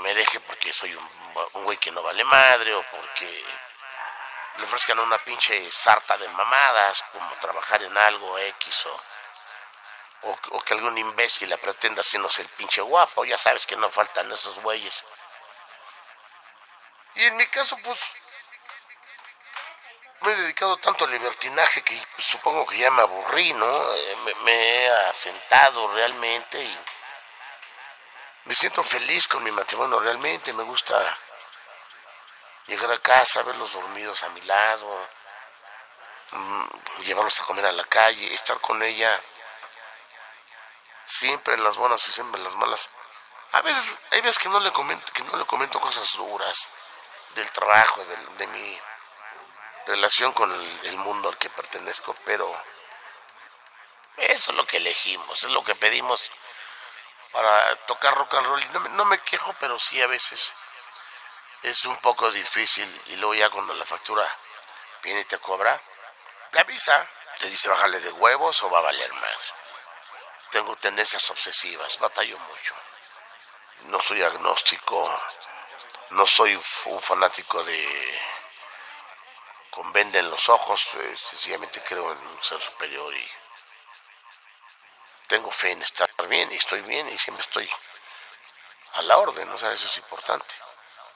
me 0.02 0.14
deje 0.14 0.40
porque 0.42 0.74
soy 0.74 0.94
un, 0.96 1.64
güey 1.64 1.78
que 1.78 1.92
no 1.92 2.02
vale 2.02 2.24
madre 2.24 2.74
o 2.74 2.84
porque 2.90 3.46
le 4.58 4.66
ofrezcan 4.66 5.00
una 5.00 5.18
pinche 5.20 5.72
sarta 5.72 6.18
de 6.18 6.28
mamadas 6.30 7.04
como 7.14 7.30
trabajar 7.36 7.84
en 7.84 7.96
algo 7.98 8.38
X 8.40 8.86
o, 8.88 9.02
o, 10.24 10.38
o 10.52 10.62
que 10.62 10.74
algún 10.74 10.98
imbécil 10.98 11.50
la 11.50 11.58
pretenda 11.58 12.02
haciéndose 12.02 12.42
el 12.42 12.50
pinche 12.50 12.82
guapo. 12.82 13.26
Ya 13.26 13.38
sabes 13.38 13.66
que 13.68 13.76
no 13.76 13.90
faltan 13.90 14.32
esos 14.32 14.60
güeyes. 14.60 15.06
Y 17.18 17.26
en 17.26 17.36
mi 17.36 17.48
caso, 17.48 17.76
pues, 17.84 18.00
me 20.22 20.32
he 20.32 20.36
dedicado 20.36 20.78
tanto 20.78 21.06
al 21.06 21.12
libertinaje 21.12 21.82
que 21.82 22.00
supongo 22.20 22.66
que 22.68 22.78
ya 22.78 22.92
me 22.92 23.02
aburrí, 23.02 23.54
¿no? 23.54 23.94
Eh, 23.96 24.16
Me, 24.24 24.36
me 24.36 24.52
he 24.54 24.90
asentado 25.10 25.88
realmente 25.96 26.62
y 26.62 26.80
me 28.46 28.54
siento 28.54 28.84
feliz 28.84 29.28
con 29.28 29.44
mi 29.44 29.52
matrimonio 29.52 30.00
realmente. 30.00 30.54
Me 30.54 30.62
gusta 30.64 30.96
llegar 32.68 32.92
a 32.92 33.00
casa, 33.00 33.42
verlos 33.42 33.74
dormidos 33.74 34.22
a 34.22 34.30
mi 34.30 34.42
lado, 34.42 35.10
mm, 36.32 36.66
llevarlos 37.00 37.40
a 37.40 37.46
comer 37.46 37.66
a 37.66 37.72
la 37.72 37.86
calle, 37.86 38.32
estar 38.32 38.60
con 38.62 38.84
ella 38.84 39.20
siempre 41.04 41.56
en 41.56 41.64
las 41.64 41.78
buenas 41.78 42.08
y 42.08 42.12
siempre 42.12 42.40
en 42.40 42.44
las 42.46 42.56
malas. 42.56 42.92
A 43.54 43.62
veces, 43.62 43.96
hay 44.12 44.22
veces 44.22 44.38
que 44.38 44.50
no 44.50 44.60
le 44.60 44.72
comento, 44.72 45.12
que 45.14 45.24
no 45.24 45.36
le 45.38 45.46
comento 45.46 45.80
cosas 45.80 46.12
duras 46.14 46.70
del 47.36 47.52
trabajo, 47.52 48.04
de, 48.06 48.48
mi 48.48 48.80
relación 49.86 50.34
con 50.34 50.52
el, 50.84 50.98
mundo 50.98 51.30
al 51.30 51.38
que 51.38 51.50
pertenezco, 51.50 52.16
pero 52.26 52.52
eso 54.18 54.52
es 54.52 54.58
lo 54.58 54.66
que 54.66 54.78
elegimos, 54.78 55.44
es 55.44 55.50
lo 55.50 55.64
que 55.64 55.76
pedimos 55.76 56.30
para 57.32 57.76
tocar 57.86 58.16
rock 58.16 58.34
and 58.36 58.48
roll. 58.48 58.72
No, 58.74 58.80
me- 58.80 58.90
no 58.90 59.06
me 59.06 59.20
quejo, 59.20 59.54
pero 59.60 59.78
sí 59.80 60.02
a 60.02 60.08
veces 60.08 60.54
es 61.64 61.86
un 61.86 61.96
poco 61.98 62.32
difícil 62.32 63.02
y 63.08 63.16
luego 63.16 63.36
ya 63.36 63.50
cuando 63.50 63.74
la 63.74 63.86
factura 63.86 64.28
viene 65.04 65.22
y 65.22 65.26
te 65.26 65.38
cobra, 65.40 65.80
te 66.52 66.60
avisa, 66.60 67.08
te 67.40 67.48
dice 67.48 67.70
bájale 67.70 68.00
de 68.00 68.12
huevos 68.12 68.62
o 68.64 68.70
va 68.70 68.80
a 68.80 68.84
valer 68.84 69.14
madre. 69.14 69.38
Tengo 70.52 70.76
tendencias 70.78 71.30
obsesivas, 71.30 72.00
batallo 72.00 72.38
mucho. 72.40 72.74
No 73.84 74.00
soy 74.00 74.22
agnóstico, 74.24 75.22
no 76.12 76.26
soy 76.28 76.60
un 76.86 77.02
fanático 77.02 77.64
de 77.64 78.22
con 79.72 79.94
venda 79.94 80.20
en 80.20 80.30
los 80.30 80.50
ojos, 80.50 80.96
eh, 80.96 81.16
sencillamente 81.18 81.82
creo 81.84 82.12
en 82.12 82.18
un 82.18 82.44
ser 82.44 82.60
superior 82.60 83.16
y 83.16 83.30
tengo 85.28 85.52
fe 85.52 85.72
en 85.72 85.82
estar 85.84 86.10
bien 86.28 86.52
y 86.52 86.56
estoy 86.56 86.82
bien 86.82 87.08
y 87.10 87.18
siempre 87.18 87.42
estoy 87.42 87.70
a 88.94 89.02
la 89.04 89.18
orden. 89.18 89.48
O 89.50 89.56
eso 89.56 89.72
es 89.72 89.98
importante. 89.98 90.56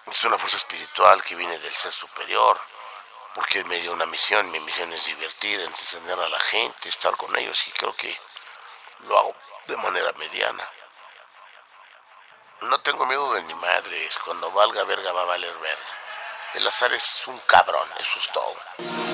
Es 0.06 0.24
una 0.24 0.38
fuerza 0.38 0.58
espiritual 0.58 1.24
que 1.24 1.36
viene 1.36 1.58
del 1.60 1.74
ser 1.74 1.92
superior, 1.92 2.58
porque 3.34 3.64
me 3.66 3.80
dio 3.80 3.94
una 3.94 4.06
misión, 4.06 4.52
mi 4.52 4.60
misión 4.60 4.92
es 4.94 5.06
divertir, 5.06 5.60
encender 5.62 6.20
a 6.20 6.30
la 6.30 6.40
gente, 6.40 6.90
estar 6.90 7.16
con 7.16 7.36
ellos 7.38 7.68
y 7.68 7.72
creo 7.72 7.96
que 7.96 8.16
lo 9.00 9.18
hago 9.18 9.36
de 9.66 9.78
manera 9.78 10.12
mediana. 10.14 10.68
No 12.70 12.80
tengo 12.82 13.08
miedo 13.08 13.34
de 13.34 13.42
ni 13.44 13.56
madres, 13.56 14.20
cuando 14.24 14.52
valga 14.52 14.84
verga 14.84 15.12
va 15.12 15.24
a 15.24 15.26
valer 15.26 15.54
verga. 15.58 15.84
El 16.54 16.68
azar 16.68 16.94
es 16.94 17.24
un 17.26 17.40
cabrón, 17.48 17.88
eso 18.00 18.20
es 18.20 18.32
todo. 18.32 19.11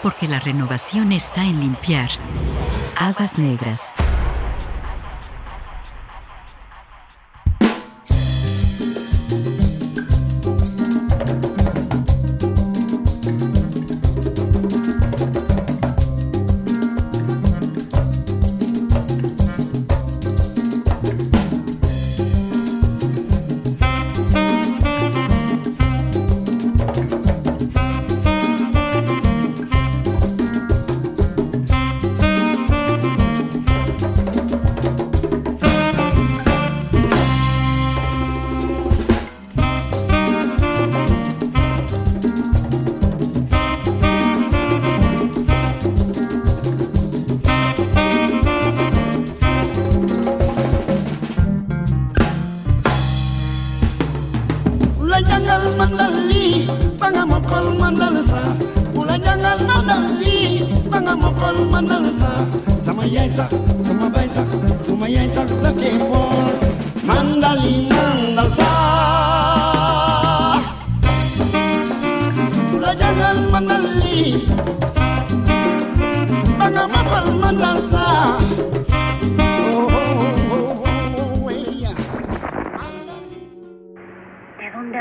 Porque 0.00 0.28
la 0.28 0.38
renovación 0.38 1.10
está 1.10 1.42
en 1.42 1.58
limpiar. 1.58 2.08
Aguas 2.96 3.36
negras. 3.36 3.83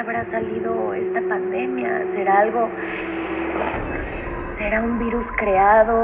Habrá 0.03 0.25
salido 0.32 0.93
esta 0.93 1.22
pandemia? 1.30 2.03
¿Será 2.15 2.40
algo... 2.40 2.69
¿Será 4.57 4.82
un 4.82 4.99
virus 4.99 5.25
creado? 5.38 6.03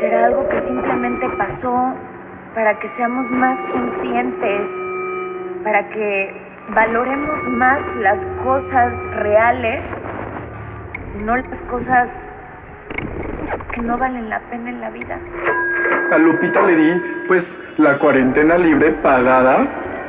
¿Será 0.00 0.26
algo 0.26 0.48
que 0.48 0.60
simplemente 0.62 1.28
pasó 1.36 1.94
para 2.54 2.78
que 2.78 2.88
seamos 2.96 3.30
más 3.30 3.58
conscientes? 3.72 4.62
Para 5.64 5.88
que 5.90 6.34
valoremos 6.74 7.44
más 7.50 7.80
las 8.00 8.18
cosas 8.42 8.92
reales 9.16 9.82
no 11.24 11.36
las 11.36 11.60
cosas 11.70 12.08
que 13.72 13.80
no 13.82 13.96
valen 13.98 14.28
la 14.28 14.40
pena 14.50 14.70
en 14.70 14.80
la 14.80 14.90
vida. 14.90 15.18
A 16.12 16.18
Lupita 16.18 16.62
le 16.62 16.76
di, 16.76 17.02
pues, 17.28 17.42
la 17.78 17.98
cuarentena 17.98 18.58
libre 18.58 18.92
pagada, 19.02 19.66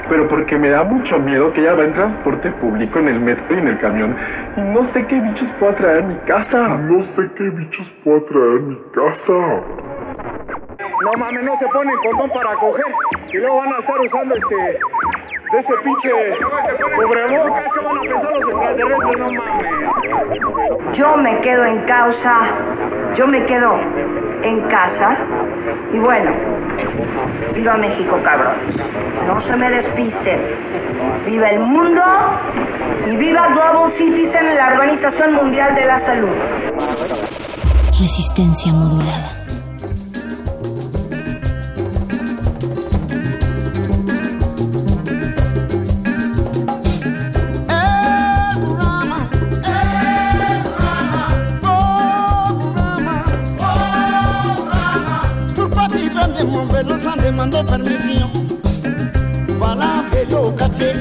pero 0.10 0.28
porque 0.28 0.58
me 0.58 0.70
da 0.70 0.84
mucho 0.84 1.20
miedo 1.20 1.52
que 1.54 1.62
ella 1.62 1.74
va 1.74 1.84
en 1.84 1.94
transporte 1.94 2.52
público, 2.52 3.00
en 3.00 3.08
el 3.10 3.20
metro 3.20 3.56
y 3.56 3.60
en 3.60 3.68
el 3.68 3.80
camión, 3.80 4.16
y 4.56 4.62
no 4.62 4.92
sé 4.94 5.06
qué 5.08 5.20
bichos 5.20 5.50
pueda 5.60 5.76
traer 5.76 6.04
a 6.04 6.08
mi 6.08 6.16
casa. 6.28 6.68
No 6.68 7.04
sé 7.16 7.30
qué 7.38 7.50
bichos 7.50 7.88
pueda 8.04 8.22
traer 8.26 8.58
a 8.58 8.62
mi 8.62 8.78
casa. 8.94 9.34
No 11.04 11.12
mames, 11.18 11.44
no 11.44 11.58
se 11.60 11.68
ponen 11.68 11.96
condón 11.98 12.30
para 12.32 12.56
coger 12.56 12.86
y 13.32 13.38
luego 13.38 13.58
van 13.58 13.74
a 13.74 13.80
estar 13.80 14.00
usando 14.02 14.36
este 14.36 14.80
de 15.52 15.60
ese 15.60 15.74
pinche 15.84 16.10
cubrebocas 16.96 17.64
que 17.74 17.80
van 17.86 17.98
a 17.98 18.02
pensar 18.02 18.40
los 18.40 18.50
extraterrestres, 18.52 19.20
no 19.20 19.32
mames. 19.32 20.98
Yo 20.98 21.18
me 21.18 21.42
quedo 21.42 21.66
en 21.66 21.80
causa, 21.86 22.40
yo 23.16 23.28
me 23.28 23.46
quedo 23.46 23.80
en 24.44 24.62
casa 24.68 25.18
y 25.94 26.00
bueno, 26.00 26.32
viva 27.54 27.78
México, 27.78 28.20
cabrón. 28.24 28.56
No 29.26 29.42
se 29.42 29.56
me 29.56 29.70
despisten. 29.70 30.40
Viva 31.26 31.50
el 31.50 31.60
mundo 31.60 32.02
y 33.06 33.16
viva 33.16 33.48
Global 33.48 33.94
Citizen, 33.98 34.56
la 34.56 34.68
Organización 34.74 35.34
Mundial 35.34 35.76
de 35.76 35.86
la 35.86 36.00
Salud. 36.06 36.36
Resistencia 38.00 38.72
modulada. 38.74 39.47
Demander 57.38 57.64
permission 57.64 58.30
Voilà 59.60 60.04
vélo 60.12 60.52
caché 60.58 60.94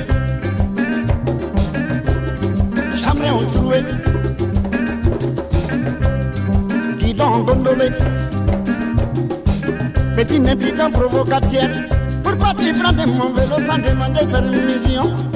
Jamais 3.02 3.30
on 3.30 3.44
trouvé 3.46 3.84
Guidon 6.98 7.38
gondolé 7.40 7.90
Petit 10.14 10.40
népidant 10.40 10.90
provocateur. 10.90 11.68
Pourquoi 12.22 12.54
tu 12.54 12.72
prends 12.72 12.92
mon 12.92 13.34
vélo 13.34 13.56
sans 13.66 13.78
demander 13.78 14.26
permission? 14.26 15.35